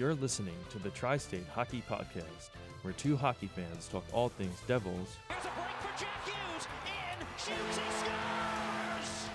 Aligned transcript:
You're 0.00 0.14
listening 0.14 0.54
to 0.70 0.78
the 0.78 0.88
Tri 0.88 1.18
State 1.18 1.44
Hockey 1.52 1.82
Podcast, 1.86 2.48
where 2.80 2.94
two 2.94 3.18
hockey 3.18 3.48
fans 3.54 3.86
talk 3.86 4.02
all 4.14 4.30
things 4.30 4.56
Devils, 4.66 5.18
Here's 5.28 5.44
a 5.44 5.48
break 5.48 5.76
for 5.76 5.92
Jack 6.00 6.24
Hughes. 6.24 6.66
In, 6.86 7.26
shoots, 7.36 7.76
he 7.76 7.84
scores! 8.00 9.28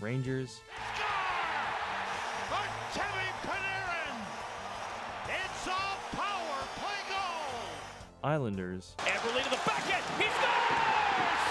Rangers, 0.00 0.60
Score! 0.96 1.06
Artemi 2.58 3.30
Panarin! 3.46 4.18
It's 5.28 5.66
a 5.68 6.16
power 6.16 6.58
play 6.80 7.00
goal! 7.08 7.70
Islanders, 8.24 8.96
Eberle 8.98 9.44
to 9.44 9.50
the 9.50 9.60
backhand. 9.64 10.02
He 10.18 10.26
scores! 10.26 11.44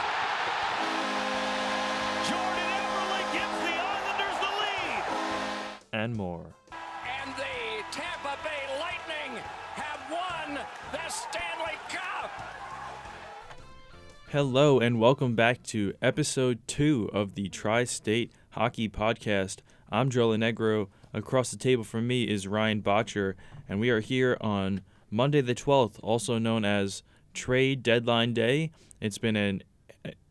Jordan 2.28 2.72
Eberle 2.76 3.24
gives 3.32 3.58
the 3.64 3.76
Islanders 3.88 4.38
the 4.44 4.52
lead. 4.60 6.04
and 6.04 6.14
more. 6.18 6.46
Tampa 8.28 8.44
Bay 8.44 8.80
Lightning 8.80 9.42
have 9.76 10.12
won 10.12 10.60
the 10.92 11.10
Stanley 11.10 11.78
Cup. 11.88 12.32
Hello, 14.30 14.80
and 14.80 15.00
welcome 15.00 15.34
back 15.34 15.64
to 15.64 15.94
episode 16.02 16.60
two 16.68 17.10
of 17.14 17.36
the 17.36 17.48
Tri 17.48 17.86
State 17.86 18.32
Hockey 18.52 18.90
Podcast. 18.90 19.60
I'm 19.90 20.10
Joe 20.10 20.30
Negro. 20.30 20.88
Across 21.14 21.52
the 21.52 21.58
table 21.58 21.86
from 21.86 22.08
me 22.08 22.24
is 22.24 22.48
Ryan 22.48 22.82
Botcher, 22.82 23.38
and 23.70 23.80
we 23.80 23.90
are 23.90 24.02
here 24.02 24.38
on 24.42 24.82
Monday 25.10 25.40
the 25.42 25.56
12th, 25.56 25.98
also 26.04 26.38
known 26.38 26.66
as 26.66 27.04
Trade 27.34 27.82
Deadline 27.82 28.34
Day. 28.34 28.72
It's 29.00 29.18
been 29.18 29.38
an 29.38 29.64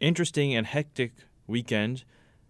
interesting 0.01 0.55
and 0.55 0.67
hectic 0.67 1.13
weekend 1.47 2.05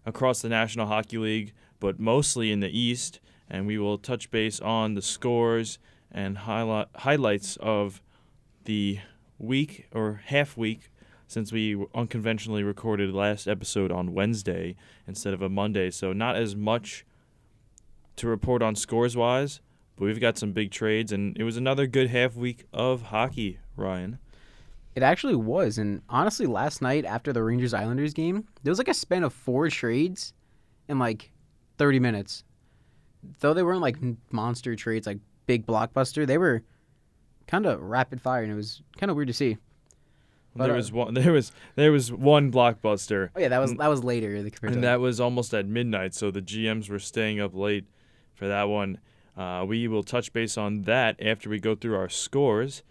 across 0.05 0.41
the 0.41 0.49
National 0.49 0.87
Hockey 0.87 1.17
League, 1.19 1.53
but 1.79 1.99
mostly 1.99 2.51
in 2.51 2.59
the 2.59 2.77
East, 2.77 3.21
and 3.49 3.67
we 3.67 3.77
will 3.77 3.97
touch 3.97 4.31
base 4.31 4.59
on 4.59 4.93
the 4.93 5.01
scores 5.01 5.79
and 6.11 6.39
highlight, 6.39 6.87
highlights 6.95 7.57
of 7.57 8.01
the 8.65 8.99
week 9.39 9.87
or 9.93 10.21
half 10.25 10.57
week 10.57 10.91
since 11.27 11.51
we 11.51 11.85
unconventionally 11.93 12.63
recorded 12.63 13.13
last 13.13 13.47
episode 13.47 13.91
on 13.91 14.13
Wednesday 14.13 14.75
instead 15.05 15.33
of 15.33 15.41
a 15.41 15.49
Monday. 15.49 15.91
So 15.91 16.13
not 16.13 16.35
as 16.35 16.55
much 16.55 17.05
to 18.15 18.27
report 18.27 18.61
on 18.61 18.75
scores 18.75 19.15
wise, 19.15 19.61
but 19.95 20.05
we've 20.05 20.19
got 20.19 20.37
some 20.37 20.53
big 20.53 20.71
trades 20.71 21.11
and 21.11 21.37
it 21.37 21.43
was 21.43 21.57
another 21.57 21.85
good 21.85 22.09
half 22.09 22.35
week 22.35 22.65
of 22.73 23.03
hockey, 23.03 23.59
Ryan. 23.75 24.19
It 24.95 25.03
actually 25.03 25.35
was, 25.35 25.77
and 25.77 26.01
honestly, 26.09 26.47
last 26.47 26.81
night 26.81 27.05
after 27.05 27.31
the 27.31 27.43
Rangers 27.43 27.73
Islanders 27.73 28.15
game, 28.15 28.47
there 28.63 28.71
was 28.71 28.79
like 28.79 28.87
a 28.87 28.95
span 28.95 29.23
of 29.23 29.31
four 29.31 29.69
trades 29.69 30.33
in 30.87 30.97
like 30.97 31.31
30 31.77 31.99
minutes. 31.99 32.43
Though 33.39 33.53
they 33.53 33.63
weren't 33.63 33.81
like 33.81 33.97
monster 34.31 34.75
trades, 34.75 35.07
like 35.07 35.19
big 35.45 35.65
blockbuster, 35.65 36.25
they 36.25 36.37
were 36.37 36.63
kind 37.47 37.65
of 37.65 37.81
rapid 37.81 38.21
fire, 38.21 38.43
and 38.43 38.51
it 38.51 38.55
was 38.55 38.81
kind 38.97 39.09
of 39.09 39.15
weird 39.15 39.27
to 39.27 39.33
see. 39.33 39.57
But, 40.55 40.65
there 40.65 40.73
uh, 40.73 40.77
was 40.77 40.91
one 40.91 41.13
there 41.13 41.31
was 41.31 41.51
there 41.75 41.91
was 41.91 42.11
one 42.11 42.51
blockbuster 42.51 43.29
Oh 43.35 43.39
yeah, 43.39 43.49
that 43.49 43.59
was 43.59 43.75
that 43.75 43.87
was 43.87 44.03
later. 44.03 44.41
the- 44.41 44.51
and 44.63 44.83
that 44.83 44.99
was 44.99 45.19
almost 45.19 45.53
at 45.53 45.67
midnight, 45.67 46.13
so 46.13 46.31
the 46.31 46.41
GMs 46.41 46.89
were 46.89 46.99
staying 46.99 47.39
up 47.39 47.53
late 47.53 47.85
for 48.33 48.47
that 48.47 48.63
one. 48.63 48.99
Uh, 49.35 49.63
we 49.67 49.87
will 49.87 50.03
touch 50.03 50.33
base 50.33 50.57
on 50.57 50.81
that 50.83 51.15
after 51.21 51.47
we 51.47 51.59
go 51.59 51.75
through 51.75 51.95
our 51.95 52.09
scores, 52.09 52.81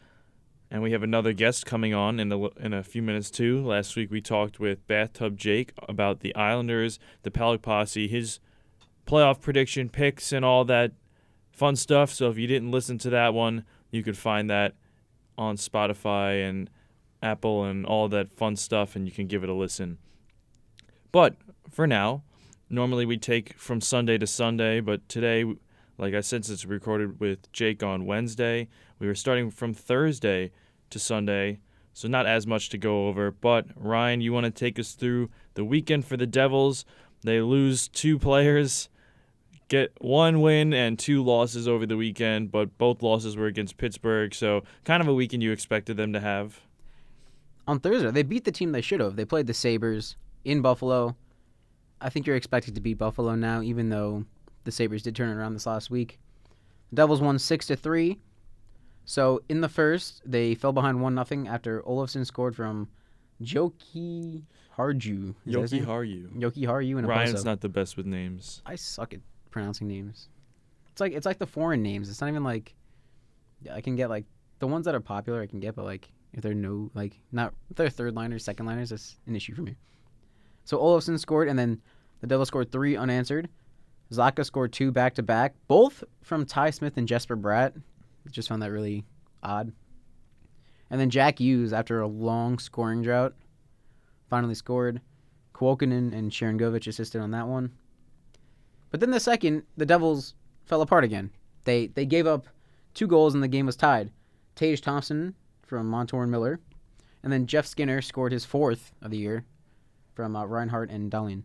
and 0.70 0.80
we 0.80 0.92
have 0.92 1.02
another 1.02 1.32
guest 1.32 1.66
coming 1.66 1.92
on 1.92 2.20
in 2.20 2.30
a, 2.30 2.46
in 2.58 2.72
a 2.72 2.84
few 2.84 3.02
minutes 3.02 3.32
too. 3.32 3.64
Last 3.66 3.96
week 3.96 4.12
we 4.12 4.20
talked 4.20 4.60
with 4.60 4.86
Bathtub 4.86 5.36
Jake 5.36 5.72
about 5.88 6.20
the 6.20 6.34
Islanders, 6.36 7.00
the 7.24 7.32
Pelic 7.32 7.62
Posse, 7.62 8.06
his 8.06 8.38
playoff 9.06 9.40
prediction 9.40 9.88
picks, 9.88 10.32
and 10.32 10.44
all 10.44 10.64
that 10.64 10.92
fun 11.52 11.76
stuff. 11.76 12.12
So 12.12 12.28
if 12.30 12.38
you 12.38 12.46
didn't 12.46 12.70
listen 12.70 12.98
to 12.98 13.10
that 13.10 13.32
one, 13.32 13.64
you 13.90 14.02
could 14.02 14.18
find 14.18 14.50
that 14.50 14.74
on 15.38 15.56
Spotify 15.56 16.48
and 16.48 16.70
Apple 17.22 17.64
and 17.64 17.86
all 17.86 18.08
that 18.08 18.32
fun 18.32 18.56
stuff, 18.56 18.96
and 18.96 19.06
you 19.06 19.12
can 19.12 19.26
give 19.26 19.42
it 19.42 19.48
a 19.48 19.54
listen. 19.54 19.98
But 21.12 21.36
for 21.70 21.86
now, 21.86 22.22
normally 22.68 23.06
we 23.06 23.16
take 23.16 23.54
from 23.54 23.80
Sunday 23.80 24.18
to 24.18 24.26
Sunday, 24.26 24.80
but 24.80 25.08
today, 25.08 25.44
like 25.98 26.14
I 26.14 26.20
said, 26.20 26.44
since 26.44 26.64
we 26.64 26.74
recorded 26.74 27.20
with 27.20 27.50
Jake 27.52 27.82
on 27.82 28.06
Wednesday, 28.06 28.68
we 28.98 29.06
were 29.06 29.14
starting 29.14 29.50
from 29.50 29.72
Thursday 29.72 30.52
to 30.90 30.98
Sunday, 30.98 31.60
so 31.92 32.08
not 32.08 32.26
as 32.26 32.46
much 32.46 32.68
to 32.70 32.78
go 32.78 33.08
over. 33.08 33.30
But 33.30 33.66
Ryan, 33.76 34.20
you 34.20 34.32
want 34.32 34.44
to 34.44 34.50
take 34.50 34.78
us 34.78 34.92
through 34.92 35.30
the 35.54 35.64
weekend 35.64 36.04
for 36.04 36.16
the 36.16 36.26
Devils? 36.26 36.84
They 37.22 37.40
lose 37.40 37.88
two 37.88 38.18
players, 38.28 38.88
get 39.68 39.92
one 40.00 40.40
win 40.40 40.72
and 40.72 40.98
two 40.98 41.22
losses 41.24 41.66
over 41.66 41.86
the 41.86 41.96
weekend, 41.96 42.50
but 42.52 42.76
both 42.78 43.02
losses 43.02 43.36
were 43.36 43.46
against 43.46 43.76
Pittsburgh, 43.76 44.34
so 44.34 44.62
kind 44.84 45.00
of 45.00 45.08
a 45.08 45.14
weekend 45.14 45.42
you 45.42 45.52
expected 45.52 45.96
them 45.96 46.12
to 46.12 46.20
have. 46.20 46.60
on 47.68 47.80
Thursday. 47.80 48.10
They 48.10 48.22
beat 48.22 48.44
the 48.44 48.52
team 48.52 48.72
they 48.72 48.80
should 48.80 49.00
have. 49.00 49.16
They 49.16 49.24
played 49.24 49.46
the 49.48 49.54
Sabres 49.54 50.16
in 50.44 50.62
Buffalo. 50.62 51.16
I 52.00 52.10
think 52.10 52.26
you're 52.26 52.36
expected 52.36 52.74
to 52.76 52.80
beat 52.80 52.98
Buffalo 52.98 53.34
now, 53.34 53.60
even 53.62 53.88
though 53.88 54.24
the 54.64 54.70
Sabres 54.70 55.02
did 55.02 55.16
turn 55.16 55.36
around 55.36 55.54
this 55.54 55.66
last 55.66 55.90
week. 55.90 56.20
The 56.90 56.96
Devils 56.96 57.20
won 57.20 57.38
six 57.38 57.66
to 57.66 57.76
three. 57.76 58.20
So 59.04 59.40
in 59.48 59.60
the 59.60 59.68
first, 59.68 60.22
they 60.24 60.54
fell 60.54 60.72
behind 60.72 61.00
one 61.00 61.14
nothing 61.14 61.48
after 61.48 61.82
Olofsson 61.82 62.24
scored 62.26 62.54
from 62.54 62.88
Joki 63.42 64.42
Harju. 64.76 65.34
Is 65.46 65.54
that 65.54 65.60
his 65.62 65.72
Yoki? 65.72 65.84
Haru. 65.84 66.28
Yoki 66.30 66.62
Harju 66.66 66.98
and 66.98 67.08
Ryan's 67.08 67.44
not 67.44 67.60
the 67.60 67.68
best 67.68 67.96
with 67.96 68.06
names. 68.06 68.62
I 68.66 68.74
suck 68.76 69.14
at 69.14 69.20
pronouncing 69.56 69.88
names. 69.88 70.28
It's 70.90 71.00
like 71.00 71.14
it's 71.14 71.24
like 71.24 71.38
the 71.38 71.46
foreign 71.46 71.82
names. 71.82 72.10
It's 72.10 72.20
not 72.20 72.28
even 72.28 72.44
like 72.44 72.74
I 73.72 73.80
can 73.80 73.96
get 73.96 74.10
like 74.10 74.26
the 74.58 74.66
ones 74.66 74.84
that 74.84 74.94
are 74.94 75.00
popular. 75.00 75.40
I 75.40 75.46
can 75.46 75.60
get, 75.60 75.74
but 75.74 75.86
like 75.86 76.12
if 76.34 76.42
they're 76.42 76.52
no 76.52 76.90
like 76.92 77.18
not 77.32 77.54
if 77.70 77.76
they're 77.76 77.88
third 77.88 78.14
liners, 78.14 78.44
second 78.44 78.66
liners, 78.66 78.90
that's 78.90 79.16
an 79.26 79.34
issue 79.34 79.54
for 79.54 79.62
me. 79.62 79.74
So 80.64 80.76
Olofsson 80.76 81.18
scored, 81.18 81.48
and 81.48 81.58
then 81.58 81.80
the 82.20 82.26
Devils 82.26 82.48
scored 82.48 82.70
three 82.70 82.98
unanswered. 82.98 83.48
Zacha 84.12 84.44
scored 84.44 84.74
two 84.74 84.92
back 84.92 85.14
to 85.14 85.22
back, 85.22 85.54
both 85.68 86.04
from 86.22 86.44
Ty 86.44 86.68
Smith 86.68 86.98
and 86.98 87.08
Jesper 87.08 87.36
Bratt. 87.36 87.80
Just 88.30 88.50
found 88.50 88.60
that 88.60 88.70
really 88.70 89.06
odd. 89.42 89.72
And 90.90 91.00
then 91.00 91.08
Jack 91.08 91.40
Hughes, 91.40 91.72
after 91.72 92.02
a 92.02 92.06
long 92.06 92.58
scoring 92.58 93.00
drought, 93.00 93.32
finally 94.28 94.54
scored. 94.54 95.00
Kuokkanen 95.54 96.12
and 96.12 96.30
Sharangovich 96.30 96.88
assisted 96.88 97.22
on 97.22 97.30
that 97.30 97.48
one. 97.48 97.72
But 98.90 99.00
then 99.00 99.10
the 99.10 99.20
second, 99.20 99.64
the 99.76 99.86
Devils 99.86 100.34
fell 100.64 100.82
apart 100.82 101.04
again. 101.04 101.30
They 101.64 101.88
they 101.88 102.06
gave 102.06 102.26
up 102.26 102.46
two 102.94 103.06
goals 103.06 103.34
and 103.34 103.42
the 103.42 103.48
game 103.48 103.66
was 103.66 103.76
tied. 103.76 104.10
Tage 104.54 104.80
Thompson 104.80 105.34
from 105.62 105.88
Montour 105.88 106.22
and 106.22 106.30
Miller, 106.30 106.60
and 107.22 107.32
then 107.32 107.46
Jeff 107.46 107.66
Skinner 107.66 108.00
scored 108.00 108.32
his 108.32 108.44
fourth 108.44 108.92
of 109.02 109.10
the 109.10 109.18
year 109.18 109.44
from 110.14 110.34
uh, 110.34 110.44
Reinhart 110.44 110.90
and 110.90 111.10
Dahlin. 111.10 111.42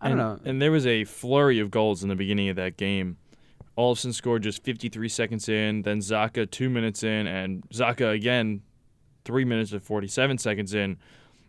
I 0.00 0.08
don't 0.08 0.18
and, 0.18 0.44
know. 0.44 0.50
And 0.50 0.62
there 0.62 0.72
was 0.72 0.86
a 0.86 1.04
flurry 1.04 1.58
of 1.58 1.70
goals 1.70 2.02
in 2.02 2.08
the 2.08 2.16
beginning 2.16 2.48
of 2.48 2.56
that 2.56 2.76
game. 2.76 3.18
Olsen 3.76 4.12
scored 4.12 4.42
just 4.42 4.62
53 4.64 5.08
seconds 5.08 5.48
in, 5.48 5.82
then 5.82 6.00
Zacha 6.00 6.50
two 6.50 6.70
minutes 6.70 7.02
in, 7.02 7.26
and 7.26 7.68
Zacha 7.70 8.14
again 8.14 8.62
three 9.24 9.44
minutes 9.44 9.72
and 9.72 9.82
47 9.82 10.38
seconds 10.38 10.74
in. 10.74 10.96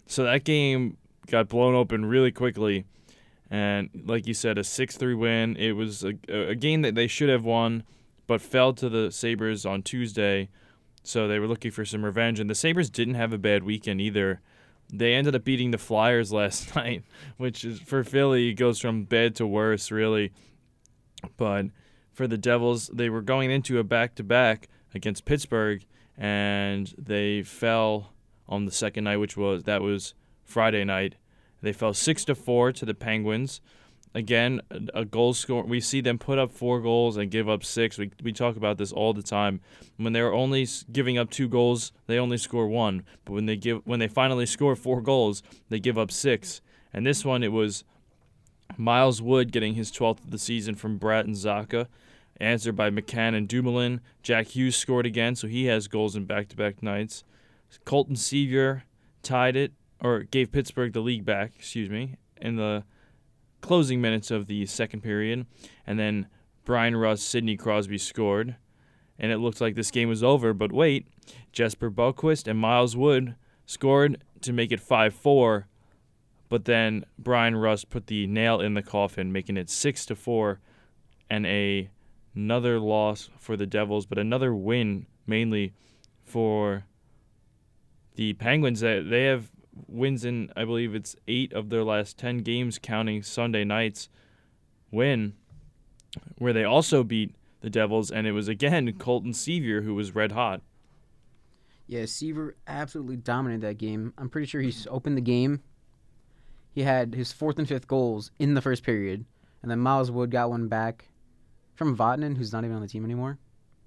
So 0.07 0.23
that 0.23 0.43
game 0.43 0.97
got 1.27 1.47
blown 1.47 1.75
open 1.75 2.05
really 2.05 2.31
quickly. 2.31 2.85
And 3.51 3.89
like 4.05 4.27
you 4.27 4.33
said, 4.33 4.57
a 4.57 4.63
6 4.63 4.97
3 4.97 5.13
win. 5.13 5.57
It 5.57 5.73
was 5.73 6.05
a, 6.05 6.13
a 6.29 6.55
game 6.55 6.81
that 6.83 6.95
they 6.95 7.07
should 7.07 7.27
have 7.27 7.43
won, 7.43 7.83
but 8.25 8.41
fell 8.41 8.71
to 8.73 8.87
the 8.87 9.11
Sabres 9.11 9.65
on 9.65 9.83
Tuesday. 9.83 10.47
So 11.03 11.27
they 11.27 11.37
were 11.37 11.47
looking 11.47 11.71
for 11.71 11.83
some 11.83 12.05
revenge. 12.05 12.39
And 12.39 12.49
the 12.49 12.55
Sabres 12.55 12.89
didn't 12.89 13.15
have 13.15 13.33
a 13.33 13.37
bad 13.37 13.63
weekend 13.63 13.99
either. 13.99 14.39
They 14.93 15.13
ended 15.13 15.35
up 15.35 15.43
beating 15.43 15.71
the 15.71 15.77
Flyers 15.77 16.31
last 16.33 16.73
night, 16.75 17.03
which 17.35 17.65
is 17.65 17.81
for 17.81 18.05
Philly 18.05 18.53
goes 18.53 18.79
from 18.79 19.03
bad 19.03 19.35
to 19.35 19.45
worse, 19.45 19.91
really. 19.91 20.31
But 21.35 21.67
for 22.13 22.27
the 22.27 22.37
Devils, 22.37 22.87
they 22.87 23.09
were 23.09 23.21
going 23.21 23.51
into 23.51 23.79
a 23.79 23.83
back 23.83 24.15
to 24.15 24.23
back 24.23 24.69
against 24.93 25.25
Pittsburgh, 25.25 25.85
and 26.17 26.93
they 26.97 27.43
fell 27.43 28.13
on 28.47 28.65
the 28.65 28.71
second 28.71 29.03
night, 29.03 29.17
which 29.17 29.35
was 29.35 29.63
that 29.63 29.81
was 29.81 30.13
Friday 30.45 30.85
night. 30.85 31.15
They 31.61 31.73
fell 31.73 31.93
six 31.93 32.25
to 32.25 32.35
four 32.35 32.71
to 32.71 32.85
the 32.85 32.93
Penguins. 32.93 33.61
Again, 34.13 34.61
a 34.93 35.05
goal 35.05 35.33
score. 35.33 35.63
We 35.63 35.79
see 35.79 36.01
them 36.01 36.17
put 36.17 36.37
up 36.37 36.51
four 36.51 36.81
goals 36.81 37.15
and 37.15 37.31
give 37.31 37.47
up 37.47 37.63
six. 37.63 37.97
We, 37.97 38.11
we 38.21 38.33
talk 38.33 38.57
about 38.57 38.77
this 38.77 38.91
all 38.91 39.13
the 39.13 39.23
time. 39.23 39.61
When 39.95 40.11
they're 40.11 40.33
only 40.33 40.67
giving 40.91 41.17
up 41.17 41.29
two 41.29 41.47
goals, 41.47 41.93
they 42.07 42.17
only 42.17 42.37
score 42.37 42.67
one. 42.67 43.03
But 43.23 43.33
when 43.33 43.45
they 43.45 43.55
give 43.55 43.81
when 43.85 43.99
they 43.99 44.09
finally 44.09 44.45
score 44.45 44.75
four 44.75 45.01
goals, 45.01 45.43
they 45.69 45.79
give 45.79 45.97
up 45.97 46.11
six. 46.11 46.61
And 46.93 47.05
this 47.05 47.23
one, 47.23 47.41
it 47.41 47.53
was 47.53 47.85
Miles 48.77 49.21
Wood 49.21 49.51
getting 49.51 49.75
his 49.75 49.91
12th 49.91 50.25
of 50.25 50.31
the 50.31 50.37
season 50.37 50.75
from 50.75 50.99
Bratt 50.99 51.23
and 51.23 51.35
Zacha, 51.35 51.87
answered 52.39 52.75
by 52.75 52.89
McCann 52.89 53.35
and 53.35 53.47
Dumoulin. 53.47 54.01
Jack 54.23 54.47
Hughes 54.47 54.75
scored 54.75 55.05
again, 55.05 55.35
so 55.35 55.47
he 55.47 55.65
has 55.65 55.87
goals 55.87 56.15
in 56.15 56.25
back-to-back 56.25 56.83
nights. 56.83 57.23
Colton 57.85 58.15
Sevier 58.15 58.83
tied 59.23 59.55
it, 59.55 59.71
or 60.01 60.23
gave 60.23 60.51
Pittsburgh 60.51 60.93
the 60.93 60.99
league 60.99 61.25
back, 61.25 61.53
excuse 61.55 61.89
me, 61.89 62.15
in 62.37 62.55
the 62.55 62.83
closing 63.61 64.01
minutes 64.01 64.31
of 64.31 64.47
the 64.47 64.65
second 64.65 65.01
period. 65.01 65.45
And 65.85 65.99
then 65.99 66.27
Bryan 66.65 66.95
Rust, 66.95 67.27
Sidney 67.27 67.55
Crosby 67.55 67.97
scored, 67.97 68.55
and 69.19 69.31
it 69.31 69.37
looked 69.37 69.61
like 69.61 69.75
this 69.75 69.91
game 69.91 70.09
was 70.09 70.23
over. 70.23 70.53
But 70.53 70.71
wait, 70.71 71.07
Jesper 71.51 71.91
Boqvist 71.91 72.47
and 72.47 72.59
Miles 72.59 72.97
Wood 72.97 73.35
scored 73.65 74.23
to 74.41 74.51
make 74.51 74.71
it 74.71 74.79
5 74.79 75.13
4. 75.13 75.67
But 76.49 76.65
then 76.65 77.05
Bryan 77.17 77.55
Rust 77.55 77.89
put 77.89 78.07
the 78.07 78.27
nail 78.27 78.59
in 78.59 78.73
the 78.73 78.81
coffin, 78.81 79.31
making 79.31 79.55
it 79.55 79.69
6 79.69 80.05
to 80.07 80.15
4 80.15 80.59
and 81.29 81.45
a 81.45 81.89
another 82.35 82.79
loss 82.79 83.29
for 83.37 83.55
the 83.55 83.65
Devils, 83.65 84.05
but 84.05 84.17
another 84.17 84.53
win 84.53 85.05
mainly 85.25 85.73
for 86.23 86.85
the 88.15 88.33
Penguins. 88.33 88.81
That 88.81 89.09
they 89.09 89.25
have 89.25 89.51
wins 89.87 90.25
in, 90.25 90.51
I 90.55 90.65
believe 90.65 90.93
it's 90.95 91.15
eight 91.27 91.53
of 91.53 91.69
their 91.69 91.83
last 91.83 92.17
ten 92.17 92.39
games, 92.39 92.79
counting 92.79 93.23
Sunday 93.23 93.63
night's 93.63 94.09
win, 94.91 95.33
where 96.37 96.53
they 96.53 96.63
also 96.63 97.03
beat 97.03 97.35
the 97.61 97.69
Devils, 97.69 98.11
and 98.11 98.25
it 98.27 98.31
was 98.31 98.47
again 98.47 98.91
Colton 98.93 99.31
Sceviour 99.31 99.83
who 99.83 99.93
was 99.95 100.15
red 100.15 100.31
hot. 100.33 100.61
Yeah, 101.87 102.03
Sceviour 102.03 102.53
absolutely 102.67 103.17
dominated 103.17 103.61
that 103.61 103.77
game. 103.77 104.13
I'm 104.17 104.29
pretty 104.29 104.47
sure 104.47 104.61
he's 104.61 104.87
opened 104.89 105.17
the 105.17 105.21
game. 105.21 105.61
He 106.73 106.83
had 106.83 107.13
his 107.15 107.33
fourth 107.33 107.59
and 107.59 107.67
fifth 107.67 107.87
goals 107.87 108.31
in 108.39 108.53
the 108.53 108.61
first 108.61 108.83
period, 108.83 109.25
and 109.61 109.69
then 109.69 109.79
Miles 109.79 110.09
Wood 110.09 110.31
got 110.31 110.49
one 110.49 110.67
back 110.69 111.09
from 111.75 111.97
Vatanen, 111.97 112.37
who's 112.37 112.53
not 112.53 112.63
even 112.63 112.75
on 112.77 112.81
the 112.81 112.87
team 112.87 113.03
anymore. 113.03 113.37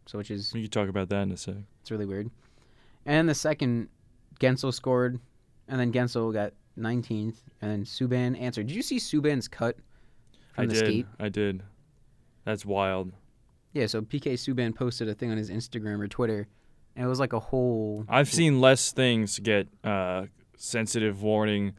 So 0.07 0.19
which 0.19 0.31
is 0.31 0.53
We 0.53 0.63
can 0.63 0.71
talk 0.71 0.89
about 0.89 1.09
that 1.09 1.23
in 1.23 1.33
a 1.33 1.37
sec. 1.37 1.55
it's 1.81 1.91
really 1.91 2.05
weird. 2.05 2.31
And 3.07 3.27
the 3.29 3.35
second, 3.35 3.89
Guentzel 4.39 4.75
scored, 4.75 5.19
and 5.69 5.79
then 5.81 5.93
Guentzel 5.93 6.33
got 6.33 6.53
19th, 6.79 7.37
and 7.63 7.71
then 7.71 7.85
Subban 7.85 8.39
answered. 8.41 8.67
Did 8.67 8.77
you 8.77 8.83
see 8.83 8.97
Subban's 8.99 9.49
cut 9.49 9.77
from 10.55 10.65
I 10.65 10.67
the 10.67 10.75
did. 10.75 10.79
skate? 10.87 11.07
I 11.21 11.29
did. 11.29 11.63
That's 12.45 12.65
wild. 12.67 13.13
Yeah, 13.73 13.87
so 13.87 14.03
PK 14.03 14.35
Subban 14.35 14.75
posted 14.75 15.09
a 15.09 15.15
thing 15.15 15.31
on 15.31 15.37
his 15.37 15.51
Instagram 15.51 16.01
or 16.01 16.09
Twitter, 16.09 16.47
and 16.97 17.05
it 17.05 17.09
was 17.09 17.19
like 17.21 17.33
a 17.33 17.41
whole. 17.41 18.05
I've 18.09 18.29
seen 18.29 18.61
less 18.61 18.93
things 18.93 19.39
get 19.41 19.69
uh, 19.83 20.27
sensitive 20.57 21.23
warning, 21.23 21.75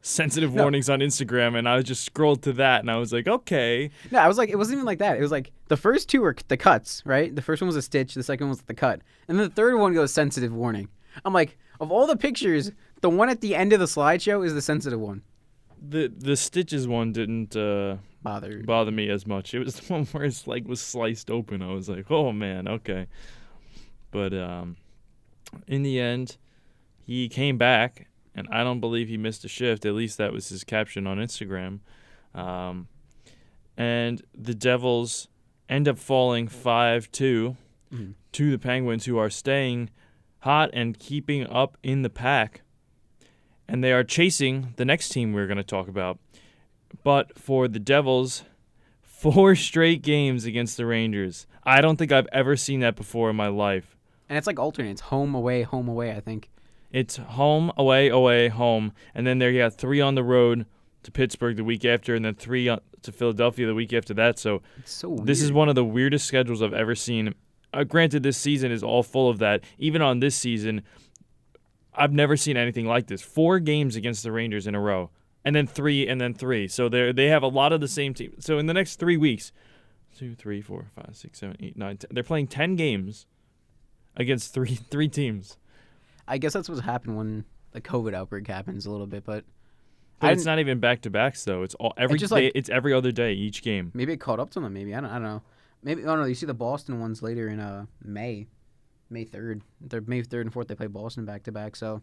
sensitive 0.00 0.54
No. 0.54 0.62
warnings 0.62 0.88
on 0.88 1.00
Instagram, 1.00 1.56
and 1.56 1.68
I 1.68 1.80
just 1.82 2.04
scrolled 2.04 2.42
to 2.42 2.52
that, 2.54 2.80
and 2.80 2.90
I 2.90 2.96
was 2.96 3.12
like, 3.12 3.28
okay, 3.28 3.90
No, 4.10 4.18
I 4.20 4.28
was 4.28 4.38
like, 4.38 4.48
it 4.48 4.56
wasn't 4.56 4.76
even 4.76 4.86
like 4.86 4.98
that. 4.98 5.18
It 5.18 5.20
was 5.22 5.30
like 5.30 5.52
the 5.68 5.76
first 5.76 6.08
two 6.08 6.22
were 6.22 6.34
the 6.48 6.56
cuts, 6.56 7.02
right? 7.04 7.34
The 7.34 7.42
first 7.42 7.60
one 7.62 7.66
was 7.66 7.76
a 7.76 7.82
stitch, 7.82 8.14
the 8.14 8.22
second 8.22 8.46
one 8.46 8.50
was 8.50 8.62
the 8.62 8.74
cut, 8.74 9.00
and 9.28 9.38
then 9.38 9.48
the 9.48 9.54
third 9.54 9.76
one 9.76 9.94
goes 9.94 10.12
sensitive 10.12 10.52
warning. 10.52 10.88
I'm 11.24 11.32
like, 11.32 11.58
of 11.80 11.90
all 11.92 12.06
the 12.06 12.16
pictures, 12.16 12.72
the 13.00 13.10
one 13.10 13.28
at 13.28 13.40
the 13.40 13.54
end 13.54 13.72
of 13.72 13.80
the 13.80 13.86
slideshow 13.86 14.44
is 14.44 14.54
the 14.54 14.62
sensitive 14.62 15.00
one. 15.00 15.22
the 15.80 16.12
the 16.16 16.36
stitches 16.36 16.86
one 16.88 17.12
didn't 17.12 17.54
uh, 17.56 17.96
Bother. 18.22 18.62
bother 18.64 18.90
me 18.90 19.08
as 19.10 19.26
much. 19.26 19.54
It 19.54 19.60
was 19.60 19.74
the 19.80 19.92
one 19.92 20.04
where 20.06 20.24
his 20.24 20.46
leg 20.46 20.66
was 20.66 20.80
sliced 20.80 21.30
open. 21.30 21.62
I 21.62 21.72
was 21.72 21.88
like, 21.88 22.10
oh 22.10 22.32
man, 22.32 22.66
okay. 22.68 23.06
But 24.10 24.32
um, 24.34 24.76
in 25.66 25.82
the 25.82 26.00
end, 26.00 26.36
he 27.04 27.28
came 27.28 27.58
back, 27.58 28.08
and 28.34 28.48
I 28.50 28.64
don't 28.64 28.80
believe 28.80 29.08
he 29.08 29.16
missed 29.16 29.44
a 29.44 29.48
shift. 29.48 29.84
At 29.84 29.94
least 29.94 30.18
that 30.18 30.32
was 30.32 30.48
his 30.48 30.64
caption 30.64 31.06
on 31.06 31.18
Instagram. 31.18 31.80
Um, 32.34 32.88
and 33.76 34.22
the 34.36 34.54
Devils 34.54 35.28
end 35.68 35.86
up 35.88 35.98
falling 35.98 36.48
five 36.48 37.10
two 37.12 37.56
Mhm. 37.92 38.14
to 38.32 38.50
the 38.50 38.58
Penguins, 38.58 39.04
who 39.06 39.16
are 39.16 39.30
staying 39.30 39.88
hot 40.40 40.70
and 40.72 40.98
keeping 40.98 41.46
up 41.46 41.76
in 41.82 42.02
the 42.02 42.10
pack. 42.10 42.62
And 43.68 43.84
they 43.84 43.92
are 43.92 44.04
chasing 44.04 44.74
the 44.76 44.84
next 44.84 45.10
team 45.10 45.32
we're 45.32 45.46
going 45.46 45.58
to 45.58 45.62
talk 45.62 45.88
about. 45.88 46.18
But 47.04 47.38
for 47.38 47.68
the 47.68 47.78
Devils, 47.78 48.44
four 49.02 49.54
straight 49.54 50.02
games 50.02 50.44
against 50.44 50.76
the 50.76 50.86
Rangers. 50.86 51.46
I 51.64 51.80
don't 51.80 51.96
think 51.96 52.12
I've 52.12 52.28
ever 52.32 52.56
seen 52.56 52.80
that 52.80 52.96
before 52.96 53.28
in 53.30 53.36
my 53.36 53.48
life. 53.48 53.96
And 54.28 54.38
it's 54.38 54.46
like 54.46 54.58
alternates, 54.58 55.02
home 55.02 55.34
away, 55.34 55.62
home 55.62 55.88
away. 55.88 56.12
I 56.12 56.20
think. 56.20 56.50
It's 56.90 57.16
home, 57.16 57.70
away, 57.76 58.08
away, 58.08 58.48
home, 58.48 58.92
and 59.14 59.26
then 59.26 59.38
there 59.38 59.50
you 59.50 59.60
have 59.60 59.76
three 59.76 60.00
on 60.00 60.14
the 60.14 60.24
road 60.24 60.64
to 61.02 61.10
Pittsburgh 61.10 61.56
the 61.56 61.64
week 61.64 61.84
after, 61.84 62.14
and 62.14 62.24
then 62.24 62.34
three 62.34 62.64
to 62.64 63.12
Philadelphia 63.12 63.66
the 63.66 63.74
week 63.74 63.92
after 63.92 64.14
that. 64.14 64.38
So 64.38 64.62
so 64.84 65.16
this 65.22 65.42
is 65.42 65.52
one 65.52 65.68
of 65.68 65.74
the 65.74 65.84
weirdest 65.84 66.26
schedules 66.26 66.62
I've 66.62 66.72
ever 66.72 66.94
seen. 66.94 67.34
Uh, 67.72 67.84
granted, 67.84 68.22
this 68.22 68.38
season 68.38 68.72
is 68.72 68.82
all 68.82 69.02
full 69.02 69.28
of 69.28 69.38
that. 69.38 69.62
Even 69.78 70.00
on 70.00 70.20
this 70.20 70.34
season, 70.34 70.82
I've 71.94 72.12
never 72.12 72.36
seen 72.36 72.56
anything 72.56 72.86
like 72.86 73.06
this. 73.06 73.22
Four 73.22 73.58
games 73.58 73.96
against 73.96 74.22
the 74.22 74.30
Rangers 74.32 74.66
in 74.66 74.74
a 74.74 74.80
row, 74.80 75.10
and 75.44 75.54
then 75.56 75.66
three, 75.66 76.06
and 76.06 76.20
then 76.20 76.34
three. 76.34 76.68
So 76.68 76.88
they 76.88 77.12
they 77.12 77.26
have 77.26 77.42
a 77.42 77.48
lot 77.48 77.72
of 77.72 77.80
the 77.80 77.88
same 77.88 78.14
team. 78.14 78.34
So 78.38 78.58
in 78.58 78.66
the 78.66 78.74
next 78.74 78.96
three 78.96 79.16
weeks, 79.16 79.52
two, 80.16 80.34
three, 80.34 80.60
four, 80.60 80.86
five, 80.94 81.16
six, 81.16 81.38
seven, 81.40 81.56
eight, 81.60 81.76
nine, 81.76 81.96
ten, 81.96 82.08
they're 82.12 82.22
playing 82.22 82.46
ten 82.48 82.76
games 82.76 83.26
against 84.16 84.52
three 84.54 84.74
three 84.90 85.08
teams. 85.08 85.56
I 86.26 86.38
guess 86.38 86.52
that's 86.52 86.68
what's 86.68 86.82
happened 86.82 87.16
when 87.16 87.44
the 87.72 87.80
COVID 87.80 88.14
outbreak 88.14 88.46
happens 88.46 88.86
a 88.86 88.90
little 88.90 89.06
bit, 89.06 89.24
but 89.24 89.44
But 90.20 90.32
it's 90.32 90.44
didn't- 90.44 90.58
even 90.60 90.78
back 90.80 91.00
to 91.02 91.10
backs 91.10 91.44
though. 91.44 91.62
It's 91.62 91.74
all 91.76 91.94
every 91.96 92.18
just 92.18 92.32
day- 92.34 92.52
it's 92.54 92.68
every 92.68 92.92
other 92.92 93.12
day 93.12 93.32
each 93.32 93.62
game. 93.62 93.90
maybe 93.94 94.12
it 94.12 94.18
caught 94.20 94.38
up 94.40 94.50
to 94.50 94.60
them. 94.60 94.72
Maybe 94.74 94.94
I 94.94 95.00
don't. 95.00 95.10
I 95.10 95.14
don't 95.14 95.22
know. 95.22 95.42
Maybe 95.82 96.04
oh 96.04 96.16
no, 96.16 96.24
you 96.24 96.34
see 96.34 96.46
the 96.46 96.54
Boston 96.54 97.00
ones 97.00 97.22
later 97.22 97.48
in 97.48 97.60
uh 97.60 97.86
May, 98.04 98.46
May 99.10 99.24
third. 99.24 99.62
They're 99.80 100.00
May 100.00 100.22
third 100.22 100.46
and 100.46 100.52
fourth. 100.52 100.68
They 100.68 100.74
play 100.74 100.86
Boston 100.86 101.24
back 101.24 101.42
to 101.44 101.52
back. 101.52 101.76
So 101.76 102.02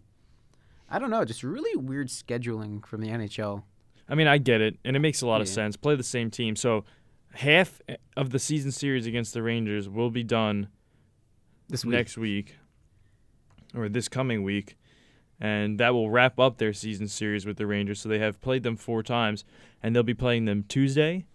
I 0.89 0.99
don't 0.99 1.09
know. 1.09 1.25
Just 1.25 1.43
really 1.43 1.75
weird 1.77 2.07
scheduling 2.07 2.85
from 2.85 3.01
the 3.01 3.09
NHL. 3.09 3.63
I 4.07 4.15
mean, 4.15 4.27
I 4.27 4.37
get 4.37 4.61
it, 4.61 4.77
and 4.85 4.95
it 4.95 4.99
makes 4.99 5.21
a 5.21 5.27
lot 5.27 5.41
of 5.41 5.47
sense. 5.47 5.75
Play 5.75 5.95
the 5.95 6.03
same 6.03 6.29
team, 6.29 6.55
so 6.55 6.85
half 7.33 7.81
of 8.15 8.29
the 8.29 8.37
season 8.37 8.71
series 8.71 9.07
against 9.07 9.33
the 9.33 9.41
Rangers 9.41 9.89
will 9.89 10.11
be 10.11 10.23
done 10.23 10.67
This 11.69 11.83
week. 11.83 11.93
next 11.93 12.17
week 12.17 12.55
or 13.73 13.89
this 13.89 14.07
coming 14.07 14.43
week, 14.43 14.77
and 15.39 15.79
that 15.79 15.93
will 15.95 16.11
wrap 16.11 16.39
up 16.39 16.59
their 16.59 16.71
season 16.71 17.07
series 17.07 17.47
with 17.47 17.57
the 17.57 17.65
Rangers. 17.65 17.99
So 17.99 18.07
they 18.07 18.19
have 18.19 18.39
played 18.41 18.61
them 18.61 18.77
four 18.77 19.01
times, 19.01 19.43
and 19.81 19.95
they'll 19.95 20.03
be 20.03 20.13
playing 20.13 20.45
them 20.45 20.63
Tuesday, 20.67 21.25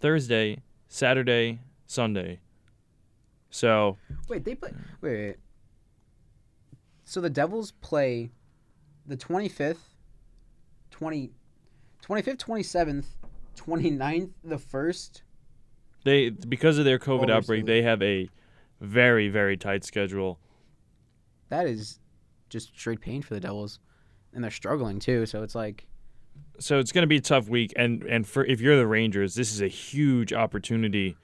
Thursday, 0.00 0.58
Saturday, 0.88 1.60
Sunday. 1.86 2.40
So 3.50 3.96
Wait, 4.28 4.44
they 4.44 4.54
play. 4.54 4.72
Wait, 5.00 5.26
wait. 5.26 5.36
So 7.04 7.20
the 7.20 7.30
Devils 7.30 7.72
play 7.80 8.30
the 9.06 9.16
25th, 9.16 9.78
20, 10.90 11.30
25th, 12.04 12.36
27th, 12.36 13.04
29th, 13.56 14.30
the 14.44 14.56
1st. 14.56 15.22
they 16.04 16.30
because 16.30 16.78
of 16.78 16.84
their 16.84 16.98
COVID 16.98 17.30
outbreak, 17.30 17.64
they 17.64 17.82
have 17.82 18.02
a 18.02 18.28
very 18.80 19.28
very 19.28 19.56
tight 19.56 19.84
schedule. 19.84 20.38
That 21.48 21.66
is 21.66 21.98
just 22.50 22.68
straight 22.68 23.00
pain 23.00 23.22
for 23.22 23.34
the 23.34 23.40
Devils. 23.40 23.80
And 24.34 24.44
they're 24.44 24.50
struggling 24.50 24.98
too, 24.98 25.24
so 25.24 25.42
it's 25.42 25.54
like 25.54 25.86
so 26.58 26.78
it's 26.78 26.92
going 26.92 27.02
to 27.02 27.08
be 27.08 27.16
a 27.16 27.20
tough 27.20 27.48
week 27.48 27.72
and 27.76 28.02
and 28.04 28.26
for 28.26 28.44
if 28.44 28.60
you're 28.60 28.76
the 28.76 28.86
Rangers 28.86 29.34
this 29.34 29.52
is 29.52 29.60
a 29.60 29.68
huge 29.68 30.32
opportunity 30.32 31.16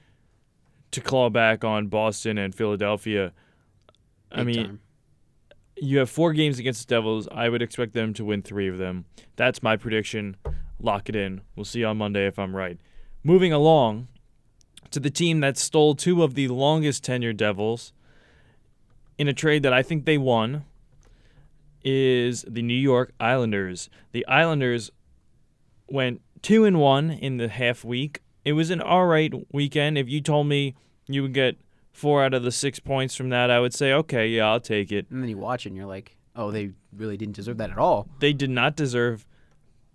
to 0.95 1.01
claw 1.01 1.31
back 1.31 1.65
on 1.65 1.87
Boston 1.87 2.39
and 2.39 2.55
Philadelphia 2.55 3.33
I 4.33 4.43
mean 4.43 4.65
time. 4.65 4.81
you 5.77 5.99
have 5.99 6.11
4 6.11 6.33
games 6.33 6.59
against 6.59 6.89
the 6.89 6.95
Devils 6.95 7.29
I 7.31 7.49
would 7.49 7.63
expect 7.63 7.93
them 7.93 8.15
to 8.15 8.25
win 8.25 8.43
3 8.43 8.69
of 8.69 8.79
them 8.79 9.05
that's 9.37 9.63
my 9.63 9.77
prediction 9.77 10.37
lock 10.81 11.09
it 11.09 11.17
in 11.17 11.43
we'll 11.55 11.65
see 11.65 11.85
on 11.85 11.99
Monday 11.99 12.27
if 12.27 12.39
I'm 12.39 12.57
right 12.57 12.79
moving 13.23 13.53
along 13.53 14.09
to 14.91 15.01
the 15.01 15.11
team 15.11 15.41
that 15.41 15.57
stole 15.57 15.95
two 15.95 16.23
of 16.23 16.35
the 16.35 16.49
longest 16.49 17.05
tenured 17.05 17.37
Devils 17.37 17.93
in 19.19 19.29
a 19.29 19.33
trade 19.33 19.63
that 19.63 19.73
I 19.73 19.83
think 19.83 20.05
they 20.05 20.19
won 20.19 20.65
is 21.85 22.45
the 22.49 22.63
New 22.63 22.75
York 22.75 23.13
Islanders. 23.21 23.91
The 24.13 24.27
Islanders 24.27 24.91
went 25.89 26.21
two 26.43 26.65
and 26.65 26.81
one 26.81 27.11
in 27.11 27.37
the 27.37 27.49
half 27.49 27.85
week. 27.85 28.21
It 28.45 28.53
was 28.53 28.71
an 28.71 28.81
all 28.81 29.07
right 29.07 29.33
weekend. 29.53 29.99
If 29.99 30.09
you 30.09 30.21
told 30.21 30.47
me 30.47 30.75
you 31.07 31.23
would 31.23 31.35
get 31.35 31.57
four 31.93 32.23
out 32.23 32.35
of 32.35 32.43
the 32.43 32.53
six 32.53 32.79
points 32.81 33.15
from 33.15 33.31
that, 33.31 33.51
I 33.51 33.61
would 33.61 33.75
say, 33.75 33.93
okay, 33.93 34.29
yeah, 34.29 34.51
I'll 34.51 34.61
take 34.61 34.93
it. 34.93 35.07
and 35.11 35.23
then 35.23 35.31
you 35.31 35.39
watch 35.39 35.67
it 35.67 35.71
and 35.71 35.77
you're 35.77 35.87
like, 35.87 36.17
oh, 36.37 36.51
they 36.51 36.73
really 36.95 37.17
didn't 37.17 37.37
deserve 37.37 37.59
that 37.59 37.71
at 37.71 37.79
all. 37.79 38.09
They 38.21 38.33
did 38.33 38.51
not 38.51 38.77
deserve 38.77 39.27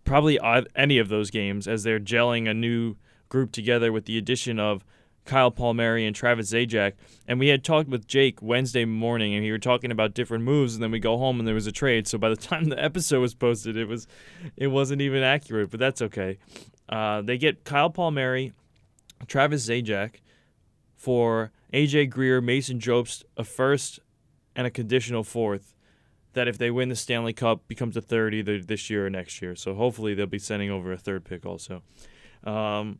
probably 0.05 0.39
any 0.75 0.97
of 0.97 1.09
those 1.09 1.29
games 1.29 1.67
as 1.67 1.83
they're 1.83 1.99
gelling 1.99 2.49
a 2.49 2.53
new 2.53 2.95
group 3.27 3.51
together 3.51 3.91
with 3.91 4.05
the 4.05 4.17
addition 4.17 4.59
of 4.59 4.83
Kyle 5.25 5.51
Palmieri 5.51 6.07
and 6.07 6.15
Travis 6.15 6.51
Zajac. 6.51 6.93
And 7.27 7.39
we 7.39 7.49
had 7.49 7.63
talked 7.63 7.89
with 7.89 8.07
Jake 8.07 8.41
Wednesday 8.41 8.85
morning, 8.85 9.35
and 9.35 9.43
we 9.43 9.51
were 9.51 9.59
talking 9.59 9.91
about 9.91 10.15
different 10.15 10.43
moves. 10.43 10.73
And 10.73 10.81
then 10.81 10.89
we 10.89 10.99
go 10.99 11.17
home, 11.17 11.37
and 11.37 11.47
there 11.47 11.53
was 11.53 11.67
a 11.67 11.71
trade. 11.71 12.07
So 12.07 12.17
by 12.17 12.29
the 12.29 12.35
time 12.35 12.65
the 12.65 12.83
episode 12.83 13.19
was 13.19 13.35
posted, 13.35 13.77
it 13.77 13.87
was 13.87 14.07
it 14.57 14.67
wasn't 14.67 15.01
even 15.01 15.21
accurate, 15.21 15.69
but 15.69 15.79
that's 15.79 16.01
okay. 16.01 16.39
Uh, 16.89 17.21
they 17.21 17.37
get 17.37 17.63
Kyle 17.63 17.89
Palmieri, 17.89 18.51
Travis 19.27 19.69
Zajac 19.69 20.15
for 20.95 21.51
AJ 21.71 22.09
Greer, 22.09 22.41
Mason 22.41 22.79
Jobst, 22.79 23.23
a 23.37 23.43
first 23.43 23.99
and 24.55 24.65
a 24.65 24.71
conditional 24.71 25.23
fourth. 25.23 25.75
That 26.33 26.47
if 26.47 26.57
they 26.57 26.71
win 26.71 26.89
the 26.89 26.95
Stanley 26.95 27.33
Cup, 27.33 27.67
becomes 27.67 27.97
a 27.97 28.01
third 28.01 28.33
either 28.33 28.61
this 28.61 28.89
year 28.89 29.07
or 29.07 29.09
next 29.09 29.41
year. 29.41 29.55
So 29.55 29.73
hopefully 29.75 30.13
they'll 30.13 30.27
be 30.27 30.39
sending 30.39 30.69
over 30.69 30.91
a 30.91 30.97
third 30.97 31.25
pick 31.25 31.45
also. 31.45 31.81
Um, 32.43 32.99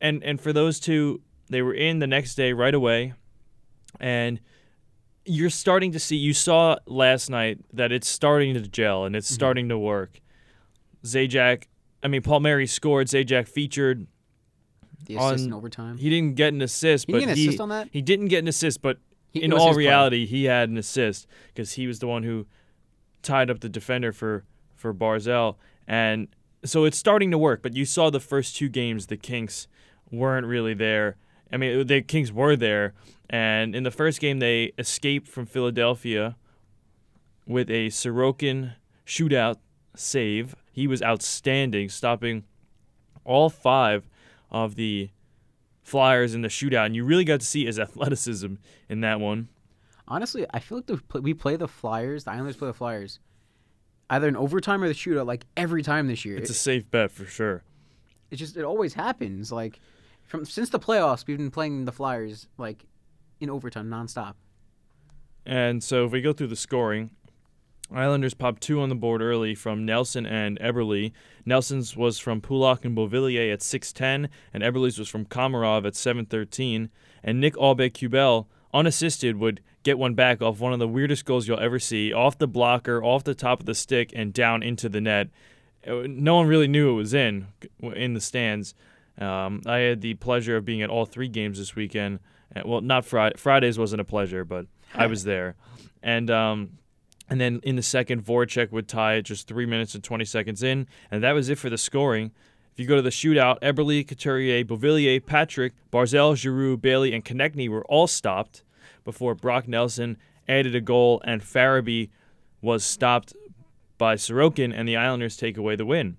and 0.00 0.22
and 0.22 0.40
for 0.40 0.52
those 0.52 0.80
two, 0.80 1.22
they 1.48 1.62
were 1.62 1.74
in 1.74 2.00
the 2.00 2.06
next 2.06 2.34
day 2.34 2.52
right 2.52 2.74
away, 2.74 3.14
and 4.00 4.40
you're 5.24 5.50
starting 5.50 5.92
to 5.92 5.98
see. 5.98 6.16
You 6.16 6.34
saw 6.34 6.76
last 6.86 7.30
night 7.30 7.58
that 7.72 7.92
it's 7.92 8.08
starting 8.08 8.54
to 8.54 8.60
gel 8.60 9.04
and 9.04 9.16
it's 9.16 9.28
starting 9.28 9.68
to 9.68 9.78
work. 9.78 10.20
Zajac, 11.04 11.64
I 12.06 12.08
mean 12.08 12.22
Palmieri 12.22 12.68
scored. 12.68 13.08
Zajac 13.08 13.48
featured. 13.48 14.06
The 15.06 15.16
assist 15.16 15.40
On- 15.42 15.46
in 15.48 15.52
overtime. 15.52 15.98
He 15.98 16.08
didn't 16.08 16.36
get 16.36 16.52
an 16.54 16.62
assist, 16.62 17.06
He 17.08 17.12
but 17.12 17.18
didn't 17.18 17.28
get 17.30 17.32
an 17.32 17.38
he 17.38 17.48
assist 17.48 17.60
on 17.60 17.68
that? 17.70 17.88
he 17.90 18.00
didn't 18.00 18.28
get 18.28 18.38
an 18.38 18.48
assist, 18.48 18.80
but 18.80 18.98
He- 19.32 19.42
in 19.42 19.52
all 19.52 19.68
his 19.68 19.74
play. 19.74 19.84
reality, 19.86 20.24
he 20.24 20.44
had 20.44 20.68
an 20.68 20.76
assist 20.76 21.26
because 21.48 21.72
he 21.72 21.88
was 21.88 21.98
the 21.98 22.06
one 22.06 22.22
who 22.22 22.46
tied 23.22 23.50
up 23.50 23.58
the 23.58 23.68
defender 23.68 24.12
for 24.12 24.44
for 24.76 24.94
Barzal, 24.94 25.56
and 25.88 26.28
so 26.64 26.84
it's 26.84 26.96
starting 26.96 27.32
to 27.32 27.38
work. 27.38 27.60
But 27.60 27.74
you 27.74 27.84
saw 27.84 28.08
the 28.10 28.20
first 28.20 28.54
two 28.56 28.68
games, 28.68 29.06
the 29.08 29.16
Kinks 29.16 29.66
weren't 30.12 30.46
really 30.46 30.74
there. 30.74 31.16
I 31.52 31.56
mean, 31.56 31.80
uh, 31.80 31.82
the 31.84 32.02
Kings 32.02 32.30
were 32.32 32.54
there, 32.54 32.94
and 33.28 33.74
in 33.74 33.82
the 33.82 33.90
first 33.90 34.20
game 34.20 34.38
they 34.38 34.72
escaped 34.78 35.26
from 35.26 35.44
Philadelphia 35.46 36.36
with 37.48 37.68
a 37.68 37.88
Sorokin 37.88 38.74
shootout 39.04 39.56
save. 39.96 40.54
He 40.76 40.86
was 40.86 41.02
outstanding, 41.02 41.88
stopping 41.88 42.44
all 43.24 43.48
five 43.48 44.06
of 44.50 44.74
the 44.74 45.08
Flyers 45.82 46.34
in 46.34 46.42
the 46.42 46.48
shootout, 46.48 46.84
and 46.84 46.94
you 46.94 47.02
really 47.02 47.24
got 47.24 47.40
to 47.40 47.46
see 47.46 47.64
his 47.64 47.78
athleticism 47.86 48.56
in 48.90 49.00
that 49.00 49.18
one. 49.18 49.48
Honestly, 50.06 50.44
I 50.52 50.58
feel 50.58 50.78
like 50.78 50.86
the, 50.86 51.20
we 51.22 51.32
play 51.32 51.56
the 51.56 51.66
Flyers. 51.66 52.24
The 52.24 52.32
Islanders 52.32 52.56
play 52.56 52.68
the 52.68 52.74
Flyers, 52.74 53.20
either 54.10 54.28
in 54.28 54.36
overtime 54.36 54.82
or 54.82 54.88
the 54.88 54.92
shootout, 54.94 55.26
like 55.26 55.46
every 55.56 55.82
time 55.82 56.08
this 56.08 56.26
year. 56.26 56.36
It's 56.36 56.50
a 56.50 56.54
safe 56.54 56.90
bet 56.90 57.10
for 57.10 57.24
sure. 57.24 57.62
it 58.30 58.36
just 58.36 58.54
it 58.58 58.64
always 58.64 58.92
happens. 58.92 59.50
Like 59.50 59.80
from 60.24 60.44
since 60.44 60.68
the 60.68 60.78
playoffs, 60.78 61.26
we've 61.26 61.38
been 61.38 61.50
playing 61.50 61.86
the 61.86 61.92
Flyers 61.92 62.48
like 62.58 62.84
in 63.40 63.48
overtime 63.48 63.88
nonstop. 63.88 64.34
And 65.46 65.82
so 65.82 66.04
if 66.04 66.12
we 66.12 66.20
go 66.20 66.34
through 66.34 66.48
the 66.48 66.56
scoring, 66.56 67.12
Islanders 67.92 68.34
popped 68.34 68.62
two 68.62 68.80
on 68.80 68.88
the 68.88 68.94
board 68.94 69.22
early 69.22 69.54
from 69.54 69.84
Nelson 69.86 70.26
and 70.26 70.58
Eberle. 70.60 71.12
Nelson's 71.44 71.96
was 71.96 72.18
from 72.18 72.40
Pulock 72.40 72.84
and 72.84 72.96
Beauvillier 72.96 73.52
at 73.52 73.60
6'10, 73.60 74.28
and 74.52 74.62
Eberle's 74.62 74.98
was 74.98 75.08
from 75.08 75.24
Komarov 75.24 75.86
at 75.86 75.92
7'13. 75.94 76.88
And 77.22 77.40
Nick 77.40 77.54
Aube-Kubel, 77.54 78.46
unassisted, 78.74 79.36
would 79.36 79.60
get 79.84 79.98
one 79.98 80.14
back 80.14 80.42
off 80.42 80.58
one 80.58 80.72
of 80.72 80.78
the 80.80 80.88
weirdest 80.88 81.24
goals 81.24 81.46
you'll 81.46 81.60
ever 81.60 81.78
see, 81.78 82.12
off 82.12 82.36
the 82.38 82.48
blocker, 82.48 83.02
off 83.02 83.22
the 83.24 83.34
top 83.34 83.60
of 83.60 83.66
the 83.66 83.74
stick, 83.74 84.12
and 84.14 84.32
down 84.32 84.62
into 84.62 84.88
the 84.88 85.00
net. 85.00 85.28
Uh, 85.86 86.02
No 86.08 86.34
one 86.36 86.48
really 86.48 86.68
knew 86.68 86.90
it 86.90 86.94
was 86.94 87.14
in 87.14 87.46
in 87.80 88.14
the 88.14 88.20
stands. 88.20 88.74
Um, 89.18 89.62
I 89.64 89.78
had 89.78 90.00
the 90.00 90.14
pleasure 90.14 90.56
of 90.56 90.64
being 90.64 90.82
at 90.82 90.90
all 90.90 91.06
three 91.06 91.28
games 91.28 91.58
this 91.58 91.76
weekend. 91.76 92.18
Uh, 92.54 92.62
Well, 92.64 92.80
not 92.80 93.04
Friday. 93.04 93.36
Fridays 93.38 93.78
wasn't 93.78 94.00
a 94.00 94.04
pleasure, 94.04 94.44
but 94.44 94.66
I 94.92 95.06
was 95.06 95.22
there. 95.32 95.54
And 96.02 96.30
um, 96.30 96.78
and 97.28 97.40
then 97.40 97.60
in 97.62 97.76
the 97.76 97.82
second, 97.82 98.24
Voracek 98.24 98.70
would 98.70 98.88
tie 98.88 99.14
it 99.14 99.22
just 99.22 99.48
three 99.48 99.66
minutes 99.66 99.94
and 99.94 100.04
20 100.04 100.24
seconds 100.24 100.62
in, 100.62 100.86
and 101.10 101.22
that 101.22 101.32
was 101.32 101.48
it 101.48 101.58
for 101.58 101.70
the 101.70 101.78
scoring. 101.78 102.32
If 102.72 102.80
you 102.80 102.86
go 102.86 102.96
to 102.96 103.02
the 103.02 103.10
shootout, 103.10 103.60
Eberle, 103.60 104.06
Couturier, 104.06 104.64
Beauvillier, 104.64 105.24
Patrick, 105.24 105.72
Barzal, 105.90 106.36
Giroux, 106.36 106.76
Bailey, 106.76 107.14
and 107.14 107.24
Konecny 107.24 107.68
were 107.68 107.84
all 107.86 108.06
stopped 108.06 108.62
before 109.04 109.34
Brock 109.34 109.66
Nelson 109.66 110.18
added 110.48 110.74
a 110.74 110.80
goal, 110.80 111.20
and 111.24 111.42
Farabee 111.42 112.10
was 112.60 112.84
stopped 112.84 113.34
by 113.98 114.16
Sorokin, 114.16 114.72
and 114.74 114.86
the 114.86 114.96
Islanders 114.96 115.36
take 115.36 115.56
away 115.56 115.76
the 115.76 115.86
win. 115.86 116.16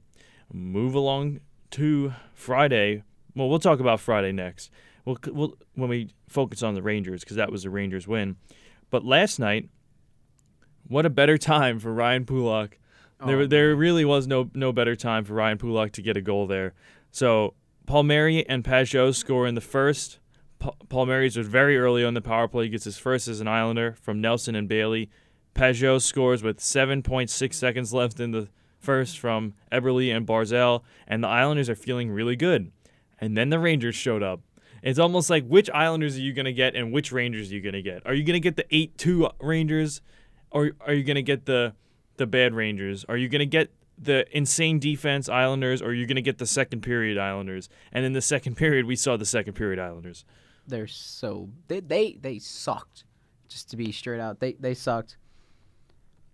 Move 0.51 0.95
along 0.95 1.41
to 1.71 2.13
Friday. 2.33 3.03
Well, 3.35 3.49
we'll 3.49 3.59
talk 3.59 3.79
about 3.79 3.99
Friday 3.99 4.31
next. 4.31 4.71
We'll, 5.05 5.17
we'll 5.27 5.57
when 5.75 5.89
we 5.89 6.09
focus 6.27 6.63
on 6.63 6.73
the 6.73 6.81
Rangers 6.81 7.21
because 7.21 7.37
that 7.37 7.51
was 7.51 7.63
the 7.63 7.69
Rangers 7.69 8.07
win. 8.07 8.35
But 8.89 9.05
last 9.05 9.39
night, 9.39 9.69
what 10.87 11.05
a 11.05 11.09
better 11.09 11.37
time 11.37 11.79
for 11.79 11.93
Ryan 11.93 12.25
Pulock. 12.25 12.77
There, 13.25 13.39
Oh, 13.41 13.45
there 13.47 13.75
really 13.75 14.05
was 14.05 14.27
no 14.27 14.49
no 14.53 14.71
better 14.71 14.95
time 14.95 15.23
for 15.23 15.33
Ryan 15.33 15.57
Pulock 15.57 15.91
to 15.93 16.01
get 16.01 16.15
a 16.17 16.21
goal 16.21 16.45
there. 16.47 16.73
So 17.11 17.55
Palmieri 17.87 18.47
and 18.47 18.63
Pageau 18.63 19.13
score 19.15 19.47
in 19.47 19.55
the 19.55 19.61
first. 19.61 20.19
Pa- 20.59 20.73
Palmieri's 20.89 21.35
was 21.37 21.47
very 21.47 21.77
early 21.77 22.03
on 22.03 22.13
the 22.13 22.21
power 22.21 22.47
play. 22.47 22.65
He 22.65 22.69
gets 22.69 22.83
his 22.85 22.97
first 22.97 23.27
as 23.27 23.39
an 23.41 23.47
Islander 23.47 23.95
from 24.01 24.21
Nelson 24.21 24.55
and 24.55 24.67
Bailey. 24.67 25.09
Pageau 25.55 25.99
scores 25.99 26.43
with 26.43 26.59
7.6 26.59 27.53
seconds 27.53 27.91
left 27.93 28.19
in 28.19 28.31
the 28.31 28.49
first 28.79 29.17
from 29.17 29.53
Eberle 29.71 30.15
and 30.15 30.27
Barzal, 30.27 30.83
and 31.07 31.23
the 31.23 31.27
Islanders 31.27 31.69
are 31.69 31.75
feeling 31.75 32.11
really 32.11 32.35
good. 32.35 32.71
And 33.19 33.35
then 33.35 33.49
the 33.49 33.57
Rangers 33.57 33.95
showed 33.95 34.21
up. 34.21 34.41
It's 34.83 34.99
almost 34.99 35.29
like 35.31 35.47
which 35.47 35.69
Islanders 35.71 36.17
are 36.17 36.21
you 36.21 36.33
going 36.33 36.45
to 36.45 36.53
get 36.53 36.75
and 36.75 36.91
which 36.93 37.11
Rangers 37.11 37.51
are 37.51 37.55
you 37.55 37.61
going 37.61 37.73
to 37.73 37.81
get? 37.81 38.05
Are 38.05 38.13
you 38.13 38.23
going 38.23 38.35
to 38.35 38.39
get 38.39 38.55
the 38.57 38.65
8 38.69 38.95
2 38.99 39.29
Rangers 39.41 40.01
or 40.51 40.71
are 40.85 40.93
you 40.93 41.03
going 41.03 41.15
to 41.15 41.23
get 41.23 41.45
the, 41.45 41.73
the 42.17 42.27
bad 42.27 42.53
Rangers? 42.53 43.05
Are 43.07 43.17
you 43.17 43.29
going 43.29 43.39
to 43.39 43.45
get 43.45 43.71
the 43.97 44.25
insane 44.35 44.79
defense 44.79 45.27
Islanders 45.27 45.81
or 45.81 45.87
are 45.87 45.93
you 45.93 46.05
going 46.05 46.15
to 46.15 46.21
get 46.21 46.37
the 46.37 46.45
second 46.45 46.81
period 46.81 47.17
Islanders? 47.17 47.69
And 47.91 48.05
in 48.05 48.13
the 48.13 48.21
second 48.21 48.55
period, 48.55 48.85
we 48.85 48.95
saw 48.95 49.17
the 49.17 49.25
second 49.25 49.53
period 49.53 49.79
Islanders. 49.79 50.25
They're 50.67 50.87
so 50.87 51.49
they 51.67 51.79
they 51.79 52.17
they 52.19 52.39
sucked. 52.39 53.05
Just 53.47 53.69
to 53.69 53.77
be 53.77 53.93
straight 53.93 54.19
out, 54.19 54.41
they 54.41 54.53
they 54.53 54.73
sucked. 54.73 55.17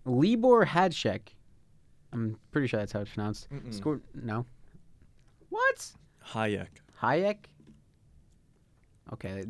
Libor 0.05 0.65
Hadshek, 0.65 1.36
I'm 2.12 2.38
pretty 2.51 2.67
sure 2.67 2.79
that's 2.79 2.91
how 2.91 3.01
it's 3.01 3.13
pronounced. 3.13 3.48
Scored 3.70 4.01
no. 4.15 4.48
What? 5.50 5.93
Hajek. 6.29 6.67
Hajek. 7.00 7.38
Okay, 9.13 9.43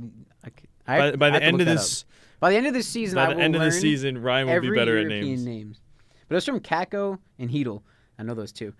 I, 0.43 0.49
c- 0.87 0.97
By, 0.97 1.15
by 1.15 1.29
the 1.29 1.43
end 1.43 1.59
of 1.61 1.67
this, 1.67 2.03
up. 2.03 2.39
by 2.39 2.49
the 2.51 2.57
end 2.57 2.67
of 2.67 2.73
this 2.73 2.87
season, 2.87 3.15
by 3.15 3.27
I 3.27 3.33
the 3.33 3.41
end 3.41 3.55
of 3.55 3.61
the 3.61 3.71
season, 3.71 4.17
Ryan 4.21 4.47
will 4.47 4.61
be 4.61 4.69
better 4.71 4.97
European 4.97 5.21
at 5.21 5.25
names. 5.25 5.45
names. 5.45 5.81
But 6.27 6.35
it 6.35 6.37
was 6.37 6.45
from 6.45 6.59
Kakko 6.59 7.19
and 7.39 7.49
Heedle. 7.49 7.81
I 8.17 8.23
know 8.23 8.33
those 8.33 8.51
two. 8.51 8.73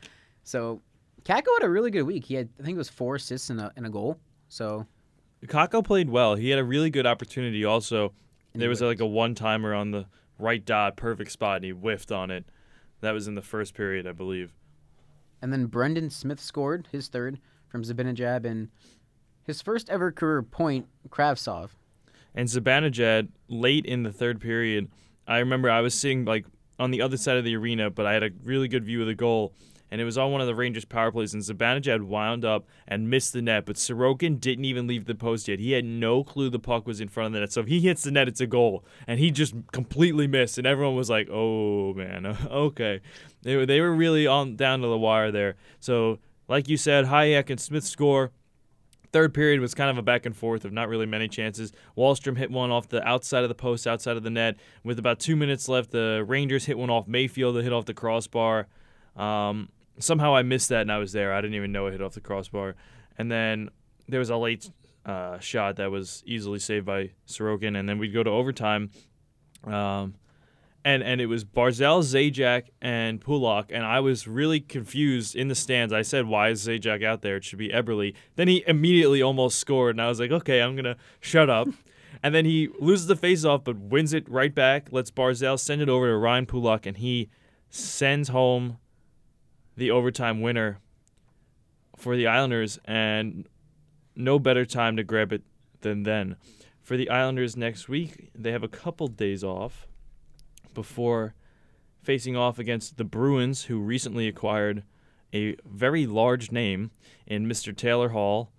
So 0.43 0.81
Kakko 1.23 1.47
had 1.59 1.63
a 1.65 1.69
really 1.69 1.91
good 1.91 2.03
week. 2.03 2.25
He 2.25 2.35
had, 2.35 2.49
I 2.59 2.63
think 2.63 2.75
it 2.75 2.77
was 2.77 2.89
four 2.89 3.15
assists 3.15 3.49
and 3.49 3.59
a, 3.59 3.71
and 3.75 3.85
a 3.85 3.89
goal. 3.89 4.17
So 4.49 4.85
Kakko 5.45 5.83
played 5.83 6.09
well. 6.09 6.35
He 6.35 6.49
had 6.49 6.59
a 6.59 6.63
really 6.63 6.89
good 6.89 7.05
opportunity. 7.05 7.63
Also, 7.65 8.13
there 8.55 8.69
was 8.69 8.81
like 8.81 8.99
a 8.99 9.05
one 9.05 9.35
timer 9.35 9.73
on 9.73 9.91
the 9.91 10.05
right 10.39 10.63
dot, 10.63 10.95
perfect 10.95 11.31
spot, 11.31 11.57
and 11.57 11.65
he 11.65 11.71
whiffed 11.71 12.11
on 12.11 12.31
it. 12.31 12.45
That 13.01 13.11
was 13.11 13.27
in 13.27 13.35
the 13.35 13.41
first 13.41 13.73
period, 13.73 14.07
I 14.07 14.11
believe. 14.13 14.53
And 15.41 15.51
then 15.51 15.65
Brendan 15.65 16.09
Smith 16.09 16.39
scored 16.39 16.87
his 16.91 17.07
third 17.09 17.39
from 17.67 17.83
Zibanejad 17.83 18.45
and 18.45 18.69
his 19.45 19.61
first 19.61 19.89
ever 19.89 20.11
career 20.11 20.41
point, 20.41 20.87
Kravtsov. 21.09 21.71
And 22.35 22.47
Zibanejad, 22.47 23.29
late 23.47 23.85
in 23.85 24.03
the 24.03 24.11
third 24.11 24.41
period, 24.41 24.89
I 25.27 25.39
remember 25.39 25.69
I 25.69 25.81
was 25.81 25.93
sitting 25.93 26.25
like 26.25 26.45
on 26.79 26.91
the 26.91 27.01
other 27.01 27.17
side 27.17 27.37
of 27.37 27.43
the 27.45 27.55
arena, 27.55 27.89
but 27.89 28.05
I 28.05 28.13
had 28.13 28.23
a 28.23 28.31
really 28.43 28.67
good 28.67 28.83
view 28.83 29.01
of 29.01 29.07
the 29.07 29.15
goal. 29.15 29.53
And 29.91 30.01
it 30.01 30.05
was 30.05 30.17
on 30.17 30.31
one 30.31 30.41
of 30.41 30.47
the 30.47 30.55
Rangers 30.55 30.85
power 30.85 31.11
plays, 31.11 31.35
and 31.35 31.43
Zibanejad 31.43 32.01
wound 32.01 32.43
up 32.43 32.65
and 32.87 33.11
missed 33.11 33.31
the 33.31 33.43
net. 33.43 33.67
But 33.67 33.75
Sorokin 33.75 34.39
didn't 34.39 34.65
even 34.65 34.87
leave 34.87 35.05
the 35.05 35.13
post 35.13 35.47
yet. 35.47 35.59
He 35.59 35.73
had 35.73 35.85
no 35.85 36.23
clue 36.23 36.49
the 36.49 36.57
puck 36.57 36.87
was 36.87 36.99
in 36.99 37.09
front 37.09 37.27
of 37.27 37.33
the 37.33 37.41
net. 37.41 37.51
So 37.51 37.61
if 37.61 37.67
he 37.67 37.79
hits 37.79 38.01
the 38.01 38.09
net, 38.09 38.27
it's 38.27 38.41
a 38.41 38.47
goal. 38.47 38.83
And 39.05 39.19
he 39.19 39.29
just 39.29 39.53
completely 39.71 40.25
missed. 40.25 40.57
And 40.57 40.65
everyone 40.65 40.95
was 40.95 41.11
like, 41.11 41.29
oh, 41.31 41.93
man, 41.93 42.25
okay. 42.51 43.01
They 43.43 43.55
were, 43.55 43.67
they 43.67 43.81
were 43.81 43.93
really 43.93 44.25
on 44.25 44.55
down 44.55 44.81
to 44.81 44.87
the 44.87 44.97
wire 44.97 45.29
there. 45.29 45.57
So, 45.79 46.17
like 46.47 46.67
you 46.67 46.77
said, 46.77 47.05
Hajek 47.05 47.51
and 47.51 47.59
Smith 47.59 47.83
score. 47.83 48.31
Third 49.13 49.33
period 49.33 49.61
was 49.61 49.75
kind 49.75 49.91
of 49.91 49.97
a 49.99 50.01
back 50.01 50.25
and 50.25 50.35
forth 50.35 50.65
of 50.65 50.73
not 50.73 50.89
really 50.89 51.05
many 51.05 51.27
chances. 51.27 51.71
Wahlstrom 51.95 52.35
hit 52.35 52.49
one 52.49 52.71
off 52.71 52.89
the 52.89 53.07
outside 53.07 53.43
of 53.43 53.49
the 53.49 53.55
post, 53.55 53.85
outside 53.85 54.17
of 54.17 54.23
the 54.23 54.31
net. 54.31 54.57
With 54.83 54.97
about 54.97 55.19
two 55.19 55.35
minutes 55.35 55.69
left, 55.69 55.91
the 55.91 56.25
Rangers 56.27 56.65
hit 56.65 56.79
one 56.79 56.89
off 56.89 57.07
Mayfield 57.07 57.55
that 57.55 57.63
hit 57.63 57.71
off 57.71 57.85
the 57.85 57.93
crossbar. 57.93 58.67
Um, 59.15 59.69
somehow 59.99 60.35
I 60.35 60.41
missed 60.41 60.69
that 60.69 60.81
and 60.81 60.91
I 60.91 60.97
was 60.97 61.11
there. 61.11 61.31
I 61.31 61.41
didn't 61.41 61.55
even 61.55 61.71
know 61.71 61.85
it 61.85 61.91
hit 61.91 62.01
off 62.01 62.15
the 62.15 62.21
crossbar. 62.21 62.75
And 63.17 63.31
then 63.31 63.69
there 64.09 64.19
was 64.19 64.31
a 64.31 64.35
late 64.35 64.71
uh, 65.05 65.37
shot 65.37 65.75
that 65.75 65.91
was 65.91 66.23
easily 66.25 66.57
saved 66.57 66.87
by 66.87 67.11
Sorokin. 67.27 67.77
And 67.77 67.87
then 67.87 67.99
we'd 67.99 68.13
go 68.13 68.23
to 68.23 68.31
overtime. 68.31 68.89
Um, 69.63 70.15
and 70.85 71.01
and 71.03 71.21
it 71.21 71.27
was 71.27 71.45
Barzal, 71.45 72.03
Zajac, 72.03 72.63
and 72.81 73.21
Pulock, 73.21 73.71
and 73.71 73.85
I 73.85 73.99
was 73.99 74.27
really 74.27 74.59
confused 74.59 75.35
in 75.35 75.47
the 75.47 75.55
stands. 75.55 75.93
I 75.93 76.01
said, 76.01 76.25
"Why 76.25 76.49
is 76.49 76.67
Zajac 76.67 77.03
out 77.03 77.21
there? 77.21 77.37
It 77.37 77.43
should 77.43 77.59
be 77.59 77.69
Eberle." 77.69 78.13
Then 78.35 78.47
he 78.47 78.63
immediately 78.67 79.21
almost 79.21 79.59
scored, 79.59 79.95
and 79.95 80.01
I 80.01 80.09
was 80.09 80.19
like, 80.19 80.31
"Okay, 80.31 80.61
I'm 80.61 80.75
gonna 80.75 80.97
shut 81.21 81.49
up." 81.49 81.67
and 82.23 82.35
then 82.35 82.45
he 82.45 82.69
loses 82.79 83.07
the 83.07 83.15
faceoff, 83.15 83.63
but 83.63 83.77
wins 83.77 84.13
it 84.13 84.27
right 84.29 84.53
back. 84.53 84.89
Lets 84.91 85.11
Barzal 85.11 85.59
send 85.59 85.81
it 85.81 85.89
over 85.89 86.07
to 86.07 86.17
Ryan 86.17 86.45
Pulock, 86.45 86.85
and 86.85 86.97
he 86.97 87.29
sends 87.69 88.29
home 88.29 88.77
the 89.75 89.89
overtime 89.89 90.41
winner 90.41 90.79
for 91.95 92.15
the 92.15 92.27
Islanders, 92.27 92.77
and 92.85 93.47
no 94.15 94.37
better 94.37 94.65
time 94.65 94.97
to 94.97 95.03
grab 95.03 95.31
it 95.31 95.43
than 95.81 96.03
then. 96.03 96.35
For 96.81 96.97
the 96.97 97.09
Islanders 97.09 97.55
next 97.55 97.87
week, 97.87 98.29
they 98.35 98.51
have 98.51 98.63
a 98.63 98.67
couple 98.67 99.07
days 99.07 99.43
off 99.43 99.87
before 100.73 101.33
facing 102.01 102.35
off 102.35 102.59
against 102.59 102.97
the 102.97 103.03
Bruins, 103.03 103.63
who 103.65 103.79
recently 103.79 104.27
acquired 104.27 104.83
a 105.33 105.55
very 105.65 106.05
large 106.05 106.51
name 106.51 106.91
in 107.25 107.47
Mr. 107.47 107.75
Taylor 107.75 108.09
Hall. 108.09 108.51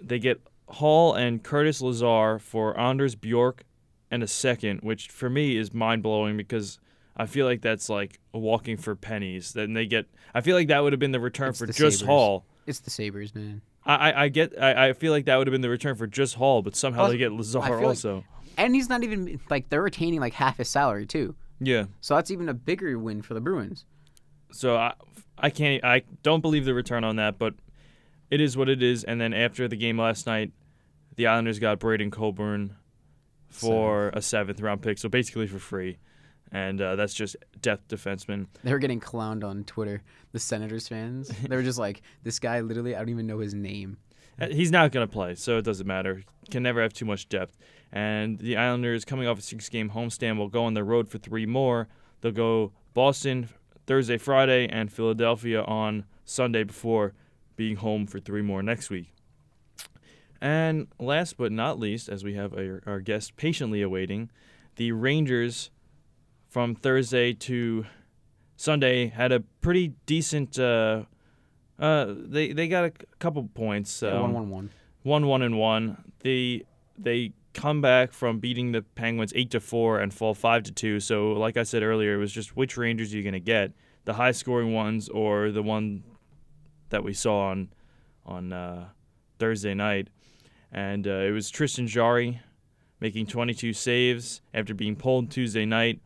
they 0.00 0.18
get 0.18 0.40
Hall 0.68 1.14
and 1.14 1.42
Curtis 1.42 1.80
Lazar 1.80 2.38
for 2.38 2.78
Anders 2.78 3.14
Bjork 3.14 3.64
and 4.10 4.22
a 4.22 4.26
second, 4.26 4.80
which 4.80 5.08
for 5.08 5.30
me 5.30 5.56
is 5.56 5.72
mind 5.72 6.02
blowing 6.02 6.36
because 6.36 6.78
I 7.16 7.26
feel 7.26 7.46
like 7.46 7.62
that's 7.62 7.88
like 7.88 8.18
walking 8.32 8.76
for 8.76 8.94
pennies. 8.96 9.52
Then 9.52 9.72
they 9.74 9.86
get. 9.86 10.06
I 10.34 10.40
feel 10.40 10.56
like 10.56 10.68
that 10.68 10.80
would 10.82 10.92
have 10.92 11.00
been 11.00 11.12
the 11.12 11.20
return 11.20 11.50
It's 11.50 11.58
for 11.58 11.66
the 11.66 11.72
just 11.72 11.98
Sabres. 12.00 12.08
Hall. 12.08 12.44
It's 12.66 12.80
the 12.80 12.90
Sabres, 12.90 13.34
man. 13.34 13.62
I, 13.84 13.94
I, 14.10 14.22
I 14.24 14.28
get. 14.28 14.60
I, 14.60 14.88
I 14.88 14.92
feel 14.92 15.12
like 15.12 15.24
that 15.26 15.36
would 15.36 15.46
have 15.46 15.52
been 15.52 15.60
the 15.60 15.68
return 15.70 15.94
for 15.94 16.06
just 16.08 16.34
Hall, 16.34 16.62
but 16.62 16.74
somehow 16.76 17.02
Also, 17.02 17.12
they 17.12 17.18
get 17.18 17.32
Lazar 17.32 17.60
feel 17.62 17.70
like- 17.76 17.84
also. 17.84 18.24
And 18.56 18.74
he's 18.74 18.88
not 18.88 19.04
even 19.04 19.40
like 19.50 19.68
they're 19.68 19.82
retaining 19.82 20.20
like 20.20 20.34
half 20.34 20.58
his 20.58 20.68
salary 20.68 21.06
too. 21.06 21.34
yeah. 21.60 21.84
So 22.00 22.14
that's 22.14 22.30
even 22.30 22.48
a 22.48 22.54
bigger 22.54 22.98
win 22.98 23.22
for 23.22 23.34
the 23.34 23.40
Bruins. 23.40 23.84
So 24.52 24.76
I, 24.76 24.94
I 25.38 25.50
can't. 25.50 25.84
I 25.84 26.02
don't 26.22 26.40
believe 26.40 26.64
the 26.64 26.74
return 26.74 27.04
on 27.04 27.16
that, 27.16 27.38
but 27.38 27.54
it 28.30 28.40
is 28.40 28.56
what 28.56 28.68
it 28.68 28.82
is. 28.82 29.04
And 29.04 29.20
then 29.20 29.34
after 29.34 29.68
the 29.68 29.76
game 29.76 29.98
last 29.98 30.26
night, 30.26 30.52
the 31.16 31.26
Islanders 31.26 31.58
got 31.58 31.78
Braydon 31.78 32.10
Coburn 32.10 32.76
for 33.48 34.10
a 34.10 34.20
seventh 34.22 34.60
round 34.60 34.82
pick, 34.82 34.98
so 34.98 35.08
basically 35.08 35.46
for 35.46 35.58
free, 35.58 35.98
and 36.52 36.80
uh, 36.80 36.96
that's 36.96 37.14
just 37.14 37.36
depth 37.60 37.88
defenseman. 37.88 38.46
They 38.64 38.72
were 38.72 38.78
getting 38.78 39.00
clowned 39.00 39.44
on 39.44 39.64
Twitter. 39.64 40.02
The 40.32 40.38
Senators 40.38 40.88
fans. 40.88 41.28
They 41.48 41.56
were 41.56 41.62
just 41.62 41.78
like, 41.78 42.02
this 42.22 42.38
guy 42.38 42.60
literally, 42.60 42.94
I 42.94 42.98
don't 42.98 43.08
even 43.08 43.26
know 43.26 43.38
his 43.38 43.54
name. 43.54 43.96
Uh, 44.40 44.48
He's 44.48 44.70
not 44.70 44.92
going 44.92 45.06
to 45.06 45.12
play, 45.12 45.34
so 45.34 45.58
it 45.58 45.64
doesn't 45.64 45.86
matter. 45.86 46.22
Can 46.50 46.62
never 46.62 46.82
have 46.82 46.92
too 46.92 47.04
much 47.04 47.28
depth. 47.28 47.56
And 47.92 48.38
the 48.38 48.56
Islanders, 48.56 49.04
coming 49.04 49.26
off 49.26 49.38
a 49.38 49.42
six 49.42 49.68
game 49.68 49.90
homestand, 49.90 50.38
will 50.38 50.48
go 50.48 50.64
on 50.64 50.74
the 50.74 50.84
road 50.84 51.08
for 51.08 51.18
three 51.18 51.46
more. 51.46 51.88
They'll 52.20 52.32
go 52.32 52.72
Boston 52.94 53.48
Thursday, 53.86 54.18
Friday, 54.18 54.68
and 54.68 54.92
Philadelphia 54.92 55.62
on 55.62 56.04
Sunday 56.24 56.64
before 56.64 57.14
being 57.54 57.76
home 57.76 58.06
for 58.06 58.18
three 58.18 58.42
more 58.42 58.62
next 58.62 58.90
week. 58.90 59.12
And 60.40 60.88
last 60.98 61.36
but 61.38 61.52
not 61.52 61.78
least, 61.78 62.08
as 62.08 62.22
we 62.22 62.34
have 62.34 62.52
our, 62.52 62.82
our 62.86 63.00
guest 63.00 63.36
patiently 63.36 63.80
awaiting, 63.80 64.30
the 64.74 64.92
Rangers 64.92 65.70
from 66.48 66.74
Thursday 66.74 67.32
to 67.32 67.86
Sunday 68.56 69.08
had 69.08 69.32
a 69.32 69.40
pretty 69.60 69.94
decent. 70.04 70.58
Uh, 70.58 71.04
uh, 71.78 72.14
they 72.16 72.52
they 72.52 72.68
got 72.68 72.84
a 72.84 72.92
couple 73.18 73.48
points. 73.54 74.02
Yeah, 74.02 74.10
um, 74.10 74.22
one 74.22 74.32
one 74.32 74.50
one. 74.50 74.70
one 75.02 75.26
one 75.26 75.42
and 75.42 75.58
one. 75.58 76.12
They 76.20 76.64
they 76.98 77.32
come 77.52 77.80
back 77.80 78.12
from 78.12 78.38
beating 78.38 78.72
the 78.72 78.82
Penguins 78.82 79.32
eight 79.34 79.50
to 79.50 79.60
four 79.60 79.98
and 80.00 80.12
fall 80.12 80.34
five 80.34 80.62
to 80.64 80.72
two. 80.72 81.00
So 81.00 81.32
like 81.32 81.56
I 81.56 81.62
said 81.62 81.82
earlier, 81.82 82.14
it 82.14 82.18
was 82.18 82.32
just 82.32 82.56
which 82.56 82.76
Rangers 82.76 83.12
are 83.12 83.16
you 83.16 83.22
gonna 83.22 83.40
get, 83.40 83.72
the 84.04 84.14
high 84.14 84.32
scoring 84.32 84.72
ones 84.72 85.08
or 85.08 85.50
the 85.50 85.62
one 85.62 86.04
that 86.90 87.02
we 87.04 87.12
saw 87.12 87.50
on 87.50 87.68
on 88.24 88.52
uh, 88.52 88.88
Thursday 89.38 89.74
night, 89.74 90.08
and 90.72 91.06
uh, 91.06 91.10
it 91.10 91.30
was 91.30 91.50
Tristan 91.50 91.86
Jarry 91.86 92.40
making 93.00 93.26
22 93.26 93.72
saves 93.72 94.40
after 94.54 94.74
being 94.74 94.96
pulled 94.96 95.30
Tuesday 95.30 95.66
night. 95.66 96.00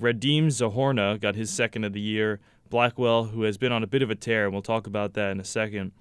Radim 0.00 0.46
Zohorna 0.46 1.20
got 1.20 1.34
his 1.34 1.50
second 1.50 1.84
of 1.84 1.92
the 1.92 2.00
year. 2.00 2.40
Blackwell, 2.72 3.24
who 3.24 3.42
has 3.42 3.58
been 3.58 3.70
on 3.70 3.82
a 3.82 3.86
bit 3.86 4.00
of 4.02 4.10
a 4.10 4.14
tear, 4.14 4.44
and 4.44 4.52
we'll 4.52 4.62
talk 4.62 4.86
about 4.86 5.12
that 5.12 5.30
in 5.30 5.38
a 5.38 5.44
second, 5.44 5.92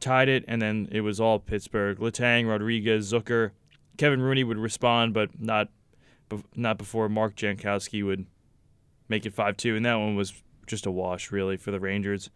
tied 0.00 0.28
it, 0.28 0.44
and 0.48 0.60
then 0.60 0.88
it 0.90 1.00
was 1.02 1.20
all 1.20 1.38
Pittsburgh. 1.38 1.98
Letang, 1.98 2.48
Rodrigues, 2.48 3.12
Zucker, 3.12 3.52
Kevin 3.96 4.20
Rooney 4.20 4.42
would 4.42 4.58
respond, 4.58 5.14
but 5.14 5.40
not 5.40 5.68
not 6.56 6.76
before 6.76 7.08
Mark 7.08 7.36
Jankowski 7.36 8.04
would 8.04 8.26
make 9.08 9.24
it 9.24 9.36
5-2, 9.36 9.76
and 9.76 9.86
that 9.86 9.94
one 9.94 10.16
was 10.16 10.42
just 10.66 10.84
a 10.86 10.90
wash, 10.90 11.30
really, 11.30 11.56
for 11.56 11.70
the 11.70 11.78
Rangers. 11.78 12.30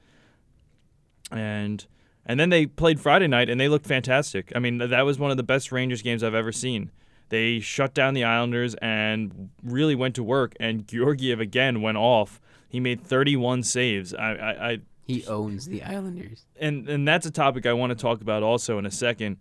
And 1.33 1.85
and 2.25 2.39
then 2.39 2.51
they 2.51 2.67
played 2.67 3.01
Friday 3.01 3.27
night, 3.27 3.51
and 3.51 3.61
they 3.61 3.69
looked 3.69 3.87
fantastic. 3.87 4.53
I 4.55 4.61
mean, 4.61 4.79
that 4.79 5.03
was 5.03 5.19
one 5.19 5.33
of 5.33 5.37
the 5.37 5.43
best 5.43 5.73
Rangers 5.73 6.03
games 6.03 6.23
I've 6.23 6.35
ever 6.35 6.53
seen. 6.53 6.93
They 7.31 7.59
shut 7.59 7.95
down 7.95 8.15
the 8.15 8.25
Islanders 8.25 8.77
and 8.77 9.51
really 9.63 9.97
went 9.97 10.15
to 10.17 10.23
work. 10.23 10.55
And 10.61 10.87
Georgiev 10.87 11.41
again 11.41 11.83
went 11.83 11.99
off. 11.99 12.41
He 12.71 12.81
made 12.81 13.03
31 13.05 13.65
saves. 13.65 14.15
I, 14.15 14.33
I, 14.33 14.71
I 14.71 14.79
He 15.07 15.27
owns 15.27 15.67
the 15.67 15.83
Islanders. 15.83 16.47
and 16.59 16.89
and 16.89 17.07
that's 17.07 17.27
a 17.27 17.31
topic 17.31 17.67
I 17.67 17.73
want 17.75 17.91
to 17.91 17.97
talk 18.01 18.23
about 18.23 18.43
also 18.43 18.79
in 18.79 18.87
a 18.87 18.91
second. 18.91 19.37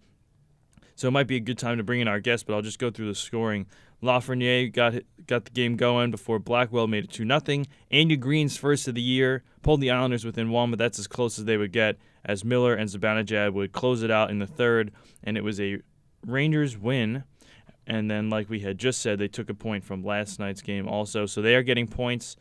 So 0.95 1.07
it 1.07 1.11
might 1.11 1.27
be 1.27 1.37
a 1.37 1.39
good 1.39 1.57
time 1.57 1.77
to 1.77 1.83
bring 1.83 2.01
in 2.01 2.09
our 2.09 2.19
guest, 2.19 2.45
but 2.45 2.53
I'll 2.53 2.61
just 2.61 2.79
go 2.79 2.91
through 2.91 3.07
the 3.07 3.15
scoring. 3.15 3.67
Lafreniere 4.03 4.73
got 4.73 4.95
got 5.27 5.45
the 5.45 5.51
game 5.51 5.75
going 5.77 6.11
before 6.11 6.39
Blackwell 6.39 6.87
made 6.87 7.05
it 7.05 7.11
two 7.11 7.23
nothing. 7.23 7.67
Andy 7.91 8.17
Greene's 8.17 8.57
first 8.57 8.87
of 8.87 8.95
the 8.95 9.01
year 9.01 9.43
pulled 9.61 9.79
the 9.79 9.91
Islanders 9.91 10.25
within 10.25 10.49
one, 10.49 10.71
but 10.71 10.79
that's 10.79 10.97
as 10.99 11.07
close 11.07 11.37
as 11.37 11.45
they 11.45 11.55
would 11.57 11.71
get. 11.71 11.97
As 12.25 12.43
Miller 12.43 12.73
and 12.73 12.89
Zibanejad 12.89 13.53
would 13.53 13.71
close 13.71 14.03
it 14.03 14.11
out 14.11 14.29
in 14.29 14.39
the 14.39 14.47
third, 14.47 14.91
and 15.23 15.37
it 15.37 15.43
was 15.43 15.59
a 15.61 15.79
Rangers 16.25 16.77
win. 16.77 17.23
And 17.87 18.09
then, 18.09 18.29
like 18.29 18.49
we 18.49 18.59
had 18.59 18.77
just 18.77 19.01
said, 19.01 19.19
they 19.19 19.27
took 19.27 19.49
a 19.49 19.53
point 19.53 19.83
from 19.83 20.03
last 20.03 20.39
night's 20.39 20.61
game 20.61 20.87
also, 20.87 21.25
so 21.25 21.41
they 21.41 21.55
are 21.55 21.63
getting 21.63 21.87
points 21.87 22.35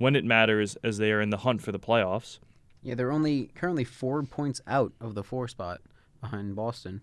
when 0.00 0.16
it 0.16 0.24
matters 0.24 0.76
as 0.82 0.96
they 0.96 1.12
are 1.12 1.20
in 1.20 1.28
the 1.28 1.36
hunt 1.36 1.60
for 1.60 1.72
the 1.72 1.78
playoffs. 1.78 2.38
Yeah, 2.82 2.94
they're 2.94 3.12
only 3.12 3.50
currently 3.54 3.84
four 3.84 4.22
points 4.22 4.62
out 4.66 4.94
of 4.98 5.14
the 5.14 5.22
four 5.22 5.46
spot 5.46 5.82
behind 6.22 6.56
Boston. 6.56 7.02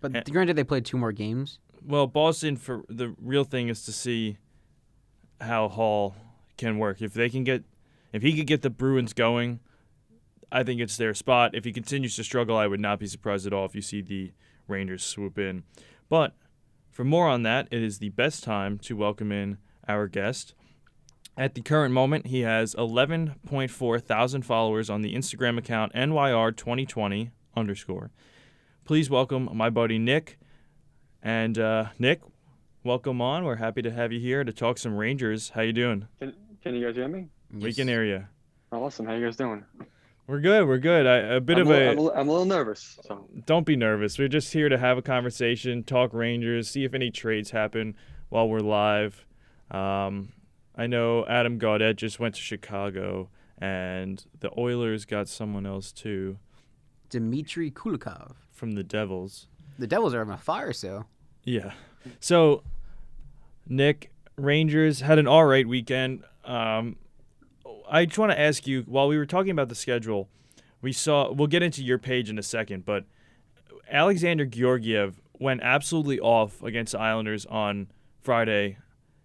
But 0.00 0.16
Eh. 0.16 0.22
granted, 0.28 0.56
they 0.56 0.64
played 0.64 0.84
two 0.84 0.98
more 0.98 1.12
games. 1.12 1.60
Well, 1.86 2.08
Boston 2.08 2.56
for 2.56 2.84
the 2.88 3.14
real 3.22 3.44
thing 3.44 3.68
is 3.68 3.84
to 3.84 3.92
see 3.92 4.38
how 5.40 5.68
Hall 5.68 6.16
can 6.56 6.78
work. 6.78 7.00
If 7.00 7.14
they 7.14 7.30
can 7.30 7.44
get, 7.44 7.62
if 8.12 8.22
he 8.22 8.36
could 8.36 8.48
get 8.48 8.62
the 8.62 8.70
Bruins 8.70 9.12
going, 9.12 9.60
I 10.50 10.64
think 10.64 10.80
it's 10.80 10.96
their 10.96 11.14
spot. 11.14 11.54
If 11.54 11.64
he 11.64 11.72
continues 11.72 12.16
to 12.16 12.24
struggle, 12.24 12.56
I 12.56 12.66
would 12.66 12.80
not 12.80 12.98
be 12.98 13.06
surprised 13.06 13.46
at 13.46 13.52
all 13.52 13.66
if 13.66 13.76
you 13.76 13.82
see 13.82 14.00
the 14.02 14.32
Rangers 14.66 15.04
swoop 15.04 15.38
in. 15.38 15.62
But 16.08 16.34
for 16.90 17.04
more 17.04 17.28
on 17.28 17.44
that, 17.44 17.68
it 17.70 17.84
is 17.84 17.98
the 18.00 18.08
best 18.08 18.42
time 18.42 18.78
to 18.80 18.96
welcome 18.96 19.30
in 19.30 19.58
our 19.86 20.08
guest. 20.08 20.54
At 21.40 21.54
the 21.54 21.62
current 21.62 21.94
moment, 21.94 22.26
he 22.26 22.40
has 22.42 22.74
11.4 22.74 24.02
thousand 24.02 24.42
followers 24.42 24.90
on 24.90 25.00
the 25.00 25.14
Instagram 25.14 25.56
account 25.56 25.94
NYR2020 25.94 27.30
underscore. 27.56 28.10
Please 28.84 29.08
welcome 29.08 29.48
my 29.54 29.70
buddy 29.70 29.98
Nick. 29.98 30.38
And 31.22 31.58
uh, 31.58 31.86
Nick, 31.98 32.20
welcome 32.84 33.22
on. 33.22 33.44
We're 33.44 33.56
happy 33.56 33.80
to 33.80 33.90
have 33.90 34.12
you 34.12 34.20
here 34.20 34.44
to 34.44 34.52
talk 34.52 34.76
some 34.76 34.94
Rangers. 34.94 35.48
How 35.54 35.62
you 35.62 35.72
doing? 35.72 36.08
Can, 36.18 36.34
can 36.62 36.74
you 36.74 36.84
guys 36.86 36.94
hear 36.94 37.08
me? 37.08 37.28
We 37.50 37.72
can 37.72 37.88
hear 37.88 38.04
you. 38.04 38.26
Awesome. 38.70 39.06
How 39.06 39.14
you 39.14 39.24
guys 39.24 39.36
doing? 39.36 39.64
We're 40.26 40.40
good. 40.40 40.68
We're 40.68 40.76
good. 40.76 41.06
I, 41.06 41.36
a 41.36 41.40
bit 41.40 41.56
I'm, 41.56 41.62
of 41.62 41.70
a, 41.70 41.86
a. 41.86 41.90
I'm, 41.92 42.18
I'm 42.18 42.28
a 42.28 42.32
little 42.32 42.44
nervous. 42.44 42.98
So 43.04 43.26
Don't 43.46 43.64
be 43.64 43.76
nervous. 43.76 44.18
We're 44.18 44.28
just 44.28 44.52
here 44.52 44.68
to 44.68 44.76
have 44.76 44.98
a 44.98 45.02
conversation, 45.02 45.84
talk 45.84 46.12
Rangers, 46.12 46.68
see 46.68 46.84
if 46.84 46.92
any 46.92 47.10
trades 47.10 47.52
happen 47.52 47.96
while 48.28 48.46
we're 48.46 48.60
live. 48.60 49.24
Um, 49.70 50.34
I 50.80 50.86
know 50.86 51.26
Adam 51.26 51.58
Gaudette 51.58 51.96
just 51.96 52.18
went 52.18 52.36
to 52.36 52.40
Chicago, 52.40 53.28
and 53.58 54.24
the 54.38 54.50
Oilers 54.58 55.04
got 55.04 55.28
someone 55.28 55.66
else 55.66 55.92
too 55.92 56.38
Dmitry 57.10 57.70
Kulikov. 57.70 58.36
from 58.50 58.72
the 58.72 58.82
Devils. 58.82 59.46
The 59.78 59.86
Devils 59.86 60.14
are 60.14 60.20
having 60.20 60.32
a 60.32 60.38
fire 60.38 60.72
so. 60.72 61.04
Yeah. 61.44 61.72
So, 62.18 62.62
Nick, 63.68 64.10
Rangers 64.36 65.02
had 65.02 65.18
an 65.18 65.26
all 65.26 65.44
right 65.44 65.68
weekend. 65.68 66.24
Um, 66.46 66.96
I 67.90 68.06
just 68.06 68.18
want 68.18 68.32
to 68.32 68.40
ask 68.40 68.66
you 68.66 68.80
while 68.86 69.06
we 69.06 69.18
were 69.18 69.26
talking 69.26 69.50
about 69.50 69.68
the 69.68 69.74
schedule, 69.74 70.30
we 70.80 70.94
saw, 70.94 71.30
we'll 71.30 71.46
get 71.46 71.62
into 71.62 71.84
your 71.84 71.98
page 71.98 72.30
in 72.30 72.38
a 72.38 72.42
second, 72.42 72.86
but 72.86 73.04
Alexander 73.90 74.46
Georgiev 74.46 75.20
went 75.38 75.60
absolutely 75.62 76.18
off 76.18 76.62
against 76.62 76.92
the 76.92 77.00
Islanders 77.00 77.44
on 77.44 77.88
Friday. 78.22 78.78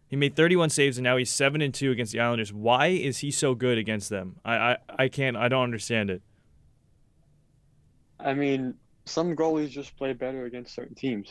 He 0.07 0.15
made 0.15 0.35
31 0.35 0.69
saves 0.69 0.97
and 0.97 1.03
now 1.03 1.17
he's 1.17 1.31
7 1.31 1.61
and 1.61 1.73
2 1.73 1.91
against 1.91 2.11
the 2.13 2.19
Islanders. 2.19 2.53
Why 2.53 2.87
is 2.87 3.19
he 3.19 3.31
so 3.31 3.55
good 3.55 3.77
against 3.77 4.09
them? 4.09 4.37
I, 4.45 4.55
I, 4.55 4.77
I 4.99 5.07
can't, 5.07 5.35
I 5.35 5.47
don't 5.47 5.63
understand 5.63 6.09
it. 6.09 6.21
I 8.19 8.33
mean, 8.33 8.75
some 9.05 9.35
goalies 9.35 9.69
just 9.69 9.95
play 9.97 10.13
better 10.13 10.45
against 10.45 10.73
certain 10.73 10.95
teams. 10.95 11.29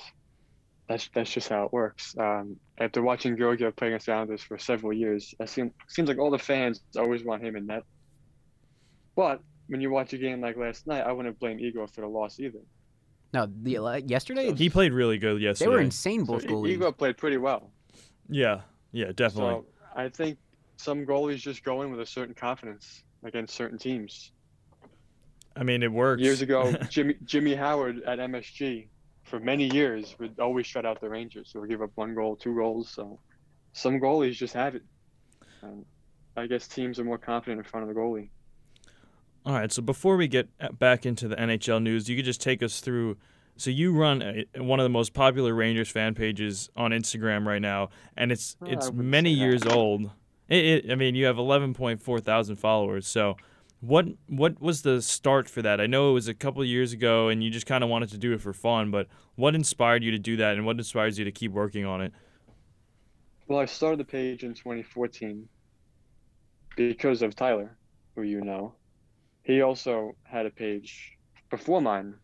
That's 0.89 1.09
that's 1.15 1.33
just 1.33 1.49
how 1.49 1.65
it 1.65 1.73
works. 1.73 2.15
Um, 2.19 2.57
after 2.79 3.03
watching 3.03 3.39
Georgiev 3.39 3.75
play 3.75 3.89
against 3.89 4.07
the 4.07 4.13
Islanders 4.13 4.43
for 4.43 4.59
several 4.59 4.93
years, 4.93 5.35
it 5.41 5.49
seems 5.49 5.73
seems 5.89 6.09
like 6.09 6.19
all 6.19 6.31
the 6.31 6.39
fans 6.39 6.83
always 6.99 7.25
want 7.25 7.43
him 7.43 7.57
in 7.57 7.67
net. 7.67 7.85
But 9.17 9.41
when 9.69 9.81
you 9.81 9.91
watch 9.91 10.13
a 10.13 10.19
game 10.19 10.43
like 10.43 10.59
last 10.59 10.87
night, 10.87 11.01
I 11.07 11.13
wouldn't 11.13 11.39
blame 11.39 11.59
Igor 11.59 11.87
for 11.87 12.03
the 12.03 12.07
loss 12.07 12.39
either. 12.39 12.59
No, 13.33 13.49
the 13.63 13.79
like, 13.79 14.11
yesterday 14.11 14.53
He 14.53 14.69
played 14.69 14.93
really 14.93 15.17
good 15.19 15.41
yesterday. 15.41 15.71
they 15.71 15.75
were 15.75 15.81
insane. 15.81 16.25
Both 16.25 16.45
I- 16.45 16.49
goalies. 16.49 16.69
Igor 16.69 16.93
played 16.93 17.17
pretty 17.17 17.39
well. 17.39 17.71
Yeah, 18.29 18.63
yeah, 18.93 19.13
definitely. 19.15 19.63
So 19.63 19.67
I 19.95 20.09
think 20.09 20.39
some 20.77 21.07
goalies 21.07 21.37
just 21.37 21.65
go 21.65 21.83
in 21.83 21.91
with 21.91 22.01
a 22.01 22.07
certain 22.07 22.35
confidence 22.35 23.03
against 23.23 23.55
certain 23.55 23.79
teams. 23.79 24.33
I 25.57 25.63
mean, 25.63 25.83
it 25.83 25.93
works. 25.93 26.23
Years 26.23 26.43
ago, 26.43 26.73
Jimmy 26.89 27.17
Jimmy 27.25 27.55
Howard 27.55 28.03
at 28.05 28.19
MSG 28.19 28.89
for 29.23 29.41
many 29.41 29.73
years 29.73 30.17
would 30.19 30.39
always 30.39 30.67
shut 30.67 30.85
out 30.85 31.01
the 31.01 31.09
Rangers. 31.09 31.51
So 31.53 31.61
would 31.61 31.71
give 31.71 31.83
up 31.83 31.91
one 31.95 32.15
goal, 32.15 32.37
two 32.37 32.55
goals. 32.55 32.91
So 32.91 33.21
some 33.73 34.01
goalies 34.01 34.33
just 34.33 34.55
have 34.55 34.75
it. 34.75 34.83
And 35.63 35.85
I 36.37 36.47
guess 36.47 36.67
teams 36.67 36.99
are 36.99 37.05
more 37.05 37.19
confident 37.19 37.59
in 37.59 37.65
front 37.65 37.89
of 37.89 37.95
the 37.95 38.01
goalie. 38.01 38.31
All 39.47 39.53
right, 39.53 39.71
so 39.71 39.83
before 39.83 40.17
we 40.17 40.27
get 40.27 40.49
back 40.79 41.05
into 41.05 41.29
the 41.29 41.37
NHL 41.37 41.83
news, 41.83 42.09
you 42.09 42.17
could 42.17 42.25
just 42.25 42.41
take 42.41 42.63
us 42.63 42.81
through 42.81 43.19
So 43.57 43.71
you 43.71 43.93
run 43.93 44.23
a, 44.23 44.63
one 44.63 44.81
of 44.81 44.85
the 44.85 44.91
most 44.91 45.13
popular 45.15 45.55
Rangers 45.55 45.89
fan 45.89 46.15
pages 46.15 46.71
on 46.77 46.91
Instagram 46.91 47.47
right 47.47 47.63
now, 47.63 47.91
and 48.17 48.33
it's 48.33 48.57
oh, 48.63 48.67
Well, 48.69 48.73
it's 48.73 48.91
many 48.93 49.35
say 49.35 49.39
that. 49.39 49.41
years 49.41 49.67
old. 49.67 50.11
It, 50.49 50.65
it, 50.87 50.93
I 50.93 50.97
mean, 50.97 51.15
you 51.15 51.27
have 51.27 51.37
11.4 51.37 52.21
thousand 52.23 52.57
followers. 52.57 53.07
So, 53.07 53.37
what 53.81 54.07
what 54.29 54.61
was 54.61 54.83
the 54.83 55.01
start 55.03 55.49
for 55.49 55.63
that? 55.63 55.81
I 55.81 55.87
know 55.87 56.11
it 56.11 56.15
was 56.15 56.27
a 56.29 56.35
couple 56.35 56.63
of 56.63 56.69
years 56.69 56.93
ago, 56.93 57.29
and 57.29 57.43
you 57.45 57.51
just 57.51 57.67
kind 57.67 57.85
of 57.85 57.91
wanted 57.91 58.11
to 58.11 58.19
do 58.19 58.33
it 58.33 58.41
for 58.41 58.53
fun. 58.53 58.91
But 58.91 59.09
what 59.37 59.55
inspired 59.55 60.03
you 60.03 60.11
to 60.11 60.19
do 60.19 60.37
that, 60.39 60.57
and 60.57 60.67
what 60.67 60.77
inspires 60.79 61.19
you 61.19 61.25
to 61.25 61.33
keep 61.33 61.53
working 61.53 61.85
on 61.85 62.01
it? 62.03 62.13
Well, 63.47 63.59
I 63.59 63.67
started 63.67 64.01
the 64.01 64.05
page 64.05 64.45
in 64.45 64.55
2014 64.55 65.49
because 66.77 67.23
of 67.23 67.35
Tyler, 67.37 67.79
who 68.15 68.23
you 68.23 68.41
know. 68.41 68.77
He 69.43 69.63
also 69.63 70.17
had 70.25 70.47
a 70.47 70.51
page 70.51 71.19
before 71.51 71.81
mine. 71.81 72.15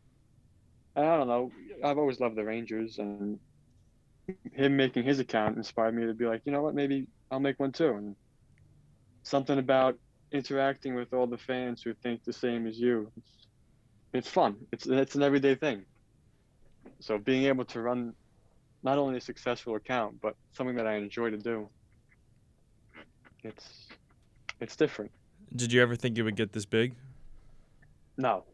I 0.97 1.03
don't 1.03 1.29
know. 1.29 1.53
I've 1.85 1.99
always 1.99 2.21
loved 2.21 2.37
the 2.37 2.45
Rangers, 2.45 2.99
and 2.99 3.39
him 4.53 4.77
making 4.77 5.05
his 5.05 5.19
account 5.19 5.57
inspired 5.57 5.95
me 5.95 6.07
to 6.07 6.15
be 6.15 6.27
like, 6.27 6.43
you 6.45 6.53
know 6.53 6.63
what, 6.63 6.75
maybe 6.75 7.07
I'll 7.31 7.41
make 7.41 7.59
one 7.59 7.73
too. 7.73 7.95
And 7.95 8.17
something 9.23 9.59
about 9.59 9.99
interacting 10.33 10.95
with 10.95 11.13
all 11.13 11.27
the 11.27 11.39
fans 11.39 11.83
who 11.83 11.95
think 11.95 12.25
the 12.25 12.33
same 12.33 12.67
as 12.67 12.79
you. 12.79 13.11
It's, 13.17 13.47
it's 14.13 14.29
fun. 14.29 14.57
It's 14.73 14.87
it's 14.87 15.15
an 15.15 15.23
everyday 15.23 15.55
thing. 15.55 15.85
So 17.01 17.19
being 17.19 17.45
able 17.45 17.65
to 17.67 17.81
run 17.81 18.15
not 18.83 18.99
only 18.99 19.17
a 19.17 19.21
successful 19.21 19.77
account, 19.77 20.21
but 20.21 20.35
something 20.53 20.77
that 20.77 20.87
I 20.87 20.97
enjoy 20.97 21.31
to 21.31 21.37
do. 21.37 21.69
It's 23.43 23.89
it's 24.61 24.77
different. 24.77 25.11
Did 25.55 25.73
you 25.73 25.83
ever 25.83 25.97
think 25.97 26.19
it 26.19 26.23
would 26.23 26.37
get 26.37 26.53
this 26.53 26.67
big? 26.67 26.95
No, 28.17 28.45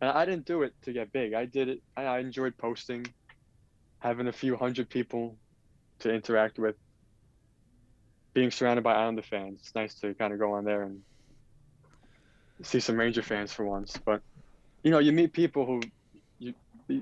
and 0.00 0.10
I 0.10 0.24
didn't 0.24 0.46
do 0.46 0.62
it 0.62 0.74
to 0.82 0.92
get 0.92 1.12
big. 1.12 1.34
I 1.34 1.44
did 1.46 1.68
it. 1.68 1.82
I, 1.96 2.04
I 2.04 2.18
enjoyed 2.18 2.56
posting, 2.56 3.06
having 3.98 4.28
a 4.28 4.32
few 4.32 4.56
hundred 4.56 4.88
people 4.88 5.36
to 6.00 6.12
interact 6.12 6.58
with, 6.58 6.76
being 8.32 8.50
surrounded 8.50 8.82
by 8.82 8.94
Islander 8.94 9.22
fans. 9.22 9.60
It's 9.60 9.74
nice 9.74 9.94
to 10.00 10.14
kind 10.14 10.32
of 10.32 10.38
go 10.38 10.52
on 10.54 10.64
there 10.64 10.82
and 10.82 11.02
see 12.62 12.80
some 12.80 12.96
Ranger 12.96 13.22
fans 13.22 13.52
for 13.52 13.64
once. 13.64 13.96
But 14.04 14.22
you 14.82 14.90
know, 14.90 14.98
you 14.98 15.12
meet 15.12 15.32
people 15.32 15.66
who 15.66 15.80
you 16.38 16.54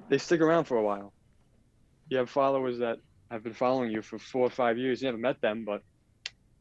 they 0.09 0.18
stick 0.18 0.40
around 0.40 0.64
for 0.64 0.76
a 0.76 0.83
while. 0.83 1.12
You 2.09 2.18
have 2.18 2.31
followers 2.31 2.78
that 2.78 2.98
have 3.31 3.42
been 3.42 3.55
following 3.55 3.90
you 3.90 4.02
for 4.02 4.18
four 4.18 4.46
or 4.46 4.50
five 4.50 4.78
years. 4.78 5.00
You 5.00 5.09
never 5.09 5.18
met 5.18 5.40
them, 5.40 5.64
but 5.64 5.83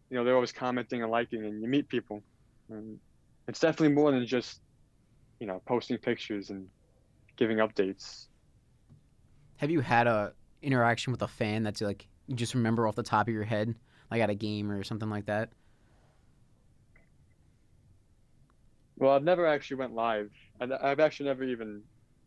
you 0.09 0.17
know 0.17 0.23
they're 0.23 0.35
always 0.35 0.51
commenting 0.51 1.03
and 1.03 1.11
liking, 1.11 1.45
and 1.45 1.61
you 1.61 1.67
meet 1.67 1.87
people. 1.89 2.23
And 2.69 2.99
it's 3.47 3.59
definitely 3.59 3.93
more 3.93 4.11
than 4.11 4.25
just 4.25 4.61
you 5.41 5.47
know 5.47 5.61
posting 5.65 5.97
pictures 5.97 6.51
and 6.51 6.67
giving 7.35 7.57
updates. 7.57 8.27
Have 9.57 9.71
you 9.71 9.81
had 9.81 10.07
a 10.07 10.33
interaction 10.61 11.11
with 11.11 11.23
a 11.23 11.27
fan 11.27 11.63
that's 11.63 11.81
like 11.81 12.07
you 12.27 12.35
just 12.35 12.53
remember 12.53 12.87
off 12.87 12.95
the 12.95 13.03
top 13.03 13.27
of 13.27 13.33
your 13.33 13.43
head, 13.43 13.73
like 14.11 14.21
at 14.21 14.29
a 14.29 14.35
game 14.35 14.71
or 14.71 14.83
something 14.83 15.09
like 15.09 15.25
that? 15.25 15.49
Well, 18.97 19.11
I've 19.13 19.23
never 19.23 19.47
actually 19.47 19.77
went 19.77 19.95
live. 19.95 20.29
and 20.59 20.71
I've 20.75 20.99
actually 20.99 21.25
never 21.25 21.43
even 21.43 21.81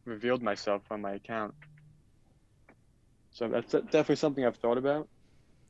revealed 0.05 0.43
myself 0.43 0.83
on 0.91 1.01
my 1.01 1.13
account. 1.13 1.55
So 3.31 3.47
that's 3.47 3.73
definitely 3.73 4.17
something 4.17 4.45
I've 4.45 4.57
thought 4.57 4.79
about. 4.79 5.09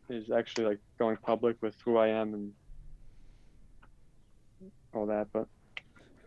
Is 0.08 0.30
actually 0.30 0.66
like 0.66 0.78
going 0.98 1.18
public 1.18 1.56
with 1.60 1.74
who 1.84 1.98
I 1.98 2.08
am 2.08 2.32
and 2.32 2.52
all 4.94 5.06
that. 5.06 5.28
But 5.32 5.46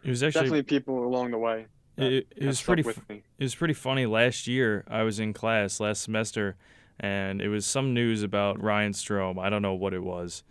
It 0.04 0.10
was 0.10 0.24
actually 0.24 0.42
definitely 0.42 0.64
people 0.64 1.06
along 1.06 1.32
the 1.32 1.38
way. 1.38 1.66
it, 1.98 2.28
it 2.36 2.46
was 2.46 2.62
pretty 2.62 2.84
with 2.84 3.08
me. 3.10 3.24
it 3.38 3.44
was 3.44 3.56
pretty 3.56 3.74
funny 3.74 4.06
last 4.06 4.46
year 4.48 4.84
i 4.88 5.02
was 5.02 5.20
in 5.20 5.34
class 5.34 5.80
last 5.80 6.02
semester 6.04 6.56
and 7.00 7.42
it 7.42 7.50
was 7.50 7.66
some 7.66 7.94
news 7.94 8.22
about 8.24 8.62
ryan 8.62 8.92
strome 8.94 9.40
i 9.40 9.50
don't 9.50 9.62
know 9.64 9.74
what 9.74 9.94
it 9.94 10.04
was 10.04 10.44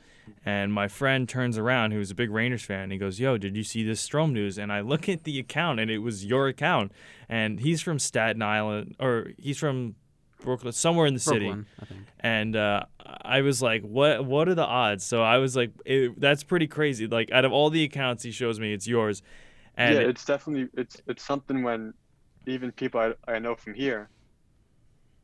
and 0.44 0.72
my 0.72 0.88
friend 0.88 1.28
turns 1.28 1.56
around 1.56 1.92
who's 1.92 2.10
a 2.10 2.14
big 2.16 2.30
rangers 2.32 2.62
fan 2.64 2.80
and 2.84 2.92
he 2.92 2.98
goes 2.98 3.20
yo 3.20 3.38
did 3.38 3.56
you 3.56 3.62
see 3.62 3.84
this 3.84 4.06
strome 4.06 4.32
news 4.32 4.58
and 4.58 4.72
i 4.72 4.80
look 4.80 5.08
at 5.08 5.22
the 5.22 5.38
account 5.38 5.78
and 5.78 5.88
it 5.90 5.98
was 5.98 6.24
your 6.24 6.48
account 6.48 6.90
and 7.28 7.60
he's 7.60 7.80
from 7.80 7.98
staten 7.98 8.42
island 8.42 8.96
or 8.98 9.30
he's 9.38 9.56
from 9.58 9.94
brooklyn 10.46 10.72
somewhere 10.72 11.06
in 11.06 11.12
the 11.12 11.20
city 11.20 11.48
I 11.50 11.84
think. 11.84 12.06
and 12.20 12.56
uh, 12.56 12.84
I 13.22 13.42
was 13.42 13.62
like, 13.62 13.82
"What? 13.82 14.24
What 14.24 14.48
are 14.48 14.54
the 14.54 14.64
odds?" 14.64 15.04
So 15.04 15.22
I 15.22 15.38
was 15.38 15.56
like, 15.56 15.72
it, 15.84 16.18
"That's 16.20 16.42
pretty 16.42 16.66
crazy." 16.66 17.06
Like 17.06 17.30
out 17.30 17.44
of 17.44 17.52
all 17.52 17.70
the 17.70 17.84
accounts 17.84 18.22
he 18.22 18.30
shows 18.30 18.58
me, 18.58 18.72
it's 18.72 18.86
yours. 18.86 19.22
And 19.76 19.94
yeah, 19.94 20.00
it's 20.02 20.24
definitely 20.24 20.68
it's 20.80 21.00
it's 21.06 21.22
something 21.22 21.62
when 21.62 21.92
even 22.46 22.72
people 22.72 23.00
I, 23.00 23.12
I 23.30 23.38
know 23.38 23.54
from 23.54 23.74
here 23.74 24.08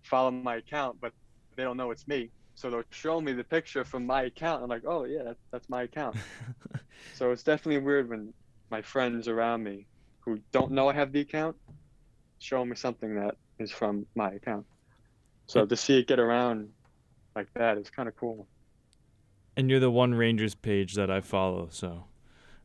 follow 0.02 0.30
my 0.30 0.56
account, 0.56 0.98
but 1.00 1.12
they 1.56 1.62
don't 1.62 1.76
know 1.76 1.90
it's 1.90 2.06
me. 2.06 2.30
So 2.54 2.70
they'll 2.70 2.82
show 2.90 3.20
me 3.20 3.32
the 3.32 3.44
picture 3.44 3.84
from 3.84 4.04
my 4.04 4.24
account. 4.24 4.62
I'm 4.62 4.68
like, 4.68 4.84
oh 4.86 5.04
yeah, 5.04 5.22
that's, 5.24 5.40
that's 5.50 5.68
my 5.68 5.82
account. 5.82 6.16
so 7.14 7.30
it's 7.30 7.42
definitely 7.42 7.80
weird 7.80 8.08
when 8.10 8.32
my 8.70 8.82
friends 8.82 9.28
around 9.28 9.62
me 9.62 9.86
who 10.20 10.38
don't 10.52 10.70
know 10.70 10.88
I 10.88 10.92
have 10.92 11.12
the 11.12 11.20
account 11.20 11.56
show 12.38 12.64
me 12.64 12.76
something 12.76 13.14
that 13.16 13.36
is 13.58 13.70
from 13.70 14.06
my 14.14 14.32
account. 14.32 14.66
So 15.46 15.66
to 15.66 15.76
see 15.76 15.98
it 15.98 16.06
get 16.06 16.18
around 16.18 16.68
like 17.36 17.48
that 17.54 17.78
is 17.78 17.90
kind 17.90 18.08
of 18.08 18.16
cool. 18.16 18.46
and 19.56 19.68
you're 19.68 19.80
the 19.80 19.90
one 19.90 20.14
Rangers 20.14 20.54
page 20.54 20.94
that 20.94 21.10
I 21.10 21.20
follow, 21.20 21.68
so 21.70 22.04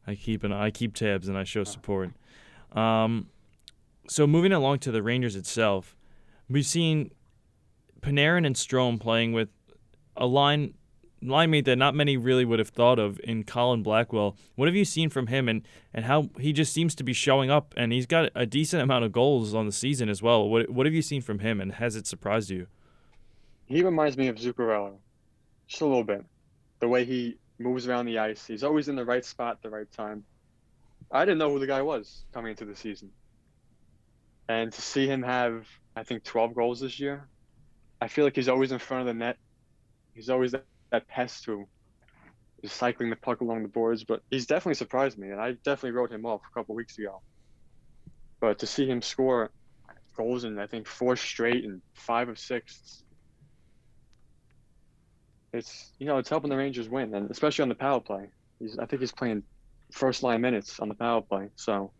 I 0.06 0.16
keep 0.16 0.44
an 0.44 0.54
I 0.54 0.72
keep 0.72 0.94
tabs 0.94 1.28
and 1.28 1.38
I 1.38 1.44
show 1.44 1.64
support. 1.64 2.12
Um, 2.72 3.28
so 4.08 4.26
moving 4.26 4.54
along 4.54 4.80
to 4.80 4.92
the 4.92 5.04
Rangers 5.04 5.36
itself, 5.36 5.96
we've 6.50 6.66
seen 6.66 7.12
Panarin 8.02 8.46
and 8.46 8.56
Strome 8.56 9.00
playing 9.00 9.34
with 9.34 9.50
a 10.16 10.26
line 10.26 10.76
line 11.22 11.52
mate 11.52 11.66
that 11.66 11.78
not 11.78 11.96
many 11.96 12.18
really 12.18 12.46
would 12.46 12.60
have 12.60 12.70
thought 12.70 13.00
of 13.00 13.20
in 13.24 13.44
Colin 13.44 13.84
Blackwell. 13.84 14.38
What 14.56 14.68
have 14.68 14.76
you 14.76 14.86
seen 14.86 15.10
from 15.10 15.28
him 15.28 15.50
and, 15.50 15.64
and 15.94 16.06
how 16.06 16.30
he 16.40 16.54
just 16.54 16.74
seems 16.74 16.96
to 16.96 17.04
be 17.04 17.14
showing 17.14 17.50
up 17.50 17.74
and 17.78 17.92
he's 17.92 18.06
got 18.06 18.30
a 18.36 18.46
decent 18.46 18.82
amount 18.82 19.06
of 19.06 19.12
goals 19.12 19.54
on 19.54 19.66
the 19.66 19.72
season 19.72 20.10
as 20.10 20.22
well. 20.22 20.48
What 20.48 20.70
what 20.70 20.86
have 20.86 20.94
you 20.94 21.02
seen 21.02 21.22
from 21.22 21.40
him 21.40 21.60
and 21.60 21.74
has 21.74 21.96
it 21.96 22.08
surprised 22.08 22.50
you? 22.50 22.68
He 23.66 23.84
reminds 23.84 24.18
me 24.18 24.28
of 24.28 24.38
Zuccarello, 24.38 24.96
just 25.68 25.82
a 25.82 25.86
little 25.86 26.04
bit. 26.04 26.24
The 26.80 26.88
way 26.88 27.04
he 27.04 27.38
moves 27.60 27.88
around 27.88 28.06
the 28.06 28.20
ice, 28.20 28.46
he's 28.46 28.64
always 28.64 28.88
in 28.88 28.96
the 28.96 29.06
right 29.06 29.26
spot 29.26 29.58
at 29.58 29.62
the 29.62 29.70
right 29.70 29.92
time. 29.92 30.24
I 31.12 31.26
didn't 31.26 31.40
know 31.40 31.52
who 31.52 31.60
the 31.60 31.68
guy 31.68 31.82
was 31.82 32.24
coming 32.34 32.52
into 32.52 32.66
the 32.66 32.76
season, 32.76 33.10
and 34.48 34.72
to 34.72 34.82
see 34.82 35.08
him 35.08 35.24
have, 35.24 35.66
I 35.96 36.04
think, 36.04 36.24
12 36.24 36.54
goals 36.54 36.80
this 36.80 37.00
year, 37.00 37.28
I 38.02 38.08
feel 38.08 38.26
like 38.26 38.36
he's 38.36 38.50
always 38.50 38.72
in 38.72 38.80
front 38.80 39.02
of 39.02 39.08
the 39.08 39.14
net. 39.14 39.38
He's 40.14 40.30
always 40.30 40.54
that, 40.92 41.08
pest 41.08 41.46
who 41.46 41.66
is 42.64 42.72
cycling 42.72 43.10
the 43.10 43.16
puck 43.16 43.42
along 43.42 43.64
the 43.64 43.70
boards. 43.70 44.04
But 44.04 44.22
he's 44.30 44.46
definitely 44.46 44.76
surprised 44.76 45.18
me, 45.18 45.30
and 45.30 45.42
I 45.42 45.52
definitely 45.64 45.92
wrote 45.92 46.12
him 46.12 46.26
off 46.26 46.42
a 46.54 46.60
couple 46.60 46.76
weeks 46.76 46.98
ago. 46.98 47.22
But 48.42 48.60
to 48.60 48.68
see 48.68 48.88
him 48.88 49.02
score 49.02 49.52
goals 50.16 50.44
in 50.44 50.60
I 50.60 50.68
think 50.68 50.88
four 50.88 51.16
straight 51.16 51.64
and 51.64 51.82
five 51.96 52.30
of 52.30 52.40
six, 52.40 53.04
it's 55.54 55.94
you 56.00 56.06
know 56.06 56.18
it's 56.18 56.30
helping 56.30 56.50
the 56.50 56.58
Rangers 56.58 56.90
win, 56.90 57.14
and 57.14 57.30
especially 57.32 57.64
on 57.64 57.70
the 57.70 57.76
power 57.76 58.00
play. 58.00 58.30
He's 58.60 58.78
I 58.80 58.86
think 58.86 59.02
he's 59.02 59.12
playing 59.12 59.44
first 59.92 60.24
line 60.24 60.42
minutes 60.42 60.80
on 60.80 60.90
the 60.90 60.96
power 60.96 61.22
play, 61.22 61.50
so 61.56 61.94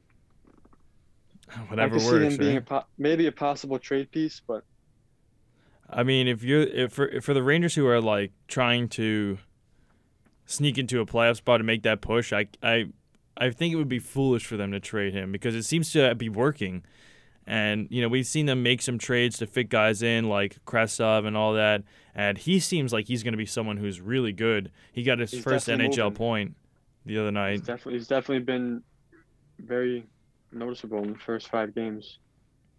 Whatever 1.70 1.96
I 1.96 2.00
can 2.00 2.00
see 2.00 2.22
works. 2.22 2.34
him 2.34 2.38
being 2.38 2.56
right? 2.56 2.64
a 2.64 2.66
po- 2.66 2.86
maybe 2.98 3.28
a 3.28 3.32
possible 3.32 3.80
trade 3.80 4.12
piece, 4.12 4.42
but 4.48 4.64
I 5.90 6.04
mean, 6.04 6.28
if 6.28 6.44
you're 6.44 6.62
if 6.64 6.94
for 6.94 7.08
if 7.08 7.24
for 7.26 7.34
the 7.34 7.44
Rangers 7.44 7.76
who 7.76 7.88
are 7.88 8.02
like 8.02 8.32
trying 8.48 8.90
to 8.90 9.38
sneak 10.46 10.78
into 10.78 11.00
a 11.00 11.06
playoff 11.06 11.38
spot 11.38 11.60
and 11.60 11.68
make 11.68 11.84
that 11.84 12.02
push, 12.02 12.34
I 12.34 12.48
I 12.62 12.86
I 13.38 13.50
think 13.52 13.74
it 13.74 13.78
would 13.78 13.90
be 13.90 14.00
foolish 14.00 14.46
for 14.46 14.58
them 14.58 14.72
to 14.72 14.80
trade 14.80 15.14
him 15.14 15.32
because 15.32 15.56
it 15.56 15.64
seems 15.64 15.92
to 15.94 16.14
be 16.16 16.30
working. 16.30 16.84
And 17.50 17.88
you 17.90 18.02
know 18.02 18.10
we've 18.10 18.26
seen 18.28 18.46
them 18.46 18.62
make 18.62 18.82
some 18.82 18.98
trades 18.98 19.38
to 19.38 19.48
fit 19.48 19.70
guys 19.70 20.02
in 20.04 20.28
like 20.28 20.58
Kravtsov 20.66 21.26
and 21.26 21.38
all 21.38 21.54
that, 21.54 21.84
and 22.14 22.38
he 22.38 22.60
seems 22.60 22.92
like 22.92 23.08
he's 23.08 23.24
going 23.24 23.32
to 23.34 23.38
be 23.38 23.46
someone 23.46 23.78
who's 23.78 24.02
really 24.02 24.34
good. 24.34 24.70
He 24.92 25.04
got 25.04 25.20
his 25.20 25.32
He's 25.32 25.44
first 25.44 25.70
NHL 25.70 25.98
moving. 25.98 26.14
point 26.14 26.56
the 27.06 27.18
other 27.20 27.28
he's 27.28 27.34
night. 27.34 27.60
definitely 27.66 27.94
he's 27.94 28.08
definitely 28.10 28.44
been 28.44 28.84
very 29.60 30.06
noticeable 30.52 31.02
in 31.04 31.14
the 31.14 31.20
first 31.20 31.48
five 31.48 31.74
games. 31.74 32.20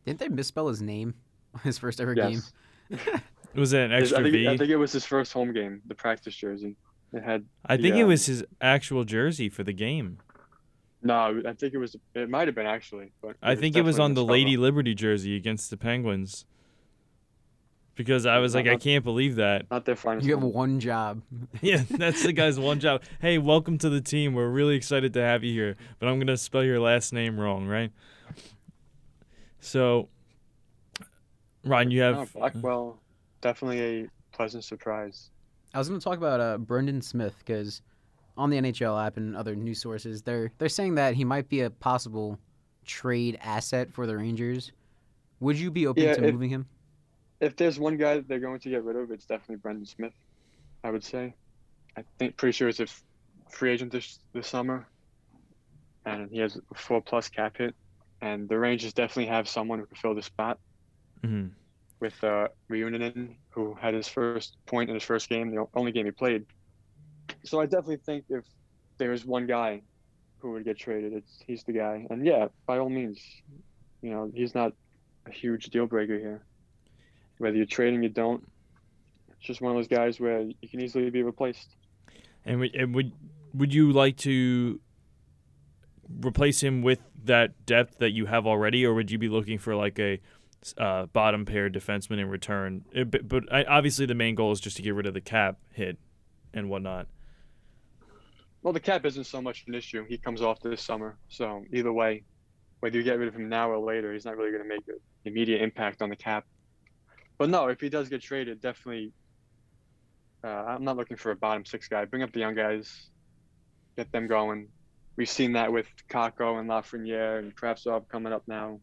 Didn't 0.05 0.19
they 0.21 0.29
misspell 0.29 0.69
his 0.69 0.83
name? 0.83 1.15
On 1.55 1.61
his 1.65 1.79
first 1.79 1.99
ever 1.99 2.13
Yes. 2.13 2.31
game. 2.31 2.43
Was 3.55 3.73
it 3.73 3.81
an 3.87 3.93
I 3.93 3.99
extra 4.01 4.23
think, 4.23 4.33
V? 4.33 4.49
I 4.49 4.57
think 4.57 4.71
it 4.71 4.77
was 4.77 4.93
his 4.93 5.05
first 5.05 5.33
home 5.33 5.53
game, 5.53 5.81
the 5.87 5.95
practice 5.95 6.35
jersey. 6.35 6.77
It 7.13 7.23
had 7.23 7.45
I 7.65 7.77
the, 7.77 7.83
think 7.83 7.97
it 7.97 8.03
um, 8.03 8.09
was 8.09 8.27
his 8.27 8.45
actual 8.61 9.05
jersey 9.05 9.49
for 9.49 9.65
the 9.65 9.73
game. 9.73 10.19
no, 11.03 11.41
I 11.47 11.53
think 11.55 11.73
it 11.75 11.79
was 11.79 11.97
it 12.15 12.29
might 12.29 12.47
have 12.49 12.55
been 12.55 12.67
actually, 12.67 13.13
but 13.23 13.37
I 13.43 13.55
think 13.57 13.77
it 13.77 13.83
was 13.83 13.99
on 13.99 14.15
the 14.15 14.25
Lady 14.25 14.57
off. 14.57 14.63
Liberty 14.63 14.95
jersey 14.95 15.35
against 15.37 15.71
the 15.71 15.77
Penguins. 15.77 16.45
Because 17.95 18.27
I 18.27 18.39
was 18.39 18.55
No, 18.55 18.61
like, 18.61 18.69
I 18.69 18.77
can't 18.77 19.03
believe 19.03 19.35
that. 19.37 19.69
Not 19.73 19.85
their 19.85 19.97
finest. 19.97 20.25
You 20.25 20.35
have 20.35 20.41
moment. 20.41 20.55
one 20.55 20.79
job. 20.81 21.23
Yeah, 21.61 21.83
that's 21.91 22.23
the 22.23 22.33
guy's 22.33 22.57
one 22.61 22.79
job. 22.79 23.03
Hey, 23.21 23.39
welcome 23.39 23.77
to 23.79 23.89
the 23.91 24.01
team. 24.01 24.35
We're 24.35 24.51
really 24.51 24.77
excited 24.77 25.13
to 25.15 25.21
have 25.21 25.43
you 25.43 25.53
here, 25.53 25.77
but 25.99 26.09
I'm 26.09 26.21
gonna 26.21 26.37
spell 26.37 26.63
your 26.63 26.79
last 26.79 27.13
name 27.13 27.41
wrong, 27.41 27.67
right? 27.67 27.91
So, 29.61 30.09
Ryan, 31.65 31.91
you 31.91 32.01
No, 32.01 32.15
have 32.21 32.33
Blackwell, 32.33 32.99
definitely 33.41 33.81
a 34.05 34.09
pleasant 34.33 34.65
surprise. 34.65 35.31
I 35.75 35.79
was 35.79 35.89
going 35.89 36.01
to 36.01 36.05
talk 36.05 36.17
about 36.19 36.41
uh, 36.41 36.59
Brendan 36.59 37.03
Smith 37.03 37.35
because 37.39 37.83
on 38.37 38.51
the 38.51 38.57
NHL 38.59 39.05
app 39.05 39.17
and 39.17 39.37
other 39.37 39.55
news 39.55 39.81
sources, 39.81 40.23
they're 40.23 40.51
they're 40.59 40.69
saying 40.69 40.95
that 40.95 41.15
he 41.15 41.25
might 41.25 41.49
be 41.49 41.61
a 41.63 41.71
possible 41.71 42.39
trade 42.87 43.39
asset 43.43 43.93
for 43.93 44.07
the 44.07 44.17
Rangers. 44.17 44.73
Would 45.41 45.59
you 45.59 45.71
be 45.71 45.87
open 45.87 46.05
Yeah, 46.05 46.15
to 46.15 46.25
if- 46.25 46.33
moving 46.33 46.51
him? 46.51 46.67
If 47.41 47.55
there's 47.55 47.79
one 47.79 47.97
guy 47.97 48.15
that 48.17 48.27
they're 48.27 48.41
going 48.41 48.59
to 48.59 48.69
get 48.69 48.83
rid 48.83 48.97
of, 48.97 49.13
it's 49.13 49.25
definitely 49.25 49.57
Brendan 49.57 49.87
Smith. 49.87 50.13
I 50.83 50.91
would 50.91 51.05
say. 51.05 51.35
I 51.97 52.03
think 52.19 52.37
pretty 52.37 52.53
sure 52.53 52.69
it's 52.69 52.81
a 52.81 52.85
f- 52.85 53.03
free 53.51 53.73
agent 53.73 53.93
this 53.93 54.19
this 54.33 54.47
summer, 54.49 54.87
and 56.05 56.31
he 56.31 56.39
has 56.39 56.57
a 56.57 56.75
four 56.75 57.01
plus 57.01 57.29
cap 57.29 57.57
hit, 57.59 57.75
and 58.23 58.49
the 58.49 58.59
Rangers 58.59 58.93
definitely 58.93 59.27
have 59.27 59.49
someone 59.49 59.79
who 59.81 59.87
can 59.87 59.97
fill 59.97 60.15
the 60.15 60.23
spot 60.23 60.59
mhm. 61.25 61.51
with 62.01 62.23
uh, 62.25 62.49
who 63.51 63.75
had 63.75 63.95
his 63.95 64.09
first 64.09 64.57
point 64.67 64.89
in 64.91 64.95
his 64.95 65.05
first 65.05 65.29
game, 65.29 65.51
the 65.51 65.67
only 65.75 65.93
game 65.93 66.07
he 66.07 66.13
played. 66.13 66.47
So 67.45 67.61
I 67.61 67.65
definitely 67.65 67.99
think 67.99 68.25
if 68.29 68.45
there 68.99 69.13
is 69.13 69.25
one 69.25 69.47
guy 69.47 69.83
who 70.39 70.53
would 70.53 70.65
get 70.65 70.79
traded, 70.79 71.13
it's 71.13 71.43
he's 71.47 71.65
the 71.65 71.73
guy. 71.73 72.07
And 72.11 72.25
yeah, 72.25 72.49
by 72.67 72.79
all 72.79 72.89
means, 72.89 73.21
you 74.03 74.11
know, 74.11 74.31
he's 74.33 74.55
not 74.55 74.73
a 75.27 75.31
huge 75.31 75.67
deal 75.67 75.87
breaker 75.87 76.19
here. 76.19 76.43
Whether 77.39 77.57
you're 77.57 77.67
trading, 77.67 78.03
you 78.03 78.09
don't. 78.09 78.47
It's 79.31 79.47
just 79.47 79.61
one 79.61 79.73
of 79.73 79.79
those 79.79 79.89
guys 79.89 80.19
where 80.19 80.41
you 80.41 80.69
can 80.69 80.81
easily 80.81 81.11
be 81.11 81.23
replaced. 81.23 81.77
And 82.45 82.61
would, 82.61 82.75
and 82.75 82.95
would 82.95 83.13
would 83.55 83.73
you 83.73 83.93
like 83.93 84.17
to 84.19 84.81
replace 86.25 86.63
him 86.63 86.83
with 86.83 87.01
that 87.25 87.67
depth 87.67 87.99
that 87.99 88.11
you 88.11 88.27
have 88.27 88.47
already, 88.47 88.85
or 88.85 88.95
would 88.95 89.11
you 89.11 89.19
be 89.19 89.29
looking 89.29 89.59
for 89.59 89.75
like 89.77 89.99
a 89.99 90.21
uh, 90.77 91.07
bottom 91.07 91.45
pair 91.45 91.69
defenseman 91.71 92.19
in 92.19 92.29
return? 92.29 92.85
It- 92.93 93.11
but 93.11 93.29
but 93.29 93.53
I, 93.53 93.65
obviously 93.65 94.07
the 94.07 94.15
main 94.15 94.35
goal 94.35 94.53
is 94.53 94.61
just 94.61 94.77
to 94.77 94.83
get 94.83 94.95
rid 94.95 95.07
of 95.07 95.15
the 95.15 95.21
cap 95.21 95.59
hit 95.73 95.99
and 96.55 96.69
whatnot. 96.69 97.07
Well, 98.63 98.73
the 98.73 98.81
cap 98.81 99.05
isn't 99.07 99.25
so 99.25 99.41
much 99.41 99.65
an 99.69 99.75
issue. 99.75 100.05
He 100.09 100.19
comes 100.19 100.43
off 100.43 100.61
this 100.61 100.83
summer, 100.83 101.17
so 101.29 101.65
either 101.73 101.93
way, 101.93 102.25
whether 102.81 102.97
you 102.99 103.05
get 103.05 103.19
rid 103.19 103.29
of 103.29 103.35
him 103.35 103.49
now 103.49 103.71
or 103.71 103.79
later, 103.79 104.13
he's 104.13 104.25
not 104.25 104.37
really 104.37 104.51
going 104.51 104.63
to 104.63 104.69
make 104.69 104.87
an 104.89 104.99
immediate 105.25 105.63
impact 105.63 106.03
on 106.03 106.11
the 106.11 106.17
cap. 106.17 106.45
But 107.39 107.51
no, 107.51 107.69
if 107.69 107.81
he 107.81 107.89
does 107.89 108.09
get 108.09 108.21
traded, 108.21 108.61
definitely. 108.61 109.13
Uh, 110.43 110.49
I'm 110.49 110.85
not 110.85 110.97
looking 110.97 111.17
for 111.17 111.31
a 111.31 111.37
bottom 111.37 111.65
six 111.65 111.89
guy. 111.89 112.05
Bring 112.05 112.23
up 112.23 112.33
the 112.33 112.41
young 112.41 112.55
guys, 112.55 113.11
get 113.97 114.11
them 114.13 114.27
going. 114.27 114.69
We've 115.17 115.29
seen 115.29 115.53
that 115.55 115.73
with 115.73 115.87
Kakko 116.09 116.61
and 116.61 116.69
Lafreniere 116.69 117.39
and 117.41 117.55
Kravtsov 117.57 118.09
coming 118.09 118.33
up 118.33 118.43
now. 118.47 118.79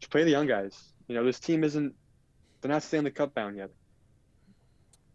Just 0.00 0.10
play 0.12 0.22
the 0.24 0.30
young 0.30 0.46
guys. 0.46 0.92
You 1.08 1.14
know, 1.14 1.24
this 1.24 1.40
team 1.40 1.64
isn't. 1.64 1.94
They're 2.60 2.70
not 2.70 2.82
Stanley 2.82 3.10
Cup 3.10 3.34
bound 3.34 3.56
yet. 3.56 3.70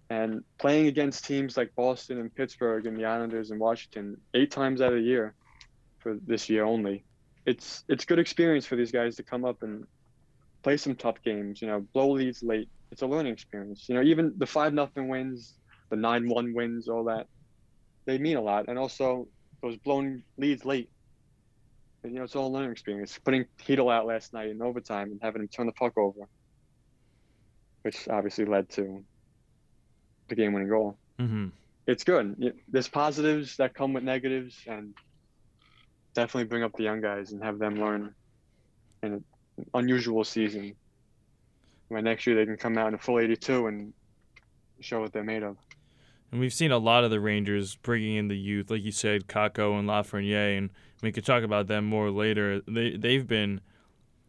And 0.10 0.44
playing 0.58 0.88
against 0.88 1.26
teams 1.26 1.56
like 1.56 1.74
Boston 1.76 2.20
and 2.20 2.34
Pittsburgh 2.34 2.86
and 2.86 2.98
the 2.98 3.06
Islanders 3.06 3.52
and 3.52 3.60
Washington 3.60 4.18
eight 4.34 4.52
times 4.52 4.82
out 4.82 4.92
of 4.92 5.00
the 5.00 5.06
year 5.06 5.36
for 6.00 6.18
this 6.28 6.50
year 6.50 6.66
only, 6.66 7.06
it's 7.46 7.84
it's 7.88 8.06
good 8.06 8.20
experience 8.20 8.66
for 8.66 8.76
these 8.76 8.92
guys 8.92 9.16
to 9.16 9.24
come 9.24 9.46
up 9.46 9.64
and 9.64 9.88
play 10.64 10.78
some 10.78 10.96
tough 10.96 11.22
games. 11.24 11.62
You 11.62 11.70
know, 11.70 11.80
blow 11.94 12.12
leads 12.12 12.44
late. 12.44 12.70
It's 12.92 13.02
a 13.02 13.08
learning 13.08 13.34
experience. 13.34 13.88
You 13.88 13.96
know, 13.96 14.02
even 14.02 14.34
the 14.38 14.46
five 14.46 14.74
nothing 14.74 15.08
wins, 15.08 15.56
the 15.90 15.96
nine 15.96 16.28
one 16.28 16.54
wins, 16.54 16.90
all 16.90 17.06
that, 17.06 17.28
they 18.06 18.18
mean 18.18 18.38
a 18.38 18.42
lot. 18.42 18.66
And 18.68 18.78
also 18.78 19.28
those 19.62 19.78
blown 19.78 20.24
leads 20.38 20.66
late. 20.66 20.90
You 22.04 22.12
know, 22.12 22.24
it's 22.24 22.36
all 22.36 22.48
a 22.48 22.54
learning 22.54 22.72
experience. 22.72 23.20
Putting 23.24 23.46
Heedle 23.60 23.94
out 23.94 24.08
last 24.08 24.34
night 24.34 24.50
in 24.50 24.62
overtime 24.62 25.12
and 25.12 25.20
having 25.22 25.42
him 25.42 25.48
turn 25.48 25.68
the 25.68 25.72
puck 25.74 25.98
over, 25.98 26.28
which 27.84 28.08
obviously 28.08 28.46
led 28.46 28.70
to 28.72 29.04
the 30.28 30.36
game-winning 30.36 30.70
goal. 30.70 30.98
Mm-hmm. 31.20 31.48
It's 31.88 32.04
good. 32.04 32.54
There's 32.68 32.88
positives 32.88 33.58
that 33.58 33.74
come 33.74 33.94
with 33.94 34.04
negatives, 34.04 34.58
and 34.68 34.94
definitely 36.14 36.46
bring 36.46 36.64
up 36.64 36.74
the 36.76 36.84
young 36.84 37.02
guys 37.02 37.32
and 37.32 37.44
have 37.44 37.60
them 37.60 37.76
learn 37.76 38.14
in 39.04 39.14
an 39.14 39.24
unusual 39.74 40.24
season. 40.24 40.76
When 41.90 42.04
next 42.04 42.26
year 42.26 42.36
they 42.36 42.46
can 42.46 42.58
come 42.58 42.78
out 42.78 42.88
in 42.88 42.94
a 42.94 42.98
full 42.98 43.20
82 43.20 43.68
and 43.68 43.94
show 44.80 45.02
what 45.02 45.12
they're 45.12 45.24
made 45.24 45.44
of. 45.44 45.58
And 46.32 46.40
we've 46.40 46.54
seen 46.54 46.72
a 46.72 46.78
lot 46.78 47.04
of 47.04 47.12
the 47.12 47.20
Rangers 47.20 47.76
bringing 47.76 48.16
in 48.16 48.28
the 48.30 48.38
youth, 48.38 48.72
like 48.72 48.84
you 48.84 48.92
said, 48.92 49.28
Kakko 49.28 49.78
and 49.78 49.88
Lafreniere, 49.88 50.58
and 50.58 50.70
we 51.02 51.12
could 51.12 51.26
talk 51.26 51.44
about 51.44 51.68
them 51.68 51.86
more 51.86 52.10
later. 52.10 52.62
They 52.68 52.96
they've 52.96 53.28
been, 53.28 53.60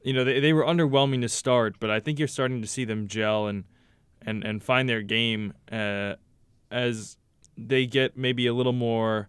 you 0.02 0.12
know, 0.12 0.24
they 0.24 0.40
they 0.40 0.52
were 0.52 0.64
underwhelming 0.64 1.20
to 1.22 1.28
start, 1.28 1.76
but 1.78 1.90
I 1.90 2.00
think 2.00 2.18
you're 2.18 2.28
starting 2.28 2.60
to 2.60 2.68
see 2.68 2.84
them 2.84 3.06
gel 3.06 3.46
and 3.46 3.64
and 4.20 4.42
and 4.42 4.62
find 4.62 4.88
their 4.88 5.02
game 5.02 5.54
uh, 5.70 6.14
as 6.70 7.16
they 7.56 7.86
get 7.86 8.16
maybe 8.16 8.46
a 8.46 8.54
little 8.54 8.72
more 8.72 9.28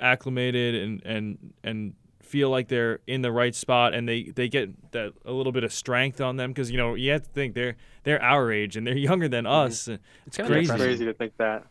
acclimated 0.00 0.74
and 0.74 1.02
and 1.04 1.54
and 1.62 1.94
feel 2.34 2.50
like 2.50 2.66
they're 2.66 2.98
in 3.06 3.22
the 3.22 3.30
right 3.30 3.54
spot 3.54 3.94
and 3.94 4.08
they 4.08 4.24
they 4.24 4.48
get 4.48 4.90
that 4.90 5.12
a 5.24 5.30
little 5.30 5.52
bit 5.52 5.62
of 5.62 5.72
strength 5.72 6.20
on 6.20 6.36
them 6.36 6.50
because 6.50 6.68
you 6.68 6.76
know 6.76 6.96
you 6.96 7.12
have 7.12 7.22
to 7.22 7.28
think 7.28 7.54
they're 7.54 7.76
they're 8.02 8.20
our 8.20 8.50
age 8.50 8.76
and 8.76 8.84
they're 8.84 8.96
younger 9.10 9.28
than 9.28 9.46
us. 9.46 9.86
It's 10.26 10.36
kinda 10.36 10.50
crazy. 10.50 10.62
It's 10.62 10.68
depressing. 10.72 10.76
crazy 10.78 11.04
to 11.04 11.14
think 11.14 11.36
that. 11.36 11.64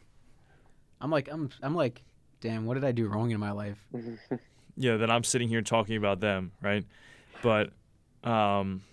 I'm 1.02 1.12
like 1.12 1.28
I'm 1.30 1.50
I'm 1.62 1.76
like, 1.76 2.02
damn, 2.40 2.66
what 2.66 2.76
did 2.76 2.86
I 2.86 2.94
do 2.94 3.10
wrong 3.10 3.32
in 3.32 3.42
my 3.42 3.52
life? 3.52 3.78
yeah, 4.78 4.96
that 4.96 5.12
I'm 5.12 5.26
sitting 5.26 5.50
here 5.50 5.62
talking 5.62 5.98
about 5.98 6.22
them, 6.22 6.54
right? 6.62 6.86
But 7.42 7.72
um 8.24 8.84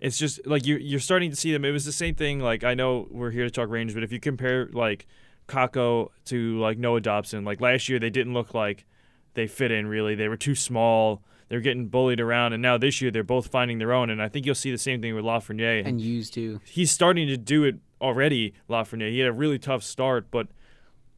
it's 0.00 0.16
just 0.16 0.46
like 0.46 0.64
you 0.64 0.78
you're 0.78 1.00
starting 1.00 1.28
to 1.28 1.36
see 1.36 1.52
them. 1.52 1.66
It 1.66 1.70
was 1.72 1.84
the 1.84 1.92
same 1.92 2.14
thing 2.14 2.40
like 2.40 2.64
I 2.64 2.72
know 2.72 3.08
we're 3.10 3.30
here 3.30 3.44
to 3.44 3.50
talk 3.50 3.68
Rangers, 3.68 3.92
but 3.92 4.04
if 4.04 4.10
you 4.10 4.20
compare 4.20 4.70
like 4.72 5.06
Kakko 5.48 6.08
to 6.24 6.58
like 6.60 6.78
Noah 6.78 7.02
Dobson, 7.02 7.44
like 7.44 7.60
last 7.60 7.90
year 7.90 7.98
they 7.98 8.08
didn't 8.08 8.32
look 8.32 8.54
like 8.54 8.86
they 9.34 9.46
fit 9.46 9.70
in 9.70 9.86
really. 9.86 10.14
They 10.14 10.28
were 10.28 10.36
too 10.36 10.54
small. 10.54 11.22
They're 11.48 11.60
getting 11.60 11.88
bullied 11.88 12.20
around 12.20 12.52
and 12.52 12.62
now 12.62 12.78
this 12.78 13.00
year 13.00 13.10
they're 13.10 13.22
both 13.22 13.48
finding 13.48 13.78
their 13.78 13.92
own 13.92 14.10
and 14.10 14.20
I 14.20 14.28
think 14.28 14.46
you'll 14.46 14.54
see 14.54 14.70
the 14.70 14.78
same 14.78 15.02
thing 15.02 15.14
with 15.14 15.24
Lafreniere. 15.24 15.86
And 15.86 16.00
used 16.00 16.34
to. 16.34 16.60
he's 16.64 16.90
starting 16.90 17.28
to 17.28 17.36
do 17.36 17.64
it 17.64 17.76
already, 18.00 18.54
Lafreniere. 18.68 19.10
He 19.10 19.18
had 19.20 19.28
a 19.28 19.32
really 19.32 19.58
tough 19.58 19.82
start, 19.82 20.30
but 20.30 20.48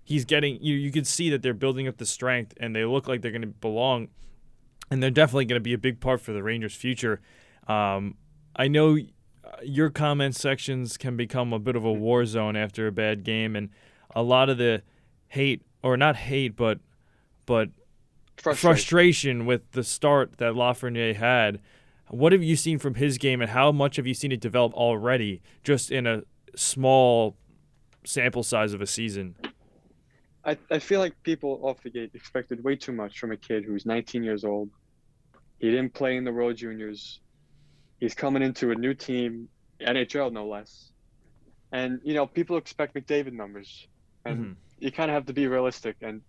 he's 0.02 0.24
getting 0.24 0.60
you 0.60 0.74
you 0.74 0.90
could 0.90 1.06
see 1.06 1.30
that 1.30 1.42
they're 1.42 1.54
building 1.54 1.86
up 1.88 1.96
the 1.98 2.06
strength 2.06 2.54
and 2.58 2.74
they 2.74 2.84
look 2.84 3.08
like 3.08 3.22
they're 3.22 3.30
going 3.30 3.42
to 3.42 3.46
belong 3.46 4.08
and 4.90 5.02
they're 5.02 5.10
definitely 5.10 5.44
going 5.44 5.56
to 5.56 5.64
be 5.64 5.72
a 5.72 5.78
big 5.78 6.00
part 6.00 6.20
for 6.20 6.32
the 6.32 6.42
Rangers' 6.42 6.74
future. 6.74 7.20
Um, 7.66 8.16
I 8.54 8.68
know 8.68 8.96
uh, 8.96 9.56
your 9.62 9.90
comment 9.90 10.36
sections 10.36 10.96
can 10.96 11.16
become 11.16 11.52
a 11.52 11.58
bit 11.58 11.76
of 11.76 11.84
a 11.84 11.92
war 11.92 12.24
zone 12.24 12.56
after 12.56 12.86
a 12.86 12.92
bad 12.92 13.24
game, 13.24 13.56
and 13.56 13.70
a 14.14 14.22
lot 14.22 14.48
of 14.48 14.58
the 14.58 14.82
hate, 15.28 15.62
or 15.82 15.96
not 15.96 16.16
hate, 16.16 16.56
but 16.56 16.78
but 17.44 17.70
Frustrating. 18.36 18.74
frustration 18.76 19.46
with 19.46 19.70
the 19.72 19.82
start 19.84 20.38
that 20.38 20.52
Lafreniere 20.54 21.16
had. 21.16 21.60
What 22.08 22.32
have 22.32 22.42
you 22.42 22.54
seen 22.56 22.78
from 22.78 22.94
his 22.94 23.18
game, 23.18 23.40
and 23.40 23.50
how 23.50 23.72
much 23.72 23.96
have 23.96 24.06
you 24.06 24.14
seen 24.14 24.30
it 24.32 24.40
develop 24.40 24.72
already, 24.74 25.42
just 25.64 25.90
in 25.90 26.06
a 26.06 26.22
small 26.54 27.36
sample 28.04 28.42
size 28.42 28.72
of 28.72 28.80
a 28.80 28.86
season? 28.86 29.34
I, 30.44 30.56
I 30.70 30.78
feel 30.78 31.00
like 31.00 31.20
people 31.24 31.58
off 31.62 31.82
the 31.82 31.90
gate 31.90 32.12
expected 32.14 32.62
way 32.62 32.76
too 32.76 32.92
much 32.92 33.18
from 33.18 33.32
a 33.32 33.36
kid 33.36 33.64
who's 33.64 33.84
19 33.84 34.22
years 34.22 34.44
old. 34.44 34.70
He 35.58 35.70
didn't 35.70 35.94
play 35.94 36.16
in 36.16 36.22
the 36.24 36.32
World 36.32 36.56
Juniors. 36.56 37.18
He's 37.98 38.14
coming 38.14 38.42
into 38.42 38.70
a 38.70 38.74
new 38.76 38.94
team, 38.94 39.48
NHL 39.80 40.30
no 40.32 40.46
less. 40.46 40.92
And, 41.72 41.98
you 42.04 42.14
know, 42.14 42.26
people 42.26 42.56
expect 42.58 42.94
McDavid 42.94 43.32
numbers. 43.32 43.88
And 44.24 44.38
Mhm. 44.38 44.56
you 44.78 44.92
kind 44.92 45.10
of 45.10 45.14
have 45.14 45.26
to 45.26 45.32
be 45.32 45.48
realistic 45.48 45.96
and 46.02 46.20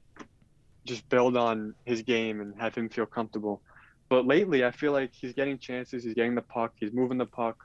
just 0.87 1.07
build 1.09 1.37
on 1.37 1.75
his 1.85 2.01
game 2.01 2.41
and 2.41 2.59
have 2.59 2.73
him 2.73 2.89
feel 2.89 3.05
comfortable. 3.05 3.61
But 4.09 4.25
lately, 4.25 4.63
I 4.63 4.71
feel 4.71 4.93
like 4.93 5.11
he's 5.13 5.33
getting 5.33 5.57
chances. 5.57 6.03
He's 6.03 6.13
getting 6.13 6.35
the 6.35 6.41
puck. 6.41 6.73
He's 6.79 6.93
moving 6.93 7.17
the 7.17 7.25
puck. 7.25 7.57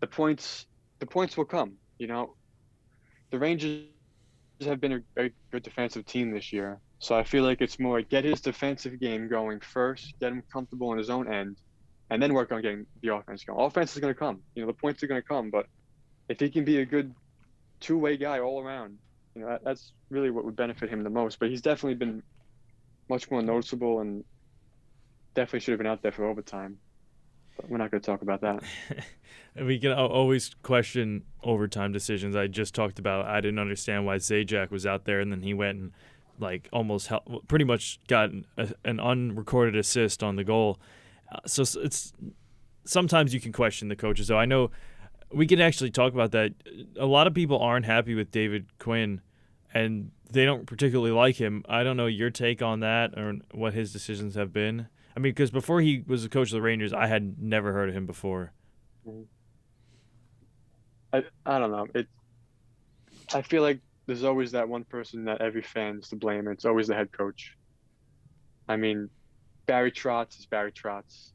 The 0.00 0.06
points, 0.06 0.66
the 1.00 1.06
points 1.06 1.36
will 1.36 1.44
come. 1.44 1.74
You 1.98 2.06
know, 2.06 2.34
the 3.30 3.38
Rangers 3.38 3.86
have 4.64 4.80
been 4.80 4.92
a 4.92 5.00
very 5.14 5.32
good 5.50 5.62
defensive 5.62 6.06
team 6.06 6.32
this 6.32 6.52
year. 6.52 6.78
So 7.00 7.16
I 7.16 7.24
feel 7.24 7.42
like 7.42 7.60
it's 7.60 7.80
more 7.80 8.00
get 8.00 8.24
his 8.24 8.40
defensive 8.40 9.00
game 9.00 9.28
going 9.28 9.58
first, 9.58 10.14
get 10.20 10.30
him 10.30 10.42
comfortable 10.52 10.90
on 10.90 10.98
his 10.98 11.10
own 11.10 11.32
end, 11.32 11.56
and 12.10 12.22
then 12.22 12.32
work 12.32 12.52
on 12.52 12.62
getting 12.62 12.86
the 13.02 13.14
offense 13.14 13.42
going. 13.42 13.60
Offense 13.60 13.94
is 13.94 14.00
going 14.00 14.14
to 14.14 14.18
come. 14.18 14.40
You 14.54 14.62
know, 14.62 14.68
the 14.68 14.74
points 14.74 15.02
are 15.02 15.08
going 15.08 15.20
to 15.20 15.26
come. 15.26 15.50
But 15.50 15.66
if 16.28 16.38
he 16.38 16.48
can 16.48 16.64
be 16.64 16.78
a 16.78 16.84
good 16.84 17.12
two-way 17.80 18.16
guy 18.16 18.38
all 18.38 18.62
around, 18.62 18.98
you 19.34 19.42
know, 19.42 19.48
that, 19.48 19.64
that's 19.64 19.92
really 20.10 20.30
what 20.30 20.44
would 20.44 20.56
benefit 20.56 20.90
him 20.90 21.02
the 21.02 21.10
most. 21.10 21.38
But 21.38 21.50
he's 21.50 21.62
definitely 21.62 21.94
been 21.94 22.22
much 23.08 23.30
more 23.30 23.42
noticeable 23.42 24.00
and 24.00 24.24
definitely 25.34 25.60
should 25.60 25.72
have 25.72 25.78
been 25.78 25.86
out 25.86 26.02
there 26.02 26.12
for 26.12 26.24
overtime. 26.24 26.78
But 27.56 27.68
we're 27.68 27.78
not 27.78 27.90
going 27.90 28.00
to 28.00 28.06
talk 28.06 28.22
about 28.22 28.40
that. 28.42 28.62
We 29.54 29.78
can 29.78 29.92
always 29.92 30.54
question 30.62 31.24
overtime 31.42 31.92
decisions. 31.92 32.34
I 32.34 32.46
just 32.46 32.74
talked 32.74 32.98
about. 32.98 33.26
I 33.26 33.42
didn't 33.42 33.58
understand 33.58 34.06
why 34.06 34.16
Zajac 34.16 34.70
was 34.70 34.86
out 34.86 35.04
there, 35.04 35.20
and 35.20 35.30
then 35.30 35.42
he 35.42 35.52
went 35.52 35.78
and 35.78 35.92
like 36.38 36.70
almost 36.72 37.08
hel- 37.08 37.42
pretty 37.48 37.66
much 37.66 38.00
got 38.08 38.30
an, 38.30 38.46
an 38.56 38.98
unrecorded 38.98 39.76
assist 39.76 40.22
on 40.22 40.36
the 40.36 40.44
goal. 40.44 40.80
Uh, 41.30 41.40
so 41.46 41.64
it's 41.82 42.14
sometimes 42.86 43.34
you 43.34 43.40
can 43.40 43.52
question 43.52 43.88
the 43.88 43.96
coaches. 43.96 44.28
Though 44.28 44.38
I 44.38 44.46
know 44.46 44.70
we 45.32 45.46
can 45.46 45.60
actually 45.60 45.90
talk 45.90 46.12
about 46.12 46.32
that. 46.32 46.52
A 46.98 47.06
lot 47.06 47.26
of 47.26 47.34
people 47.34 47.58
aren't 47.58 47.86
happy 47.86 48.14
with 48.14 48.30
David 48.30 48.66
Quinn, 48.78 49.20
and 49.72 50.10
they 50.30 50.44
don't 50.44 50.66
particularly 50.66 51.12
like 51.12 51.36
him. 51.36 51.64
I 51.68 51.82
don't 51.82 51.96
know 51.96 52.06
your 52.06 52.30
take 52.30 52.62
on 52.62 52.80
that 52.80 53.18
or 53.18 53.34
what 53.52 53.74
his 53.74 53.92
decisions 53.92 54.34
have 54.34 54.52
been. 54.52 54.88
I 55.16 55.20
mean, 55.20 55.32
because 55.32 55.50
before 55.50 55.80
he 55.80 56.02
was 56.06 56.22
the 56.22 56.28
coach 56.28 56.48
of 56.48 56.54
the 56.54 56.62
Rangers, 56.62 56.92
I 56.92 57.06
had 57.06 57.40
never 57.40 57.72
heard 57.72 57.88
of 57.88 57.94
him 57.94 58.06
before. 58.06 58.52
I 61.12 61.24
I 61.44 61.58
don't 61.58 61.70
know. 61.70 61.86
It. 61.94 62.08
I 63.34 63.42
feel 63.42 63.62
like 63.62 63.80
there's 64.06 64.24
always 64.24 64.52
that 64.52 64.68
one 64.68 64.84
person 64.84 65.24
that 65.26 65.40
every 65.40 65.62
fan 65.62 65.98
is 65.98 66.08
to 66.08 66.16
blame. 66.16 66.40
And 66.40 66.50
it's 66.50 66.64
always 66.64 66.88
the 66.88 66.94
head 66.94 67.12
coach. 67.12 67.56
I 68.68 68.76
mean, 68.76 69.10
Barry 69.66 69.92
Trotz 69.92 70.38
is 70.38 70.46
Barry 70.46 70.72
Trotz. 70.72 71.32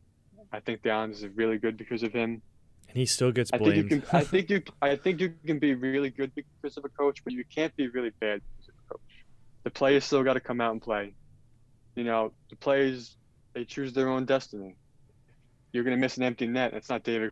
I 0.52 0.60
think 0.60 0.82
the 0.82 0.92
Islanders 0.92 1.24
are 1.24 1.30
really 1.30 1.58
good 1.58 1.78
because 1.78 2.04
of 2.04 2.14
him. 2.14 2.42
And 2.90 2.98
he 2.98 3.06
still 3.06 3.32
gets 3.32 3.52
I 3.54 3.58
think 3.58 3.76
you 3.76 3.84
blamed. 3.84 4.06
can. 4.08 4.16
I 4.20 4.24
think 4.24 4.50
you. 4.54 4.62
I 4.82 4.96
think 4.96 5.20
you 5.20 5.34
can 5.46 5.60
be 5.60 5.76
really 5.76 6.10
good 6.10 6.32
because 6.36 6.78
of 6.78 6.86
a 6.86 6.90
coach, 6.90 7.24
but 7.24 7.34
you 7.34 7.44
can't 7.54 7.76
be 7.76 7.88
really 7.90 8.12
bad 8.20 8.42
because 8.58 8.70
of 8.70 8.76
a 8.86 8.94
coach. 8.94 9.02
The 9.64 9.70
players 9.72 10.06
still 10.06 10.24
got 10.24 10.34
to 10.34 10.40
come 10.40 10.62
out 10.62 10.72
and 10.72 10.82
play. 10.82 11.14
You 11.96 12.04
know, 12.04 12.32
the 12.50 12.56
players 12.56 13.18
they 13.54 13.66
choose 13.66 13.94
their 13.94 14.08
own 14.10 14.26
destiny. 14.26 14.76
You're 15.74 15.84
gonna 15.84 15.98
miss 15.98 16.18
an 16.18 16.24
empty 16.24 16.48
net. 16.48 16.74
It's 16.74 16.90
not 16.90 17.04
David 17.04 17.32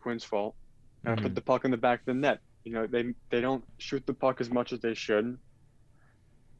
Quinn's 0.00 0.24
fault. 0.24 0.54
Mhm. 1.04 1.22
Put 1.22 1.34
the 1.34 1.40
puck 1.42 1.64
in 1.64 1.70
the 1.70 1.76
back 1.76 2.00
of 2.00 2.06
the 2.06 2.14
net. 2.14 2.40
You 2.64 2.72
know, 2.72 2.86
they 2.86 3.14
they 3.30 3.40
don't 3.40 3.62
shoot 3.78 4.04
the 4.06 4.14
puck 4.14 4.40
as 4.40 4.50
much 4.50 4.72
as 4.72 4.80
they 4.80 4.94
should. 4.94 5.38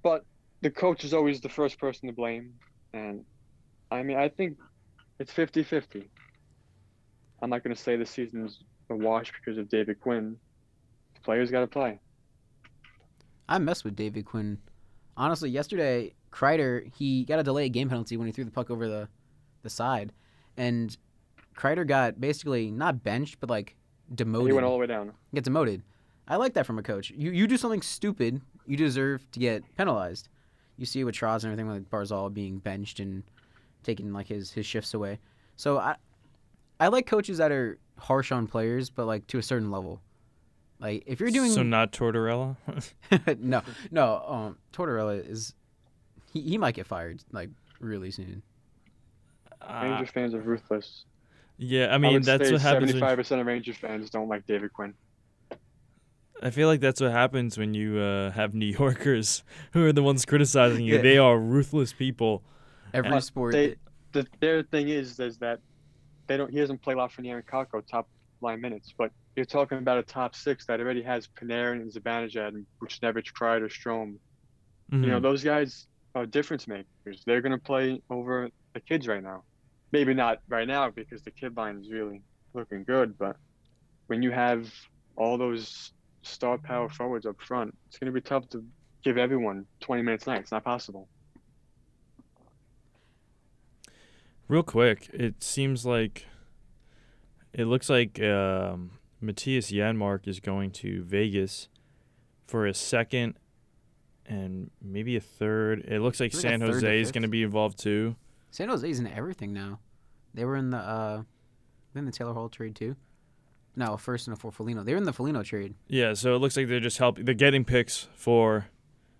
But 0.03 0.25
the 0.61 0.71
coach 0.71 1.03
is 1.05 1.13
always 1.15 1.41
the 1.41 1.49
first 1.49 1.79
person 1.79 2.09
to 2.09 2.15
blame, 2.15 2.55
and 2.93 3.25
I 3.91 4.03
mean, 4.03 4.19
I 4.19 4.29
think 4.29 4.59
it's 5.19 5.33
50-50. 5.33 6.09
I'm 7.45 7.51
not 7.51 7.63
going 7.63 7.77
to 7.77 7.81
say 7.81 7.97
the 7.97 8.07
season's 8.07 8.61
a 8.89 8.97
wash 8.97 9.31
because 9.39 9.59
of 9.59 9.69
David 9.69 10.01
Quinn. 10.01 10.39
The 11.15 11.21
players 11.21 11.51
got 11.51 11.61
to 11.61 11.67
play. 11.67 12.01
I 13.47 13.59
messed 13.59 13.85
with 13.85 13.95
David 13.95 14.25
Quinn. 14.25 14.57
Honestly, 15.15 15.51
yesterday, 15.51 16.15
Kreider, 16.33 16.91
he 16.97 17.23
got 17.25 17.39
a 17.39 17.43
delayed 17.43 17.75
game 17.75 17.91
penalty 17.91 18.17
when 18.17 18.27
he 18.27 18.33
threw 18.33 18.47
the 18.47 18.51
puck 18.51 18.71
over 18.71 18.89
the, 18.89 19.09
the 19.63 19.69
side. 19.69 20.15
And 20.57 20.97
Kreider 21.55 21.87
got 21.87 22.19
basically 22.19 22.71
not 22.71 23.03
benched, 23.03 23.41
but 23.41 23.51
like 23.51 23.77
demoted. 24.15 24.49
He 24.49 24.55
went 24.55 24.65
all 24.65 24.73
the 24.73 24.79
way 24.79 24.87
down. 24.87 25.13
get 25.35 25.45
demoted. 25.45 25.83
I 26.27 26.37
like 26.37 26.55
that 26.55 26.65
from 26.65 26.79
a 26.79 26.83
coach. 26.83 27.11
You 27.11 27.31
you 27.31 27.47
do 27.47 27.59
something 27.59 27.83
stupid, 27.83 28.41
you 28.65 28.79
deserve 28.79 29.31
to 29.33 29.39
get 29.39 29.63
penalized. 29.77 30.31
You 30.79 30.87
see 30.87 31.01
it 31.01 31.05
with 31.05 31.15
Trotz 31.15 31.45
and 31.45 31.53
everything 31.53 31.69
like 31.69 31.91
Barzal 31.91 32.33
being 32.33 32.59
benched 32.59 33.01
and 33.01 33.23
taking 33.83 34.15
like 34.15 34.29
his 34.29 34.51
his 34.51 34.65
shifts 34.65 34.95
away. 34.95 35.19
So 35.57 35.77
I 35.77 35.97
I 36.81 36.89
like 36.89 37.07
coaches 37.07 37.39
that 37.39 37.53
are 37.53 37.79
harsh 37.99 38.33
on 38.33 38.47
players, 38.47 38.91
but 38.91 39.07
like 39.07 39.27
to 39.29 39.39
a 39.39 39.43
certain 39.43 39.71
level. 39.71 40.01
Like 40.81 41.05
if 41.07 41.21
you're 41.21 41.31
doing 41.31 41.51
so 41.51 41.63
not 41.63 41.93
Tortorella. 41.93 42.57
no 43.39 43.63
no 43.91 44.25
um 44.27 44.59
Tortorella 44.73 45.27
is 45.29 45.55
he, 46.33 46.41
he 46.41 46.59
might 46.59 46.75
get 46.75 46.87
fired 46.87 47.23
like 47.33 47.51
really 47.81 48.11
soon. 48.11 48.43
Uh, 49.63 49.81
Ranger 49.83 50.07
fans 50.13 50.35
are 50.35 50.41
ruthless. 50.41 51.05
yeah, 51.57 51.87
I 51.87 51.95
I 51.95 51.99
mean 51.99 52.13
would 52.15 52.25
that's 52.25 52.51
what 52.51 52.61
happens. 52.61 52.93
When, 52.93 53.03
75% 53.03 53.41
of 53.41 53.47
Ranger 53.47 53.73
fans 53.73 54.11
don't 54.11 54.29
like 54.29 54.47
David 54.47 54.73
Quinn. 54.73 54.95
I 56.43 56.51
feel 56.51 56.69
like 56.69 56.81
that's 56.81 57.01
what 57.01 57.13
happens 57.13 57.57
when 57.57 57.73
you 57.73 57.97
uh, 57.99 58.31
have 58.33 58.55
New 58.55 58.67
Yorkers 58.67 59.45
who 59.73 59.87
are 59.87 59.93
the 59.93 60.03
ones 60.03 60.25
criticizing 60.27 60.85
you. 60.85 60.97
Yeah. 60.97 61.03
They 61.03 61.17
are 61.17 61.39
ruthless 61.39 61.93
people. 61.93 62.43
Every 62.93 63.11
Uh, 63.13 63.21
sport 63.21 63.53
They, 63.53 63.77
the 64.13 64.27
their 64.41 64.63
thing 64.63 64.89
is 64.89 65.19
is 65.21 65.39
that 65.39 65.61
they 66.29 66.37
don't. 66.37 66.51
He 66.51 66.61
doesn't 66.61 66.83
play 66.83 66.95
Lafreniere 66.95 67.37
and 67.37 67.47
Kakko 67.47 67.83
top 67.87 68.09
line 68.41 68.61
minutes, 68.61 68.95
but 68.99 69.13
you're 69.37 69.47
talking 69.47 69.79
about 69.79 69.99
a 69.99 70.03
top 70.03 70.35
six 70.37 70.67
that 70.67 70.81
already 70.81 71.03
has 71.03 71.29
Panarin 71.41 71.83
and 71.83 71.93
Zibanejad 71.93 72.49
and 72.49 72.67
Buchnevich, 72.83 73.29
Kreider, 73.39 73.71
Strome. 73.71 74.19
You 75.03 75.11
know 75.11 75.21
Mhm. 75.21 75.21
those 75.21 75.45
guys 75.45 75.87
are 76.15 76.27
difference 76.27 76.67
makers. 76.69 77.23
They're 77.27 77.43
gonna 77.43 77.59
play 77.59 78.03
over 78.11 78.51
the 78.75 78.81
kids 78.81 79.07
right 79.09 79.23
now. 79.23 79.45
Maybe 79.93 80.15
not 80.15 80.41
right 80.49 80.67
now 80.69 80.91
because 80.91 81.23
the 81.23 81.31
kid 81.33 81.57
line 81.57 81.79
is 81.81 81.91
really 81.93 82.23
looking 82.55 82.85
good, 82.85 83.19
but 83.19 83.37
when 84.09 84.23
you 84.23 84.31
have 84.33 84.73
all 85.17 85.39
those 85.39 85.93
star 86.25 86.59
power 86.59 86.89
forwards 86.89 87.27
up 87.27 87.41
front, 87.43 87.77
it's 87.89 87.99
gonna 87.99 88.13
be 88.13 88.21
tough 88.23 88.49
to 88.51 88.65
give 89.05 89.19
everyone 89.19 89.69
20 89.81 90.03
minutes 90.03 90.27
a 90.27 90.31
night. 90.31 90.43
It's 90.43 90.53
not 90.53 90.65
possible. 90.65 91.09
Real 94.49 94.63
quick, 94.63 95.09
it 95.13 95.43
seems 95.43 95.87
like 95.87 96.27
it 97.53 97.65
looks 97.65 97.89
like 97.89 98.21
um, 98.21 98.93
Mattias 99.23 99.73
Janmark 99.73 100.29
is 100.29 100.41
going 100.41 100.71
to 100.73 101.03
Vegas 101.05 101.69
for 102.47 102.67
a 102.67 102.75
second 102.75 103.39
and 104.27 104.71
maybe 104.83 105.17
a 105.17 105.21
third. 105.21 105.81
It 105.87 106.01
looks 106.01 106.21
like 106.21 106.33
San 106.33 106.61
Jose 106.61 107.01
is 107.01 107.11
going 107.13 107.23
to 107.23 107.29
be 107.29 107.43
involved 107.43 107.79
too. 107.79 108.17
San 108.51 108.69
Jose's 108.69 109.01
in 109.01 109.07
everything 109.07 109.53
now. 109.53 109.81
They 110.35 110.45
were 110.45 110.57
in 110.57 110.71
the 110.71 110.79
uh 110.79 111.23
in 111.95 112.05
the 112.05 112.13
Taylor 112.13 112.35
Hall 112.35 112.49
trade 112.49 112.75
too. 112.75 112.97
No, 113.77 113.97
first 113.97 114.27
and 114.29 114.37
a 114.37 114.41
for 114.41 114.53
Foligno. 114.53 114.85
They 114.85 114.93
were 114.93 114.99
in 114.99 115.05
the 115.05 115.13
Foligno 115.13 115.43
trade. 115.43 115.75
Yeah, 115.89 116.15
so 116.15 116.35
it 116.35 116.39
looks 116.39 116.57
like 116.57 116.69
they're 116.69 116.81
just 116.81 116.99
helping. 116.99 117.25
They're 117.25 117.35
getting 117.35 117.65
picks 117.65 118.09
for 118.15 118.67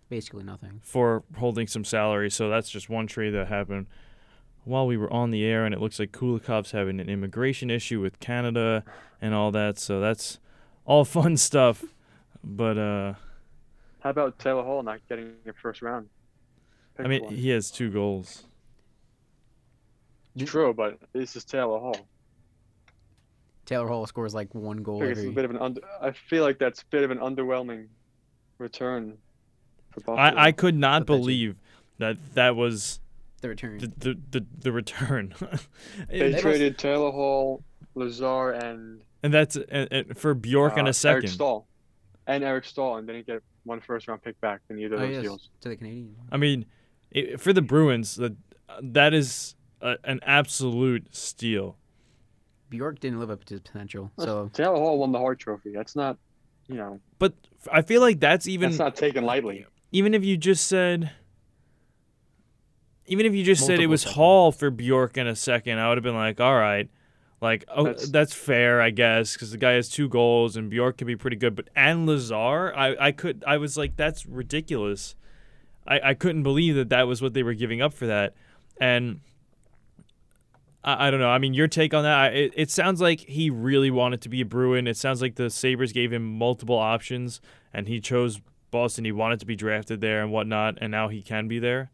Basically 0.09 0.45
nothing. 0.45 0.81
for 0.85 1.25
holding 1.39 1.67
some 1.67 1.85
salary. 1.85 2.31
So 2.31 2.49
that's 2.51 2.69
just 2.69 2.89
one 2.89 3.07
trade 3.07 3.31
that 3.31 3.49
happened 3.49 3.87
while 4.65 4.87
we 4.87 4.97
were 4.97 5.13
on 5.13 5.31
the 5.31 5.45
air, 5.45 5.65
and 5.65 5.75
it 5.75 5.81
looks 5.81 5.99
like 5.99 6.13
Kulikov's 6.13 6.73
having 6.73 7.01
an 7.01 7.09
immigration 7.09 7.71
issue 7.71 8.01
with 8.01 8.19
Canada 8.21 8.85
and 9.21 9.35
all 9.35 9.51
that. 9.53 9.79
So 9.79 10.01
that's 10.01 10.39
all 10.85 11.05
fun 11.05 11.37
stuff. 11.37 11.85
But 12.43 12.79
uh, 12.79 13.15
How 14.01 14.11
about 14.11 14.39
Taylor 14.39 14.63
Hall 14.63 14.83
not 14.83 15.01
getting 15.09 15.35
a 15.47 15.53
first 15.53 15.83
round? 15.83 16.09
I 16.99 17.07
mean, 17.09 17.25
one? 17.25 17.35
he 17.35 17.49
has 17.51 17.71
two 17.71 17.91
goals. 17.91 18.45
True, 20.45 20.75
but 20.75 20.99
this 21.13 21.37
is 21.37 21.45
Taylor 21.45 21.79
Hall. 21.79 21.97
Taylor 23.67 23.89
Hall 23.89 24.07
scores 24.07 24.35
like 24.35 24.55
one 24.55 24.83
goal 24.83 25.01
figure 25.01 25.13
it's 25.13 25.21
a 25.21 25.23
every. 25.23 25.33
bit 25.33 25.45
of 25.47 25.51
an 25.53 25.59
under, 25.59 25.81
I 26.01 26.13
feel 26.13 26.43
like 26.45 26.59
that's 26.59 26.83
a 26.83 26.87
bit 26.87 27.03
of 27.03 27.11
an 27.11 27.19
underwhelming 27.19 27.87
return 28.59 29.17
for 29.91 30.19
I, 30.19 30.47
I 30.49 30.53
could 30.53 30.75
not 30.77 31.07
But 31.07 31.15
that's 31.15 31.29
it. 31.29 31.29
believe 31.29 31.57
that 31.99 32.17
that 32.35 32.57
was 32.57 33.01
The 33.45 33.51
return. 33.51 33.77
the 33.77 33.93
the, 33.99 34.19
the, 34.31 34.47
the 34.61 34.73
return. 34.73 35.35
they, 36.09 36.19
It- 36.19 36.33
must- 36.33 36.43
traded 36.43 36.79
Taylor 36.79 37.11
Hall, 37.11 37.63
Lazar, 37.95 38.53
and 38.53 39.03
and 39.23 39.35
that's 39.35 39.57
and, 39.57 39.87
and 39.93 40.17
for 40.17 40.33
Bjork 40.33 40.79
in 40.79 40.87
uh, 40.87 40.89
a 40.89 40.95
second. 40.95 41.25
Eric 41.25 41.29
Staal, 41.29 41.67
and 42.27 42.43
Eric 42.43 42.65
Staal, 42.65 42.97
and 42.97 43.07
didn't 43.07 43.27
get 43.27 43.43
one 43.65 43.83
first 43.83 44.09
round 44.09 44.23
pick 44.23 44.41
back 44.41 44.63
in 44.71 44.79
either 44.79 44.95
of 44.95 45.03
oh, 45.03 45.05
those 45.05 45.13
yes, 45.13 45.23
deals. 45.23 45.51
to 45.61 45.69
the 45.69 45.77
Canadian. 45.77 46.17
I 46.33 46.39
mean, 46.39 46.65
it, 47.11 47.39
for 47.39 47.53
the 47.53 47.61
Bruins, 47.61 48.17
that 48.17 48.35
that 48.81 49.13
is 49.13 49.57
a, 49.83 49.99
an 50.05 50.21
absolute 50.23 51.15
steal. 51.15 51.77
Bjork 52.71 52.99
didn't 52.99 53.21
live 53.21 53.29
up 53.29 53.45
to 53.45 53.55
his 53.57 53.61
potential. 53.61 54.11
So 54.19 54.51
Taylor 54.55 54.77
Hall 54.77 55.01
won 55.01 55.13
the 55.13 55.19
Hart 55.19 55.39
Trophy. 55.39 55.73
That's 55.75 55.95
not, 55.95 56.17
you 56.67 56.77
know, 56.77 56.99
But 57.19 57.35
I 57.71 57.83
feel 57.83 58.01
like 58.01 58.21
that's 58.21 58.49
even 58.49 58.71
that's 58.71 58.79
not 58.79 58.97
taken 58.97 59.27
lightly. 59.27 59.67
even 59.93 60.15
if 60.15 60.25
you 60.25 60.39
just 60.39 60.67
said 60.67 61.13
even 63.07 63.27
if 63.27 63.35
you 63.35 63.45
just 63.45 63.67
said 63.67 63.81
it 63.81 63.87
was 63.87 64.03
seconds. 64.03 64.17
Hall 64.17 64.53
for 64.53 64.71
Bjork 64.71 65.17
in 65.17 65.27
a 65.27 65.37
second, 65.37 65.79
I 65.79 65.89
would 65.89 65.99
have 65.99 66.03
been 66.05 66.15
like, 66.15 66.41
all 66.41 66.57
right, 66.57 66.89
like 67.41 67.65
oh, 67.69 67.85
that's, 67.85 68.09
That's- 68.09 68.33
fair, 68.33 68.81
I 68.81 68.91
guess, 68.91 69.35
because 69.35 69.51
the 69.51 69.59
guy 69.59 69.73
has 69.73 69.89
two 69.89 70.09
goals 70.09 70.57
and 70.57 70.71
Bjork 70.71 70.99
can 70.99 71.07
be 71.07 71.17
pretty 71.17 71.37
good. 71.37 71.55
But 71.55 71.69
and 71.77 72.07
Lazar, 72.07 72.75
I, 72.75 72.97
I 72.99 73.13
could 73.13 73.45
I 73.47 73.57
was 73.59 73.77
like, 73.77 73.97
that's 73.97 74.27
ridiculous. 74.27 75.15
I, 75.87 76.01
I 76.11 76.15
couldn't 76.15 76.43
believe 76.43 76.75
that 76.77 76.89
that 76.89 77.07
was 77.07 77.21
what 77.21 77.35
they 77.35 77.43
were 77.43 77.55
giving 77.55 77.83
up 77.83 77.93
for 77.95 78.07
that, 78.07 78.35
and. 78.81 79.21
I, 80.83 81.09
I 81.09 81.11
don't 81.11 81.21
know. 81.21 81.31
I 81.31 81.39
mean, 81.39 81.55
your 81.55 81.67
take 81.67 81.95
on 81.95 82.03
that? 82.03 82.19
I, 82.19 82.27
it, 82.29 82.53
it 82.57 82.71
sounds 82.71 83.01
like 83.01 83.21
he 83.21 83.49
really 83.49 83.91
wanted 83.91 84.21
to 84.21 84.29
be 84.29 84.43
a 84.43 84.45
Bruin. 84.45 84.87
It 84.87 84.99
sounds 84.99 85.23
like 85.23 85.37
the 85.37 85.49
Sabres 85.49 85.93
gave 85.93 86.13
him 86.13 86.37
multiple 86.37 86.77
options, 86.77 87.41
and 87.73 87.89
he 87.89 88.01
chose 88.01 88.41
Boston. 88.71 89.07
He 89.07 89.13
wanted 89.13 89.41
to 89.41 89.47
be 89.47 89.57
drafted 89.57 90.03
there 90.03 90.23
and 90.23 90.31
whatnot, 90.31 90.77
and 90.83 90.91
now 90.91 91.09
he 91.09 91.23
can 91.23 91.49
be 91.49 91.59
there. 91.59 91.91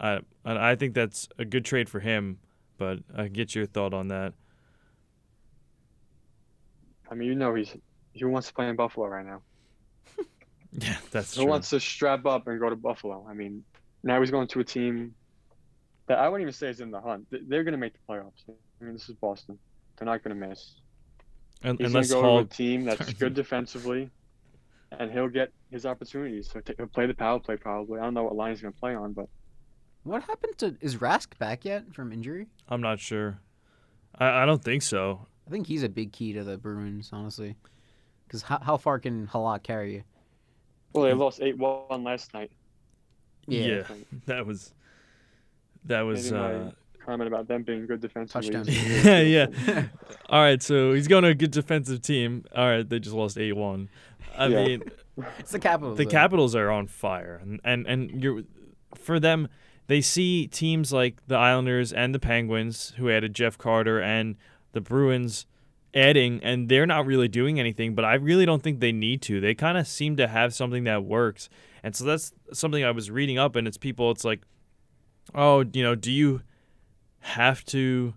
I 0.00 0.20
I 0.44 0.74
think 0.74 0.94
that's 0.94 1.28
a 1.38 1.44
good 1.44 1.64
trade 1.64 1.88
for 1.90 2.00
him, 2.00 2.38
but 2.78 3.00
I 3.14 3.28
get 3.28 3.54
your 3.54 3.66
thought 3.66 3.92
on 3.94 4.08
that. 4.08 4.32
I 7.10 7.14
mean, 7.14 7.28
you 7.28 7.34
know, 7.34 7.54
he's 7.54 7.76
he 8.12 8.24
wants 8.24 8.48
to 8.48 8.54
play 8.54 8.68
in 8.68 8.76
Buffalo 8.76 9.06
right 9.06 9.24
now. 9.26 9.42
Yeah, 10.72 10.96
that's 11.10 11.34
Who 11.36 11.42
true. 11.42 11.50
wants 11.50 11.70
to 11.70 11.80
strap 11.80 12.26
up 12.26 12.46
and 12.46 12.60
go 12.60 12.70
to 12.70 12.76
Buffalo? 12.76 13.26
I 13.28 13.34
mean, 13.34 13.64
now 14.04 14.20
he's 14.20 14.30
going 14.30 14.46
to 14.48 14.60
a 14.60 14.64
team 14.64 15.14
that 16.06 16.18
I 16.18 16.28
wouldn't 16.28 16.42
even 16.42 16.52
say 16.52 16.68
is 16.68 16.80
in 16.80 16.92
the 16.92 17.00
hunt. 17.00 17.26
They- 17.30 17.40
They're 17.46 17.64
going 17.64 17.72
to 17.72 17.78
make 17.78 17.92
the 17.94 17.98
playoffs. 18.08 18.44
I 18.48 18.84
mean, 18.84 18.92
this 18.92 19.08
is 19.08 19.16
Boston. 19.16 19.58
They're 19.98 20.06
not 20.06 20.22
going 20.22 20.38
to 20.40 20.46
miss. 20.48 20.76
Un- 21.64 21.76
He's 21.76 21.92
going 21.92 22.04
to 22.04 22.08
go 22.10 22.22
Hall, 22.22 22.38
to 22.38 22.44
a 22.44 22.48
team 22.48 22.84
that's 22.84 23.12
good 23.22 23.34
defensively, 23.34 24.10
and 24.92 25.10
he'll 25.10 25.28
get 25.28 25.52
his 25.72 25.84
opportunities. 25.86 26.48
So 26.52 26.60
he'll 26.76 26.86
play 26.86 27.06
the 27.06 27.14
power 27.14 27.40
play 27.40 27.56
probably. 27.56 27.98
I 27.98 28.04
don't 28.04 28.14
know 28.14 28.22
what 28.22 28.36
line 28.36 28.52
he's 28.52 28.62
going 28.62 28.72
to 28.72 28.78
play 28.80 28.94
on, 28.94 29.12
but 29.12 29.28
what 30.04 30.22
happened 30.22 30.58
to 30.58 30.76
is 30.80 30.96
Rask 30.96 31.36
back 31.38 31.64
yet 31.64 31.92
from 31.94 32.12
injury? 32.12 32.46
I'm 32.68 32.80
not 32.80 33.00
sure. 33.00 33.38
I, 34.18 34.42
I 34.42 34.46
don't 34.46 34.62
think 34.62 34.82
so. 34.82 35.26
I 35.46 35.50
think 35.50 35.66
he's 35.66 35.82
a 35.82 35.88
big 35.88 36.12
key 36.12 36.32
to 36.34 36.44
the 36.44 36.56
Bruins, 36.58 37.10
honestly. 37.12 37.56
Because 38.26 38.42
how, 38.42 38.58
how 38.60 38.76
far 38.76 38.98
can 38.98 39.26
Halak 39.26 39.62
carry 39.64 39.94
you? 39.94 40.04
Well, 40.92 41.04
they 41.04 41.12
lost 41.14 41.40
eight 41.40 41.58
one 41.58 42.04
last 42.04 42.32
night. 42.34 42.50
Yeah, 43.46 43.82
that 44.26 44.46
was 44.46 44.72
that 45.84 46.02
was 46.02 46.30
Maybe 46.30 46.44
uh, 46.44 46.70
comment 47.04 47.28
about 47.28 47.48
them 47.48 47.62
being 47.62 47.86
good 47.86 48.00
defensively. 48.00 48.50
Touchdown. 48.50 48.74
yeah, 49.04 49.20
yeah. 49.20 49.84
All 50.28 50.40
right, 50.40 50.62
so 50.62 50.92
he's 50.92 51.08
going 51.08 51.24
to 51.24 51.30
a 51.30 51.34
good 51.34 51.50
defensive 51.50 52.02
team. 52.02 52.44
All 52.54 52.66
right, 52.68 52.88
they 52.88 52.98
just 52.98 53.14
lost 53.14 53.38
eight 53.38 53.54
one. 53.56 53.88
I 54.36 54.46
Yeah. 54.46 54.64
mean, 54.64 54.82
It's 55.38 55.50
the 55.52 55.58
Capitals. 55.58 55.96
the 55.98 56.04
though. 56.04 56.10
Capitals 56.10 56.54
are 56.54 56.70
on 56.70 56.86
fire, 56.86 57.40
and 57.42 57.60
and 57.64 57.86
and 57.86 58.22
you're 58.22 58.42
for 58.94 59.18
them. 59.18 59.48
They 59.90 60.02
see 60.02 60.46
teams 60.46 60.92
like 60.92 61.16
the 61.26 61.34
Islanders 61.34 61.92
and 61.92 62.14
the 62.14 62.20
Penguins, 62.20 62.92
who 62.96 63.10
added 63.10 63.34
Jeff 63.34 63.58
Carter, 63.58 64.00
and 64.00 64.36
the 64.70 64.80
Bruins 64.80 65.46
adding, 65.92 66.38
and 66.44 66.68
they're 66.68 66.86
not 66.86 67.06
really 67.06 67.26
doing 67.26 67.58
anything. 67.58 67.96
But 67.96 68.04
I 68.04 68.14
really 68.14 68.46
don't 68.46 68.62
think 68.62 68.78
they 68.78 68.92
need 68.92 69.20
to. 69.22 69.40
They 69.40 69.52
kind 69.52 69.76
of 69.76 69.88
seem 69.88 70.16
to 70.18 70.28
have 70.28 70.54
something 70.54 70.84
that 70.84 71.02
works, 71.02 71.48
and 71.82 71.96
so 71.96 72.04
that's 72.04 72.32
something 72.52 72.84
I 72.84 72.92
was 72.92 73.10
reading 73.10 73.36
up, 73.36 73.56
and 73.56 73.66
it's 73.66 73.76
people. 73.76 74.12
It's 74.12 74.24
like, 74.24 74.42
oh, 75.34 75.64
you 75.72 75.82
know, 75.82 75.96
do 75.96 76.12
you 76.12 76.42
have 77.18 77.64
to? 77.64 78.14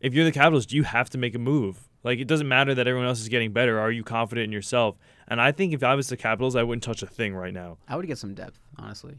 If 0.00 0.14
you're 0.14 0.24
the 0.24 0.32
Capitals, 0.32 0.64
do 0.64 0.74
you 0.74 0.84
have 0.84 1.10
to 1.10 1.18
make 1.18 1.34
a 1.34 1.38
move? 1.38 1.86
Like 2.02 2.18
it 2.18 2.28
doesn't 2.28 2.48
matter 2.48 2.74
that 2.74 2.88
everyone 2.88 3.08
else 3.08 3.20
is 3.20 3.28
getting 3.28 3.52
better. 3.52 3.78
Are 3.78 3.90
you 3.90 4.04
confident 4.04 4.46
in 4.46 4.52
yourself? 4.52 4.96
And 5.28 5.38
I 5.38 5.52
think 5.52 5.74
if 5.74 5.82
I 5.82 5.96
was 5.96 6.08
the 6.08 6.16
Capitals, 6.16 6.56
I 6.56 6.62
wouldn't 6.62 6.82
touch 6.82 7.02
a 7.02 7.06
thing 7.06 7.34
right 7.34 7.52
now. 7.52 7.76
I 7.86 7.96
would 7.96 8.06
get 8.06 8.16
some 8.16 8.32
depth, 8.32 8.58
honestly. 8.78 9.18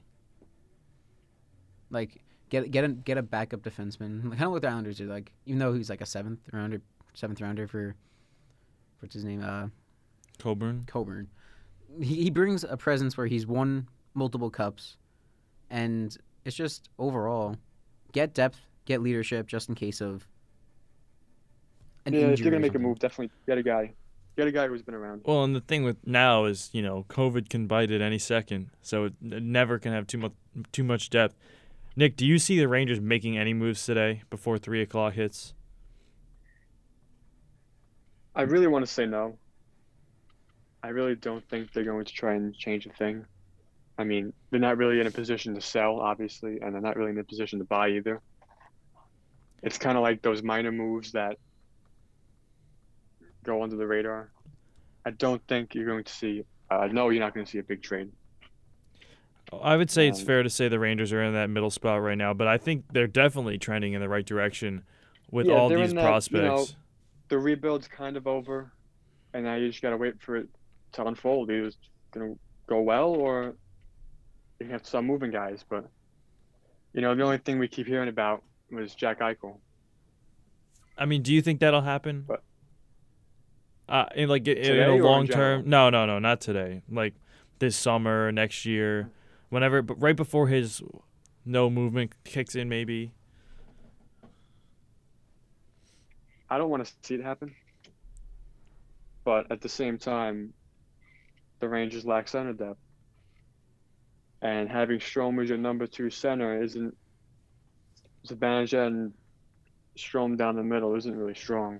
Like 1.96 2.22
get 2.50 2.70
get 2.70 2.84
a 2.84 2.90
get 2.90 3.18
a 3.18 3.24
backup 3.24 3.62
defenseman, 3.62 4.22
kind 4.32 4.44
of 4.44 4.52
what 4.52 4.62
the 4.62 4.68
Islanders 4.68 4.98
do. 4.98 5.08
Like 5.08 5.32
even 5.46 5.60
though 5.60 5.74
he's 5.74 5.90
like 5.90 6.02
a 6.02 6.06
seventh 6.06 6.42
rounder, 6.52 6.82
seventh 7.14 7.42
rounder 7.42 7.68
for 7.68 7.96
what's 9.00 9.16
his 9.16 9.24
name, 9.24 9.42
uh, 9.44 9.68
Coburn. 10.38 10.84
Coburn. 10.86 11.30
He 12.02 12.24
he 12.24 12.30
brings 12.30 12.64
a 12.64 12.78
presence 12.78 13.18
where 13.18 13.28
he's 13.28 13.48
won 13.48 13.88
multiple 14.14 14.50
cups, 14.50 14.98
and 15.70 16.16
it's 16.44 16.56
just 16.56 16.90
overall 17.00 17.56
get 18.12 18.34
depth, 18.34 18.60
get 18.86 19.02
leadership, 19.02 19.48
just 19.48 19.70
in 19.70 19.76
case 19.76 20.02
of. 20.02 20.28
An 22.06 22.14
yeah, 22.14 22.28
if 22.28 22.40
you're 22.40 22.52
gonna 22.52 22.62
make 22.62 22.76
a 22.76 22.80
move, 22.80 23.00
definitely 23.00 23.32
get 23.48 23.58
a 23.58 23.64
guy. 23.64 23.94
Get 24.38 24.48
a 24.48 24.52
guy 24.52 24.68
who's 24.68 24.82
been 24.82 24.96
around. 24.96 25.22
Well, 25.26 25.46
and 25.46 25.56
the 25.56 25.62
thing 25.62 25.84
with 25.84 26.06
now 26.06 26.44
is, 26.44 26.70
you 26.74 26.82
know, 26.82 27.06
COVID 27.08 27.48
can 27.48 27.68
bite 27.68 27.90
at 27.90 28.02
any 28.02 28.20
second, 28.20 28.70
so 28.82 29.06
it 29.06 29.14
it 29.24 29.42
never 29.42 29.80
can 29.80 29.94
have 29.94 30.06
too 30.06 30.18
much 30.18 30.34
too 30.74 30.84
much 30.84 31.10
depth. 31.10 31.36
Nick, 31.98 32.18
do 32.18 32.26
you 32.26 32.38
see 32.40 32.60
the 32.60 32.68
Rangers 32.68 33.00
making 33.00 33.38
any 33.38 33.54
moves 33.54 33.86
today 33.86 34.22
before 34.30 34.58
three 34.58 34.82
o'clock 34.82 35.14
hits? 35.14 35.54
I 38.36 38.42
really 38.42 38.68
want 38.68 38.86
to 38.86 38.92
say 38.92 39.06
no. 39.06 39.38
I 40.84 40.90
really 40.90 41.16
don't 41.16 41.48
think 41.50 41.72
they're 41.72 41.86
going 41.86 42.04
to 42.04 42.14
try 42.14 42.34
and 42.34 42.54
change 42.54 42.86
a 42.86 42.90
thing. 42.90 43.26
I 43.98 44.04
mean, 44.04 44.34
they're 44.50 44.60
not 44.60 44.78
really 44.78 45.00
in 45.00 45.08
a 45.08 45.12
position 45.12 45.56
to 45.56 45.62
sell, 45.62 46.02
obviously, 46.02 46.60
and 46.60 46.74
they're 46.74 46.82
not 46.82 46.98
really 46.98 47.12
in 47.12 47.18
a 47.18 47.24
position 47.24 47.60
to 47.60 47.66
buy 47.66 47.90
either. 47.92 48.22
It's 49.64 49.78
kind 49.78 49.98
of 49.98 50.04
like 50.04 50.22
those 50.22 50.44
minor 50.44 50.74
moves 50.74 51.14
that 51.14 51.38
go 53.44 53.64
under 53.64 53.78
the 53.78 53.88
radar. 53.88 54.32
I 55.06 55.12
don't 55.12 55.42
think 55.48 55.74
you're 55.74 55.88
going 55.88 56.04
to 56.04 56.12
see. 56.12 56.44
Uh, 56.70 56.90
no, 56.92 57.10
you're 57.10 57.24
not 57.24 57.34
going 57.34 57.46
to 57.46 57.52
see 57.52 57.60
a 57.60 57.64
big 57.64 57.82
trade. 57.82 58.12
I 59.64 59.78
would 59.78 59.90
say 59.92 60.08
it's 60.08 60.20
Um, 60.22 60.26
fair 60.26 60.44
to 60.44 60.50
say 60.50 60.68
the 60.68 60.80
Rangers 60.80 61.12
are 61.14 61.22
in 61.24 61.34
that 61.34 61.50
middle 61.50 61.70
spot 61.72 62.02
right 62.02 62.18
now, 62.18 62.34
but 62.34 62.48
I 62.48 62.58
think 62.58 62.86
they're 62.94 63.08
definitely 63.08 63.58
trending 63.58 63.94
in 63.94 64.02
the 64.02 64.10
right 64.10 64.26
direction 64.26 64.84
with 65.32 65.48
Yeah, 65.48 65.54
all 65.54 65.70
these 65.70 65.94
that, 65.94 66.00
you 66.00 66.02
prospects. 66.02 66.44
know, 66.44 66.66
The 67.30 67.40
rebuild's 67.40 67.88
kind 67.88 68.18
of 68.18 68.28
over, 68.28 68.72
and 69.34 69.44
now 69.46 69.56
you 69.56 69.68
just 69.70 69.82
got 69.82 69.90
to 69.92 69.98
wait 69.98 70.22
for 70.22 70.36
it 70.38 70.48
to 70.94 71.06
unfold. 71.06 71.50
Either 71.50 71.66
it's 71.66 71.78
going 72.12 72.34
to 72.34 72.40
go 72.68 72.82
well 72.82 73.10
or 73.10 73.56
you 74.60 74.68
have 74.68 74.82
to 74.84 74.88
start 74.88 75.06
moving 75.06 75.32
guys. 75.32 75.64
But, 75.68 75.90
you 76.94 77.02
know, 77.02 77.14
the 77.16 77.24
only 77.24 77.38
thing 77.40 77.60
we 77.60 77.68
keep 77.68 77.88
hearing 77.88 78.10
about 78.10 78.44
was 78.72 78.96
Jack 78.96 79.20
Eichel. 79.20 79.58
I 80.98 81.06
mean, 81.06 81.22
do 81.24 81.34
you 81.34 81.42
think 81.42 81.60
that'll 81.60 81.82
happen? 81.82 82.24
What? 82.28 82.42
Uh, 83.88 84.06
in 84.16 84.30
like 84.30 84.48
in, 84.48 84.58
in 84.58 84.90
a 84.90 84.96
long 84.96 85.28
term? 85.28 85.70
No, 85.70 85.90
no, 85.90 86.06
no, 86.06 86.18
not 86.20 86.42
today. 86.42 86.82
Like 86.90 87.14
this 87.60 87.76
summer, 87.76 88.32
next 88.32 88.66
year, 88.66 89.12
whenever, 89.50 89.82
but 89.82 90.02
right 90.02 90.16
before 90.16 90.48
his 90.48 90.82
no 91.46 91.70
movement 91.70 92.14
kicks 92.24 92.56
in, 92.56 92.70
maybe. 92.70 93.12
I 96.50 96.58
don't 96.58 96.70
want 96.70 96.86
to 96.86 96.92
see 97.02 97.16
it 97.16 97.24
happen. 97.24 97.56
But 99.24 99.52
at 99.52 99.62
the 99.62 99.70
same 99.70 99.98
time, 99.98 100.54
the 101.60 101.68
Rangers 101.68 102.06
lack 102.06 102.28
center 102.28 102.54
depth. 102.54 102.80
And 104.42 104.70
having 104.70 105.00
Strome 105.00 105.42
as 105.42 105.50
your 105.50 105.58
number 105.58 105.88
two 105.88 106.10
center 106.10 106.62
isn't 106.62 106.96
Zibanejad 108.28 108.88
and 108.88 109.14
Strome 109.98 110.38
down 110.38 110.56
the 110.56 110.64
middle 110.64 110.96
isn't 110.96 111.16
really 111.16 111.36
strong. 111.36 111.80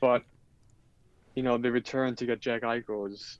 But 0.00 0.22
you 1.34 1.42
know, 1.42 1.58
the 1.58 1.70
return 1.70 2.16
to 2.16 2.26
get 2.26 2.40
Jack 2.40 2.62
Eichel 2.62 3.12
is 3.12 3.38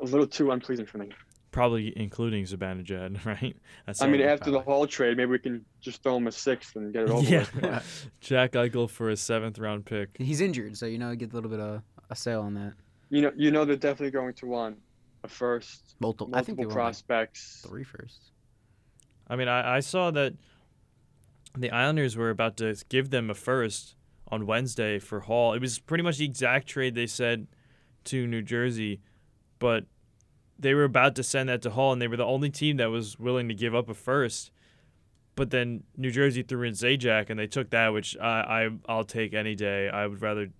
a 0.00 0.04
little 0.04 0.26
too 0.26 0.50
unpleasing 0.50 0.84
for 0.84 0.98
me. 0.98 1.10
Probably 1.50 1.92
including 1.96 2.44
Zibanejad, 2.44 3.24
right? 3.24 3.56
That's 3.86 4.00
I 4.00 4.06
mean, 4.06 4.22
all- 4.22 4.28
after 4.28 4.50
the 4.50 4.60
Hall 4.60 4.86
trade, 4.86 5.16
maybe 5.16 5.30
we 5.30 5.38
can 5.38 5.64
just 5.80 6.02
throw 6.02 6.16
him 6.16 6.26
a 6.26 6.32
sixth 6.32 6.76
and 6.76 6.92
get 6.92 7.04
it 7.04 7.10
over 7.10 7.26
yeah, 7.26 7.46
with. 7.54 8.10
Jack 8.20 8.52
Eichel 8.52 8.88
for 8.88 9.10
a 9.10 9.16
seventh 9.16 9.58
round 9.58 9.84
pick. 9.84 10.10
He's 10.16 10.40
injured, 10.40 10.76
so 10.76 10.86
you 10.86 10.98
know 10.98 11.14
get 11.14 11.32
a 11.32 11.34
little 11.34 11.50
bit 11.50 11.60
of 11.60 11.82
a 12.10 12.16
sale 12.16 12.42
on 12.42 12.54
that. 12.54 12.74
You 13.08 13.22
know, 13.22 13.32
you 13.36 13.50
know 13.50 13.64
they're 13.64 13.76
definitely 13.76 14.12
going 14.12 14.34
to 14.34 14.46
want 14.46 14.78
a 15.24 15.28
first, 15.28 15.96
Multiple, 16.00 16.34
I 16.34 16.42
think 16.42 16.56
they 16.58 16.64
multiple 16.64 16.82
like 16.82 16.86
prospects. 16.86 17.64
three 17.68 17.84
firsts. 17.84 18.30
I 19.28 19.36
mean, 19.36 19.48
I, 19.48 19.76
I 19.76 19.80
saw 19.80 20.10
that 20.12 20.34
the 21.56 21.70
Islanders 21.70 22.16
were 22.16 22.30
about 22.30 22.56
to 22.58 22.76
give 22.88 23.10
them 23.10 23.30
a 23.30 23.34
first 23.34 23.96
on 24.28 24.46
Wednesday 24.46 24.98
for 24.98 25.20
Hall. 25.20 25.52
It 25.52 25.60
was 25.60 25.78
pretty 25.78 26.02
much 26.02 26.18
the 26.18 26.24
exact 26.24 26.68
trade 26.68 26.94
they 26.94 27.06
said 27.06 27.46
to 28.04 28.26
New 28.26 28.42
Jersey, 28.42 29.00
but 29.58 29.84
they 30.60 30.74
were 30.74 30.84
about 30.84 31.14
to 31.16 31.22
send 31.22 31.48
that 31.48 31.62
to 31.62 31.70
Hall, 31.70 31.92
and 31.92 32.00
they 32.00 32.08
were 32.08 32.16
the 32.16 32.24
only 32.24 32.50
team 32.50 32.76
that 32.76 32.90
was 32.90 33.18
willing 33.18 33.48
to 33.48 33.54
give 33.54 33.74
up 33.74 33.88
a 33.88 33.94
first. 33.94 34.50
But 35.34 35.50
then 35.50 35.84
New 35.96 36.10
Jersey 36.10 36.42
threw 36.42 36.62
in 36.64 36.74
Zajac, 36.74 37.30
and 37.30 37.38
they 37.40 37.46
took 37.46 37.70
that, 37.70 37.88
which 37.94 38.16
I, 38.18 38.66
I 38.66 38.68
I'll 38.88 39.04
take 39.04 39.32
any 39.32 39.54
day. 39.54 39.88
I 39.88 40.06
would 40.06 40.20
rather. 40.20 40.50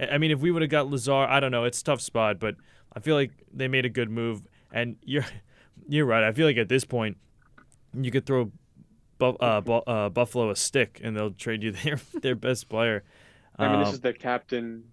I 0.00 0.18
mean, 0.18 0.30
if 0.30 0.40
we 0.40 0.50
would 0.50 0.62
have 0.62 0.70
got 0.70 0.90
Lazar, 0.90 1.12
I 1.12 1.38
don't 1.38 1.52
know. 1.52 1.64
It's 1.64 1.80
a 1.80 1.84
tough 1.84 2.00
spot, 2.00 2.40
but 2.40 2.56
I 2.94 3.00
feel 3.00 3.14
like 3.14 3.30
they 3.52 3.68
made 3.68 3.84
a 3.84 3.90
good 3.90 4.10
move. 4.10 4.42
And 4.72 4.96
you're 5.04 5.26
you're 5.88 6.06
right. 6.06 6.24
I 6.24 6.32
feel 6.32 6.46
like 6.46 6.56
at 6.56 6.68
this 6.68 6.84
point, 6.84 7.16
you 7.94 8.10
could 8.10 8.26
throw 8.26 8.50
Bu- 9.18 9.36
uh, 9.38 9.60
Bu- 9.60 9.72
uh, 9.86 10.08
Buffalo 10.08 10.50
a 10.50 10.56
stick, 10.56 11.00
and 11.04 11.16
they'll 11.16 11.30
trade 11.30 11.62
you 11.62 11.70
their 11.84 12.00
their 12.22 12.34
best 12.34 12.68
player. 12.68 13.04
I 13.58 13.68
mean, 13.68 13.80
this 13.80 13.88
Um, 13.88 13.94
is 13.94 14.00
their 14.00 14.14
captain. 14.14 14.84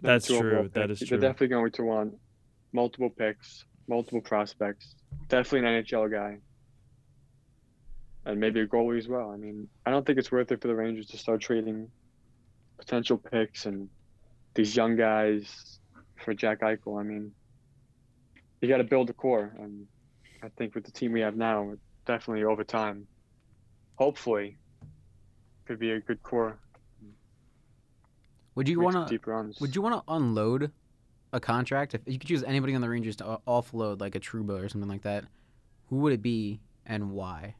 that's 0.00 0.26
true. 0.26 0.38
That 0.38 0.40
is 0.40 0.58
true, 0.60 0.68
that 0.74 0.88
pick. 0.88 1.02
is 1.02 1.08
They're 1.08 1.18
definitely 1.18 1.48
going 1.48 1.70
to 1.72 1.82
want 1.84 2.14
multiple 2.74 3.08
picks, 3.08 3.64
multiple 3.88 4.20
prospects. 4.20 4.96
Definitely 5.28 5.66
an 5.68 5.84
NHL 5.84 6.10
guy. 6.10 6.38
And 8.26 8.40
maybe 8.40 8.60
a 8.60 8.66
goalie 8.66 8.98
as 8.98 9.08
well. 9.08 9.30
I 9.30 9.36
mean, 9.36 9.68
I 9.86 9.90
don't 9.90 10.04
think 10.04 10.18
it's 10.18 10.32
worth 10.32 10.50
it 10.52 10.60
for 10.60 10.68
the 10.68 10.74
Rangers 10.74 11.06
to 11.08 11.18
start 11.18 11.40
trading 11.40 11.88
potential 12.76 13.16
picks 13.16 13.66
and 13.66 13.88
these 14.54 14.74
young 14.76 14.96
guys 14.96 15.78
for 16.22 16.34
Jack 16.34 16.60
Eichel. 16.60 17.00
I 17.00 17.04
mean, 17.04 17.32
you 18.60 18.68
got 18.68 18.78
to 18.78 18.84
build 18.84 19.10
a 19.10 19.12
core. 19.12 19.54
And 19.58 19.86
I 20.42 20.48
think 20.56 20.74
with 20.74 20.84
the 20.84 20.90
team 20.90 21.12
we 21.12 21.20
have 21.20 21.36
now, 21.36 21.74
definitely 22.06 22.44
over 22.44 22.64
time, 22.64 23.06
hopefully, 23.96 24.56
could 25.66 25.78
be 25.78 25.92
a 25.92 26.00
good 26.00 26.22
core. 26.22 26.58
Would 28.54 28.68
you 28.68 28.80
want 28.80 29.08
to? 29.08 29.52
Would 29.60 29.74
you 29.74 29.82
want 29.82 29.94
to 29.94 30.12
unload 30.12 30.70
a 31.34 31.40
contract 31.40 31.94
if 31.94 32.00
you 32.06 32.18
could 32.18 32.28
choose 32.28 32.44
anybody 32.44 32.74
on 32.74 32.80
the 32.80 32.88
Rangers 32.88 33.16
to 33.16 33.40
offload, 33.46 34.00
like 34.00 34.14
a 34.14 34.20
Trouba 34.20 34.64
or 34.64 34.68
something 34.68 34.88
like 34.88 35.02
that? 35.02 35.24
Who 35.90 35.96
would 35.96 36.12
it 36.12 36.22
be 36.22 36.60
and 36.86 37.10
why? 37.10 37.56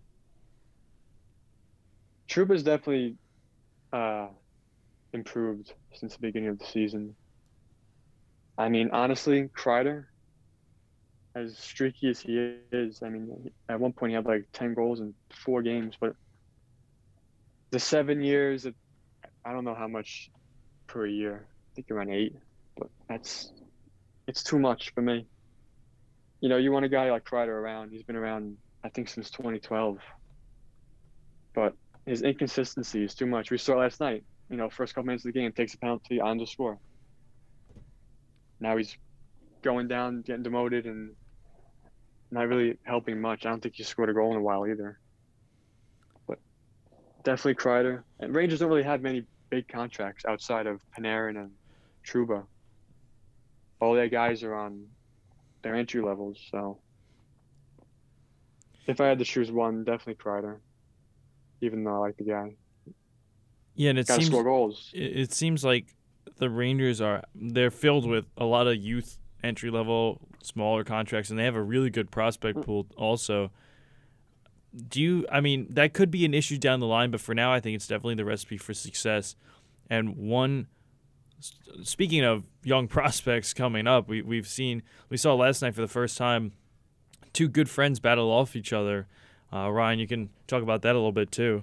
Trouba's 2.29 2.62
definitely 2.62 3.16
uh, 3.93 4.29
improved 5.12 5.72
since 5.93 6.14
the 6.14 6.20
beginning 6.20 6.49
of 6.49 6.59
the 6.59 6.66
season. 6.66 7.14
I 8.57 8.68
mean, 8.68 8.91
honestly, 8.93 9.51
Kreider, 9.55 10.05
as 11.35 11.59
streaky 11.59 12.09
as 12.11 12.20
he 12.20 12.55
is, 12.72 13.03
I 13.03 13.09
mean, 13.09 13.51
at 13.68 13.81
one 13.81 13.93
point 13.93 14.11
he 14.11 14.14
had 14.14 14.25
like 14.25 14.47
10 14.53 14.75
goals 14.75 15.01
in 15.01 15.12
four 15.45 15.62
games, 15.62 15.97
but 15.99 16.14
the 17.72 17.81
seven 17.81 18.22
years, 18.22 18.66
it, 18.66 18.75
I 19.45 19.53
don't 19.53 19.64
know 19.64 19.75
how 19.75 19.89
much 19.89 20.31
per 20.87 21.07
year. 21.07 21.47
I 21.49 21.75
think 21.75 21.91
around 21.91 22.11
eight, 22.12 22.37
but 22.77 22.89
that's 23.09 23.51
it's 24.27 24.43
too 24.43 24.59
much 24.59 24.93
for 24.95 25.03
me. 25.03 25.27
You 26.41 26.49
know, 26.49 26.57
you 26.57 26.72
want 26.72 26.85
a 26.85 26.89
guy 26.89 27.11
like 27.11 27.25
Kreider 27.25 27.49
around. 27.49 27.91
He's 27.91 28.03
been 28.03 28.16
around, 28.16 28.57
I 28.83 28.89
think, 28.89 29.09
since 29.09 29.31
2012. 29.31 29.99
But 31.55 31.75
his 32.07 32.22
inconsistency 32.22 33.05
is 33.05 33.14
too 33.14 33.27
much. 33.27 33.51
We 33.51 33.59
saw 33.59 33.77
last 33.77 34.01
night. 34.01 34.25
You 34.51 34.57
know, 34.57 34.68
first 34.68 34.95
couple 34.95 35.07
minutes 35.07 35.25
of 35.25 35.33
the 35.33 35.41
game, 35.41 35.51
takes 35.53 35.75
a 35.75 35.79
penalty 35.79 36.20
on 36.20 36.37
the 36.37 36.47
score. 36.47 36.79
Now 38.61 38.77
he's 38.77 38.97
going 39.62 39.89
down, 39.89 40.20
getting 40.22 40.43
demoted, 40.43 40.85
and 40.85 41.12
not 42.31 42.49
really 42.49 42.77
helping 42.83 43.20
much. 43.20 43.47
I 43.47 43.51
don't 43.51 43.62
think 43.62 43.77
he 43.77 43.85
scored 43.85 44.11
a 44.11 44.12
goal 44.14 44.33
in 44.33 44.37
a 44.37 44.43
while 44.43 44.66
either. 44.66 44.99
But 46.27 46.39
definitely 47.22 47.55
Kreider. 47.55 48.03
And 48.20 48.35
Rangers 48.35 48.59
don't 48.61 48.68
really 48.68 48.83
have 48.83 49.01
many 49.01 49.25
big 49.49 49.66
contracts 49.68 50.25
outside 50.27 50.66
of 50.66 50.83
Panarin 50.97 51.39
and 51.39 51.53
Trouba. 52.05 52.45
All 53.85 53.95
their 53.95 54.09
guys 54.09 54.43
are 54.43 54.55
on 54.55 54.87
their 55.62 55.74
entry 55.74 56.01
levels, 56.01 56.39
so 56.51 56.78
if 58.87 58.99
I 59.01 59.07
had 59.09 59.18
to 59.18 59.24
choose 59.26 59.53
one, 59.53 59.85
definitely 59.85 60.14
Kreider. 60.14 60.57
Even 61.61 61.85
though 61.85 61.97
I 61.97 61.99
like 61.99 62.16
the 62.16 62.24
guy. 62.24 62.57
Yeah, 63.74 63.91
and 63.91 63.99
it 63.99 64.07
Gotta 64.07 64.22
seems 64.22 64.30
score 64.32 64.45
goals. 64.45 64.91
it, 64.95 65.32
seems 65.32 65.64
like 65.64 65.95
the 66.39 66.49
Rangers 66.49 67.01
are 67.03 67.22
they're 67.35 67.70
filled 67.70 68.09
with 68.09 68.24
a 68.39 68.45
lot 68.47 68.66
of 68.66 68.76
youth 68.76 69.18
entry 69.43 69.70
level 69.70 70.20
smaller 70.43 70.82
contracts 70.85 71.28
and 71.28 71.39
they 71.39 71.45
have 71.45 71.55
a 71.57 71.62
really 71.62 71.91
good 71.91 72.11
prospect 72.11 72.59
Mm. 72.59 72.64
pool 72.64 72.87
also. 72.97 73.51
Do 74.89 75.01
you 75.03 75.26
I 75.30 75.41
mean 75.41 75.66
that 75.70 75.93
could 75.93 76.11
be 76.11 76.24
an 76.24 76.32
issue 76.35 76.57
down 76.59 76.80
the 76.80 76.87
line 76.87 77.11
but 77.11 77.20
for 77.20 77.35
now 77.35 77.53
I 77.53 77.61
think 77.61 77.74
it's 77.76 77.87
definitely 77.87 78.14
the 78.14 78.24
recipe 78.24 78.57
for 78.57 78.72
success. 78.72 79.37
And 79.91 80.16
one 80.16 80.68
speaking 81.83 82.25
of 82.25 82.45
young 82.63 82.89
prospects 82.89 83.55
coming 83.55 83.87
up, 83.87 84.09
we 84.09 84.23
we've 84.23 84.49
seen 84.49 84.83
we 85.09 85.17
saw 85.17 85.35
last 85.35 85.63
night 85.63 85.75
for 85.75 85.81
the 85.81 85.89
first 85.89 86.17
time 86.17 86.53
two 87.33 87.49
good 87.49 87.69
friends 87.69 88.01
battle 88.01 88.31
off 88.31 88.57
each 88.57 88.73
other. 88.73 89.07
Uh, 89.53 89.71
Ryan, 89.71 89.99
you 89.99 90.07
can 90.07 90.31
talk 90.47 90.63
about 90.63 90.83
that 90.83 90.93
a 90.93 90.99
little 90.99 91.13
bit 91.13 91.31
too. 91.31 91.63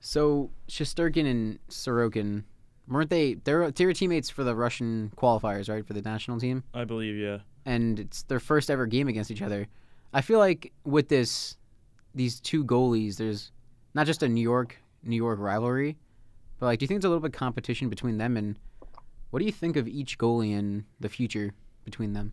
So 0.00 0.50
Shesterkin 0.68 1.26
and 1.26 1.58
Sorokin, 1.68 2.44
weren't 2.88 3.10
they? 3.10 3.34
They're 3.34 3.70
they 3.70 3.86
were 3.86 3.92
teammates 3.92 4.30
for 4.30 4.44
the 4.44 4.54
Russian 4.54 5.12
qualifiers, 5.16 5.68
right, 5.68 5.86
for 5.86 5.92
the 5.92 6.02
national 6.02 6.40
team, 6.40 6.64
I 6.74 6.84
believe, 6.84 7.16
yeah. 7.16 7.38
and 7.64 7.98
it's 8.00 8.22
their 8.24 8.40
first 8.40 8.70
ever 8.70 8.86
game 8.86 9.08
against 9.08 9.30
each 9.30 9.42
other. 9.42 9.68
I 10.14 10.20
feel 10.20 10.38
like 10.38 10.72
with 10.84 11.08
this, 11.08 11.56
these 12.14 12.38
two 12.40 12.64
goalies, 12.64 13.16
there's 13.16 13.50
not 13.94 14.06
just 14.06 14.22
a 14.22 14.28
New 14.28 14.42
York 14.42 14.76
New 15.02 15.16
York 15.16 15.38
rivalry, 15.38 15.96
but 16.58 16.66
like, 16.66 16.78
do 16.78 16.84
you 16.84 16.88
think 16.88 17.00
there's 17.00 17.08
a 17.08 17.10
little 17.10 17.22
bit 17.22 17.34
of 17.34 17.38
competition 17.38 17.88
between 17.88 18.18
them? 18.18 18.36
And 18.36 18.56
what 19.32 19.40
do 19.40 19.46
you 19.46 19.52
think 19.52 19.76
of 19.76 19.88
each 19.88 20.18
goalie 20.18 20.52
in 20.52 20.86
the 21.00 21.10
future 21.10 21.54
between 21.84 22.12
them? 22.12 22.32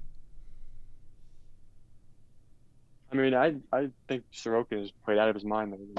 I 3.12 3.16
mean, 3.16 3.34
I 3.34 3.56
I 3.72 3.90
think 4.08 4.26
Sorokin 4.34 4.80
has 4.82 4.92
played 5.06 5.18
out 5.18 5.30
of 5.30 5.36
his 5.36 5.46
mind. 5.46 5.72
lately. 5.72 5.96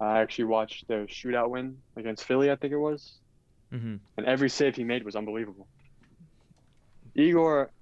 I 0.00 0.20
actually 0.20 0.46
watched 0.46 0.88
their 0.88 1.06
shootout 1.06 1.50
win 1.50 1.82
against 1.96 2.24
Philly, 2.24 2.50
I 2.50 2.56
think 2.56 2.72
it 2.72 2.78
was, 2.78 3.20
hmm 3.70 3.96
and 4.16 4.26
every 4.26 4.50
save 4.50 4.76
he 4.76 4.84
made 4.84 5.04
was 5.04 5.16
unbelievable. 5.16 5.68
Igor 7.14 7.72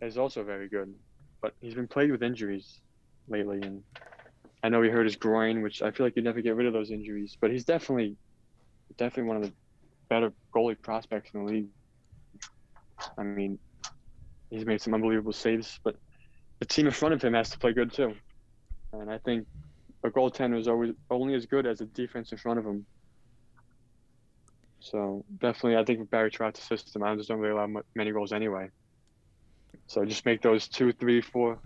is 0.00 0.18
also 0.18 0.44
very 0.44 0.68
good, 0.68 0.94
but 1.42 1.54
he's 1.60 1.74
been 1.74 1.88
plagued 1.88 2.12
with 2.12 2.22
injuries 2.22 2.80
lately, 3.28 3.60
and 3.62 3.84
I 4.62 4.70
know 4.70 4.82
he 4.82 4.90
hurt 4.90 5.06
his 5.06 5.16
groin, 5.16 5.62
which 5.62 5.82
I 5.82 5.92
feel 5.92 6.06
like 6.06 6.16
you 6.16 6.22
never 6.22 6.42
get 6.42 6.56
rid 6.56 6.66
of 6.66 6.74
those 6.74 6.90
injuries. 6.92 7.36
But 7.40 7.52
he's 7.52 7.66
definitely, 7.66 8.18
definitely 8.98 9.28
one 9.28 9.38
of 9.38 9.42
the 9.44 9.54
better 10.10 10.32
goalie 10.54 10.80
prospects 10.80 11.30
in 11.32 11.44
the 11.44 11.50
league. 11.50 11.68
I 13.16 13.22
mean, 13.22 13.58
he's 14.50 14.66
made 14.66 14.82
some 14.82 14.92
unbelievable 14.92 15.32
saves, 15.32 15.80
but 15.82 15.96
the 16.58 16.66
team 16.66 16.84
in 16.86 16.92
front 16.92 17.14
of 17.14 17.22
him 17.22 17.32
has 17.32 17.48
to 17.50 17.58
play 17.58 17.72
good 17.72 17.90
too. 17.90 18.14
And 18.92 19.10
I 19.10 19.16
think 19.16 19.46
a 20.04 20.10
goaltender 20.10 20.58
is 20.58 20.68
always 20.68 20.92
only 21.10 21.34
as 21.34 21.46
good 21.46 21.66
as 21.66 21.78
the 21.78 21.86
defense 21.86 22.32
in 22.32 22.38
front 22.38 22.58
of 22.58 22.66
him. 22.66 22.84
So 24.80 25.24
definitely, 25.38 25.76
I 25.76 25.84
think 25.84 26.00
with 26.00 26.10
Barry 26.10 26.30
Trotz's 26.30 26.64
system, 26.64 27.02
Islanders 27.02 27.28
don't 27.28 27.38
really 27.38 27.52
allow 27.52 27.82
many 27.94 28.10
goals 28.10 28.32
anyway. 28.32 28.68
So 29.86 30.04
just 30.04 30.26
make 30.26 30.42
those 30.42 30.68
two, 30.68 30.92
three, 30.92 31.20
four 31.20 31.58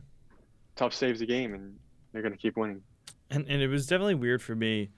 tough 0.76 0.94
saves 0.94 1.20
a 1.20 1.26
game, 1.26 1.54
and 1.54 1.76
they're 2.12 2.22
gonna 2.22 2.36
keep 2.36 2.56
winning. 2.56 2.82
And 3.30 3.46
and 3.48 3.62
it 3.62 3.68
was 3.68 3.86
definitely 3.86 4.16
weird 4.16 4.42
for 4.42 4.54
me 4.54 4.90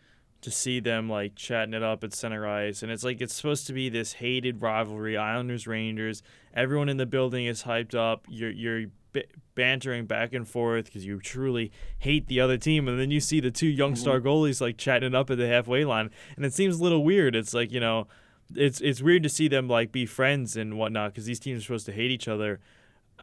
to 0.43 0.51
see 0.51 0.81
them 0.81 1.09
like 1.09 1.35
chatting 1.35 1.75
it 1.75 1.83
up 1.83 2.05
at 2.05 2.15
center 2.15 2.47
ice, 2.47 2.83
and 2.83 2.93
it's 2.93 3.05
like 3.05 3.21
it's 3.21 3.35
supposed 3.35 3.67
to 3.67 3.73
be 3.73 3.89
this 3.89 4.15
hated 4.15 4.63
rivalry, 4.63 5.17
Islanders 5.17 5.67
Rangers. 5.67 6.23
Everyone 6.55 6.89
in 6.89 6.97
the 6.97 7.07
building 7.07 7.47
is 7.47 7.65
hyped 7.65 7.95
up. 7.95 8.27
You're 8.29 8.51
you're 8.51 8.87
b- 9.13 9.25
bantering 9.55 10.07
back 10.07 10.33
and 10.33 10.47
forth 10.47 10.87
because 10.87 11.05
you 11.05 11.19
truly 11.21 11.73
hate 11.99 12.29
the 12.29 12.41
other 12.41 12.59
team, 12.59 12.89
and 12.89 12.99
then 12.99 13.11
you 13.11 13.21
see 13.21 13.41
the 13.41 13.51
two 13.51 13.67
young 13.67 13.97
star 13.97 14.19
mm-hmm. 14.19 14.29
goalies 14.29 14.61
like 14.61 14.77
chatting 14.77 15.09
it 15.09 15.15
up 15.15 15.31
at 15.31 15.39
the 15.39 15.49
halfway 15.49 15.85
line, 15.85 16.11
and 16.37 16.45
it 16.45 16.53
seems 16.53 16.79
a 16.79 16.83
little 16.83 17.05
weird. 17.05 17.35
It's 17.35 17.55
like 17.55 17.73
you 17.73 17.81
know. 17.81 18.07
It's 18.55 18.81
it's 18.81 19.03
weird 19.03 19.25
to 19.25 19.29
see 19.29 19.49
them 19.49 19.67
like 19.67 19.91
be 19.91 20.07
friends 20.07 20.57
and 20.57 20.79
whatnot 20.79 21.11
because 21.11 21.25
these 21.25 21.41
teams 21.41 21.59
are 21.59 21.63
supposed 21.63 21.87
to 21.87 21.93
hate 21.93 22.13
each 22.13 22.29
other. 22.29 22.61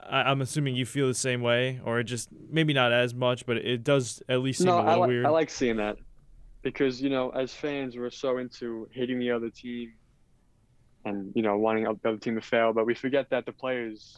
I, 0.06 0.24
I'm 0.24 0.42
assuming 0.42 0.76
you 0.76 0.86
feel 0.86 1.08
the 1.08 1.14
same 1.14 1.42
way, 1.42 1.80
or 1.86 2.04
just 2.04 2.28
maybe 2.50 2.74
not 2.74 2.92
as 2.92 3.14
much, 3.14 3.46
but 3.46 3.56
it 3.56 3.86
does 3.86 4.22
at 4.28 4.42
least 4.42 4.60
seem 4.60 4.68
no, 4.68 4.80
a 4.80 4.82
I, 4.82 4.90
little 4.90 5.04
li- 5.04 5.08
weird. 5.08 5.26
I 5.26 5.30
like 5.30 5.50
seeing 5.50 5.78
that 5.78 5.96
because 6.64 7.02
you 7.02 7.10
know, 7.10 7.30
as 7.30 7.54
fans, 7.54 7.96
we're 7.96 8.10
so 8.10 8.38
into 8.38 8.88
hating 8.92 9.20
the 9.20 9.32
other 9.32 9.50
team 9.50 9.94
and 11.06 11.32
you 11.36 11.44
know 11.44 11.58
wanting 11.58 11.84
the 11.84 12.10
other 12.10 12.18
team 12.18 12.36
to 12.36 12.42
fail, 12.42 12.74
but 12.74 12.86
we 12.86 12.96
forget 12.96 13.30
that 13.30 13.46
the 13.46 13.52
players 13.52 14.18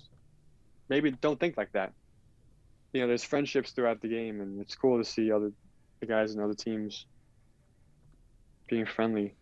maybe 0.87 1.11
don't 1.11 1.39
think 1.39 1.57
like 1.57 1.71
that. 1.73 1.91
You 2.93 3.01
know, 3.01 3.07
there's 3.07 3.23
friendships 3.23 3.71
throughout 3.71 4.01
the 4.01 4.07
game, 4.07 4.39
and 4.39 4.61
it's 4.61 4.75
cool 4.75 4.97
to 4.97 5.03
see 5.03 5.31
other 5.31 5.51
the 5.99 6.05
guys 6.05 6.33
in 6.33 6.41
other 6.41 6.53
teams 6.53 7.05
being 8.67 8.85
friendly, 8.85 9.35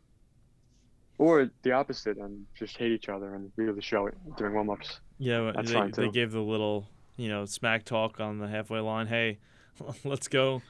or 1.17 1.49
the 1.61 1.71
opposite, 1.71 2.17
and 2.17 2.45
just 2.57 2.77
hate 2.77 2.91
each 2.91 3.09
other 3.09 3.35
and 3.35 3.51
really 3.55 3.81
show 3.81 4.07
it 4.07 4.15
during 4.37 4.53
warm-ups. 4.53 4.99
Yeah, 5.19 5.51
That's 5.55 5.69
they, 5.69 5.73
fine, 5.73 5.91
they 5.91 6.09
gave 6.09 6.31
the 6.31 6.41
little, 6.41 6.87
you 7.15 7.29
know, 7.29 7.45
smack 7.45 7.85
talk 7.85 8.19
on 8.19 8.39
the 8.39 8.47
halfway 8.47 8.79
line. 8.79 9.07
Hey, 9.07 9.39
let's 10.03 10.27
go. 10.27 10.61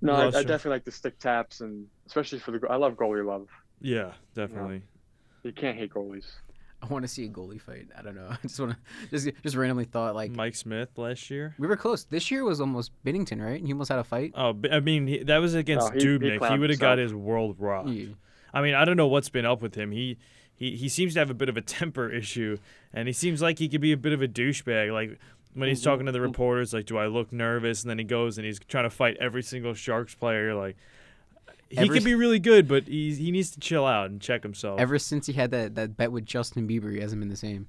No, 0.00 0.12
I, 0.14 0.26
I 0.26 0.30
definitely 0.30 0.70
like 0.72 0.84
the 0.84 0.92
stick 0.92 1.18
taps, 1.18 1.60
and 1.60 1.86
especially 2.06 2.38
for 2.38 2.50
the 2.52 2.58
go- 2.58 2.68
I 2.68 2.76
love 2.76 2.94
goalie 2.94 3.24
love. 3.24 3.48
Yeah, 3.80 4.12
definitely. 4.34 4.82
You 5.42 5.52
can't 5.52 5.76
hate 5.78 5.92
goalies. 5.92 6.26
I 6.82 6.86
want 6.86 7.04
to 7.04 7.08
see 7.08 7.24
a 7.24 7.28
goalie 7.28 7.60
fight. 7.60 7.88
I 7.98 8.02
don't 8.02 8.14
know. 8.14 8.28
I 8.30 8.36
just 8.42 8.60
want 8.60 8.72
to 8.72 8.78
just 9.10 9.28
just 9.42 9.56
randomly 9.56 9.84
thought 9.86 10.14
like 10.14 10.30
Mike 10.30 10.54
Smith 10.54 10.90
last 10.96 11.30
year. 11.30 11.54
we 11.58 11.66
were 11.66 11.76
close. 11.76 12.04
This 12.04 12.30
year 12.30 12.44
was 12.44 12.60
almost 12.60 12.92
Binnington, 13.04 13.42
right? 13.42 13.58
And 13.58 13.66
He 13.66 13.72
almost 13.72 13.88
had 13.90 13.98
a 13.98 14.04
fight. 14.04 14.32
Oh, 14.34 14.52
b- 14.52 14.70
I 14.70 14.80
mean, 14.80 15.06
he, 15.06 15.22
that 15.24 15.38
was 15.38 15.54
against 15.54 15.92
No, 15.94 15.98
he- 15.98 16.06
he 16.06 16.06
Dubnyk. 16.18 16.32
He, 16.32 16.38
clowned 16.38 16.60
would 16.60 16.70
have 16.70 16.78
got 16.78 16.98
his 16.98 17.14
world 17.14 17.56
rocked. 17.58 17.88
Yeah. 17.88 18.08
I 18.52 18.62
mean, 18.62 18.74
I 18.74 18.84
don't 18.84 18.96
know 18.96 19.08
what's 19.08 19.28
been 19.30 19.46
up 19.46 19.62
with 19.62 19.74
him. 19.74 19.90
He, 19.92 20.18
he 20.54 20.76
he 20.76 20.88
seems 20.88 21.12
to 21.14 21.18
have 21.18 21.28
a 21.30 21.34
bit 21.34 21.48
of 21.48 21.56
a 21.56 21.60
temper 21.62 22.10
issue, 22.22 22.56
and 22.92 23.08
he 23.08 23.12
seems 23.12 23.40
like 23.42 23.58
he 23.58 23.68
could 23.68 23.80
be 23.80 23.92
a 23.92 23.96
bit 23.96 24.12
of 24.12 24.22
a 24.22 24.28
douchebag. 24.28 24.92
Like 24.92 25.18
when 25.56 25.68
he's 25.68 25.82
talking 25.82 26.06
to 26.06 26.12
the 26.12 26.20
reporters, 26.20 26.72
like, 26.72 26.86
"Do 26.86 26.96
I 26.98 27.06
look 27.06 27.32
nervous?" 27.32 27.82
And 27.82 27.90
then 27.90 27.98
he 27.98 28.04
goes 28.04 28.38
and 28.38 28.44
he's 28.46 28.58
trying 28.68 28.84
to 28.84 28.90
fight 28.90 29.16
every 29.18 29.42
single 29.42 29.74
Sharks 29.74 30.14
player. 30.14 30.54
Like, 30.54 30.76
he 31.70 31.78
Ever 31.78 31.94
could 31.94 32.04
be 32.04 32.14
really 32.14 32.38
good, 32.38 32.68
but 32.68 32.86
he 32.86 33.14
he 33.14 33.30
needs 33.30 33.50
to 33.52 33.60
chill 33.60 33.86
out 33.86 34.10
and 34.10 34.20
check 34.20 34.42
himself. 34.42 34.78
Ever 34.78 34.98
since 34.98 35.26
he 35.26 35.32
had 35.32 35.50
that, 35.50 35.74
that 35.74 35.96
bet 35.96 36.12
with 36.12 36.24
Justin 36.26 36.68
Bieber, 36.68 36.92
he 36.94 37.00
hasn't 37.00 37.20
been 37.20 37.28
the 37.30 37.36
same. 37.36 37.66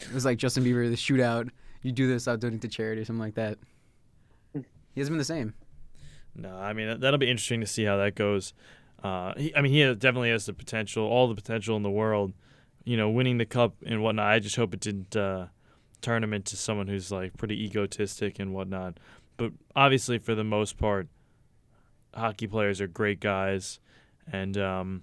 It 0.00 0.12
was 0.12 0.24
like 0.24 0.38
Justin 0.38 0.64
Bieber, 0.64 0.88
the 0.88 0.96
shootout. 0.96 1.50
You 1.82 1.92
do 1.92 2.08
this, 2.08 2.26
I'll 2.26 2.36
donate 2.36 2.62
to 2.62 2.68
charity 2.68 3.02
or 3.02 3.04
something 3.04 3.20
like 3.20 3.34
that. 3.34 3.58
He 4.54 5.00
hasn't 5.00 5.12
been 5.12 5.18
the 5.18 5.24
same. 5.24 5.54
No, 6.34 6.56
I 6.56 6.72
mean 6.72 6.88
that- 6.88 7.00
that'll 7.00 7.18
be 7.18 7.30
interesting 7.30 7.60
to 7.60 7.66
see 7.66 7.84
how 7.84 7.96
that 7.98 8.14
goes. 8.14 8.52
Uh, 9.02 9.32
he, 9.36 9.54
I 9.56 9.62
mean, 9.62 9.72
he 9.72 9.80
has, 9.80 9.96
definitely 9.96 10.30
has 10.30 10.46
the 10.46 10.52
potential, 10.52 11.04
all 11.04 11.26
the 11.28 11.34
potential 11.34 11.76
in 11.76 11.82
the 11.82 11.90
world. 11.90 12.32
You 12.84 12.96
know, 12.96 13.08
winning 13.10 13.38
the 13.38 13.46
cup 13.46 13.76
and 13.84 14.02
whatnot. 14.02 14.26
I 14.26 14.38
just 14.38 14.56
hope 14.56 14.74
it 14.74 14.80
didn't 14.80 15.14
uh, 15.14 15.46
turn 16.00 16.22
him 16.24 16.32
into 16.32 16.56
someone 16.56 16.88
who's 16.88 17.10
like 17.12 17.36
pretty 17.36 17.62
egotistic 17.64 18.38
and 18.38 18.52
whatnot. 18.52 18.98
But 19.36 19.52
obviously, 19.74 20.18
for 20.18 20.34
the 20.34 20.44
most 20.44 20.76
part, 20.78 21.08
hockey 22.14 22.46
players 22.46 22.80
are 22.80 22.86
great 22.86 23.20
guys. 23.20 23.78
And 24.30 24.56
um, 24.58 25.02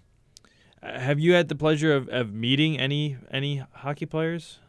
have 0.82 1.20
you 1.20 1.34
had 1.34 1.48
the 1.50 1.56
pleasure 1.56 1.96
of, 1.96 2.08
of 2.10 2.34
meeting 2.34 2.80
any 2.80 3.18
any 3.32 3.64
hockey 3.74 4.06
players? 4.06 4.60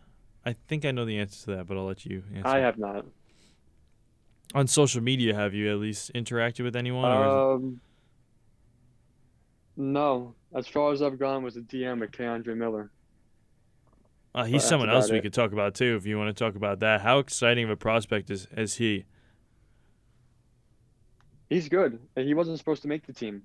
I 0.47 0.55
think 0.68 0.85
I 0.85 0.91
know 0.91 1.05
the 1.05 1.18
answer 1.18 1.45
to 1.47 1.57
that, 1.57 1.66
but 1.66 1.76
I'll 1.76 1.85
let 1.87 2.07
you 2.07 2.22
answer. 2.35 2.49
I 2.49 2.59
have 2.61 2.79
not. 2.79 3.05
On 4.55 4.66
social 4.66 5.03
media, 5.03 5.35
have 5.35 5.53
you 5.53 5.70
at 5.70 5.79
least 5.79 6.11
interacted 6.14 6.64
with 6.64 6.74
anyone? 6.74 7.05
or 7.11 7.24
is 7.26 7.33
it- 7.33 7.64
Um, 7.66 7.81
no. 9.76 10.35
As 10.55 10.66
far 10.66 10.93
as 10.93 11.03
I've 11.03 11.18
gone 11.18 11.43
was 11.43 11.57
a 11.57 11.61
DM 11.61 12.01
with 12.01 12.11
K'Andre 12.12 12.57
Miller. 12.57 12.91
Uh, 14.35 14.45
he's 14.45 14.62
someone 14.64 14.91
else 14.91 15.11
we 15.11 15.18
it. 15.18 15.22
could 15.22 15.33
talk 15.33 15.53
about 15.53 15.74
too 15.74 15.97
if 15.97 16.07
you 16.07 16.18
want 16.18 16.35
to 16.35 16.45
talk 16.45 16.55
about 16.55 16.81
that. 16.81 17.01
How 17.01 17.18
exciting 17.18 17.64
of 17.64 17.70
a 17.70 17.76
prospect 17.76 18.31
is 18.31 18.47
is 18.57 18.76
he? 18.76 19.05
He's 21.49 21.68
good. 21.68 21.99
and 22.14 22.26
He 22.26 22.35
wasn't 22.35 22.59
supposed 22.59 22.83
to 22.83 22.89
make 22.89 23.07
the 23.07 23.12
team. 23.12 23.43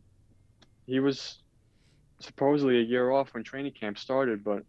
He 0.85 0.99
was 0.99 1.39
supposedly 2.19 2.79
a 2.79 2.81
year 2.83 3.11
off 3.11 3.33
when 3.33 3.43
training 3.43 3.71
camp 3.71 3.97
started, 3.97 4.43
but 4.43 4.63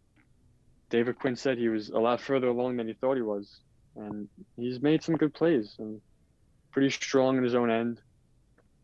David 0.88 1.18
Quinn 1.18 1.34
said 1.36 1.58
he 1.58 1.68
was 1.68 1.88
a 1.90 1.98
lot 1.98 2.20
further 2.20 2.48
along 2.48 2.76
than 2.76 2.86
he 2.86 2.94
thought 2.94 3.16
he 3.16 3.22
was. 3.22 3.60
And 3.96 4.28
he's 4.56 4.80
made 4.80 5.02
some 5.02 5.16
good 5.16 5.34
plays 5.34 5.74
and 5.78 6.00
pretty 6.70 6.90
strong 6.90 7.36
in 7.36 7.44
his 7.44 7.54
own 7.54 7.70
end. 7.70 8.00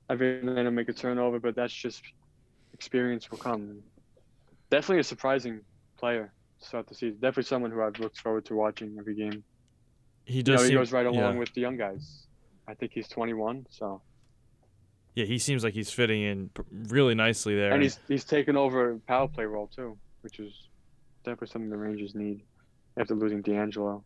every 0.09 0.43
night 0.43 0.62
he'll 0.62 0.70
make 0.72 0.89
a 0.89 0.93
turnover, 0.93 1.39
but 1.39 1.55
that's 1.55 1.72
just 1.72 2.03
experience 2.72 3.31
will 3.31 3.39
come. 3.39 3.83
Definitely 4.70 5.01
a 5.01 5.05
surprising 5.05 5.61
player 5.97 6.33
to 6.61 6.66
start 6.66 6.86
the 6.86 6.94
season. 6.94 7.14
Definitely 7.20 7.44
someone 7.44 7.70
who 7.70 7.82
I've 7.82 7.98
looked 7.98 8.18
forward 8.20 8.44
to 8.46 8.54
watching 8.54 8.96
every 8.98 9.14
game. 9.14 9.42
He 10.24 10.38
You 10.38 10.42
does. 10.42 10.56
know, 10.56 10.62
he 10.64 10.68
seem- 10.68 10.78
goes 10.78 10.92
right 10.92 11.06
along 11.06 11.34
yeah. 11.34 11.38
with 11.38 11.52
the 11.54 11.61
young 11.61 11.76
guys. 11.76 12.26
I 12.68 12.74
think 12.74 12.92
he's 12.92 13.08
21, 13.08 13.66
so 13.70 14.00
Yeah, 15.14 15.24
he 15.24 15.38
seems 15.38 15.64
like 15.64 15.74
he's 15.74 15.90
fitting 15.90 16.22
in 16.22 16.50
really 16.88 17.14
nicely 17.14 17.56
there. 17.56 17.72
and 17.72 17.82
he's 17.82 17.98
he's 18.06 18.24
taken 18.24 18.56
over 18.56 18.92
a 18.92 18.98
power 19.00 19.26
play 19.28 19.44
role 19.44 19.66
too, 19.66 19.98
which 20.20 20.38
is 20.38 20.68
definitely 21.24 21.48
something 21.48 21.70
the 21.70 21.76
Rangers 21.76 22.14
need 22.14 22.42
after 22.96 23.14
losing 23.14 23.42
DeAngelo. 23.42 24.02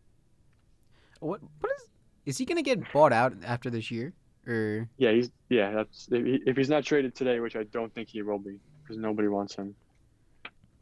What 1.19 1.41
what 1.59 1.71
is 1.77 1.87
is 2.25 2.37
he 2.39 2.45
gonna 2.45 2.63
get 2.63 2.91
bought 2.91 3.13
out 3.13 3.33
after 3.45 3.69
this 3.69 3.91
year? 3.91 4.13
Or 4.47 4.89
Yeah, 4.97 5.11
he's 5.11 5.29
yeah. 5.49 5.71
That's 5.71 6.07
if, 6.11 6.25
he, 6.25 6.41
if 6.47 6.57
he's 6.57 6.69
not 6.69 6.83
traded 6.83 7.13
today, 7.13 7.39
which 7.39 7.55
I 7.55 7.63
don't 7.63 7.93
think 7.93 8.09
he 8.09 8.21
will 8.23 8.39
be, 8.39 8.57
because 8.81 8.97
nobody 8.97 9.27
wants 9.27 9.55
him. 9.55 9.75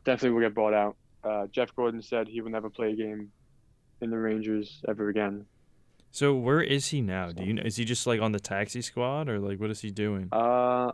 Definitely 0.05 0.31
will 0.35 0.41
get 0.47 0.53
bought 0.55 0.73
out. 0.73 0.95
Uh, 1.23 1.47
Jeff 1.47 1.75
Gorton 1.75 2.01
said 2.01 2.27
he 2.27 2.41
will 2.41 2.51
never 2.51 2.69
play 2.69 2.91
a 2.91 2.95
game 2.95 3.31
in 4.01 4.09
the 4.09 4.17
Rangers 4.17 4.81
ever 4.87 5.09
again. 5.09 5.45
so 6.11 6.35
where 6.35 6.61
is 6.61 6.87
he 6.87 7.01
now? 7.01 7.31
Do 7.31 7.43
you 7.43 7.53
know? 7.53 7.63
Is 7.63 7.75
he 7.77 7.85
just 7.85 8.05
like 8.05 8.21
on 8.21 8.31
the 8.33 8.39
taxi 8.39 8.81
squad 8.81 9.29
or 9.29 9.39
like 9.39 9.59
what 9.59 9.69
is 9.71 9.81
he 9.81 9.89
doing? 9.91 10.27
Uh, 10.31 10.91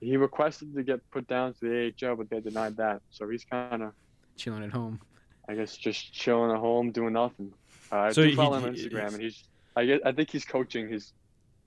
he 0.00 0.16
requested 0.16 0.74
to 0.74 0.82
get 0.82 1.08
put 1.10 1.26
down 1.28 1.54
to 1.54 1.60
the 1.60 2.08
AHL, 2.08 2.16
but 2.16 2.30
they 2.30 2.40
denied 2.40 2.76
that. 2.78 3.02
So 3.10 3.28
he's 3.28 3.44
kind 3.44 3.82
of, 3.82 3.92
chilling 4.36 4.64
at 4.64 4.70
home? 4.72 5.00
I 5.48 5.54
guess, 5.54 5.76
just 5.76 6.12
chilling 6.12 6.50
at 6.50 6.58
home 6.58 6.90
doing 6.90 7.12
nothing. 7.12 7.52
Uh, 7.92 7.96
I 7.96 8.12
So 8.12 8.22
do 8.22 8.30
he- 8.30 8.34
follow 8.36 8.56
him 8.58 8.64
on 8.64 8.74
Instagram, 8.74 9.00
he's- 9.00 9.12
and 9.14 9.22
he's, 9.22 9.44
I 9.76 9.84
guess, 9.84 10.00
I 10.04 10.12
think 10.12 10.30
he's 10.30 10.44
coaching 10.44 10.88
his 10.88 11.12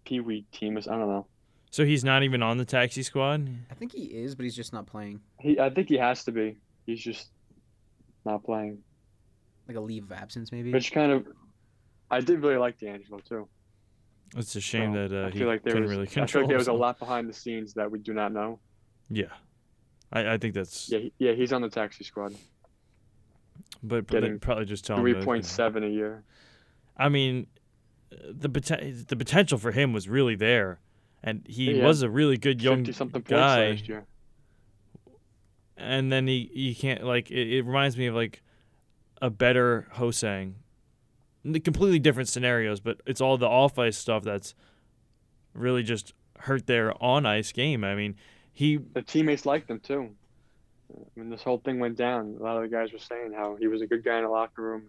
Pee 0.05 0.19
Wee 0.19 0.45
team. 0.51 0.75
or 0.75 0.79
s- 0.79 0.87
I 0.87 0.91
don't 0.97 1.07
know. 1.07 1.27
So 1.69 1.85
he's 1.85 2.03
not 2.03 2.23
even 2.23 2.41
on 2.43 2.57
the 2.57 2.65
taxi 2.65 3.01
squad. 3.03 3.47
I 3.71 3.73
think 3.75 3.91
he 3.93 4.03
is, 4.05 4.35
but 4.35 4.43
he's 4.43 4.55
just 4.55 4.73
not 4.73 4.85
playing. 4.85 5.21
He, 5.39 5.59
I 5.59 5.69
think 5.69 5.89
he 5.89 5.97
has 5.97 6.23
to 6.25 6.31
be. 6.31 6.57
He's 6.85 7.01
just 7.01 7.29
not 8.25 8.43
playing. 8.43 8.79
Like 9.67 9.77
a 9.77 9.81
leave 9.81 10.03
of 10.03 10.11
absence, 10.11 10.51
maybe. 10.51 10.71
Which 10.73 10.91
kind 10.91 11.11
of, 11.11 11.27
I 12.11 12.19
did 12.19 12.41
really 12.41 12.57
like 12.57 12.79
DeAngelo 12.79 13.23
too. 13.23 13.47
It's 14.35 14.55
a 14.55 14.61
shame 14.61 14.93
So, 14.93 15.07
that 15.07 15.23
uh, 15.23 15.27
I 15.27 15.31
he 15.31 15.39
feel 15.39 15.47
like 15.47 15.63
there 15.63 15.73
couldn't 15.73 15.89
was, 15.89 15.97
really 15.97 16.07
I 16.21 16.25
feel 16.25 16.41
like 16.41 16.49
there 16.49 16.57
was 16.57 16.67
a 16.67 16.73
lot 16.73 16.99
behind 16.99 17.29
the 17.29 17.33
scenes 17.33 17.73
that 17.75 17.89
we 17.89 17.99
do 17.99 18.13
not 18.13 18.31
know. 18.33 18.59
Yeah, 19.09 19.25
I, 20.11 20.33
I 20.33 20.37
think 20.37 20.53
that's. 20.55 20.89
Yeah, 20.89 20.99
he, 20.99 21.13
yeah, 21.19 21.31
he's 21.33 21.53
on 21.53 21.61
the 21.61 21.69
taxi 21.69 22.03
squad. 22.03 22.33
but 23.83 24.07
but 24.07 24.07
they 24.07 24.21
getting 24.21 24.39
probably 24.39 24.65
just 24.65 24.85
tell 24.85 24.97
him. 24.97 25.03
Three 25.03 25.13
to, 25.13 25.19
you 25.19 25.25
know. 25.25 25.87
a 25.87 25.89
year. 25.89 26.23
I 26.97 27.09
mean, 27.09 27.47
the 28.11 28.49
poten- 28.49 29.07
the 29.07 29.15
potential 29.15 29.57
for 29.57 29.71
him 29.71 29.93
was 29.93 30.09
really 30.09 30.35
there, 30.35 30.79
and 31.23 31.45
he 31.47 31.73
Yeah. 31.75 31.85
was 31.85 32.01
a 32.01 32.09
really 32.09 32.37
good 32.37 32.61
young 32.61 32.77
Fifty 32.79 32.93
something 32.93 33.21
points 33.21 33.29
guy. 33.29 34.03
And 35.77 36.11
then 36.11 36.27
he 36.27 36.49
he 36.53 36.75
can't 36.75 37.03
like 37.03 37.31
it, 37.31 37.57
it 37.57 37.61
reminds 37.63 37.97
me 37.97 38.07
of 38.07 38.15
like 38.15 38.41
a 39.21 39.29
better 39.29 39.87
Ho-Sang. 39.93 40.55
Completely 41.63 41.99
different 41.99 42.29
scenarios, 42.29 42.79
but 42.79 43.01
it's 43.05 43.19
all 43.19 43.37
the 43.37 43.47
off 43.47 43.77
ice 43.77 43.97
stuff 43.97 44.23
that's 44.23 44.55
really 45.53 45.83
just 45.83 46.13
hurt 46.39 46.67
their 46.67 46.93
on 47.03 47.25
ice 47.25 47.51
game. 47.51 47.83
I 47.83 47.95
mean, 47.95 48.15
he 48.51 48.77
The 48.77 49.01
teammates 49.01 49.45
liked 49.45 49.69
him 49.69 49.79
too. 49.79 50.09
I 50.93 51.19
mean, 51.19 51.29
this 51.29 51.41
whole 51.41 51.57
thing 51.57 51.79
went 51.79 51.97
down, 51.97 52.37
a 52.39 52.43
lot 52.43 52.55
of 52.57 52.61
the 52.63 52.69
guys 52.69 52.93
were 52.93 52.99
saying 52.99 53.33
how 53.33 53.55
he 53.55 53.67
was 53.67 53.81
a 53.81 53.87
good 53.87 54.03
guy 54.05 54.17
in 54.17 54.23
the 54.23 54.29
locker 54.29 54.61
room. 54.61 54.83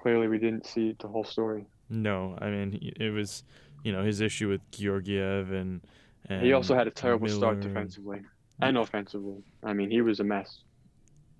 Clearly, 0.00 0.28
we 0.28 0.38
didn't 0.38 0.66
see 0.66 0.96
the 0.98 1.08
whole 1.08 1.24
story. 1.24 1.66
no, 1.90 2.36
I 2.40 2.50
mean 2.50 2.92
it 2.96 3.10
was 3.10 3.44
you 3.84 3.92
know 3.92 4.02
his 4.02 4.20
issue 4.20 4.48
with 4.48 4.60
Georgiev 4.70 5.52
and, 5.52 5.80
and 6.26 6.42
he 6.42 6.52
also 6.52 6.74
had 6.74 6.86
a 6.86 6.90
terrible 6.90 7.28
start 7.28 7.58
Miller. 7.58 7.68
defensively 7.68 8.20
and 8.60 8.76
offensively. 8.76 9.42
I 9.62 9.72
mean, 9.72 9.90
he 9.90 10.00
was 10.00 10.20
a 10.20 10.24
mess. 10.24 10.60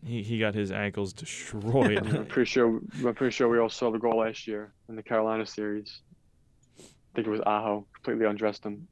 He 0.05 0.23
he 0.23 0.39
got 0.39 0.55
his 0.55 0.71
ankles 0.71 1.13
destroyed. 1.13 1.99
I'm 2.15 2.27
pretty 2.27 2.49
sure. 2.49 2.81
I'm 3.05 3.15
pretty 3.15 3.33
sure 3.33 3.49
we 3.49 3.59
all 3.59 3.69
saw 3.69 3.91
the 3.91 3.99
goal 3.99 4.19
last 4.19 4.47
year 4.47 4.73
in 4.89 4.97
the 4.97 5.03
Carolina 5.03 5.45
series. 5.45 6.01
I 6.79 6.83
think 7.15 7.27
it 7.27 7.31
was 7.31 7.41
Aho 7.47 7.85
completely 7.95 8.27
undressed 8.27 8.65
him. 8.65 8.87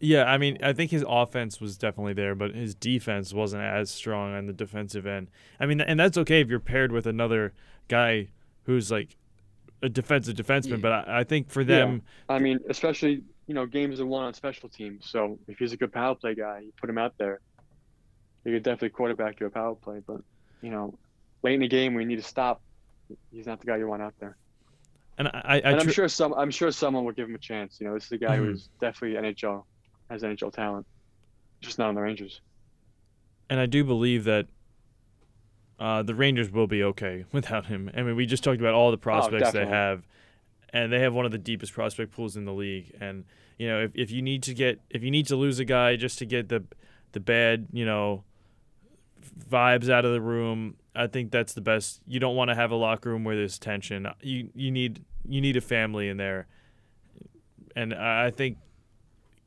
Yeah, 0.00 0.24
I 0.24 0.36
mean, 0.36 0.58
I 0.62 0.72
think 0.72 0.90
his 0.90 1.04
offense 1.08 1.60
was 1.60 1.78
definitely 1.78 2.12
there, 2.14 2.34
but 2.34 2.54
his 2.56 2.74
defense 2.74 3.32
wasn't 3.32 3.62
as 3.62 3.88
strong 3.88 4.34
on 4.34 4.46
the 4.46 4.52
defensive 4.52 5.06
end. 5.06 5.30
I 5.60 5.66
mean, 5.66 5.80
and 5.80 5.98
that's 5.98 6.18
okay 6.18 6.40
if 6.40 6.48
you're 6.48 6.58
paired 6.58 6.90
with 6.90 7.06
another 7.06 7.52
guy 7.86 8.28
who's 8.64 8.90
like 8.90 9.16
a 9.80 9.88
defensive 9.88 10.34
defenseman, 10.34 10.70
Yeah. 10.70 10.76
but 10.78 10.92
I, 10.92 11.20
I 11.20 11.24
think 11.24 11.50
for 11.50 11.62
them, 11.62 12.02
I 12.28 12.40
mean, 12.40 12.58
especially 12.68 13.22
you 13.52 13.54
know 13.54 13.66
games 13.66 14.00
are 14.00 14.06
won 14.06 14.24
on 14.24 14.32
special 14.32 14.70
teams. 14.70 15.10
So 15.10 15.38
if 15.46 15.58
he's 15.58 15.74
a 15.74 15.76
good 15.76 15.92
power 15.92 16.14
play 16.14 16.34
guy, 16.34 16.60
you 16.60 16.72
put 16.80 16.88
him 16.88 16.96
out 16.96 17.12
there. 17.18 17.38
You 18.46 18.54
could 18.54 18.62
definitely 18.62 18.88
quarterback 18.88 19.40
your 19.40 19.50
power 19.50 19.74
play, 19.74 20.00
but 20.06 20.22
you 20.62 20.70
know, 20.70 20.98
late 21.42 21.52
in 21.56 21.60
the 21.60 21.68
game 21.68 21.92
when 21.92 22.04
you 22.04 22.08
need 22.16 22.22
to 22.22 22.26
stop, 22.26 22.62
he's 23.30 23.44
not 23.44 23.60
the 23.60 23.66
guy 23.66 23.76
you 23.76 23.86
want 23.86 24.00
out 24.00 24.14
there. 24.20 24.38
and 25.18 25.28
I, 25.28 25.60
I, 25.62 25.70
I'm 25.74 25.80
tr- 25.84 25.90
sure 25.90 26.08
some, 26.08 26.32
I'm 26.32 26.50
sure 26.50 26.70
someone 26.72 27.04
will 27.04 27.12
give 27.12 27.28
him 27.28 27.34
a 27.34 27.38
chance. 27.38 27.76
You 27.78 27.88
know, 27.88 27.94
this 27.94 28.06
is 28.06 28.12
a 28.12 28.16
guy 28.16 28.38
Mhm. 28.38 28.46
who's 28.46 28.70
definitely 28.80 29.18
NHL, 29.20 29.64
has 30.08 30.22
NHL 30.22 30.50
talent, 30.50 30.86
just 31.60 31.78
not 31.78 31.88
on 31.90 31.94
the 31.94 32.00
Rangers. 32.00 32.40
and 33.50 33.60
I 33.60 33.66
do 33.66 33.84
believe 33.84 34.24
that 34.24 34.46
uh, 35.78 36.02
the 36.02 36.14
Rangers 36.14 36.50
will 36.50 36.66
be 36.66 36.82
okay 36.84 37.26
without 37.32 37.66
him. 37.66 37.90
I 37.94 38.02
mean, 38.02 38.16
we 38.16 38.24
just 38.24 38.42
talked 38.42 38.60
about 38.60 38.72
all 38.72 38.90
the 38.90 38.96
prospects 38.96 39.52
they 39.52 39.66
have, 39.66 40.04
and 40.72 40.92
they 40.92 41.00
have 41.00 41.12
one 41.14 41.24
of 41.24 41.32
the 41.32 41.38
deepest 41.38 41.72
prospect 41.72 42.12
pools 42.12 42.36
in 42.36 42.44
the 42.44 42.52
league. 42.52 42.94
And 43.00 43.24
you 43.58 43.68
know, 43.68 43.82
if, 43.82 43.90
if 43.94 44.10
you 44.10 44.22
need 44.22 44.42
to 44.44 44.54
get 44.54 44.80
if 44.90 45.02
you 45.02 45.10
need 45.10 45.26
to 45.26 45.36
lose 45.36 45.58
a 45.58 45.64
guy 45.64 45.96
just 45.96 46.18
to 46.18 46.26
get 46.26 46.48
the 46.48 46.64
the 47.12 47.20
bad 47.20 47.68
you 47.72 47.84
know 47.84 48.24
vibes 49.48 49.88
out 49.90 50.04
of 50.04 50.12
the 50.12 50.20
room, 50.20 50.76
I 50.94 51.06
think 51.06 51.30
that's 51.30 51.52
the 51.52 51.60
best. 51.60 52.00
You 52.06 52.20
don't 52.20 52.36
want 52.36 52.50
to 52.50 52.54
have 52.54 52.70
a 52.70 52.76
locker 52.76 53.10
room 53.10 53.24
where 53.24 53.36
there's 53.36 53.58
tension. 53.58 54.06
You 54.20 54.50
you 54.54 54.70
need 54.70 55.04
you 55.28 55.40
need 55.40 55.56
a 55.56 55.60
family 55.60 56.08
in 56.08 56.16
there, 56.16 56.46
and 57.76 57.94
I 57.94 58.30
think 58.30 58.58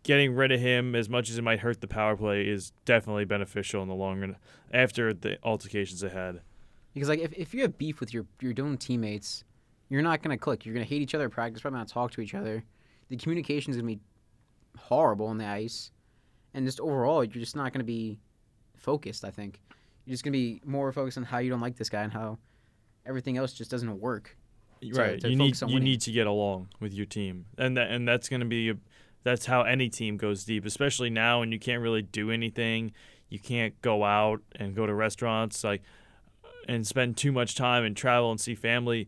getting 0.04 0.36
rid 0.36 0.52
of 0.52 0.62
him, 0.62 0.96
as 0.96 1.10
much 1.10 1.32
as 1.32 1.38
it 1.38 1.44
might 1.44 1.60
hurt 1.60 1.82
the 1.82 1.88
power 1.88 2.16
play, 2.16 2.48
is 2.48 2.72
definitely 2.86 3.26
beneficial 3.26 3.82
in 3.82 3.90
the 3.90 3.96
long 3.96 4.20
run. 4.20 4.36
After 4.72 5.14
the 5.14 5.38
altercations 5.44 6.02
they 6.02 6.10
had, 6.10 6.42
Because 6.94 7.10
like 7.10 7.20
if, 7.20 7.34
if 7.34 7.54
you 7.54 7.64
have 7.64 7.78
beef 7.78 8.00
with 8.00 8.14
your 8.14 8.26
your 8.40 8.54
own 8.60 8.78
teammates, 8.78 9.44
you're 9.90 10.02
not 10.02 10.22
gonna 10.22 10.38
click. 10.38 10.66
You're 10.66 10.74
gonna 10.74 10.86
hate 10.86 11.02
each 11.02 11.16
other 11.16 11.26
at 11.26 11.32
practice, 11.32 11.62
probably 11.62 11.80
not 11.80 11.88
talk 11.88 12.12
to 12.12 12.22
each 12.22 12.34
other. 12.34 12.64
The 13.10 13.18
communication 13.18 13.72
is 13.72 13.78
gonna 13.78 13.88
be 13.88 14.00
horrible 14.78 15.28
on 15.28 15.38
the 15.38 15.46
ice, 15.46 15.92
and 16.54 16.66
just 16.66 16.80
overall, 16.80 17.24
you're 17.24 17.34
just 17.42 17.56
not 17.56 17.74
gonna 17.74 17.84
be 17.84 18.20
focused. 18.78 19.24
I 19.24 19.32
think 19.32 19.62
you're 20.06 20.14
just 20.14 20.24
gonna 20.24 20.32
be 20.32 20.62
more 20.66 20.92
focused 20.92 21.18
on 21.18 21.24
how 21.24 21.38
you 21.40 21.50
don't 21.50 21.62
like 21.62 21.76
this 21.76 21.90
guy 21.90 22.02
and 22.04 22.12
how 22.12 22.38
everything 23.06 23.38
else 23.38 23.54
just 23.54 23.72
doesn't 23.72 24.00
work. 24.00 24.36
right? 24.94 25.22
to 25.22 25.30
you 25.30 25.36
need 25.36 25.62
you 25.68 25.80
need 25.80 26.02
to 26.02 26.12
get 26.12 26.28
along 26.28 26.70
with 26.80 26.94
your 26.94 27.06
team, 27.06 27.46
and 27.58 27.78
that 27.78 27.90
and 27.92 28.08
that's 28.08 28.30
going 28.30 28.42
to 28.42 28.46
be 28.46 28.72
a, 28.72 28.76
that's 29.24 29.46
how 29.46 29.64
any 29.64 29.90
team 29.90 30.18
goes 30.18 30.44
deep, 30.44 30.66
especially 30.66 31.10
now 31.10 31.40
when 31.40 31.52
you 31.52 31.60
can't 31.60 31.82
really 31.82 32.02
do 32.02 32.32
anything. 32.32 32.92
You 33.30 33.40
can't 33.40 33.80
go 33.82 34.04
out 34.04 34.42
and 34.56 34.76
go 34.76 34.86
to 34.86 34.94
restaurants 34.94 35.64
like 35.64 35.82
and 36.68 36.86
spend 36.86 37.18
too 37.18 37.32
much 37.32 37.56
time 37.56 37.84
and 37.84 37.96
travel 37.98 38.32
and 38.32 38.40
see 38.40 38.56
family. 38.56 39.08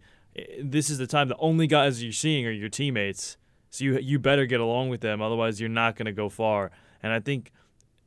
This 0.62 0.90
is 0.90 0.98
the 0.98 1.08
time. 1.08 1.28
The 1.28 1.38
only 1.38 1.68
guys 1.68 2.04
you're 2.04 2.12
seeing 2.12 2.46
are 2.46 2.52
your 2.52 2.70
teammates, 2.70 3.38
so 3.70 3.84
you 3.84 3.98
you 4.00 4.20
better 4.20 4.46
get 4.46 4.60
along 4.60 4.90
with 4.90 5.02
them. 5.02 5.22
Otherwise, 5.22 5.60
you're 5.60 5.70
not 5.70 5.96
going 5.96 6.06
to 6.06 6.12
go 6.12 6.30
far. 6.30 6.72
And 7.02 7.12
I 7.12 7.20
think 7.20 7.52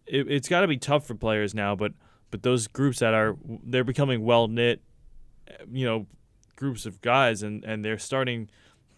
it, 0.07 0.31
it's 0.31 0.49
got 0.49 0.61
to 0.61 0.69
be 0.69 0.77
tough 0.77 1.07
for 1.07 1.15
players 1.15 1.55
now, 1.55 1.75
but 1.75 1.93
but 2.31 2.43
those 2.43 2.69
groups 2.69 3.01
that 3.01 3.15
are 3.15 3.37
they're 3.65 3.85
becoming 3.85 4.25
well 4.25 4.49
knit, 4.49 4.81
you 5.71 5.85
know, 5.85 6.07
groups 6.57 6.87
of 6.87 7.01
guys, 7.01 7.43
and 7.43 7.65
and 7.65 7.85
they're 7.85 7.99
starting 7.99 8.49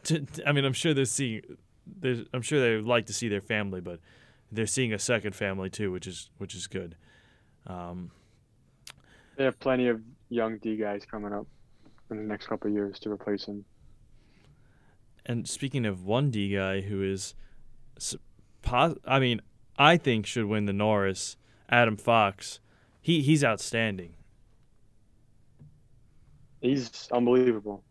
to. 0.04 0.26
I 0.46 0.52
mean, 0.52 0.64
I'm 0.64 0.72
sure 0.72 0.92
they're 0.92 1.04
seeing. 1.04 1.42
There's, 1.86 2.24
I'm 2.32 2.42
sure 2.42 2.60
they 2.60 2.80
like 2.86 3.06
to 3.06 3.12
see 3.12 3.28
their 3.28 3.40
family, 3.40 3.80
but 3.80 4.00
they're 4.50 4.66
seeing 4.66 4.92
a 4.92 4.98
second 4.98 5.34
family 5.34 5.70
too, 5.70 5.90
which 5.90 6.06
is 6.06 6.30
which 6.38 6.54
is 6.54 6.66
good. 6.66 6.96
Um, 7.66 8.10
They 9.36 9.44
have 9.44 9.58
plenty 9.58 9.88
of 9.88 10.00
young 10.28 10.58
D 10.58 10.76
guys 10.76 11.04
coming 11.10 11.32
up 11.32 11.46
in 12.12 12.18
the 12.18 12.28
next 12.28 12.46
couple 12.46 12.68
of 12.68 12.74
years 12.74 12.98
to 13.00 13.10
replace 13.10 13.44
him. 13.46 13.64
and 15.26 15.48
speaking 15.48 15.86
of 15.86 16.04
one 16.04 16.30
D 16.30 16.54
guy 16.54 16.80
who 16.80 17.02
is, 17.02 17.34
pos- 18.62 18.98
I 19.06 19.18
mean, 19.18 19.40
I 19.78 19.96
think 19.96 20.26
should 20.26 20.46
win 20.46 20.66
the 20.66 20.72
Norris, 20.72 21.36
Adam 21.68 21.96
Fox. 21.96 22.60
He 23.00 23.22
he's 23.22 23.42
outstanding. 23.44 24.14
He's 26.60 27.08
unbelievable. 27.12 27.82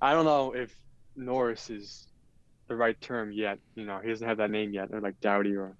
I 0.00 0.12
don't 0.12 0.24
know 0.24 0.52
if 0.52 0.74
Norris 1.14 1.70
is 1.70 2.08
the 2.66 2.74
right 2.74 3.00
term 3.00 3.30
yet. 3.32 3.58
You 3.76 3.84
know, 3.84 4.00
he 4.02 4.08
doesn't 4.08 4.26
have 4.26 4.38
that 4.38 4.50
name 4.50 4.72
yet, 4.72 4.88
or 4.92 5.00
like 5.00 5.20
Doughty 5.20 5.54
or 5.54 5.76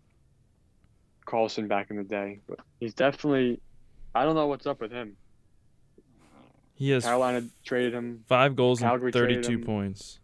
Carlson 1.24 1.66
back 1.66 1.90
in 1.90 1.96
the 1.96 2.04
day. 2.04 2.40
But 2.48 2.60
he's 2.78 2.94
definitely. 2.94 3.60
I 4.14 4.24
don't 4.24 4.34
know 4.34 4.46
what's 4.46 4.66
up 4.66 4.80
with 4.80 4.92
him. 4.92 5.16
He 6.82 6.90
has 6.90 7.04
Carolina 7.04 7.44
traded 7.64 7.94
him. 7.94 8.24
five 8.26 8.56
goals 8.56 8.80
Calgary 8.80 9.06
and 9.06 9.14
32 9.14 9.60
points. 9.60 10.18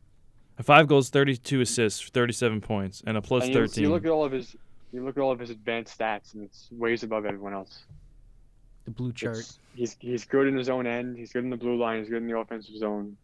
Uh, 0.59 0.64
five 0.64 0.88
goals, 0.88 1.09
32 1.09 1.61
assists, 1.61 2.09
37 2.09 2.61
points, 2.61 3.00
and 3.06 3.16
a 3.16 3.22
plus 3.22 3.44
and 3.44 3.54
you, 3.54 3.61
13. 3.61 3.84
you 3.84 3.90
look 3.90 4.04
at 4.04 4.11
all 4.11 4.24
of 4.24 4.32
his, 4.32 4.56
you 4.92 5.04
look 5.04 5.16
at 5.16 5.20
all 5.20 5.30
of 5.30 5.38
his 5.38 5.50
advanced 5.50 5.96
stats, 5.96 6.34
and 6.34 6.42
it's 6.42 6.68
ways 6.72 7.04
above 7.04 7.26
everyone 7.26 7.52
else. 7.52 7.84
The 8.86 8.90
blue 8.90 9.12
chart. 9.12 9.36
It's- 9.36 9.61
he's 9.76 9.96
he's 10.00 10.24
good 10.24 10.48
in 10.48 10.56
his 10.56 10.68
own 10.68 10.84
end. 10.84 11.16
He's 11.16 11.32
good 11.32 11.44
in 11.44 11.50
the 11.50 11.56
blue 11.56 11.78
line. 11.78 12.00
He's 12.00 12.09
good 12.09 12.22
in 12.22 12.26
the 12.26 12.36
offensive 12.36 12.74
zone. 12.76 13.16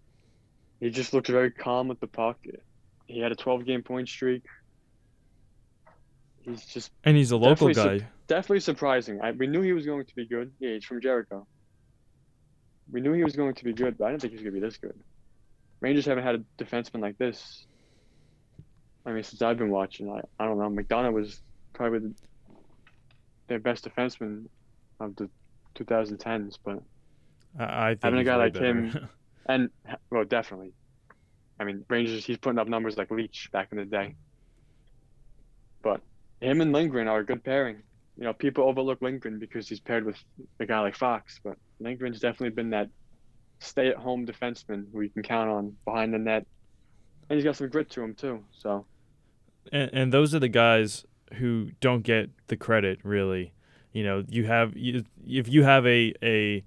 He 0.79 0.91
just 0.91 1.13
looks 1.13 1.29
very 1.29 1.51
calm 1.51 1.89
with 1.89 1.99
the 1.99 2.07
puck. 2.07 2.39
He 3.09 3.19
had 3.19 3.33
a 3.33 3.35
12 3.35 3.65
game 3.67 3.83
point 3.83 4.09
streak. 4.09 4.45
He's 6.43 6.65
just 6.67 6.93
and 7.03 7.17
he's 7.17 7.33
a 7.33 7.37
local 7.37 7.67
Definitely 7.67 7.99
guy. 7.99 8.07
definitely 8.29 8.61
surprising. 8.61 9.21
I, 9.21 9.33
we 9.33 9.49
knew 9.49 9.61
he 9.63 9.73
was 9.73 9.87
going 9.87 10.05
to 10.05 10.15
be 10.15 10.25
good. 10.25 10.53
Yeah, 10.61 10.75
he's 10.75 10.85
from 10.85 11.01
Jericho. 11.01 11.49
We 12.91 13.01
knew 13.01 13.13
he 13.13 13.25
was 13.25 13.35
going 13.37 13.55
to 13.55 13.65
be 13.65 13.73
good, 13.73 13.97
but 13.99 14.07
I 14.07 14.11
didn't 14.11 14.23
think 14.23 14.33
he 14.33 14.37
was 14.37 14.43
going 14.43 14.55
to 14.55 14.61
be 14.61 14.67
this 14.67 14.77
good. 14.77 14.99
Rangers 15.81 16.07
haven't 16.07 16.25
had 16.25 16.35
a 16.37 16.63
defenseman 16.65 17.01
like 17.01 17.19
this. 17.19 17.67
I 19.07 19.13
mean, 19.13 19.23
since 19.23 19.43
I've 19.43 19.59
been 19.59 19.71
watching, 19.71 20.11
I, 20.11 20.21
I 20.39 20.47
don't 20.47 20.59
know. 20.59 20.71
McDonagh 20.71 21.13
was 21.13 21.41
probably 21.73 21.99
the, 22.01 22.15
their 23.49 23.59
best 23.59 23.85
defenseman 23.89 24.47
of 25.01 25.15
the 25.17 25.29
2010s, 25.75 26.59
but 26.65 26.83
I, 27.59 27.65
I 27.65 27.89
think 27.91 28.05
Having 28.05 28.21
a 28.21 28.25
guy 28.25 28.37
like 28.37 28.53
better. 28.55 28.65
him- 28.67 29.09
and 29.47 29.71
well, 30.11 30.25
definitely. 30.25 30.73
I 31.61 31.65
mean, 31.65 31.85
Rangers. 31.89 32.25
He's 32.25 32.39
putting 32.39 32.59
up 32.59 32.67
numbers 32.69 32.97
like 32.97 33.11
Leetch 33.11 33.51
back 33.53 33.69
in 33.73 33.79
the 33.79 33.85
day. 33.85 34.15
But 35.83 36.01
him 36.41 36.61
and 36.61 36.73
Lindgren 36.73 37.09
are 37.09 37.19
a 37.21 37.25
good 37.25 37.45
pairing. 37.45 37.83
You 38.17 38.25
know, 38.25 38.33
people 38.33 38.65
overlook 38.65 39.03
Lindgren 39.03 39.39
because 39.39 39.69
he's 39.69 39.81
paired 39.81 40.05
with 40.05 40.17
a 40.61 40.67
guy 40.67 40.81
like 40.81 40.95
Fox, 40.95 41.41
but 41.43 41.57
Lindgren's 41.81 42.21
definitely 42.21 42.51
been 42.51 42.71
that 42.71 42.89
stay-at-home 43.59 44.27
defenseman 44.27 44.87
who 44.93 45.01
you 45.01 45.11
can 45.11 45.23
count 45.23 45.51
on 45.51 45.77
behind 45.85 46.15
the 46.15 46.19
net, 46.19 46.47
and 47.29 47.37
he's 47.37 47.45
got 47.45 47.57
some 47.57 47.69
grit 47.69 47.91
to 47.91 48.03
him 48.03 48.15
too. 48.15 48.45
So. 48.53 48.87
And, 49.73 49.91
and 49.93 50.13
those 50.13 50.35
are 50.35 50.39
the 50.39 50.49
guys 50.49 51.05
who 51.35 51.71
don't 51.81 52.03
get 52.03 52.31
the 52.47 52.57
credit 52.57 53.01
really. 53.03 53.53
You 53.93 54.05
know 54.05 54.25
you 54.29 54.45
have 54.47 54.77
you, 54.77 55.05
if 55.27 55.49
you 55.49 55.63
have 55.63 55.87
a 55.87 56.13
a 56.23 56.65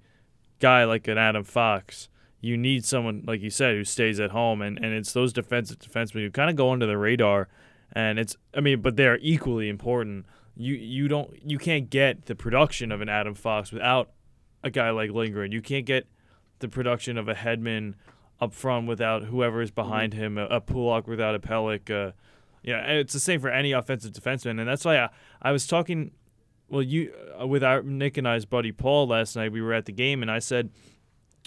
guy 0.60 0.84
like 0.84 1.06
an 1.08 1.18
adam 1.18 1.44
fox 1.44 2.08
you 2.40 2.56
need 2.56 2.84
someone 2.84 3.22
like 3.26 3.40
you 3.40 3.50
said 3.50 3.74
who 3.74 3.84
stays 3.84 4.20
at 4.20 4.30
home. 4.30 4.62
And, 4.62 4.78
and 4.78 4.94
it's 4.94 5.12
those 5.12 5.32
defensive 5.32 5.78
defensemen 5.78 6.22
who 6.22 6.30
kind 6.30 6.50
of 6.50 6.56
go 6.56 6.72
under 6.72 6.86
the 6.86 6.98
radar. 6.98 7.48
And 7.92 8.18
it's 8.18 8.36
i 8.54 8.60
mean 8.60 8.80
but 8.80 8.96
they're 8.96 9.18
equally 9.20 9.68
important 9.68 10.26
you 10.58 10.74
you 10.74 11.08
don't 11.08 11.30
you 11.42 11.58
can't 11.58 11.88
get 11.88 12.26
the 12.26 12.34
production 12.34 12.92
of 12.92 13.00
an 13.00 13.08
adam 13.08 13.34
fox 13.34 13.72
without 13.72 14.10
a 14.62 14.70
guy 14.70 14.90
like 14.90 15.10
lindgren 15.10 15.52
you 15.52 15.62
can't 15.62 15.86
get 15.86 16.06
the 16.58 16.68
production 16.68 17.16
of 17.16 17.28
a 17.28 17.34
headman 17.34 17.94
up 18.40 18.52
front 18.52 18.86
without 18.86 19.24
whoever 19.24 19.62
is 19.62 19.70
behind 19.70 20.12
him 20.12 20.36
a, 20.36 20.44
a 20.46 20.60
Pulock 20.60 21.06
without 21.06 21.34
a 21.34 21.38
Pelech 21.38 21.90
uh, 21.90 22.12
yeah, 22.62 22.84
it's 22.84 23.12
the 23.12 23.20
same 23.20 23.40
for 23.40 23.48
any 23.48 23.72
offensive 23.72 24.12
defenseman, 24.12 24.60
and 24.60 24.68
that's 24.68 24.84
why 24.84 24.98
I, 24.98 25.08
I 25.40 25.52
was 25.52 25.66
talking, 25.66 26.10
well, 26.68 26.82
you 26.82 27.12
uh, 27.40 27.46
with 27.46 27.62
our 27.62 27.82
Nick 27.82 28.16
and 28.16 28.26
I's 28.26 28.44
buddy 28.44 28.72
Paul 28.72 29.06
last 29.06 29.36
night. 29.36 29.52
We 29.52 29.62
were 29.62 29.72
at 29.72 29.86
the 29.86 29.92
game, 29.92 30.22
and 30.22 30.30
I 30.30 30.38
said, 30.38 30.70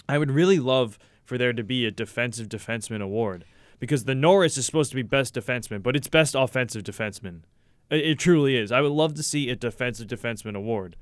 I 0.08 0.18
would 0.18 0.30
really 0.30 0.58
love 0.58 0.98
for 1.24 1.38
there 1.38 1.52
to 1.52 1.62
be 1.62 1.86
a 1.86 1.90
defensive 1.90 2.48
defenseman 2.48 3.02
award 3.02 3.44
because 3.78 4.04
the 4.04 4.14
Norris 4.14 4.56
is 4.56 4.66
supposed 4.66 4.90
to 4.90 4.96
be 4.96 5.02
best 5.02 5.34
defenseman, 5.34 5.82
but 5.82 5.96
it's 5.96 6.08
best 6.08 6.34
offensive 6.34 6.82
defenseman. 6.82 7.42
It, 7.92 8.06
it 8.06 8.18
truly 8.18 8.56
is. 8.56 8.72
I 8.72 8.80
would 8.80 8.90
love 8.92 9.14
to 9.14 9.22
see 9.22 9.48
a 9.50 9.54
defensive 9.56 10.08
defenseman 10.08 10.56
award. 10.56 10.96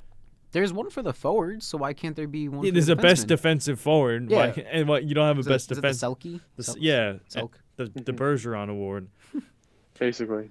There's 0.52 0.72
one 0.72 0.90
for 0.90 1.00
the 1.02 1.12
forwards, 1.12 1.64
so 1.66 1.78
why 1.78 1.92
can't 1.92 2.16
there 2.16 2.26
be 2.26 2.48
one? 2.48 2.66
It 2.66 2.72
for 2.72 2.78
is 2.78 2.86
the 2.88 2.94
a 2.94 2.96
best 2.96 3.28
defensive 3.28 3.78
forward, 3.80 4.28
Yeah. 4.30 4.36
why- 4.48 4.66
and 4.72 4.88
what 4.88 5.04
you 5.04 5.14
don't 5.14 5.26
have 5.28 5.36
a 5.36 5.40
Is 5.40 5.46
it- 5.46 5.50
best 5.50 5.70
is 5.70 5.78
it 5.78 5.80
defense. 5.80 6.00
The 6.00 6.06
Selke. 6.08 6.40
the 6.56 6.62
s- 6.62 6.76
yeah, 6.78 7.12
Selk. 7.30 7.52
the 7.76 7.84
the 7.86 8.12
Bergeron 8.12 8.68
award. 8.68 9.08
basically, 9.98 10.50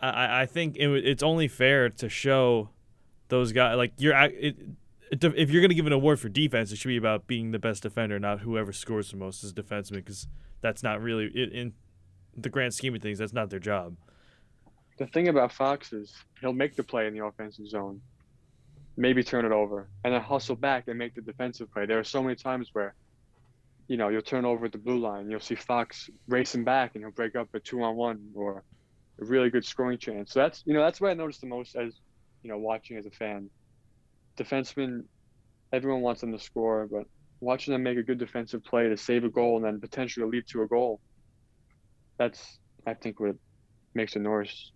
I- 0.00 0.10
I, 0.10 0.42
I 0.42 0.46
think 0.46 0.76
it, 0.76 0.88
it's 1.06 1.22
only 1.22 1.48
fair 1.48 1.88
to 1.90 2.08
show 2.08 2.70
those 3.28 3.52
guys 3.52 3.76
like 3.76 3.92
you're 3.98 4.14
it, 4.16 4.56
it, 5.10 5.24
if 5.24 5.50
you're 5.50 5.62
gonna 5.62 5.74
give 5.74 5.86
an 5.86 5.92
award 5.92 6.20
for 6.20 6.28
defense, 6.28 6.70
it 6.72 6.76
should 6.78 6.88
be 6.88 6.96
about 6.96 7.26
being 7.26 7.50
the 7.50 7.58
best 7.58 7.82
defender, 7.82 8.18
not 8.20 8.40
whoever 8.40 8.72
scores 8.72 9.10
the 9.10 9.16
most 9.16 9.42
as 9.44 9.50
a 9.50 9.54
defenseman, 9.54 9.96
because 9.96 10.28
that's 10.60 10.82
not 10.82 11.00
really 11.02 11.26
it, 11.34 11.52
in 11.52 11.72
the 12.36 12.48
grand 12.48 12.74
scheme 12.74 12.94
of 12.94 13.02
things. 13.02 13.18
That's 13.18 13.32
not 13.32 13.50
their 13.50 13.58
job. 13.60 13.96
The 14.98 15.06
thing 15.06 15.28
about 15.28 15.52
Fox 15.52 15.92
is 15.92 16.12
he'll 16.40 16.52
make 16.52 16.76
the 16.76 16.82
play 16.82 17.06
in 17.06 17.14
the 17.14 17.24
offensive 17.24 17.66
zone, 17.68 18.00
maybe 18.96 19.24
turn 19.24 19.44
it 19.44 19.52
over, 19.52 19.88
and 20.04 20.14
then 20.14 20.20
hustle 20.20 20.56
back 20.56 20.88
and 20.88 20.98
make 20.98 21.14
the 21.14 21.20
defensive 21.20 21.72
play. 21.72 21.86
There 21.86 21.98
are 21.98 22.04
so 22.04 22.22
many 22.22 22.36
times 22.36 22.70
where, 22.72 22.94
you 23.88 23.96
know, 23.96 24.08
you'll 24.08 24.22
turn 24.22 24.44
over 24.44 24.66
at 24.66 24.72
the 24.72 24.78
blue 24.78 24.98
line, 24.98 25.30
you'll 25.30 25.40
see 25.40 25.56
Fox 25.56 26.08
racing 26.28 26.64
back, 26.64 26.92
and 26.94 27.02
he'll 27.02 27.10
break 27.10 27.34
up 27.34 27.48
a 27.54 27.60
two-on-one 27.60 28.30
or 28.34 28.62
a 29.20 29.24
really 29.24 29.50
good 29.50 29.64
scoring 29.64 29.98
chance. 29.98 30.32
So 30.32 30.40
that's 30.40 30.62
you 30.64 30.74
know 30.74 30.80
that's 30.80 31.00
what 31.00 31.10
I 31.10 31.14
noticed 31.14 31.40
the 31.40 31.46
most 31.46 31.76
as, 31.76 31.94
you 32.42 32.50
know, 32.50 32.58
watching 32.58 32.96
as 32.96 33.06
a 33.06 33.10
fan. 33.10 33.50
Defensemen, 34.36 35.04
everyone 35.72 36.02
wants 36.02 36.20
them 36.20 36.32
to 36.32 36.38
score, 36.38 36.88
but 36.90 37.04
watching 37.40 37.72
them 37.72 37.82
make 37.82 37.98
a 37.98 38.02
good 38.02 38.18
defensive 38.18 38.64
play 38.64 38.88
to 38.88 38.96
save 38.96 39.24
a 39.24 39.28
goal 39.28 39.56
and 39.56 39.64
then 39.64 39.80
potentially 39.80 40.26
lead 40.28 40.46
to 40.48 40.62
a 40.62 40.66
goal, 40.66 41.00
that's 42.16 42.58
I 42.86 42.94
think 42.94 43.20
what 43.20 43.36
makes 43.94 44.16
a 44.16 44.18
Norris 44.18 44.72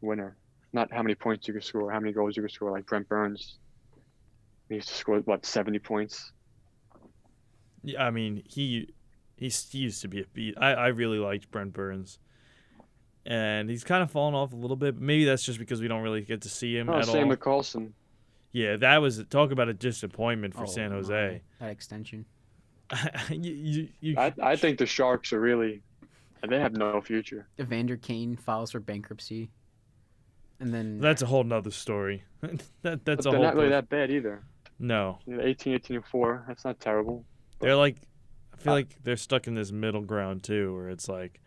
winner. 0.00 0.36
Not 0.72 0.92
how 0.92 1.02
many 1.02 1.14
points 1.14 1.48
you 1.48 1.54
can 1.54 1.62
score, 1.62 1.90
how 1.90 1.98
many 2.00 2.12
goals 2.12 2.36
you 2.36 2.42
can 2.42 2.50
score. 2.50 2.70
Like 2.70 2.86
Brent 2.86 3.08
Burns, 3.08 3.56
he 4.68 4.76
used 4.76 4.88
to 4.88 4.94
score 4.94 5.18
what 5.20 5.46
seventy 5.46 5.78
points. 5.78 6.32
Yeah, 7.82 8.04
I 8.04 8.10
mean 8.10 8.42
he 8.46 8.92
he 9.36 9.50
used 9.72 10.02
to 10.02 10.08
be 10.08 10.20
a 10.20 10.24
beat. 10.34 10.54
I, 10.60 10.72
I 10.74 10.86
really 10.88 11.18
liked 11.18 11.50
Brent 11.50 11.72
Burns, 11.72 12.18
and 13.24 13.70
he's 13.70 13.84
kind 13.84 14.02
of 14.02 14.10
fallen 14.10 14.34
off 14.34 14.52
a 14.52 14.56
little 14.56 14.76
bit. 14.76 14.94
But 14.96 15.02
maybe 15.02 15.24
that's 15.24 15.44
just 15.44 15.58
because 15.58 15.80
we 15.80 15.88
don't 15.88 16.02
really 16.02 16.22
get 16.22 16.42
to 16.42 16.48
see 16.48 16.76
him 16.76 16.90
Oh, 16.90 16.98
at 16.98 17.06
same 17.06 17.22
all. 17.24 17.28
with 17.30 17.40
Carlson. 17.40 17.94
yeah, 18.52 18.76
that 18.76 18.98
was 19.00 19.24
talk 19.30 19.52
about 19.52 19.68
a 19.68 19.74
disappointment 19.74 20.54
for 20.54 20.64
Oh, 20.64 20.66
San 20.66 20.90
my. 20.90 20.96
Jose. 20.96 21.40
That 21.60 21.70
extension. 21.70 22.26
you, 23.30 23.52
you, 23.52 23.88
you, 24.00 24.14
I 24.18 24.32
I 24.42 24.56
think 24.56 24.78
the 24.78 24.86
Sharks 24.86 25.32
are 25.32 25.40
really, 25.40 25.82
they 26.48 26.58
have 26.60 26.72
no 26.76 27.00
future. 27.00 27.48
Evander 27.60 27.96
Kane 27.96 28.36
files 28.36 28.70
for 28.72 28.80
bankruptcy, 28.80 29.50
and 30.60 30.72
then 30.72 30.98
That's 31.00 31.22
a 31.22 31.26
whole 31.26 31.44
nother 31.44 31.70
story. 31.70 32.24
that 32.40 32.62
But 32.82 33.04
that's 33.04 33.26
a 33.26 33.30
they're 33.30 33.38
whole. 33.38 33.44
not 33.46 33.54
really 33.56 33.68
that 33.70 33.88
bad 33.88 34.10
either. 34.10 34.42
no, 34.78 35.18
You 35.26 35.40
18, 35.40 35.74
18, 35.74 35.96
and 35.96 36.04
four. 36.04 36.44
That's 36.48 36.64
not 36.64 36.78
terrible. 36.80 37.24
they're 37.60 37.76
like. 37.76 37.96
I 38.52 38.56
feel 38.60 38.72
Uh, 38.72 38.76
like 38.76 38.96
they're 39.04 39.16
stuck 39.16 39.46
in 39.46 39.54
this 39.54 39.70
middle 39.70 40.00
ground 40.02 40.42
too, 40.42 40.74
where 40.74 40.88
it's 40.88 41.08
like, 41.08 41.40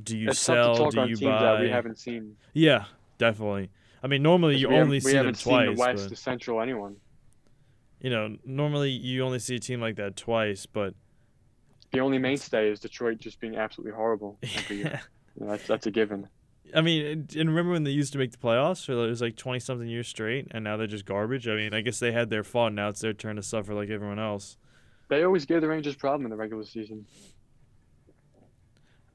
do 0.00 0.16
you 0.16 0.28
it's 0.30 0.38
sell? 0.38 0.68
tough 0.68 0.76
to 0.76 0.82
talk 0.84 0.92
Do 0.92 1.00
on 1.00 1.08
you 1.08 1.16
teams 1.16 1.30
that 1.32 1.60
we 1.60 1.66
buy? 1.66 1.72
haven't 1.74 1.98
seen. 1.98 2.36
Yeah, 2.52 2.84
definitely. 3.18 3.70
I 4.02 4.06
mean, 4.06 4.22
normally 4.22 4.56
you 4.56 4.68
we 4.68 4.74
haven't- 4.74 4.86
only 4.86 4.96
we 4.96 5.00
see 5.00 5.08
them 5.12 5.16
haven't 5.26 5.34
seen 5.34 5.52
twice, 5.52 5.66
the 5.76 5.80
West, 5.80 6.02
but 6.04 6.10
the 6.10 6.16
Central, 6.16 6.60
anyone. 6.60 6.96
you 8.00 8.10
know, 8.10 8.36
normally 8.44 8.90
you 8.90 9.24
only 9.24 9.40
see 9.40 9.56
a 9.56 9.58
team 9.58 9.80
like 9.80 9.96
that 9.96 10.14
twice. 10.16 10.66
But 10.66 10.94
The 11.92 12.00
only 12.00 12.18
mainstay 12.18 12.70
is 12.70 12.80
Detroit 12.80 13.18
just 13.18 13.40
being 13.40 13.56
absolutely 13.56 13.94
horrible 13.94 14.38
every 14.56 14.76
year. 14.78 15.00
You 15.36 15.46
know, 15.46 15.52
that's 15.52 15.66
that's 15.66 15.86
a 15.86 15.90
given. 15.90 16.28
I 16.74 16.82
mean, 16.82 17.28
and 17.36 17.48
remember 17.48 17.72
when 17.72 17.84
they 17.84 17.90
used 17.90 18.12
to 18.12 18.18
make 18.18 18.30
the 18.30 18.38
playoffs? 18.38 18.84
For 18.84 18.92
it 18.92 19.08
was 19.08 19.20
like 19.20 19.36
twenty 19.36 19.60
something 19.60 19.88
years 19.88 20.08
straight, 20.08 20.48
and 20.52 20.62
now 20.62 20.76
they're 20.76 20.86
just 20.86 21.04
garbage. 21.04 21.48
I 21.48 21.56
mean, 21.56 21.74
I 21.74 21.80
guess 21.80 21.98
they 21.98 22.12
had 22.12 22.30
their 22.30 22.44
fun. 22.44 22.74
Now 22.74 22.88
it's 22.88 23.00
their 23.00 23.12
turn 23.12 23.36
to 23.36 23.42
suffer 23.42 23.74
like 23.74 23.90
everyone 23.90 24.18
else. 24.18 24.56
They 25.08 25.24
always 25.24 25.44
give 25.44 25.60
the 25.60 25.68
Rangers 25.68 25.96
problem 25.96 26.26
in 26.26 26.30
the 26.30 26.36
regular 26.36 26.64
season. 26.64 27.06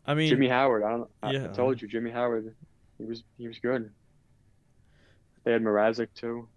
I 0.05 0.13
mean, 0.13 0.30
Jimmy 0.30 0.49
Howard, 0.49 0.84
I 0.84 0.89
don't. 0.91 1.09
I, 1.23 1.32
yeah. 1.32 1.45
I 1.45 1.47
told 1.47 1.82
you, 1.82 1.88
Jimmy 1.88 2.11
Howard, 2.11 2.53
he 2.97 3.05
was 3.05 3.23
he 3.38 3.47
was 3.47 3.59
good. 3.59 3.89
They 5.43 5.51
had 5.51 5.61
Mrazek 5.61 6.09
too. 6.13 6.47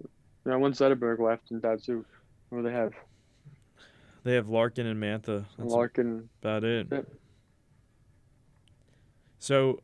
You 0.00 0.50
know, 0.50 0.58
once 0.58 0.78
Zetterberg 0.78 1.18
left 1.18 1.50
and 1.50 1.60
Datsyuk, 1.62 2.04
who 2.50 2.56
do 2.56 2.62
they 2.62 2.72
have? 2.72 2.92
They 4.24 4.34
have 4.34 4.48
Larkin 4.48 4.86
and 4.86 5.00
Mantha. 5.00 5.44
That's 5.56 5.70
Larkin. 5.70 6.28
about 6.42 6.64
it. 6.64 6.88
Yep. 6.90 7.06
So, 9.38 9.80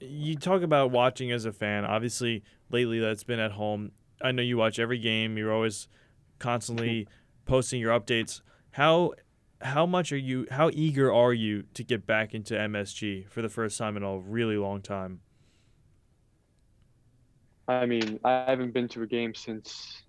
you 0.00 0.36
talk 0.36 0.62
about 0.62 0.92
watching 0.92 1.32
as 1.32 1.44
a 1.44 1.52
fan. 1.52 1.84
Obviously, 1.84 2.44
lately 2.70 3.00
that's 3.00 3.24
been 3.24 3.40
at 3.40 3.52
home. 3.52 3.92
I 4.22 4.32
know 4.32 4.42
you 4.42 4.56
watch 4.56 4.78
every 4.78 4.98
game. 4.98 5.36
You're 5.36 5.52
always 5.52 5.88
constantly 6.38 7.02
mm-hmm. 7.02 7.44
posting 7.46 7.80
your 7.80 7.98
updates. 7.98 8.40
How 8.70 9.12
how 9.60 9.86
much 9.86 10.12
are 10.12 10.18
you? 10.18 10.46
How 10.50 10.70
eager 10.72 11.12
are 11.12 11.32
you 11.32 11.64
to 11.74 11.82
get 11.82 12.06
back 12.06 12.34
into 12.34 12.54
MSG 12.54 13.28
for 13.28 13.42
the 13.42 13.48
first 13.48 13.76
time 13.76 13.96
in 13.96 14.02
a 14.02 14.18
really 14.18 14.56
long 14.56 14.80
time? 14.80 15.20
I 17.66 17.84
mean, 17.84 18.18
I 18.24 18.44
haven't 18.46 18.72
been 18.72 18.88
to 18.88 19.02
a 19.02 19.06
game 19.06 19.34
since 19.34 20.04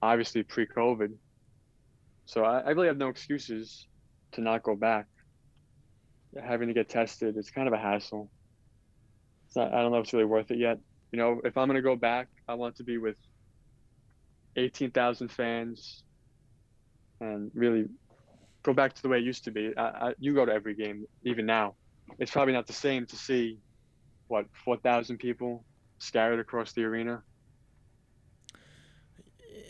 obviously 0.00 0.42
pre-COVID, 0.42 1.12
so 2.30 2.44
I, 2.44 2.60
I 2.60 2.70
really 2.70 2.86
have 2.86 2.96
no 2.96 3.08
excuses 3.08 3.88
to 4.32 4.40
not 4.40 4.62
go 4.62 4.76
back. 4.76 5.06
Having 6.40 6.68
to 6.68 6.74
get 6.74 6.88
tested, 6.88 7.36
it's 7.36 7.50
kind 7.50 7.66
of 7.66 7.74
a 7.74 7.76
hassle. 7.76 8.30
Not, 9.56 9.74
I 9.74 9.82
don't 9.82 9.90
know 9.90 9.98
if 9.98 10.04
it's 10.04 10.12
really 10.12 10.26
worth 10.26 10.52
it 10.52 10.58
yet. 10.58 10.78
You 11.10 11.18
know, 11.18 11.40
if 11.42 11.58
I'm 11.58 11.66
gonna 11.66 11.82
go 11.82 11.96
back, 11.96 12.28
I 12.46 12.54
want 12.54 12.76
to 12.76 12.84
be 12.84 12.98
with 12.98 13.16
18,000 14.54 15.26
fans, 15.26 16.04
and 17.20 17.50
really 17.52 17.86
go 18.62 18.72
back 18.74 18.92
to 18.94 19.02
the 19.02 19.08
way 19.08 19.18
it 19.18 19.24
used 19.24 19.42
to 19.46 19.50
be. 19.50 19.76
I, 19.76 19.82
I, 19.82 20.14
you 20.20 20.32
go 20.32 20.46
to 20.46 20.52
every 20.52 20.76
game, 20.76 21.06
even 21.24 21.46
now. 21.46 21.74
It's 22.20 22.30
probably 22.30 22.54
not 22.54 22.68
the 22.68 22.72
same 22.72 23.06
to 23.06 23.16
see, 23.16 23.58
what, 24.28 24.46
4,000 24.64 25.18
people 25.18 25.64
scattered 25.98 26.38
across 26.38 26.74
the 26.74 26.84
arena. 26.84 27.24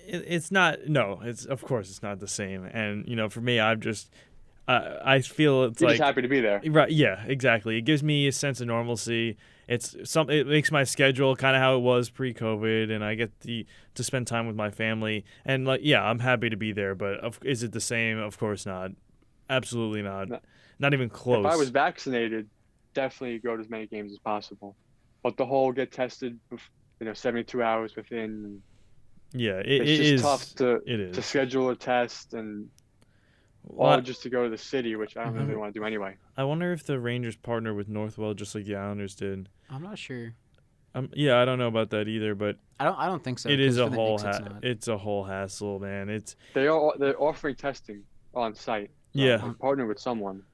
It, 0.07 0.25
it's 0.27 0.51
not 0.51 0.87
no 0.87 1.21
it's 1.25 1.45
of 1.45 1.63
course 1.63 1.89
it's 1.91 2.03
not 2.03 2.21
the 2.21 2.29
same 2.29 2.65
and 2.65 3.07
you 3.07 3.17
know 3.17 3.29
for 3.29 3.41
me 3.41 3.59
i'm 3.61 3.81
just 3.81 4.11
uh, 4.69 4.99
i 5.05 5.21
feel 5.21 5.65
it's 5.65 5.81
You're 5.81 5.91
like 5.91 6.01
happy 6.01 6.23
to 6.23 6.29
be 6.29 6.41
there. 6.41 6.61
right 6.67 6.91
yeah 6.91 7.25
exactly 7.27 7.77
it 7.79 7.83
gives 7.83 8.03
me 8.03 8.27
a 8.29 8.33
sense 8.33 8.61
of 8.61 8.67
normalcy 8.69 9.37
it's 9.69 9.97
some 10.05 10.29
it 10.31 10.47
makes 10.47 10.71
my 10.73 10.85
schedule 10.85 11.35
kind 11.37 11.57
of 11.57 11.63
how 11.63 11.77
it 11.77 11.81
was 11.81 12.11
pre-covid 12.11 12.91
and 12.95 13.05
i 13.05 13.15
get 13.15 13.39
the 13.41 13.67
to 13.95 14.03
spend 14.05 14.27
time 14.27 14.47
with 14.47 14.57
my 14.57 14.71
family 14.71 15.25
and 15.45 15.67
like 15.67 15.81
yeah 15.83 16.03
i'm 16.03 16.19
happy 16.21 16.49
to 16.51 16.57
be 16.57 16.73
there 16.73 16.95
but 16.95 17.15
of, 17.21 17.39
is 17.45 17.63
it 17.63 17.73
the 17.73 17.81
same 17.81 18.19
of 18.19 18.39
course 18.39 18.65
not 18.67 18.91
absolutely 19.49 20.03
not 20.03 20.29
No. 20.29 20.39
not 20.79 20.95
even 20.95 21.09
close 21.09 21.45
If 21.45 21.51
I 21.53 21.57
was 21.57 21.71
vaccinated, 21.71 22.49
definitely 22.95 23.39
go 23.41 23.57
to 23.57 23.61
as 23.61 23.69
many 23.69 23.87
games 23.87 24.13
as 24.13 24.19
possible. 24.19 24.77
But 25.23 25.37
the 25.37 25.45
whole 25.45 25.73
get 25.73 25.93
tested, 25.93 26.39
you 26.51 26.59
know, 27.07 27.13
72 27.13 27.63
hours 27.63 27.95
within. 27.97 28.63
Yeah 29.33 29.59
it, 29.59 29.67
It's 29.67 29.91
it 29.91 29.97
just 29.97 30.13
is 30.13 30.23
tough 30.23 30.55
to 30.57 30.81
it 30.87 31.01
is 31.01 31.17
to 31.17 31.23
schedule 31.23 31.71
a 31.71 31.77
test 31.77 32.35
and 32.35 32.69
Well, 33.65 33.93
all 33.93 34.01
just 34.01 34.23
to 34.23 34.31
go 34.31 34.45
to 34.45 34.51
the 34.51 34.59
city, 34.59 34.97
which 34.97 35.17
I 35.17 35.25
don't 35.25 35.35
really 35.35 35.53
Mhm. 35.55 35.59
want 35.59 35.75
to 35.75 35.81
do 35.81 35.85
anyway. 35.85 36.17
i 36.37 36.45
wonder 36.45 36.73
if 36.73 36.85
the 36.85 36.99
rangers 36.99 37.37
partner 37.37 37.75
with 37.75 37.89
northwell 37.89 38.35
just 38.35 38.55
like 38.55 38.65
the 38.65 38.77
islanders 38.77 39.15
did 39.15 39.49
I'm 39.71 39.83
not 39.83 39.99
sure. 39.99 40.35
um, 40.95 41.09
yeah 41.15 41.41
i 41.41 41.45
don't 41.45 41.59
know 41.59 41.69
about 41.69 41.91
that 41.91 42.09
either 42.09 42.35
but 42.35 42.57
I 42.81 42.85
don't. 42.85 42.99
I 42.99 43.07
don't 43.07 43.23
think 43.23 43.39
so. 43.39 43.51
it 43.51 43.61
is 43.61 43.77
'cause 43.77 43.93
a 43.93 43.95
whole 43.95 44.17
Knicks, 44.19 44.25
it's 44.25 44.39
ha- 44.39 44.53
not. 44.55 44.65
it's 44.65 44.89
a 44.89 44.97
whole 44.99 45.25
hassle 45.25 45.79
man 45.81 46.09
it's 46.09 46.35
They 46.55 46.67
are 46.67 46.93
they're 46.99 47.21
offering 47.23 47.55
testing 47.55 48.03
on 48.35 48.55
site. 48.55 48.91
Yeah. 49.13 49.39
I'm 49.43 49.55
partnered 49.57 49.89
with 49.89 49.99
someone. 49.99 50.45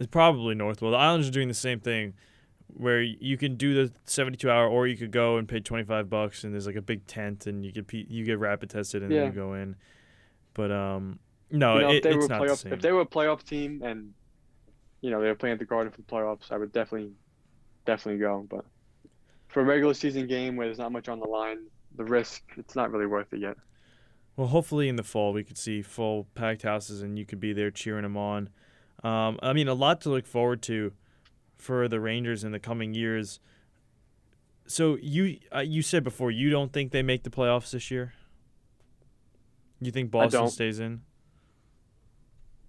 It's 0.00 0.08
probably 0.10 0.56
Northwell. 0.56 0.90
The 0.90 0.96
Islanders 0.96 1.28
are 1.28 1.32
doing 1.32 1.46
the 1.46 1.54
same 1.54 1.78
thing, 1.78 2.14
where 2.76 3.02
you 3.02 3.36
can 3.36 3.56
do 3.56 3.74
the 3.74 3.92
72 4.04 4.50
hour, 4.50 4.68
or 4.68 4.86
you 4.86 4.96
could 4.96 5.10
go 5.12 5.36
and 5.36 5.48
pay 5.48 5.60
25 5.60 6.08
bucks, 6.10 6.44
and 6.44 6.52
there's 6.52 6.66
like 6.66 6.76
a 6.76 6.82
big 6.82 7.06
tent, 7.06 7.46
and 7.46 7.64
you 7.64 7.72
get 7.72 7.92
you 7.92 8.24
get 8.24 8.38
rapid 8.38 8.70
tested, 8.70 9.02
and 9.02 9.12
Yeah. 9.12 9.20
then 9.22 9.26
you 9.26 9.32
go 9.32 9.54
in. 9.54 9.76
But 10.54 10.72
um, 10.72 11.18
no, 11.50 11.74
you 11.74 11.80
know, 11.80 11.90
it, 11.90 11.96
if 11.96 12.02
they 12.02 12.10
it's 12.10 12.16
were 12.16 12.26
a 12.26 12.28
not 12.28 12.46
the 12.46 12.52
playoff, 12.52 12.58
same. 12.58 12.72
if 12.72 12.80
they 12.82 12.92
were 12.92 13.02
a 13.02 13.06
playoff 13.06 13.42
team 13.44 13.82
and 13.82 14.14
you 15.00 15.10
know 15.10 15.20
they 15.20 15.28
were 15.28 15.34
playing 15.34 15.54
at 15.54 15.58
the 15.58 15.64
Garden 15.64 15.92
for 15.92 15.98
the 16.00 16.06
playoffs, 16.06 16.50
I 16.52 16.58
would 16.58 16.72
definitely, 16.72 17.12
definitely 17.86 18.20
go. 18.20 18.46
But 18.48 18.64
for 19.48 19.60
a 19.60 19.64
regular 19.64 19.94
season 19.94 20.26
game 20.26 20.56
where 20.56 20.66
there's 20.66 20.78
not 20.78 20.92
much 20.92 21.08
on 21.08 21.20
the 21.20 21.26
line, 21.28 21.58
the 21.96 22.04
risk 22.04 22.42
it's 22.56 22.76
not 22.76 22.90
really 22.92 23.06
worth 23.06 23.32
it 23.32 23.40
yet. 23.40 23.56
Well, 24.36 24.48
hopefully 24.48 24.88
in 24.88 24.96
the 24.96 25.02
fall 25.02 25.32
we 25.32 25.44
could 25.44 25.58
see 25.58 25.82
full 25.82 26.26
packed 26.34 26.62
houses, 26.62 27.02
and 27.02 27.18
you 27.18 27.26
could 27.26 27.40
be 27.40 27.52
there 27.52 27.70
cheering 27.70 28.02
them 28.02 28.16
on. 28.16 28.48
Um, 29.04 29.38
I 29.42 29.52
mean, 29.52 29.68
a 29.68 29.74
lot 29.74 30.00
to 30.02 30.10
look 30.10 30.26
forward 30.26 30.62
to 30.62 30.92
for 31.62 31.88
the 31.88 32.00
Rangers 32.00 32.44
in 32.44 32.52
the 32.52 32.58
coming 32.58 32.92
years. 32.92 33.40
So 34.66 34.98
you 35.00 35.38
uh, 35.54 35.60
you 35.60 35.82
said 35.82 36.04
before 36.04 36.30
you 36.30 36.50
don't 36.50 36.72
think 36.72 36.92
they 36.92 37.02
make 37.02 37.22
the 37.22 37.30
playoffs 37.30 37.70
this 37.70 37.90
year. 37.90 38.14
You 39.80 39.90
think 39.90 40.10
Boston 40.10 40.48
stays 40.48 40.80
in? 40.80 41.02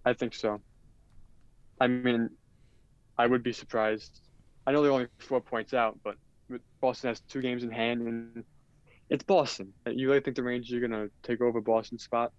I 0.05 0.13
think 0.13 0.33
so. 0.33 0.61
I 1.79 1.87
mean, 1.87 2.29
I 3.17 3.27
would 3.27 3.43
be 3.43 3.53
surprised. 3.53 4.21
I 4.65 4.71
know 4.71 4.81
they're 4.81 4.91
only 4.91 5.07
four 5.17 5.41
points 5.41 5.73
out, 5.73 5.99
but 6.03 6.15
Boston 6.81 7.09
has 7.09 7.19
two 7.21 7.41
games 7.41 7.63
in 7.63 7.71
hand, 7.71 8.01
and 8.01 8.43
it's 9.09 9.23
Boston. 9.23 9.73
You 9.85 10.09
really 10.09 10.21
think 10.21 10.35
the 10.35 10.43
Rangers 10.43 10.73
are 10.73 10.79
gonna 10.79 11.07
take 11.21 11.41
over 11.41 11.61
Boston's 11.61 12.03
spot? 12.03 12.31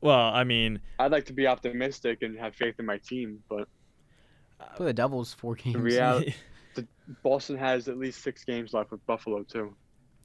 Well, 0.00 0.18
I 0.18 0.44
mean, 0.44 0.80
I'd 0.98 1.10
like 1.10 1.26
to 1.26 1.32
be 1.32 1.46
optimistic 1.46 2.22
and 2.22 2.38
have 2.38 2.54
faith 2.54 2.76
in 2.78 2.86
my 2.86 2.98
team, 2.98 3.42
but 3.48 3.68
For 4.76 4.84
the 4.84 4.92
Devils, 4.92 5.34
four 5.34 5.54
games. 5.54 5.74
the 5.76 5.80
reality, 5.82 6.34
Boston 7.22 7.56
has 7.58 7.88
at 7.88 7.96
least 7.98 8.22
six 8.22 8.44
games 8.44 8.72
left 8.74 8.90
with 8.90 9.04
Buffalo 9.06 9.42
too. 9.42 9.74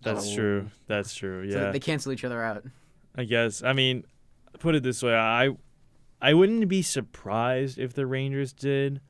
That's 0.01 0.27
So- 0.29 0.35
true. 0.35 0.71
That's 0.87 1.13
true. 1.15 1.49
So 1.51 1.57
Yeah. 1.59 1.71
they 1.71 1.79
cancel 1.79 2.11
each 2.11 2.23
other 2.23 2.43
out. 2.43 2.63
I 3.15 3.23
guess. 3.25 3.63
I 3.63 3.73
mean, 3.73 4.03
put 4.59 4.75
it 4.75 4.83
this 4.83 5.01
way, 5.03 5.15
I 5.15 5.49
I 6.21 6.33
wouldn't 6.33 6.67
be 6.69 6.81
surprised 6.81 7.77
if 7.77 7.93
the 7.93 8.05
Rangers 8.05 8.53
did, 8.53 9.01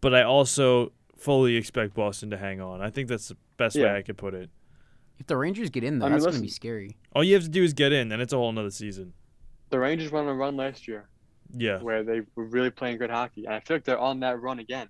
but 0.00 0.14
I 0.14 0.22
also 0.22 0.92
fully 1.16 1.56
expect 1.56 1.94
Boston 1.94 2.30
to 2.30 2.36
hang 2.36 2.60
on. 2.60 2.80
I 2.82 2.90
think 2.90 3.08
that's 3.08 3.28
the 3.28 3.36
best 3.56 3.76
way 3.76 3.88
I 3.94 4.02
could 4.02 4.16
put 4.18 4.34
it. 4.34 4.50
If 5.18 5.26
the 5.26 5.36
Rangers 5.36 5.70
get 5.70 5.84
in, 5.84 6.00
though, 6.00 6.06
I 6.06 6.08
mean, 6.08 6.18
that's 6.18 6.26
gonna 6.26 6.40
be 6.42 6.48
scary. 6.50 6.96
All 7.14 7.22
you 7.22 7.34
have 7.34 7.44
to 7.44 7.48
do 7.48 7.62
is 7.62 7.72
get 7.72 7.92
in, 7.92 8.10
and 8.10 8.20
it's 8.20 8.32
a 8.32 8.36
whole 8.36 8.50
nother 8.52 8.70
season. 8.70 9.12
The 9.70 9.78
Rangers 9.78 10.10
went 10.10 10.26
on 10.28 10.34
a 10.34 10.36
run 10.36 10.56
last 10.56 10.86
year 10.88 11.08
Yeah. 11.52 11.78
where 11.78 12.02
they 12.04 12.22
were 12.36 12.46
really 12.46 12.70
playing 12.70 12.98
good 12.98 13.10
hockey, 13.10 13.44
and 13.44 13.54
I 13.54 13.60
feel 13.60 13.76
like 13.76 13.84
they're 13.84 13.98
on 13.98 14.20
that 14.20 14.40
run 14.40 14.58
again. 14.58 14.88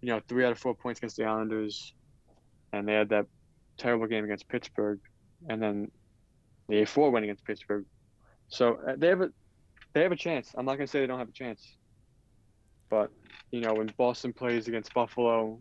You 0.00 0.08
know, 0.08 0.20
three 0.28 0.44
out 0.44 0.52
of 0.52 0.58
four 0.58 0.74
points 0.74 0.98
against 0.98 1.16
the 1.16 1.24
Islanders, 1.24 1.94
and 2.72 2.86
they 2.88 2.94
had 2.94 3.10
that 3.10 3.26
terrible 3.78 4.06
game 4.06 4.24
against 4.24 4.48
Pittsburgh, 4.48 5.00
and 5.48 5.62
then 5.62 5.90
the 6.68 6.76
A4 6.82 7.12
win 7.12 7.24
against 7.24 7.44
Pittsburgh. 7.44 7.84
So 8.48 8.78
uh, 8.86 8.94
they 8.96 9.08
have 9.08 9.20
a 9.20 9.30
they 9.94 10.02
have 10.02 10.12
a 10.12 10.16
chance. 10.16 10.50
I'm 10.56 10.64
not 10.64 10.76
gonna 10.76 10.86
say 10.86 11.00
they 11.00 11.06
don't 11.06 11.18
have 11.18 11.28
a 11.28 11.32
chance, 11.32 11.76
but 12.90 13.10
you 13.50 13.60
know 13.60 13.74
when 13.74 13.92
Boston 13.96 14.32
plays 14.32 14.68
against 14.68 14.94
Buffalo, 14.94 15.60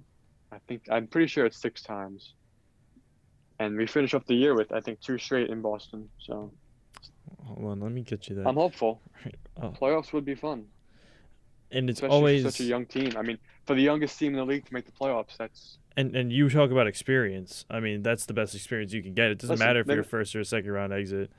I 0.51 0.57
think 0.67 0.83
I'm 0.89 1.07
pretty 1.07 1.27
sure 1.27 1.45
it's 1.45 1.61
six 1.61 1.81
times, 1.81 2.33
and 3.59 3.77
we 3.77 3.87
finish 3.87 4.13
up 4.13 4.25
the 4.25 4.35
year 4.35 4.55
with 4.55 4.71
I 4.71 4.81
think 4.81 4.99
two 5.01 5.17
straight 5.17 5.49
in 5.49 5.61
Boston. 5.61 6.09
So 6.19 6.53
Hold 7.45 7.65
on, 7.71 7.79
let 7.79 7.91
me 7.91 8.01
get 8.01 8.29
you 8.29 8.35
that. 8.35 8.47
I'm 8.47 8.55
hopeful. 8.55 9.01
Oh. 9.61 9.69
Playoffs 9.79 10.11
would 10.13 10.25
be 10.25 10.33
fun. 10.33 10.65
and 11.71 11.87
it's 11.89 11.97
especially 11.99 12.15
always 12.15 12.43
for 12.43 12.51
such 12.51 12.61
a 12.61 12.63
young 12.63 12.85
team. 12.85 13.11
I 13.17 13.21
mean, 13.21 13.37
for 13.65 13.75
the 13.75 13.81
youngest 13.81 14.17
team 14.17 14.31
in 14.33 14.37
the 14.39 14.45
league 14.45 14.65
to 14.65 14.73
make 14.73 14.85
the 14.85 14.91
playoffs, 14.91 15.37
that's 15.37 15.77
and 15.97 16.15
and 16.15 16.31
you 16.31 16.49
talk 16.49 16.71
about 16.71 16.87
experience. 16.87 17.65
I 17.69 17.79
mean, 17.79 18.01
that's 18.01 18.25
the 18.25 18.33
best 18.33 18.55
experience 18.55 18.91
you 18.93 19.03
can 19.03 19.13
get. 19.13 19.25
It 19.29 19.39
doesn't 19.39 19.55
Listen, 19.55 19.67
matter 19.67 19.81
if 19.81 19.87
let 19.87 19.93
you're 19.95 20.03
me- 20.03 20.09
first 20.09 20.35
or 20.35 20.39
a 20.39 20.45
second 20.45 20.71
round 20.71 20.93
exit. 20.93 21.29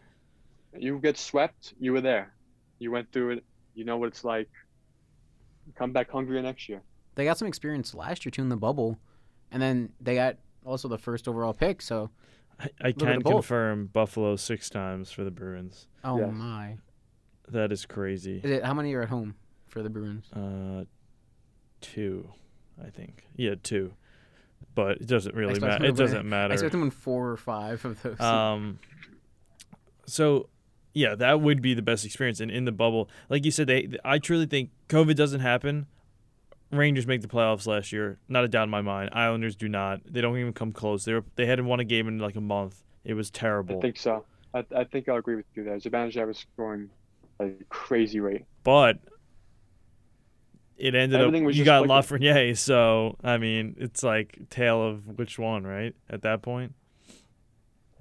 you 0.78 0.98
get 1.00 1.16
swept, 1.18 1.74
you 1.80 1.92
were 1.92 2.00
there, 2.02 2.32
you 2.78 2.90
went 2.92 3.10
through 3.12 3.30
it, 3.30 3.44
you 3.74 3.84
know 3.84 3.96
what 3.96 4.08
it's 4.08 4.22
like. 4.24 4.48
Come 5.74 5.92
back 5.92 6.10
hungrier 6.10 6.42
next 6.42 6.68
year. 6.68 6.82
They 7.14 7.24
got 7.24 7.38
some 7.38 7.48
experience 7.48 7.94
last 7.94 8.24
year 8.24 8.30
too 8.30 8.42
in 8.42 8.50
the 8.50 8.56
bubble, 8.56 8.98
and 9.50 9.60
then 9.60 9.92
they 10.00 10.14
got 10.16 10.36
also 10.64 10.86
the 10.86 10.98
first 10.98 11.26
overall 11.26 11.54
pick. 11.54 11.82
So, 11.82 12.10
I, 12.62 12.68
I 12.80 12.92
bit 12.92 12.98
can 12.98 13.20
both. 13.20 13.32
confirm 13.32 13.86
Buffalo 13.86 14.36
six 14.36 14.70
times 14.70 15.10
for 15.10 15.24
the 15.24 15.30
Bruins. 15.30 15.88
oh 16.04 16.18
Yes. 16.18 16.30
my, 16.32 16.76
That 17.48 17.72
is 17.72 17.84
crazy. 17.86 18.40
is 18.42 18.50
it 18.50 18.64
how 18.64 18.74
many 18.74 18.94
are 18.94 19.02
at 19.02 19.08
home 19.08 19.34
for 19.68 19.82
the 19.82 19.90
Bruins? 19.90 20.30
Uh, 20.32 20.84
two, 21.80 22.28
I 22.84 22.90
think. 22.90 23.26
Yeah, 23.36 23.54
two. 23.62 23.94
But 24.74 24.98
it 25.02 25.06
doesn't 25.06 25.34
really 25.34 25.52
expect 25.54 25.70
matter. 25.70 25.82
them 25.82 25.84
It 25.84 25.96
to 25.96 26.02
win- 26.02 26.12
doesn't 26.12 26.28
matter. 26.28 26.44
I 26.44 26.48
matter. 26.48 26.52
expect 26.54 26.72
them 26.72 26.80
to 26.80 26.84
win 26.84 26.90
four 26.92 27.30
or 27.30 27.36
five 27.36 27.84
of 27.84 28.00
those. 28.02 28.20
Um, 28.20 28.78
so 30.06 30.48
yeah, 30.94 31.14
that 31.14 31.40
would 31.40 31.62
be 31.62 31.74
the 31.74 31.82
best 31.82 32.04
experience. 32.04 32.40
And 32.40 32.50
in 32.50 32.64
the 32.64 32.72
bubble, 32.72 33.08
like 33.28 33.44
you 33.44 33.50
said, 33.50 33.66
they 33.66 33.88
I 34.04 34.18
truly 34.18 34.46
think 34.46 34.70
COVID 34.88 35.16
doesn't 35.16 35.40
happen. 35.40 35.86
Rangers 36.72 37.06
make 37.06 37.20
the 37.20 37.28
playoffs 37.28 37.66
last 37.66 37.92
year. 37.92 38.18
Not 38.28 38.44
a 38.44 38.48
doubt 38.48 38.64
in 38.64 38.70
my 38.70 38.80
mind. 38.80 39.10
Islanders 39.12 39.54
do 39.54 39.68
not. 39.68 40.00
They 40.10 40.20
don't 40.22 40.38
even 40.38 40.52
come 40.54 40.72
close. 40.72 41.04
They 41.04 41.12
were 41.12 41.24
they 41.36 41.46
hadn't 41.46 41.66
won 41.66 41.80
a 41.80 41.84
game 41.84 42.08
in 42.08 42.18
like 42.18 42.34
a 42.36 42.40
month. 42.40 42.82
It 43.04 43.14
was 43.14 43.30
terrible. 43.30 43.78
I 43.78 43.80
think 43.80 43.98
so. 43.98 44.24
I, 44.54 44.64
I 44.74 44.84
think 44.84 45.08
I'll 45.08 45.16
agree 45.16 45.36
with 45.36 45.44
you 45.54 45.64
there. 45.64 45.76
Zibanejad 45.78 46.26
was 46.26 46.38
scoring 46.38 46.88
at 47.40 47.46
a 47.46 47.54
crazy 47.68 48.20
rate. 48.20 48.44
but 48.64 48.98
it 50.78 50.94
ended 50.94 51.20
Everything 51.20 51.46
up 51.46 51.54
you 51.54 51.64
got 51.64 51.86
clicking. 51.86 52.20
Lafreniere, 52.20 52.56
so 52.56 53.16
I 53.22 53.38
mean 53.38 53.76
it's 53.78 54.02
like 54.02 54.38
tale 54.50 54.82
of 54.82 55.18
which 55.18 55.38
one, 55.38 55.64
right? 55.64 55.94
At 56.08 56.22
that 56.22 56.42
point, 56.42 56.74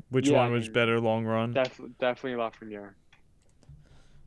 which 0.09 0.29
Yeah, 0.29 0.37
one 0.37 0.51
was 0.53 0.65
mean, 0.65 0.73
better 0.73 0.99
long 0.99 1.25
run? 1.25 1.53
Def, 1.53 1.79
definitely 1.99 2.41
Lafreniere. 2.41 2.91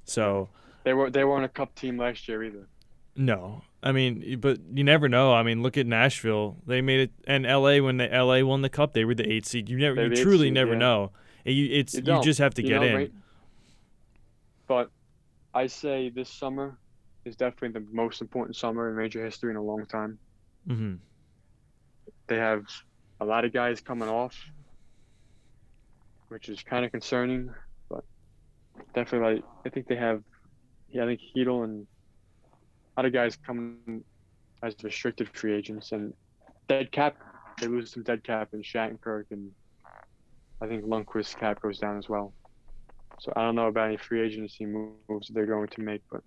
so 0.04 0.48
They 0.84 0.92
were 0.92 1.10
they 1.10 1.24
weren't 1.24 1.44
a 1.44 1.48
cup 1.48 1.74
team 1.74 1.96
last 1.98 2.28
year 2.28 2.42
either. 2.44 2.68
no, 3.16 3.62
I 3.84 3.92
mean, 3.92 4.40
but 4.40 4.58
you 4.72 4.82
never 4.82 5.10
know. 5.10 5.34
I 5.34 5.42
mean, 5.42 5.62
look 5.62 5.76
at 5.76 5.86
Nashville; 5.86 6.56
they 6.66 6.80
made 6.80 7.00
it, 7.00 7.10
and 7.26 7.44
L.A. 7.46 7.82
when 7.82 7.98
the 7.98 8.12
L.A. 8.12 8.42
won 8.42 8.62
the 8.62 8.70
cup, 8.70 8.94
they 8.94 9.04
were 9.04 9.14
the 9.14 9.30
eight 9.30 9.44
seed. 9.44 9.68
You 9.68 9.76
never, 9.76 9.94
They're 9.94 10.08
you 10.14 10.22
truly 10.22 10.46
seed, 10.46 10.54
never 10.54 10.72
yeah. 10.72 10.78
know. 10.78 11.12
You, 11.44 11.68
it's 11.70 11.92
You 11.92 12.02
you, 12.14 12.22
just 12.22 12.38
have 12.38 12.54
to 12.54 12.62
get 12.62 12.80
know, 12.80 12.86
in. 12.86 12.94
right? 12.94 13.12
But 14.66 14.90
I 15.52 15.66
say 15.66 16.08
this 16.08 16.30
summer 16.30 16.78
is 17.26 17.36
definitely 17.36 17.78
the 17.78 17.86
most 17.92 18.22
important 18.22 18.56
summer 18.56 18.88
in 18.88 18.96
major 18.96 19.22
history 19.22 19.50
in 19.50 19.56
a 19.56 19.62
long 19.62 19.84
time. 19.84 20.18
hmm 20.66 20.94
They 22.26 22.36
have 22.36 22.64
a 23.20 23.24
lot 23.26 23.44
of 23.44 23.52
guys 23.52 23.82
coming 23.82 24.08
off, 24.08 24.34
which 26.28 26.48
is 26.48 26.62
kind 26.62 26.86
of 26.86 26.90
concerning, 26.90 27.50
but 27.90 28.04
definitely 28.94 29.34
like 29.36 29.44
I 29.66 29.68
think 29.68 29.88
they 29.88 29.96
have, 29.96 30.22
yeah, 30.90 31.04
I 31.04 31.06
think 31.06 31.20
Heedle 31.36 31.64
and 31.64 31.86
a 32.96 33.00
lot 33.00 33.06
of 33.06 33.12
guys 33.12 33.36
coming 33.36 34.04
as 34.62 34.74
restricted 34.82 35.28
free 35.34 35.54
agents 35.54 35.92
and 35.92 36.14
dead 36.68 36.90
cap. 36.92 37.16
They 37.60 37.66
lose 37.66 37.92
some 37.92 38.02
dead 38.02 38.24
cap 38.24 38.48
in 38.52 38.62
Shattenkirk 38.62 39.24
and 39.30 39.50
I 40.60 40.66
think 40.66 40.84
Lundqvist's 40.84 41.34
cap 41.34 41.60
goes 41.60 41.78
down 41.78 41.98
as 41.98 42.08
well. 42.08 42.32
So 43.20 43.32
I 43.36 43.42
don't 43.42 43.54
know 43.54 43.68
about 43.68 43.88
any 43.88 43.96
free 43.96 44.22
agency 44.22 44.66
moves 44.66 45.28
they're 45.32 45.46
going 45.46 45.68
to 45.68 45.80
make, 45.80 46.02
but 46.10 46.22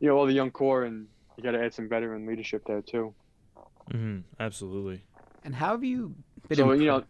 you 0.00 0.08
know, 0.08 0.16
all 0.16 0.26
the 0.26 0.32
young 0.32 0.50
core 0.50 0.84
and 0.84 1.06
you 1.36 1.42
got 1.42 1.52
to 1.52 1.62
add 1.62 1.74
some 1.74 1.88
veteran 1.88 2.26
leadership 2.26 2.62
there 2.66 2.82
too. 2.82 3.14
Mm-hmm, 3.92 4.20
Absolutely. 4.40 5.02
And 5.44 5.54
how 5.54 5.72
have 5.72 5.84
you 5.84 6.14
been? 6.48 6.58
So 6.58 6.68
impre- 6.68 6.80
you 6.80 6.86
know, 6.86 7.04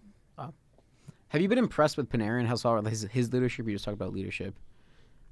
have 1.29 1.41
you 1.41 1.49
been 1.49 1.59
impressed 1.59 1.97
with 1.97 2.11
Panarin? 2.11 2.47
How 2.47 2.57
saw 2.57 2.81
his 2.83 3.03
his 3.11 3.33
leadership? 3.33 3.67
You 3.67 3.75
just 3.75 3.85
talked 3.85 3.95
about 3.95 4.13
leadership. 4.13 4.55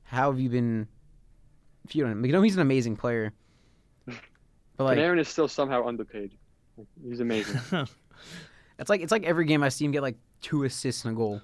How 0.05 0.31
have 0.31 0.41
you 0.41 0.49
been? 0.49 0.89
If 1.85 1.95
you 1.95 2.05
don't, 2.05 2.25
you 2.25 2.33
know, 2.33 2.43
he's 2.43 2.55
an 2.57 2.63
amazing 2.63 2.97
player. 2.97 3.33
But 4.77 4.85
like, 4.85 4.99
Panarin 4.99 5.21
is 5.21 5.29
still 5.29 5.49
somehow 5.49 5.87
underpaid. 5.87 6.33
He's 7.07 7.21
amazing. 7.21 7.61
it's 8.79 8.89
like 8.89 9.01
it's 9.03 9.13
like 9.13 9.25
every 9.25 9.45
game 9.45 9.63
I 9.63 9.69
see 9.69 9.85
him 9.85 9.91
get 9.93 10.03
like 10.03 10.17
two 10.41 10.65
assists 10.65 11.05
and 11.05 11.13
a 11.13 11.17
goal. 11.17 11.41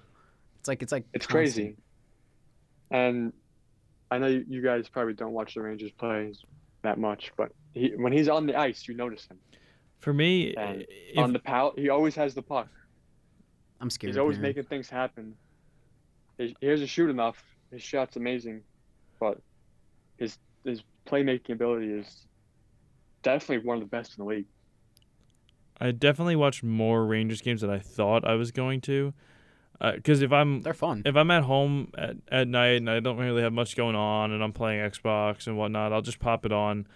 It's 0.59 0.69
like 0.69 0.83
it's 0.83 0.93
like 0.93 1.05
It's 1.13 1.27
constant. 1.27 1.55
crazy. 1.57 1.77
And 2.91 3.33
I 4.11 4.19
know 4.19 4.27
you 4.29 4.45
you 4.49 4.63
guys 4.63 4.89
probably 4.89 5.15
don't 5.15 5.33
watch 5.33 5.55
the 5.55 5.63
Rangers 5.63 5.91
play 5.93 6.33
that 6.83 6.99
much, 6.99 7.33
but 7.37 7.53
he, 7.75 7.93
when 7.97 8.13
he's 8.13 8.29
on 8.29 8.47
the 8.47 8.57
ice, 8.59 8.87
you 8.89 8.95
notice 8.95 9.27
him. 9.27 9.39
For 9.99 10.13
me, 10.13 10.55
if, 10.57 11.19
on 11.19 11.33
the 11.33 11.39
pow, 11.39 11.73
he 11.77 11.89
always 11.91 12.15
has 12.15 12.35
the 12.35 12.43
puck. 12.43 12.69
I'm 13.81 13.91
scared. 13.91 14.11
He's 14.11 14.19
always 14.19 14.39
Panarin. 14.39 14.43
making 14.43 14.65
things 14.65 14.89
happen. 14.89 15.35
He, 16.39 16.57
he 16.61 16.69
doesn't 16.69 16.87
shoot 16.87 17.11
enough. 17.11 17.43
His 17.71 17.83
shot's 17.83 18.17
amazing, 18.17 18.63
but 19.21 19.41
his 20.17 20.39
his 20.65 20.83
playmaking 21.07 21.51
ability 21.51 21.89
is 21.93 22.27
definitely 23.23 23.67
one 23.67 23.77
of 23.77 23.83
the 23.83 23.89
best 23.89 24.17
in 24.19 24.25
the 24.25 24.29
league. 24.29 24.47
I 25.81 25.91
definitely 25.93 26.37
watched 26.37 26.63
more 26.63 27.05
Rangers 27.05 27.43
games 27.43 27.61
than 27.61 27.71
I 27.71 27.79
thought 27.79 28.25
I 28.27 28.35
was 28.35 28.51
going 28.51 28.81
to. 28.83 29.13
Uh, 29.79 29.93
because 29.93 30.23
if 30.23 30.33
I'm 30.33 30.63
They're 30.63 30.73
fun. 30.73 31.03
if 31.05 31.17
I'm 31.17 31.31
at 31.31 31.43
home 31.43 31.93
at, 31.99 32.17
at 32.33 32.49
night 32.49 32.77
and 32.77 32.89
I 32.89 33.01
don't 33.01 33.19
really 33.19 33.43
have 33.43 33.53
much 33.53 33.77
going 33.77 33.95
on 33.95 34.33
and 34.33 34.43
I'm 34.43 34.53
playing 34.53 34.81
Xbox 34.91 35.47
and 35.47 35.59
whatnot, 35.59 35.93
I'll 35.93 36.01
just 36.03 36.19
pop 36.19 36.47
it 36.47 36.53
on 36.53 36.87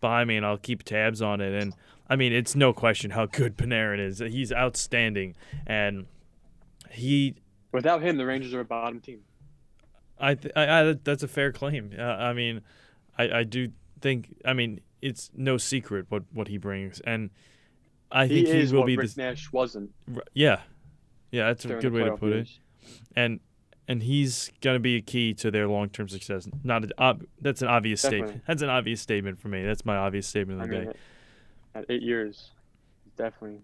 behind 0.00 0.28
me 0.28 0.36
and 0.36 0.46
I'll 0.46 0.56
keep 0.56 0.84
tabs 0.84 1.20
on 1.20 1.40
it. 1.40 1.60
And 1.60 1.74
I 2.08 2.14
mean, 2.14 2.32
it's 2.32 2.54
no 2.54 2.72
question 2.72 3.10
how 3.10 3.26
good 3.26 3.56
Panarin 3.56 3.98
is. 3.98 4.20
He's 4.20 4.52
outstanding, 4.52 5.34
and 5.66 6.06
he. 6.90 7.34
Without 7.72 8.02
him, 8.02 8.16
the 8.16 8.24
Rangers 8.24 8.54
are 8.54 8.60
a 8.60 8.64
bottom 8.64 9.00
team. 9.00 9.20
I, 10.20 10.34
th- 10.34 10.52
I, 10.56 10.80
I 10.90 10.92
that's 11.04 11.22
a 11.22 11.28
fair 11.28 11.52
claim. 11.52 11.92
Uh, 11.98 12.02
I 12.02 12.32
mean, 12.32 12.62
I, 13.16 13.30
I 13.40 13.44
do 13.44 13.68
think. 14.00 14.34
I 14.44 14.52
mean, 14.52 14.80
it's 15.02 15.30
no 15.34 15.56
secret 15.58 16.06
what, 16.08 16.24
what 16.32 16.48
he 16.48 16.58
brings, 16.58 17.00
and 17.00 17.30
I 18.10 18.26
He 18.26 18.44
think 18.44 18.48
he, 18.68 18.72
will 18.72 18.80
what 18.80 18.86
be 18.86 18.96
Rick 18.96 19.10
the 19.12 19.22
Nash 19.22 19.52
wasn't. 19.52 19.90
yeah, 20.34 20.60
yeah. 21.30 21.46
That's 21.46 21.64
a 21.64 21.74
good 21.74 21.92
way 21.92 22.04
to 22.04 22.16
put 22.16 22.32
it. 22.32 22.48
and 23.16 23.40
and 23.86 24.02
he's 24.02 24.50
gonna 24.60 24.78
be 24.80 24.96
a 24.96 25.00
key 25.00 25.34
to 25.34 25.50
their 25.50 25.68
long 25.68 25.88
term 25.88 26.08
success. 26.08 26.48
Not 26.64 26.84
a, 26.84 26.88
ob- 27.02 27.24
that's 27.40 27.62
an 27.62 27.68
obvious 27.68 28.02
Definitely. 28.02 28.26
statement. 28.26 28.44
That's 28.46 28.62
an 28.62 28.70
obvious 28.70 29.00
statement 29.00 29.38
for 29.38 29.48
me. 29.48 29.64
That's 29.64 29.84
my 29.84 29.96
obvious 29.96 30.26
statement 30.26 30.60
of 30.62 30.68
the 30.68 30.74
mean, 30.76 30.84
day. 30.88 30.92
at, 31.74 31.84
eight 31.88 32.02
years, 32.02 32.50
he's 33.04 33.12
definitely 33.14 33.60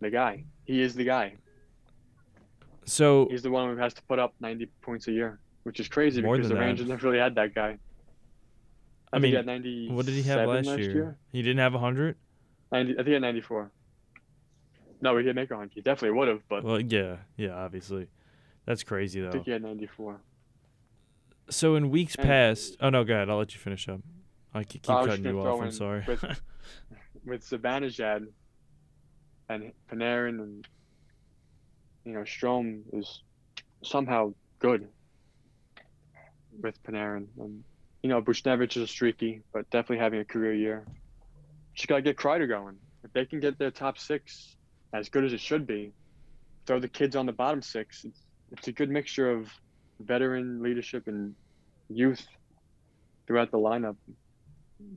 the 0.00 0.10
guy. 0.10 0.44
He 0.64 0.80
is 0.80 0.94
the 0.94 1.04
guy. 1.04 1.34
So 2.84 3.26
He's 3.30 3.42
the 3.42 3.50
one 3.50 3.68
who 3.70 3.76
has 3.78 3.94
to 3.94 4.02
put 4.04 4.18
up 4.18 4.34
90 4.40 4.66
points 4.80 5.08
a 5.08 5.12
year, 5.12 5.40
which 5.66 5.80
is 5.80 5.88
crazy 5.88 6.22
More 6.22 6.36
because 6.36 6.48
the 6.48 6.54
that. 6.54 6.60
Rangers 6.60 6.86
never 6.86 7.08
really 7.08 7.18
had 7.18 7.34
that 7.34 7.52
guy. 7.52 7.76
I 9.12 9.18
think 9.18 9.34
mean, 9.34 9.42
he 9.42 9.42
90. 9.42 9.88
what 9.90 10.06
did 10.06 10.14
he 10.14 10.22
have 10.22 10.48
last, 10.48 10.68
year? 10.78 11.18
He 11.32 11.42
didn't 11.42 11.58
have 11.58 11.72
hundred. 11.72 12.14
90, 12.70 12.92
I 12.92 12.94
think 12.98 13.06
he 13.08 13.12
had 13.14 13.22
94. 13.22 13.72
No, 15.00 15.16
he 15.16 15.24
didn't 15.24 15.34
make 15.34 15.50
100. 15.50 15.72
He 15.74 15.80
definitely 15.80 16.16
would 16.16 16.28
have, 16.28 16.48
but 16.48 16.62
Well, 16.62 16.80
yeah, 16.80 17.16
yeah, 17.36 17.50
obviously. 17.50 18.06
That's 18.64 18.84
crazy 18.84 19.20
though. 19.20 19.28
I 19.28 19.32
think 19.32 19.44
he 19.46 19.50
had 19.50 19.62
94. 19.62 20.20
So 21.50 21.74
in 21.74 21.90
weeks 21.90 22.14
And- 22.14 22.24
past, 22.28 22.76
oh 22.80 22.90
no, 22.90 23.02
go 23.02 23.14
ahead. 23.14 23.28
I'll 23.28 23.38
let 23.38 23.52
you 23.52 23.58
finish 23.58 23.88
up. 23.88 24.02
I 24.54 24.62
keep, 24.62 24.82
keep 24.82 24.90
I 24.90 25.04
cutting 25.04 25.24
you 25.24 25.40
off. 25.40 25.62
I'm 25.62 25.72
sorry. 25.72 26.04
with- 26.06 26.24
With 27.24 27.42
Zibanejad 27.44 28.28
and 29.48 29.72
Panarin 29.90 30.40
and 30.40 30.68
you 32.04 32.12
know 32.12 32.20
Strome 32.20 32.82
is 32.92 33.22
somehow 33.82 34.32
good 34.60 34.86
with 36.60 36.82
Panarin 36.82 37.26
and 37.38 37.62
you 38.02 38.08
know 38.08 38.22
Buchnevich 38.22 38.76
is 38.76 38.90
streaky, 38.90 39.42
but 39.52 39.68
definitely 39.70 39.98
having 39.98 40.20
a 40.20 40.24
career 40.24 40.54
year. 40.54 40.86
Just 41.74 41.88
gotta 41.88 42.02
get 42.02 42.16
Kreider 42.16 42.48
going. 42.48 42.76
If 43.04 43.12
they 43.12 43.24
can 43.24 43.40
get 43.40 43.58
their 43.58 43.70
top 43.70 43.98
six 43.98 44.56
as 44.92 45.08
good 45.08 45.24
as 45.24 45.32
it 45.32 45.40
should 45.40 45.66
be, 45.66 45.92
throw 46.66 46.80
the 46.80 46.88
kids 46.88 47.16
on 47.16 47.26
the 47.26 47.32
bottom 47.32 47.62
six. 47.62 48.04
It's, 48.04 48.20
it's 48.52 48.68
a 48.68 48.72
good 48.72 48.90
mixture 48.90 49.30
of 49.30 49.50
veteran 50.00 50.62
leadership 50.62 51.06
and 51.06 51.34
youth 51.88 52.26
throughout 53.26 53.50
the 53.50 53.58
lineup. 53.58 53.96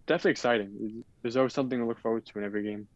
Definitely 0.08 0.32
exciting. 0.32 1.04
There's 1.22 1.38
always 1.38 1.54
something 1.54 1.80
to 1.80 1.86
look 1.86 2.00
forward 2.00 2.26
to 2.28 2.40
in 2.40 2.46
every 2.46 2.64
game. 2.64 2.88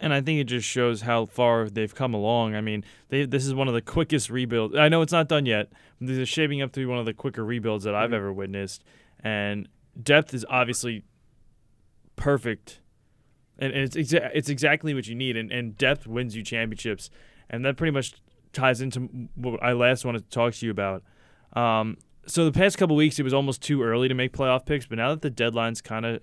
And 0.00 0.12
I 0.14 0.20
think 0.20 0.40
it 0.40 0.44
just 0.44 0.66
shows 0.68 1.02
how 1.02 1.24
far 1.26 1.68
they've 1.68 1.94
come 1.94 2.14
along. 2.14 2.54
I 2.54 2.60
mean, 2.60 2.84
they 3.08 3.24
this 3.26 3.46
is 3.46 3.54
one 3.54 3.68
of 3.68 3.74
the 3.74 3.82
quickest 3.82 4.30
rebuilds. 4.30 4.76
I 4.76 4.88
know 4.88 5.02
it's 5.02 5.12
not 5.12 5.28
done 5.28 5.46
yet. 5.46 5.70
But 5.98 6.08
this 6.08 6.16
is 6.18 6.28
shaping 6.28 6.62
up 6.62 6.72
to 6.72 6.80
be 6.80 6.86
one 6.86 6.98
of 6.98 7.06
the 7.06 7.12
quicker 7.14 7.44
rebuilds 7.44 7.84
that 7.84 7.94
I've 7.94 8.10
Mhm. 8.10 8.14
ever 8.14 8.32
witnessed, 8.32 8.84
and 9.20 9.68
depth 10.00 10.32
is 10.34 10.46
obviously 10.48 11.02
perfect, 12.16 12.80
and, 13.58 13.72
and 13.72 13.82
it's 13.84 13.96
exa- 13.96 14.30
it's 14.34 14.48
exactly 14.48 14.94
what 14.94 15.06
you 15.06 15.14
need. 15.14 15.36
And, 15.36 15.50
and 15.52 15.76
depth 15.76 16.06
wins 16.06 16.34
you 16.36 16.42
championships, 16.42 17.10
and 17.50 17.64
that 17.64 17.76
pretty 17.76 17.92
much 17.92 18.14
ties 18.52 18.80
into 18.80 19.28
what 19.34 19.62
I 19.62 19.72
last 19.72 20.04
wanted 20.04 20.24
to 20.24 20.30
talk 20.30 20.54
to 20.54 20.66
you 20.66 20.72
about. 20.72 21.02
Um, 21.54 21.96
so 22.26 22.44
the 22.44 22.52
past 22.52 22.78
couple 22.78 22.96
weeks, 22.96 23.18
it 23.18 23.22
was 23.22 23.34
almost 23.34 23.62
too 23.62 23.82
early 23.82 24.08
to 24.08 24.14
make 24.14 24.32
playoff 24.32 24.66
picks, 24.66 24.86
but 24.86 24.96
now 24.98 25.10
that 25.10 25.22
the 25.22 25.30
deadline's 25.30 25.80
kind 25.80 26.04
of 26.06 26.20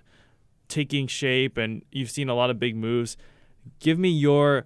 taking 0.68 1.06
shape 1.06 1.56
and 1.56 1.82
you've 1.92 2.10
seen 2.10 2.28
a 2.28 2.34
lot 2.34 2.50
of 2.50 2.58
big 2.58 2.76
moves, 2.76 3.16
give 3.80 3.98
me 3.98 4.08
your 4.10 4.64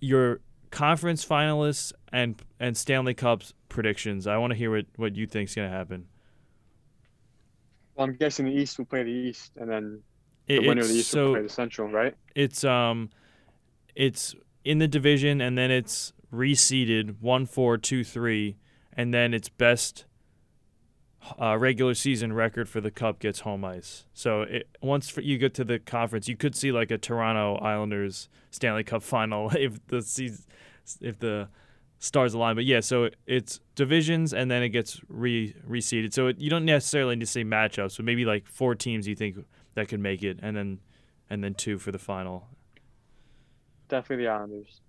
your 0.00 0.40
conference 0.70 1.24
finalists 1.24 1.92
and 2.12 2.40
and 2.60 2.76
Stanley 2.76 3.14
Cups 3.14 3.54
predictions. 3.68 4.26
I 4.26 4.36
want 4.36 4.52
to 4.52 4.56
hear 4.56 4.70
what 4.70 4.86
what 4.96 5.16
you 5.16 5.26
think's 5.26 5.54
gonna 5.54 5.68
happen. 5.70 6.06
Well, 7.94 8.06
I'm 8.08 8.14
guessing 8.14 8.46
the 8.46 8.52
East 8.52 8.78
will 8.78 8.86
play 8.86 9.02
the 9.04 9.10
East, 9.10 9.52
and 9.56 9.70
then 9.70 10.02
the 10.46 10.56
It- 10.56 10.66
winner 10.66 10.80
of 10.82 10.88
the 10.88 10.94
East 10.94 11.14
will 11.14 11.32
play 11.34 11.42
the 11.42 11.48
Central, 11.48 11.88
right? 11.88 12.14
it's 12.34 12.64
um 12.64 13.10
it's 13.94 14.34
in 14.64 14.78
the 14.78 14.88
division 14.88 15.40
and 15.40 15.56
then 15.56 15.70
it's 15.70 16.12
reseeded 16.32 17.14
one 17.20 17.46
four 17.46 17.78
two 17.78 18.02
three 18.02 18.56
and 18.92 19.14
then 19.14 19.32
it's 19.32 19.48
best 19.48 20.04
uh, 21.40 21.56
regular 21.58 21.94
season 21.94 22.32
record 22.32 22.68
for 22.68 22.80
the 22.80 22.90
cup 22.90 23.18
gets 23.18 23.40
home 23.40 23.64
ice 23.64 24.04
so 24.12 24.42
it, 24.42 24.68
once 24.82 25.08
for, 25.08 25.20
you 25.20 25.38
get 25.38 25.54
to 25.54 25.64
the 25.64 25.78
conference 25.78 26.28
you 26.28 26.36
could 26.36 26.54
see 26.54 26.72
like 26.72 26.90
a 26.90 26.98
toronto 26.98 27.56
islanders 27.56 28.28
stanley 28.50 28.84
cup 28.84 29.02
final 29.02 29.50
if 29.56 29.84
the 29.86 30.02
season, 30.02 30.44
if 31.00 31.18
the 31.18 31.48
stars 31.98 32.34
align 32.34 32.54
but 32.54 32.64
yeah 32.64 32.80
so 32.80 33.08
it's 33.26 33.60
divisions 33.74 34.34
and 34.34 34.50
then 34.50 34.62
it 34.62 34.68
gets 34.68 35.00
re 35.08 35.54
reseeded 35.68 36.12
so 36.12 36.26
it, 36.26 36.38
you 36.38 36.50
don't 36.50 36.64
necessarily 36.64 37.16
need 37.16 37.20
to 37.20 37.26
say 37.26 37.42
matchups 37.42 37.96
but 37.96 38.04
maybe 38.04 38.24
like 38.24 38.46
four 38.46 38.74
teams 38.74 39.08
you 39.08 39.14
think 39.14 39.38
that 39.74 39.88
could 39.88 40.00
make 40.00 40.22
it 40.22 40.38
and 40.42 40.56
then 40.56 40.78
and 41.30 41.42
then 41.42 41.54
two 41.54 41.78
for 41.78 41.90
the 41.90 41.98
final 41.98 42.48
Definitely 43.88 44.24
the 44.24 44.30
Islanders. 44.30 44.80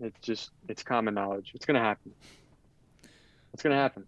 It's 0.00 0.18
just 0.20 0.50
it's 0.68 0.82
common 0.82 1.14
knowledge. 1.14 1.52
It's 1.54 1.66
gonna 1.66 1.80
happen. 1.80 2.12
It's 3.52 3.62
gonna 3.62 3.76
happen. 3.76 4.04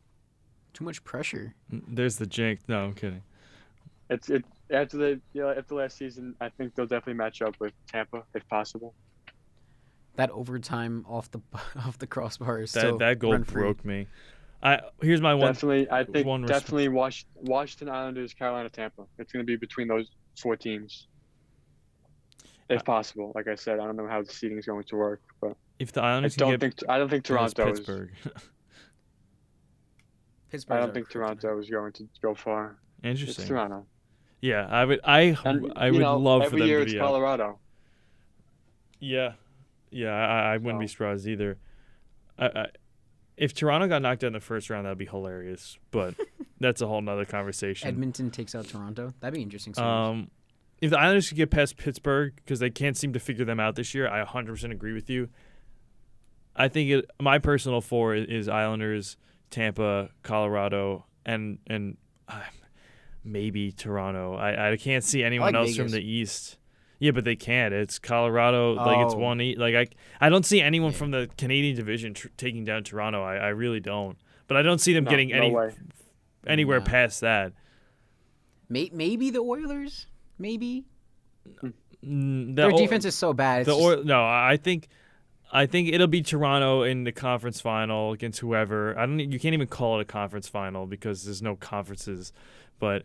Too 0.73 0.85
much 0.85 1.03
pressure. 1.05 1.55
There's 1.71 2.17
the 2.17 2.27
jinx. 2.27 2.63
No, 2.69 2.85
I'm 2.85 2.95
kidding. 2.95 3.23
It's 4.09 4.29
it 4.29 4.45
after 4.71 4.97
the 4.97 5.21
yeah 5.33 5.55
after 5.57 5.77
last 5.77 5.97
season. 5.97 6.35
I 6.41 6.49
think 6.49 6.75
they'll 6.75 6.87
definitely 6.87 7.15
match 7.15 7.43
up 7.43 7.55
with 7.61 7.73
Tampa 7.87 8.25
if 8.35 8.47
possible. 8.49 8.95
That 10.17 10.31
overtime 10.31 11.05
off 11.09 11.31
the 11.31 11.41
off 11.77 11.99
the 11.99 12.07
crossbar 12.07 12.61
is 12.61 12.73
That 12.73 12.81
so 12.81 12.99
that 12.99 13.19
goal 13.19 13.39
broke 13.39 13.85
me. 13.85 14.07
I 14.63 14.81
here's 15.01 15.21
my 15.21 15.35
one. 15.35 15.53
definitely, 15.53 15.91
I 15.91 16.05
think 16.05 16.27
one 16.27 16.43
definitely 16.43 16.89
Wash, 16.89 17.25
Washington 17.35 17.89
Islanders, 17.89 18.35
Carolina, 18.35 18.69
Tampa. 18.69 19.05
It's 19.19 19.33
gonna 19.33 19.45
be 19.45 19.57
between 19.57 19.89
those 19.89 20.11
four 20.39 20.57
teams, 20.57 21.07
if 22.69 22.85
possible. 22.85 23.33
Like 23.35 23.49
I 23.49 23.55
said, 23.55 23.81
I 23.81 23.85
don't 23.85 23.97
know 23.97 24.07
how 24.07 24.23
the 24.23 24.31
seating 24.31 24.59
is 24.59 24.67
going 24.67 24.85
to 24.85 24.97
work, 24.97 25.23
but 25.41 25.57
If 25.79 25.93
the 25.93 26.03
I 26.03 26.11
Islanders 26.11 26.35
can 26.35 26.41
don't 26.41 26.51
get 26.53 26.61
think 26.61 26.75
I 26.91 26.99
don't 26.99 27.09
think 27.09 27.25
past 27.25 27.57
Toronto 27.57 27.73
is. 27.73 28.09
Pittsburgh, 30.51 30.77
I 30.77 30.81
don't 30.81 30.95
think. 30.95 31.09
Toronto 31.11 31.59
is 31.59 31.71
going 31.71 31.93
to 31.93 32.09
go 32.21 32.35
far. 32.35 32.77
It's 33.03 33.21
interesting. 33.21 33.47
Toronto. 33.47 33.87
Yeah, 34.41 34.67
I 34.71 34.85
would. 34.85 35.01
I 35.05 35.37
And, 35.45 35.73
I 35.77 35.87
you 35.87 35.93
would 35.95 36.01
know, 36.01 36.17
love 36.17 36.43
for 36.43 36.47
every 36.47 36.61
them 36.61 36.69
year 36.69 36.79
to 36.79 36.85
it's 36.85 36.93
be 36.93 37.01
out. 37.01 37.07
Colorado. 37.07 37.59
Yeah, 38.99 39.33
yeah. 39.91 40.11
I, 40.11 40.55
I 40.55 40.57
wouldn't 40.57 40.81
be 40.81 40.87
surprised 40.87 41.27
either. 41.27 41.59
I, 42.39 42.47
I, 42.47 42.67
if 43.37 43.55
Toronto 43.55 43.89
got 43.89 44.03
knocked 44.03 44.25
out 44.25 44.29
in 44.29 44.33
the 44.35 44.41
first 44.41 44.69
round, 44.71 44.87
that'd 44.87 44.99
be 44.99 45.07
hilarious. 45.07 45.79
But 45.91 46.15
that's 46.61 46.81
a 46.83 46.87
whole 46.87 47.01
nother 47.01 47.25
conversation. 47.25 47.89
Edmonton 47.89 48.31
takes 48.31 48.55
out 48.55 48.67
Toronto. 48.67 49.13
That'd 49.21 49.35
be 49.35 49.43
interesting. 49.43 49.75
series. 49.75 49.89
Um, 49.89 50.31
if 50.81 50.91
the 50.91 50.99
Islanders 50.99 51.29
could 51.29 51.37
get 51.37 51.51
past 51.51 51.77
Pittsburgh 51.77 52.33
because 52.37 52.59
they 52.61 52.71
can't 52.71 52.97
seem 52.97 53.13
to 53.13 53.21
figure 53.21 53.45
them 53.45 53.61
out 53.61 53.77
this 53.77 53.95
year, 53.95 54.09
I 54.09 54.25
100% 54.25 54.71
agree 54.71 54.93
with 54.95 55.11
you. 55.11 55.29
I 56.57 56.69
think 56.69 56.91
it, 56.91 57.11
my 57.21 57.39
personal 57.39 57.81
four 57.81 58.15
is 58.15 58.49
Islanders, 58.49 59.17
Tampa, 59.51 60.11
Colorado, 60.23 61.05
and 61.27 61.59
and 61.67 61.97
uh, 62.29 62.41
maybe 63.25 63.73
Toronto. 63.73 64.35
I 64.37 64.73
I 64.73 64.77
can't 64.77 65.05
see 65.05 65.23
anyone 65.23 65.53
like 65.53 65.67
else 65.67 65.77
from 65.77 65.89
the 65.89 66.01
East. 66.03 66.57
Yeah, 66.99 67.13
but 67.13 67.25
they 67.25 67.37
can't. 67.37 67.73
It's 67.73 67.99
Colorado. 67.99 68.75
Like 68.75 68.99
it's 69.07 69.15
Oh. 69.15 69.19
one. 69.19 69.41
E- 69.41 69.57
like 69.57 69.75
I 69.75 69.87
I 70.21 70.29
don't 70.29 70.45
see 70.45 70.61
anyone 70.61 70.93
Yeah. 70.93 70.99
from 70.99 71.11
the 71.11 71.29
Canadian 71.39 71.77
division 71.77 72.15
tr- 72.15 72.29
taking 72.37 72.65
down 72.65 72.85
Toronto. 72.85 73.23
I 73.23 73.37
I 73.37 73.49
really 73.49 73.81
don't. 73.81 74.17
But 74.47 74.57
I 74.57 74.63
don't 74.63 74.81
see 74.81 74.93
them 74.93 75.05
No, 75.05 75.11
getting 75.11 75.29
no 75.31 75.37
any 75.37 75.51
way. 75.51 75.71
anywhere 76.47 76.81
No. 76.81 76.85
past 76.85 77.21
that. 77.23 77.53
May- 78.69 78.91
maybe 78.93 79.31
the 79.31 79.41
Oilers. 79.41 80.07
Maybe 80.39 80.85
the 81.63 81.73
their 82.55 82.73
O- 82.73 82.77
defense 82.79 83.05
is 83.05 83.15
so 83.15 83.33
bad. 83.33 83.63
It's 83.63 83.69
the 83.69 83.77
just- 83.77 84.01
or 84.01 84.05
no, 84.05 84.23
I 84.25 84.57
think 84.63 84.89
I 85.53 85.67
think 85.67 85.89
it'll 85.89 86.07
be 86.07 86.23
Toronto 86.23 86.83
in 86.83 87.05
the 87.05 87.13
conference 87.13 87.61
final 87.61 88.13
against 88.13 88.39
whoever. 88.39 88.97
I 88.99 89.07
don't. 89.07 89.19
You 89.19 89.41
can't 89.41 89.55
even 89.55 89.67
call 89.67 89.99
it 89.99 90.03
a 90.03 90.05
conference 90.05 90.49
final 90.49 90.87
because 90.87 91.25
there's 91.25 91.43
no 91.43 91.57
conferences, 91.57 92.33
but 92.79 93.05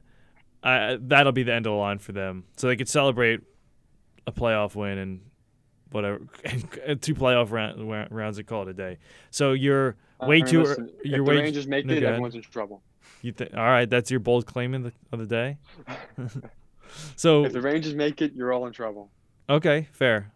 I, 0.63 0.97
that'll 0.99 1.31
be 1.31 1.43
the 1.43 1.53
end 1.53 1.65
of 1.65 1.71
the 1.71 1.77
line 1.77 1.99
for 1.99 2.11
them. 2.11 2.45
So 2.57 2.67
they 2.67 2.75
could 2.75 2.89
celebrate 2.89 3.41
a 4.27 4.31
playoff 4.31 4.75
win 4.75 4.97
and 4.97 5.21
whatever, 5.91 6.21
and 6.85 7.01
two 7.01 7.15
playoff 7.15 7.51
round, 7.51 8.11
rounds 8.11 8.37
and 8.37 8.47
call 8.47 8.63
it 8.63 8.69
a 8.69 8.73
day. 8.73 8.97
So 9.31 9.53
you're 9.53 9.95
I 10.19 10.27
way 10.27 10.41
too. 10.41 10.63
listen, 10.63 10.91
you're 11.03 11.21
if 11.21 11.27
way 11.27 11.35
the 11.35 11.41
Rangers 11.41 11.67
make 11.67 11.85
no, 11.85 11.93
it, 11.93 12.03
everyone's 12.03 12.35
in 12.35 12.41
trouble. 12.41 12.83
You 13.21 13.31
think? 13.31 13.55
All 13.55 13.63
right, 13.63 13.89
that's 13.89 14.11
your 14.11 14.19
bold 14.19 14.45
claim 14.45 14.75
of 14.75 14.83
the 14.83 14.93
of 15.11 15.19
the 15.19 15.25
day. 15.25 15.57
so 17.15 17.45
If 17.45 17.53
the 17.53 17.61
Rangers 17.61 17.95
make 17.95 18.21
it, 18.21 18.33
you're 18.33 18.53
all 18.53 18.67
in 18.67 18.73
trouble. 18.73 19.09
Okay, 19.49 19.87
fair. 19.91 20.31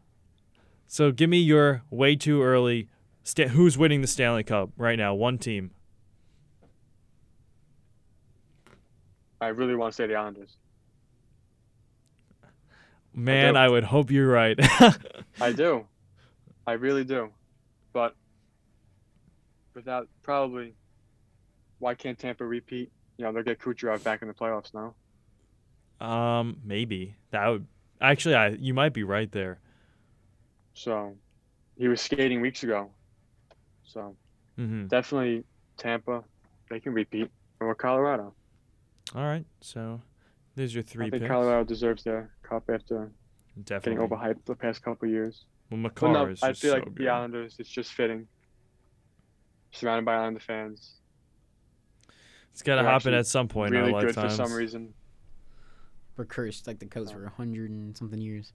So 0.91 1.11
give 1.11 1.29
me 1.29 1.37
your 1.37 1.83
way 1.91 2.15
too 2.15 2.41
early. 2.41 2.89
Sta- 3.23 3.49
who's 3.49 3.77
winning 3.77 4.01
the 4.01 4.07
Stanley 4.07 4.43
Cup 4.43 4.71
right 4.75 4.97
now? 4.97 5.13
One 5.13 5.37
team. 5.37 5.69
I 9.39 9.49
really 9.49 9.75
want 9.75 9.93
to 9.93 9.95
say 9.95 10.07
the 10.07 10.15
Islanders. 10.15 10.57
Man, 13.13 13.53
do. 13.53 13.59
I 13.59 13.69
would 13.69 13.83
hope 13.83 14.09
you're 14.09 14.27
right. 14.31 14.57
I 15.39 15.51
do. 15.51 15.85
I 16.65 16.73
really 16.73 17.03
do. 17.03 17.29
But 17.93 18.15
without 19.75 20.07
probably, 20.23 20.73
why 21.77 21.93
can't 21.93 22.17
Tampa 22.17 22.45
repeat? 22.45 22.91
You 23.17 23.25
know, 23.25 23.31
they'll 23.31 23.43
get 23.43 23.59
Kucherov 23.59 24.03
back 24.03 24.23
in 24.23 24.27
the 24.27 24.33
playoffs 24.33 24.73
now. 24.73 24.95
um, 26.05 26.57
maybe 26.63 27.15
that 27.29 27.47
would 27.47 27.67
actually. 28.01 28.33
I 28.35 28.49
you 28.49 28.73
might 28.73 28.93
be 28.93 29.03
right 29.03 29.31
there. 29.31 29.59
So 30.79 31.17
he 31.77 31.89
was 31.89 32.01
skating 32.01 32.39
weeks 32.41 32.63
ago. 32.63 32.91
So 33.83 34.15
hmm 34.55 34.87
definitely 34.87 35.43
Tampa, 35.77 36.23
they 36.69 36.79
can 36.79 36.93
repeat. 36.93 37.29
Or 37.61 37.75
Colorado. 37.75 38.33
All 39.15 39.23
right, 39.23 39.45
so 39.61 40.01
there's 40.55 40.73
your 40.73 40.83
three 40.83 41.07
I 41.07 41.09
think 41.09 41.23
picks. 41.23 41.31
Colorado 41.31 41.63
deserves 41.65 42.03
their 42.03 42.31
cup 42.43 42.69
after 42.69 43.11
getting 43.83 43.99
Definitely. 43.99 44.07
overhyped 44.07 44.45
the 44.45 44.55
past 44.55 44.81
couple 44.81 45.07
of 45.07 45.11
years. 45.11 45.45
Well, 45.69 45.81
But 45.81 45.93
Makar 45.95 46.13
no, 46.13 46.25
is 46.27 46.41
I 46.41 46.49
just 46.49 46.61
feel 46.61 46.71
so 46.71 46.75
like 46.75 46.85
good. 46.85 46.95
the 46.95 47.09
Islanders, 47.09 47.55
it's 47.59 47.69
just 47.69 47.91
fitting. 47.93 48.27
Surrounded 49.71 50.05
by 50.05 50.15
Islander 50.15 50.39
fans. 50.39 51.01
It's 52.51 52.61
got 52.63 52.75
to 52.75 52.83
they're 52.83 52.91
happen 52.91 53.13
at 53.13 53.27
some 53.27 53.47
point 53.47 53.75
in 53.75 53.81
really 53.81 53.93
our 53.93 54.01
good 54.05 54.15
for 54.15 54.29
some 54.29 54.51
reason. 54.53 54.93
we're 56.17 56.25
cursed 56.25 56.67
like 56.67 56.79
the 56.79 56.85
Coats 56.85 57.11
for 57.11 57.25
a 57.25 57.29
hundred 57.29 57.69
and 57.71 57.95
something 57.97 58.19
years. 58.19 58.53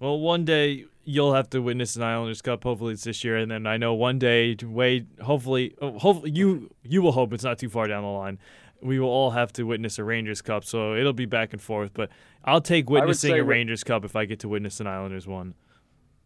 Well, 0.00 0.20
one 0.20 0.44
day 0.44 0.84
you'll 1.04 1.34
have 1.34 1.50
to 1.50 1.60
witness 1.60 1.96
an 1.96 2.02
Islanders 2.02 2.42
Cup. 2.42 2.62
Hopefully, 2.62 2.92
it's 2.92 3.04
this 3.04 3.24
year, 3.24 3.36
and 3.36 3.50
then 3.50 3.66
I 3.66 3.76
know 3.76 3.94
one 3.94 4.18
day, 4.18 4.56
wait. 4.62 5.06
Hopefully, 5.22 5.74
oh, 5.80 5.98
hopefully 5.98 6.30
you 6.30 6.70
you 6.82 7.02
will 7.02 7.12
hope 7.12 7.32
it's 7.32 7.44
not 7.44 7.58
too 7.58 7.68
far 7.68 7.86
down 7.86 8.02
the 8.02 8.08
line. 8.08 8.38
We 8.80 9.00
will 9.00 9.08
all 9.08 9.30
have 9.30 9.52
to 9.54 9.64
witness 9.64 9.98
a 9.98 10.04
Rangers 10.04 10.40
Cup, 10.40 10.64
so 10.64 10.94
it'll 10.94 11.12
be 11.12 11.26
back 11.26 11.52
and 11.52 11.60
forth. 11.60 11.92
But 11.94 12.10
I'll 12.44 12.60
take 12.60 12.88
witnessing 12.88 13.34
a 13.34 13.42
Rangers 13.42 13.82
Cup 13.82 14.04
if 14.04 14.14
I 14.14 14.24
get 14.24 14.38
to 14.40 14.48
witness 14.48 14.78
an 14.78 14.86
Islanders 14.86 15.26
one. 15.26 15.54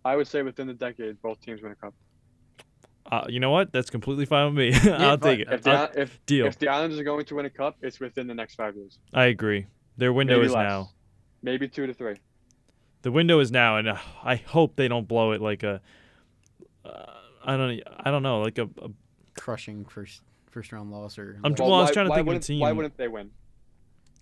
I 0.05 0.17
would 0.17 0.27
say 0.27 0.43
within 0.43 0.67
the 0.67 0.75
decade, 0.75 1.23
both 1.23 1.41
teams 1.41 1.63
win 1.63 1.73
a 1.73 1.77
cup. 1.77 1.95
Uh, 3.11 3.25
you 3.29 3.41
know 3.41 3.51
what? 3.51 3.73
That's 3.73 3.91
completely 3.91 4.27
fine 4.27 4.55
with 4.55 4.85
me. 4.85 4.91
I'll 4.93 5.19
take 5.19 5.41
it. 5.41 5.49
If 5.51 5.63
the, 5.63 5.91
if, 5.95 6.27
deal. 6.27 6.47
if 6.47 6.59
the 6.59 6.69
Islanders 6.69 6.99
are 6.99 7.05
going 7.05 7.25
to 7.27 7.35
win 7.37 7.47
a 7.47 7.51
cup, 7.51 7.77
it's 7.83 8.01
within 8.01 8.27
the 8.27 8.35
next 8.35 8.55
five 8.55 8.77
years. 8.77 8.99
I 9.13 9.27
agree. 9.27 9.67
Their 9.97 10.13
window 10.13 10.37
Maybe 10.37 10.47
is 10.47 10.53
less. 10.53 10.69
now. 10.69 10.91
Maybe 11.43 11.69
two 11.69 11.87
to 11.87 11.95
three. 11.95 12.17
The 13.03 13.13
window 13.13 13.41
is 13.41 13.51
now, 13.51 13.77
and 13.77 13.89
uh, 13.89 13.97
I 14.23 14.37
hope 14.37 14.77
they 14.77 14.89
don't 14.89 15.07
blow 15.09 15.33
it 15.33 15.41
like 15.41 15.63
a. 15.63 15.81
Uh, 16.85 17.05
I 17.45 17.57
don't. 17.57 17.81
I 18.01 18.11
don't 18.11 18.23
know, 18.23 18.41
like 18.41 18.59
a, 18.59 18.69
a 18.81 18.91
Crushing 19.37 19.85
first 19.87 20.21
first 20.51 20.73
round 20.73 20.91
loss 20.91 21.19
or 21.19 21.41
I'm 21.43 21.53
like 21.53 21.61
Well, 21.61 21.73
I 21.73 21.81
was 21.81 21.89
why, 21.89 21.93
trying 21.95 22.09
to 22.09 22.15
think 22.15 22.21
of 22.21 22.27
a 22.27 22.35
wouldn't, 22.35 22.61
Why 22.61 22.73
wouldn't 22.73 22.97
they 22.99 23.09
win? 23.09 23.31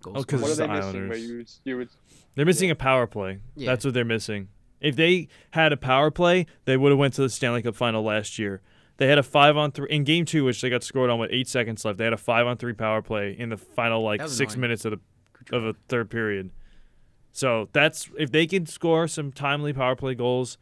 goal 0.01 0.15
Oh, 0.17 0.23
'cause 0.25 0.41
What 0.41 0.53
are 0.53 0.55
the 0.55 0.65
Islanders. 0.71 1.29
You 1.29 1.37
would, 1.37 1.51
you 1.65 1.77
would, 1.79 1.89
they're 2.37 2.47
missing 2.47 2.71
a 2.71 2.77
power 2.77 3.07
play. 3.09 3.41
Yeah. 3.57 3.71
That's 3.73 3.85
what 3.85 3.93
they're 3.95 4.05
missing. 4.05 4.49
If 4.81 4.97
they 4.97 5.29
had 5.51 5.73
a 5.73 5.77
power 5.77 6.11
play, 6.11 6.47
they 6.65 6.77
would 6.77 6.91
have 6.91 6.99
went 6.99 7.15
to 7.15 7.23
the 7.23 7.29
Stanley 7.29 7.63
Cup 7.63 7.75
final 7.75 8.03
last 8.03 8.39
year. 8.39 8.63
They 8.97 9.09
had 9.09 9.19
a 9.19 9.23
five 9.23 9.57
on 9.57 9.73
three 9.73 9.89
in 9.91 10.05
game 10.05 10.25
two, 10.25 10.45
which 10.45 10.61
they 10.61 10.71
got 10.71 10.83
scored 10.83 11.11
on 11.11 11.19
with 11.19 11.31
eight 11.33 11.49
seconds 11.49 11.85
left. 11.85 11.99
They 11.99 12.05
had 12.05 12.13
a 12.13 12.19
five 12.19 12.47
on 12.47 12.57
three 12.57 12.73
power 12.75 13.03
play 13.03 13.35
in 13.37 13.49
the 13.49 13.57
final 13.57 14.03
like 14.03 14.21
six 14.29 14.55
annoying. 14.55 14.61
minutes 14.61 14.85
of 14.85 14.93
the 14.93 15.57
of 15.57 15.63
the 15.63 15.75
third 15.89 16.11
period. 16.11 16.51
So 17.33 17.69
that's 17.73 18.11
if 18.19 18.31
they 18.33 18.47
can 18.47 18.67
score 18.67 19.07
some 19.09 19.31
timely 19.33 19.73
power 19.73 19.95
play 19.97 20.15
goals, 20.15 20.59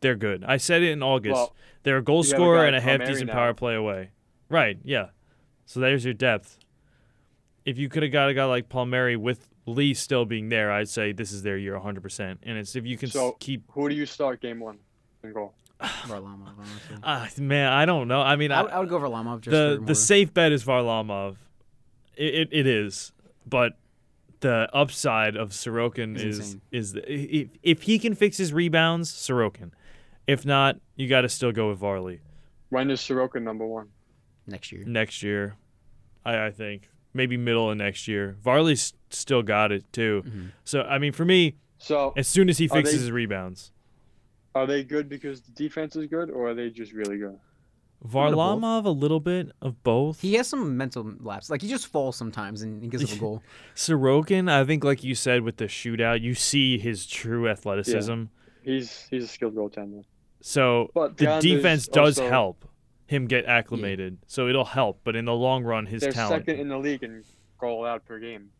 they're 0.00 0.14
good. 0.16 0.44
I 0.46 0.56
said 0.58 0.82
it 0.82 0.90
in 0.90 1.02
August. 1.02 1.34
Well, 1.34 1.54
they're 1.82 1.98
a 1.98 2.02
goal 2.02 2.24
you 2.24 2.30
have 2.30 2.32
a 2.32 2.36
scorer 2.36 2.64
and 2.66 2.74
a 2.74 2.78
in 2.78 2.84
half 2.84 3.00
decent 3.08 3.26
now. 3.28 3.32
power 3.34 3.54
play 3.54 3.74
away. 3.74 4.10
Right, 4.48 4.78
yeah. 4.84 5.06
So 5.66 5.80
there's 5.80 6.04
your 6.04 6.14
depth. 6.14 6.58
If 7.64 7.78
you 7.78 7.88
could 7.88 8.02
have 8.02 8.12
got 8.12 8.28
a 8.28 8.34
guy 8.34 8.44
like 8.44 8.68
Palmieri 8.68 9.16
with 9.16 9.48
Lee 9.66 9.94
still 9.94 10.24
being 10.24 10.48
there, 10.48 10.72
I'd 10.72 10.88
say 10.88 11.12
this 11.12 11.30
is 11.32 11.42
their 11.42 11.56
year 11.56 11.78
100%. 11.78 12.38
And 12.42 12.58
it's 12.58 12.74
if 12.74 12.84
you 12.86 12.96
can 12.96 13.08
s- 13.08 13.12
So- 13.12 13.36
keep 13.38 13.62
who 13.70 13.88
do 13.88 13.94
you 13.94 14.06
start 14.06 14.40
game 14.40 14.60
one 14.60 14.78
in 15.22 15.32
goal? 15.32 15.54
Varlamov. 15.80 16.48
Honestly. 16.58 16.96
Ah, 17.02 17.28
man, 17.38 17.72
I 17.72 17.84
don't 17.86 18.08
know. 18.08 18.20
I 18.20 18.36
mean, 18.36 18.50
I, 18.52 18.60
I, 18.60 18.62
would- 18.62 18.72
I 18.72 18.80
would 18.80 18.88
go 18.88 18.98
Varlamov 18.98 19.40
just 19.42 19.52
the 19.52 19.74
for 19.76 19.80
more. 19.80 19.86
the 19.86 19.94
safe 19.94 20.34
bet 20.34 20.52
is 20.52 20.64
Varlamov. 20.64 21.36
It, 22.16 22.34
it, 22.34 22.48
it 22.52 22.66
is, 22.66 23.12
but 23.46 23.78
the 24.40 24.68
upside 24.74 25.36
of 25.36 25.50
Sorokin 25.50 26.14
It's 26.14 26.22
is 26.24 26.38
insane. 26.38 26.60
is 26.72 26.92
the, 26.92 27.12
if, 27.12 27.48
if 27.62 27.82
he 27.82 27.98
can 27.98 28.14
fix 28.14 28.36
his 28.36 28.52
rebounds, 28.52 29.10
Sorokin. 29.12 29.70
If 30.26 30.44
not, 30.46 30.76
you 30.96 31.08
got 31.08 31.22
to 31.22 31.28
still 31.28 31.52
go 31.52 31.68
with 31.70 31.78
Varley 31.78 32.20
When 32.70 32.90
is 32.90 33.00
Soroka 33.00 33.40
number 33.40 33.66
one? 33.66 33.88
next 34.46 34.72
year. 34.72 34.84
next 34.86 35.22
year. 35.22 35.56
I 36.24 36.46
I 36.46 36.50
think 36.50 36.88
maybe 37.14 37.36
middle 37.36 37.70
of 37.70 37.76
next 37.76 38.06
year. 38.08 38.36
Varley's 38.44 38.92
still 39.10 39.42
got 39.42 39.72
it 39.72 39.90
too. 39.92 40.22
Mhm. 40.26 40.50
So 40.64 40.82
I 40.82 40.98
mean, 40.98 41.12
for 41.12 41.24
me, 41.24 41.56
So 41.78 42.12
as 42.16 42.28
soon 42.28 42.48
as 42.48 42.58
he 42.58 42.68
fixes 42.68 42.94
they- 42.96 43.00
his 43.00 43.10
rebounds, 43.10 43.72
are 44.54 44.66
they 44.66 44.84
good 44.84 45.08
because 45.08 45.40
the 45.42 45.52
defense 45.52 45.96
is 45.96 46.06
good, 46.06 46.30
or 46.30 46.48
are 46.50 46.54
they 46.54 46.70
just 46.70 46.92
really 46.92 47.18
good? 47.18 47.38
Both. 48.02 48.12
Varlamov 48.34 48.84
a 48.84 48.90
little 48.90 49.20
bit 49.20 49.50
of 49.60 49.82
both. 49.82 50.20
He 50.20 50.34
has 50.34 50.48
some 50.48 50.76
mental 50.76 51.12
lapse. 51.20 51.50
Like 51.50 51.62
he 51.62 51.68
just 51.68 51.86
falls 51.86 52.16
sometimes 52.16 52.62
and 52.62 52.82
he 52.82 52.88
gives 52.88 53.04
up 53.04 53.10
a 53.16 53.20
goal. 53.20 53.42
Sorokin, 53.74 54.50
I 54.50 54.64
think, 54.64 54.84
like 54.84 55.04
you 55.04 55.14
said 55.14 55.42
with 55.42 55.56
the 55.58 55.66
shootout, 55.66 56.20
you 56.20 56.34
see 56.34 56.78
his 56.78 57.06
true 57.06 57.48
athleticism. 57.48 58.24
He's 58.62 59.06
he's 59.10 59.24
a 59.24 59.28
skilled 59.28 59.54
goaltender. 59.54 60.04
So 60.40 60.90
But 60.94 61.16
the 61.18 61.26
the 61.26 61.40
defense 61.40 61.86
does 61.88 62.18
also- 62.18 62.30
help 62.30 62.64
him 63.06 63.26
get 63.26 63.44
acclimated. 63.46 64.18
So 64.26 64.48
it'll 64.48 64.64
help, 64.64 65.00
but 65.04 65.16
in 65.16 65.24
the 65.24 65.34
long 65.34 65.64
run, 65.64 65.86
his 65.86 66.00
They're 66.02 66.12
talent. 66.12 66.46
second 66.46 66.60
in 66.60 66.68
the 66.68 66.78
league 66.78 67.02
in 67.02 67.24
goal 67.58 67.84
out 67.84 68.04
per 68.06 68.18
game. 68.18 68.50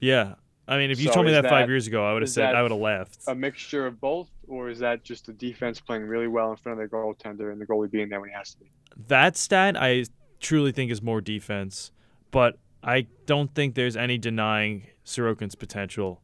yeah, 0.00 0.34
I 0.68 0.78
mean, 0.78 0.90
if 0.90 0.98
you 1.00 1.06
So 1.08 1.14
told 1.14 1.26
me 1.26 1.32
is 1.32 1.42
that, 1.42 1.48
five 1.48 1.68
years 1.68 1.86
ago, 1.86 2.04
I 2.04 2.12
would 2.12 2.22
have 2.22 2.30
said 2.30 2.54
I 2.54 2.62
would 2.62 2.72
have 2.72 2.80
laughed. 2.80 3.18
A 3.28 3.34
mixture 3.34 3.86
of 3.86 4.00
both, 4.00 4.28
or 4.48 4.68
is 4.68 4.80
that 4.80 5.04
just 5.04 5.26
the 5.26 5.32
defense 5.32 5.80
playing 5.80 6.02
really 6.04 6.26
well 6.26 6.50
in 6.50 6.56
front 6.56 6.80
of 6.80 6.90
their 6.90 7.00
goaltender 7.00 7.52
and 7.52 7.60
the 7.60 7.66
goalie 7.66 7.90
being 7.90 8.08
there 8.08 8.20
when 8.20 8.30
he 8.30 8.34
has 8.34 8.52
to 8.52 8.58
be? 8.60 8.70
that 9.08 9.36
stat, 9.36 9.76
I 9.78 10.04
truly 10.40 10.72
think 10.72 10.90
is 10.90 11.02
more 11.02 11.20
defense, 11.20 11.90
but 12.30 12.58
I 12.82 13.06
don't 13.26 13.54
think 13.54 13.74
there's 13.74 13.96
any 13.96 14.16
denying 14.16 14.86
Sorokin's 15.04 15.54
potential. 15.54 16.22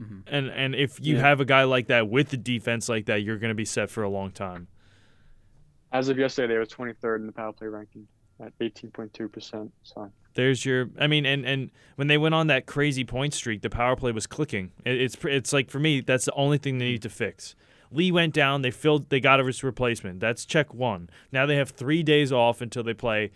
Mhm. 0.00 0.22
And 0.28 0.48
and 0.50 0.74
if 0.74 0.98
you 1.00 1.16
Yeah. 1.16 1.22
have 1.22 1.40
a 1.40 1.44
guy 1.44 1.64
like 1.64 1.88
that 1.88 2.08
with 2.08 2.28
the 2.30 2.36
defense 2.36 2.88
like 2.88 3.06
that, 3.06 3.22
you're 3.22 3.38
going 3.38 3.50
to 3.50 3.54
be 3.56 3.64
set 3.64 3.90
for 3.90 4.02
a 4.04 4.08
long 4.08 4.30
time. 4.30 4.68
As 5.92 6.08
of 6.08 6.16
yesterday, 6.18 6.54
they 6.54 6.58
were 6.58 6.64
23rd 6.66 7.20
in 7.20 7.26
the 7.26 7.32
power 7.32 7.52
play 7.52 7.66
ranking 7.66 8.06
at 8.40 8.52
18.2%. 8.60 9.70
So 9.82 10.10
There's 10.34 10.64
your. 10.64 10.90
I 10.98 11.06
mean, 11.06 11.26
and 11.26 11.44
and 11.44 11.70
when 11.96 12.06
they 12.08 12.18
went 12.18 12.34
on 12.34 12.46
that 12.48 12.66
crazy 12.66 13.04
point 13.04 13.34
streak, 13.34 13.62
the 13.62 13.70
power 13.70 13.96
play 13.96 14.12
was 14.12 14.26
clicking. 14.26 14.70
It, 14.84 15.00
it's 15.00 15.16
it's 15.24 15.52
like 15.52 15.70
for 15.70 15.78
me, 15.80 16.00
that's 16.00 16.24
the 16.26 16.32
only 16.34 16.58
thing 16.58 16.78
they 16.78 16.86
need 16.92 17.02
to 17.02 17.08
fix. 17.10 17.54
Lee 17.92 18.12
went 18.12 18.32
down. 18.34 18.62
They 18.62 18.70
filled. 18.70 19.10
They 19.10 19.18
got 19.20 19.44
his 19.44 19.64
replacement. 19.64 20.20
That's 20.20 20.44
check 20.44 20.72
one. 20.72 21.10
Now 21.32 21.46
they 21.46 21.56
have 21.56 21.70
three 21.70 22.02
days 22.04 22.30
off 22.32 22.60
until 22.60 22.82
they 22.84 22.94
play. 22.94 23.32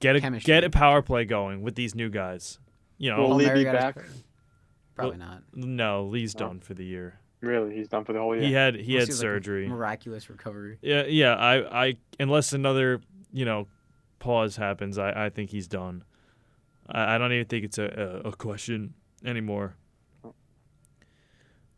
Get 0.00 0.16
a 0.16 0.20
Chemistry. 0.20 0.46
get 0.46 0.64
a 0.64 0.70
power 0.70 1.00
play 1.02 1.24
going 1.24 1.62
with 1.62 1.76
these 1.76 1.94
new 1.94 2.10
guys. 2.10 2.58
You 2.98 3.10
know, 3.12 3.20
Will 3.28 3.34
Lee 3.36 3.48
be 3.50 3.64
back? 3.64 3.96
Probably 4.96 5.16
not. 5.18 5.42
no, 5.54 6.04
Lee's 6.06 6.34
No. 6.34 6.48
done 6.48 6.60
for 6.60 6.74
the 6.74 6.84
year. 6.84 7.18
Really, 7.40 7.74
he's 7.74 7.88
done 7.88 8.04
for 8.04 8.12
the 8.12 8.18
whole 8.20 8.34
year. 8.36 8.44
He 8.44 8.52
had 8.52 8.74
he 8.76 8.94
Unless 8.94 9.00
had 9.00 9.08
was, 9.08 9.08
like, 9.08 9.14
a 9.16 9.20
surgery. 9.20 9.68
miraculous 9.68 10.30
recovery. 10.30 10.78
Yeah, 10.82 11.04
yeah. 11.06 11.34
I 11.34 11.84
I 11.86 11.94
unless 12.20 12.52
another 12.52 13.00
you 13.32 13.44
know 13.44 13.68
pause 14.18 14.56
happens, 14.56 14.98
I, 14.98 15.26
I 15.26 15.30
think 15.30 15.50
he's 15.50 15.66
done. 15.66 16.04
I, 16.88 17.14
I 17.14 17.18
don't 17.18 17.32
even 17.32 17.46
think 17.46 17.64
it's 17.64 17.78
a, 17.78 18.20
a, 18.24 18.28
a 18.28 18.32
question 18.32 18.94
anymore. 19.24 19.76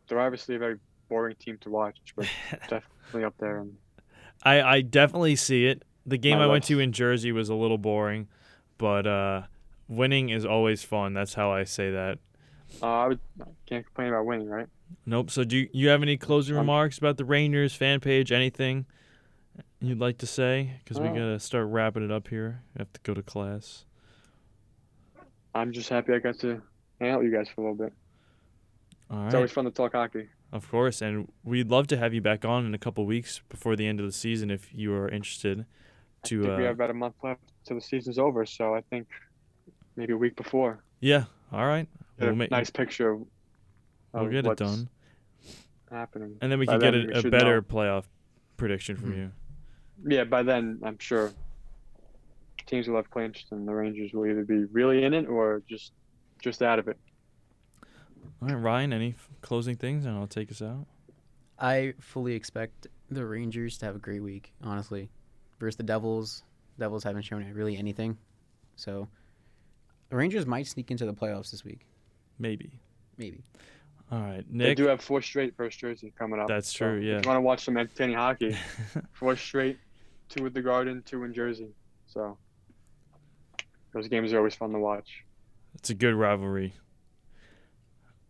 They're 0.07 0.19
obviously 0.19 0.55
a 0.55 0.59
very 0.59 0.79
boring 1.09 1.35
team 1.35 1.57
to 1.61 1.69
watch, 1.69 1.97
but 2.15 2.27
definitely 2.69 3.23
up 3.23 3.35
there. 3.39 3.57
And 3.57 3.77
I, 4.43 4.61
I 4.61 4.81
definitely 4.81 5.35
see 5.35 5.65
it. 5.65 5.83
The 6.05 6.17
game 6.17 6.37
My 6.37 6.43
I 6.43 6.47
went 6.47 6.63
to 6.65 6.79
in 6.79 6.91
Jersey 6.91 7.31
was 7.31 7.49
a 7.49 7.55
little 7.55 7.79
boring, 7.79 8.27
but 8.77 9.07
uh, 9.07 9.43
winning 9.87 10.29
is 10.29 10.45
always 10.45 10.83
fun. 10.83 11.13
That's 11.13 11.33
how 11.33 11.51
I 11.51 11.63
say 11.63 11.89
that. 11.91 12.19
uh, 12.83 12.85
I 12.85 13.07
would 13.07 13.19
can't 13.65 13.83
complain 13.85 14.09
about 14.09 14.25
winning, 14.25 14.47
right? 14.47 14.67
Nope. 15.07 15.31
So 15.31 15.43
do 15.43 15.57
you, 15.57 15.69
you 15.73 15.87
have 15.89 16.03
any 16.03 16.17
closing 16.17 16.55
Um, 16.55 16.61
remarks 16.61 16.99
about 16.99 17.17
the 17.17 17.25
Rangers 17.25 17.73
fan 17.73 17.99
page? 17.99 18.31
Anything 18.31 18.85
you'd 19.79 19.99
like 19.99 20.19
to 20.19 20.27
say? 20.27 20.73
Because 20.83 20.99
we 20.99 21.07
Uh, 21.07 21.13
gotta 21.13 21.39
start 21.39 21.67
wrapping 21.69 22.03
it 22.03 22.11
up 22.11 22.27
here. 22.27 22.61
I 22.77 22.81
have 22.81 22.93
to 22.93 22.99
go 23.01 23.15
to 23.15 23.23
class. 23.23 23.85
I'm 25.55 25.71
just 25.71 25.87
happy 25.89 26.13
I 26.13 26.19
got 26.19 26.37
to 26.39 26.61
hang 26.99 27.11
out 27.11 27.19
with 27.23 27.31
you 27.31 27.35
guys 27.35 27.47
for 27.47 27.61
a 27.61 27.63
little 27.71 27.85
bit. 27.85 27.93
All 29.09 29.25
It's 29.25 29.33
always 29.35 29.51
fun 29.51 29.65
to 29.65 29.71
talk 29.71 29.93
hockey. 29.93 30.27
Of 30.51 30.69
course, 30.69 31.01
and 31.01 31.31
we'd 31.43 31.69
love 31.71 31.87
to 31.87 31.97
have 31.97 32.13
you 32.13 32.21
back 32.21 32.45
on 32.45 32.65
in 32.65 32.73
a 32.73 32.77
couple 32.77 33.05
weeks 33.05 33.41
before 33.49 33.75
the 33.75 33.87
end 33.87 33.99
of 33.99 34.05
the 34.05 34.11
season 34.11 34.51
if 34.51 34.73
you 34.73 34.93
are 34.93 35.07
interested. 35.09 35.61
I 36.23 36.27
To 36.27 36.41
think 36.43 36.57
we 36.57 36.63
uh, 36.63 36.67
have 36.67 36.75
about 36.75 36.89
a 36.91 36.93
month 36.93 37.15
left 37.23 37.41
till 37.65 37.75
the 37.77 37.81
season's 37.81 38.19
over, 38.19 38.45
so 38.45 38.75
I 38.75 38.81
think 38.81 39.07
maybe 39.95 40.13
a 40.13 40.17
week 40.17 40.35
before. 40.35 40.83
yeah, 40.99 41.25
all 41.51 41.65
right. 41.65 41.87
Get 42.19 42.25
We'll 42.25 42.33
a 42.33 42.35
make, 42.35 42.51
nice 42.51 42.69
picture 42.69 43.11
of, 43.11 43.21
we'll 44.13 44.29
get 44.29 44.45
it 44.45 44.57
done, 44.57 44.87
happening. 45.91 46.37
and 46.41 46.51
then 46.51 46.59
we 46.59 46.65
By 46.65 46.73
can 46.73 46.79
get 46.81 46.91
then 46.91 47.07
we 47.07 47.13
a, 47.13 47.19
a 47.19 47.29
better 47.29 47.55
know. 47.55 47.61
playoff 47.61 48.05
prediction 48.57 48.95
from 48.97 49.13
Mhm. 49.13 49.17
you. 49.17 49.31
Yeah, 50.07 50.23
by 50.25 50.43
then 50.43 50.79
I'm 50.83 50.97
sure 50.99 51.31
teams 52.65 52.87
will 52.87 52.95
have 52.95 53.09
clinched, 53.09 53.51
and 53.51 53.67
the 53.67 53.73
Rangers 53.73 54.13
will 54.13 54.25
either 54.25 54.43
be 54.43 54.65
really 54.65 55.03
in 55.03 55.13
it 55.13 55.27
or 55.27 55.61
just 55.67 55.93
just 56.41 56.61
out 56.61 56.79
of 56.79 56.87
it. 56.87 56.97
All 58.41 58.49
right, 58.49 58.55
Ryan. 58.55 58.93
Any 58.93 59.09
f- 59.09 59.29
closing 59.41 59.75
things, 59.75 60.05
and 60.05 60.17
I'll 60.17 60.27
take 60.27 60.51
us 60.51 60.61
out. 60.61 60.85
I 61.57 61.93
fully 61.99 62.33
expect 62.33 62.87
the 63.09 63.25
Rangers 63.25 63.77
to 63.79 63.85
have 63.85 63.95
a 63.95 63.99
great 63.99 64.21
week, 64.21 64.53
honestly. 64.61 65.09
Versus 65.59 65.77
the 65.77 65.83
Devils. 65.83 66.43
Devils 66.77 67.03
haven't 67.03 67.21
shown 67.21 67.49
really 67.53 67.77
anything. 67.77 68.17
So 68.75 69.07
the 70.09 70.17
Rangers 70.17 70.45
might 70.45 70.67
sneak 70.67 70.91
into 70.91 71.05
the 71.05 71.13
playoffs 71.13 71.51
this 71.51 71.63
week. 71.63 71.87
Maybe. 72.37 72.79
Maybe. 73.17 73.43
All 74.11 74.19
right, 74.19 74.43
Nick. 74.49 74.67
They 74.67 74.75
do 74.75 74.87
have 74.87 75.01
four 75.01 75.21
straight 75.21 75.55
first 75.55 75.79
jersey 75.79 76.13
coming 76.17 76.39
up. 76.39 76.47
That's 76.47 76.71
so 76.71 76.85
true, 76.85 76.99
yeah. 76.99 77.17
If 77.17 77.25
you 77.25 77.29
want 77.29 77.37
to 77.37 77.41
watch 77.41 77.63
some 77.63 77.77
entertaining 77.77 78.17
hockey, 78.17 78.55
four 79.13 79.35
straight, 79.35 79.79
two 80.29 80.45
at 80.45 80.53
the 80.53 80.61
Garden, 80.61 81.01
two 81.05 81.23
in 81.23 81.33
Jersey. 81.33 81.69
So 82.05 82.37
those 83.95 84.07
games 84.09 84.31
are 84.33 84.37
always 84.37 84.53
fun 84.53 84.71
to 84.73 84.79
watch. 84.79 85.23
It's 85.75 85.89
a 85.89 85.93
good 85.95 86.13
rivalry. 86.13 86.73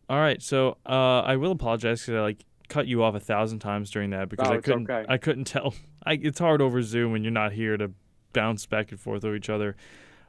All 0.07 0.19
right, 0.19 0.41
so 0.41 0.77
uh, 0.85 1.21
I 1.21 1.35
will 1.35 1.51
apologize 1.51 2.01
because 2.01 2.15
I 2.15 2.21
like 2.21 2.45
cut 2.69 2.87
you 2.87 3.03
off 3.03 3.15
a 3.15 3.19
thousand 3.19 3.59
times 3.59 3.89
during 3.89 4.11
that 4.11 4.29
because 4.29 4.47
No, 4.47 4.55
I 4.55 4.61
couldn't. 4.61 4.89
okay. 4.89 5.05
I 5.11 5.17
couldn't 5.17 5.45
tell. 5.55 5.73
I, 6.05 6.13
it's 6.21 6.39
hard 6.39 6.61
over 6.61 6.81
Zoom 6.83 7.11
when 7.11 7.23
you're 7.23 7.31
not 7.31 7.53
here 7.53 7.75
to 7.77 7.91
bounce 8.33 8.65
back 8.67 8.91
and 8.91 8.99
forth 8.99 9.23
with 9.23 9.35
each 9.35 9.49
other. 9.49 9.75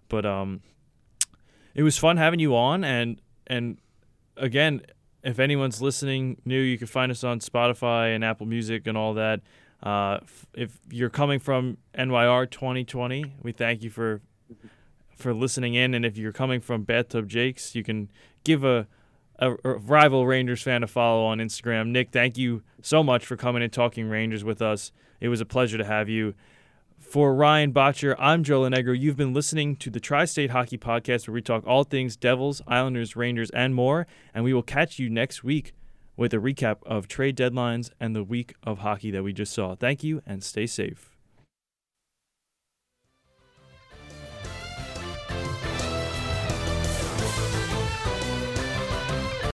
But 0.09 0.25
um, 0.25 0.63
it 1.75 1.83
was 1.83 1.99
fun 1.99 2.17
having 2.17 2.41
you 2.41 2.57
on, 2.57 2.85
and 2.85 3.21
and 3.47 3.79
again, 4.39 4.81
if 5.23 5.39
anyone's 5.39 5.83
listening 5.83 6.41
new, 6.47 6.61
you 6.61 6.79
can 6.79 6.87
find 6.87 7.13
us 7.13 7.23
on 7.23 7.41
Spotify 7.41 8.15
and 8.15 8.25
Apple 8.25 8.47
Music 8.47 8.87
and 8.87 8.97
all 8.97 9.15
that. 9.15 9.41
Uh, 9.83 10.21
if 10.55 10.79
you're 10.91 11.11
coming 11.11 11.39
from 11.39 11.77
NYR 11.99 12.51
2020, 12.51 13.35
we 13.43 13.53
thank 13.53 13.83
you 13.83 13.91
for 13.91 14.23
for 15.17 15.35
listening 15.35 15.75
in, 15.75 15.95
and 15.95 16.05
if 16.05 16.17
you're 16.17 16.33
coming 16.33 16.61
from 16.61 16.85
Bathtub 16.85 17.29
Jakes, 17.29 17.75
you 17.75 17.83
can 17.83 18.11
give 18.45 18.63
a, 18.63 18.87
a, 19.39 19.53
a 19.65 19.79
rival 19.79 20.27
Rangers 20.27 20.63
fan 20.63 20.83
a 20.83 20.87
follow 20.87 21.25
on 21.25 21.39
Instagram. 21.39 21.89
Nick, 21.89 22.11
thank 22.13 22.37
you 22.39 22.63
so 22.83 23.03
much 23.03 23.25
for 23.27 23.37
coming 23.37 23.63
and 23.63 23.73
talking 23.73 24.09
Rangers 24.09 24.45
with 24.45 24.63
us. 24.63 24.93
It 25.21 25.29
was 25.29 25.41
a 25.41 25.47
pleasure 25.47 25.79
to 25.79 25.85
have 25.85 26.09
you. 26.09 26.35
For 26.99 27.35
Ryan 27.35 27.73
Botcher, 27.73 28.17
I'm 28.19 28.43
Joe 28.43 28.63
Lenegro. 28.63 28.99
You've 28.99 29.17
been 29.17 29.33
listening 29.33 29.77
to 29.77 29.91
the 29.91 30.01
Tri 30.01 30.25
State 30.25 30.51
Hockey 30.51 30.77
Podcast, 30.79 31.27
where 31.27 31.35
we 31.35 31.43
talk 31.43 31.67
all 31.67 31.85
things 31.85 32.17
Devils, 32.17 32.63
Islanders, 32.67 33.17
Rangers, 33.17 33.51
and 33.51 33.75
more. 33.75 34.07
And 34.35 34.45
we 34.45 34.53
will 34.53 34.63
catch 34.63 34.99
you 34.99 35.09
next 35.09 35.45
week 35.45 35.73
with 36.17 36.35
a 36.35 36.39
recap 36.39 36.79
of 36.85 37.09
trade 37.09 37.37
deadlines 37.37 37.91
and 38.01 38.17
the 38.17 38.25
week 38.25 38.55
of 38.63 38.79
hockey 38.79 39.11
that 39.11 39.23
we 39.23 39.33
just 39.33 39.53
saw. 39.53 39.75
Thank 39.75 40.03
you 40.03 40.23
and 40.27 40.43
stay 40.43 40.67
safe. 40.67 41.16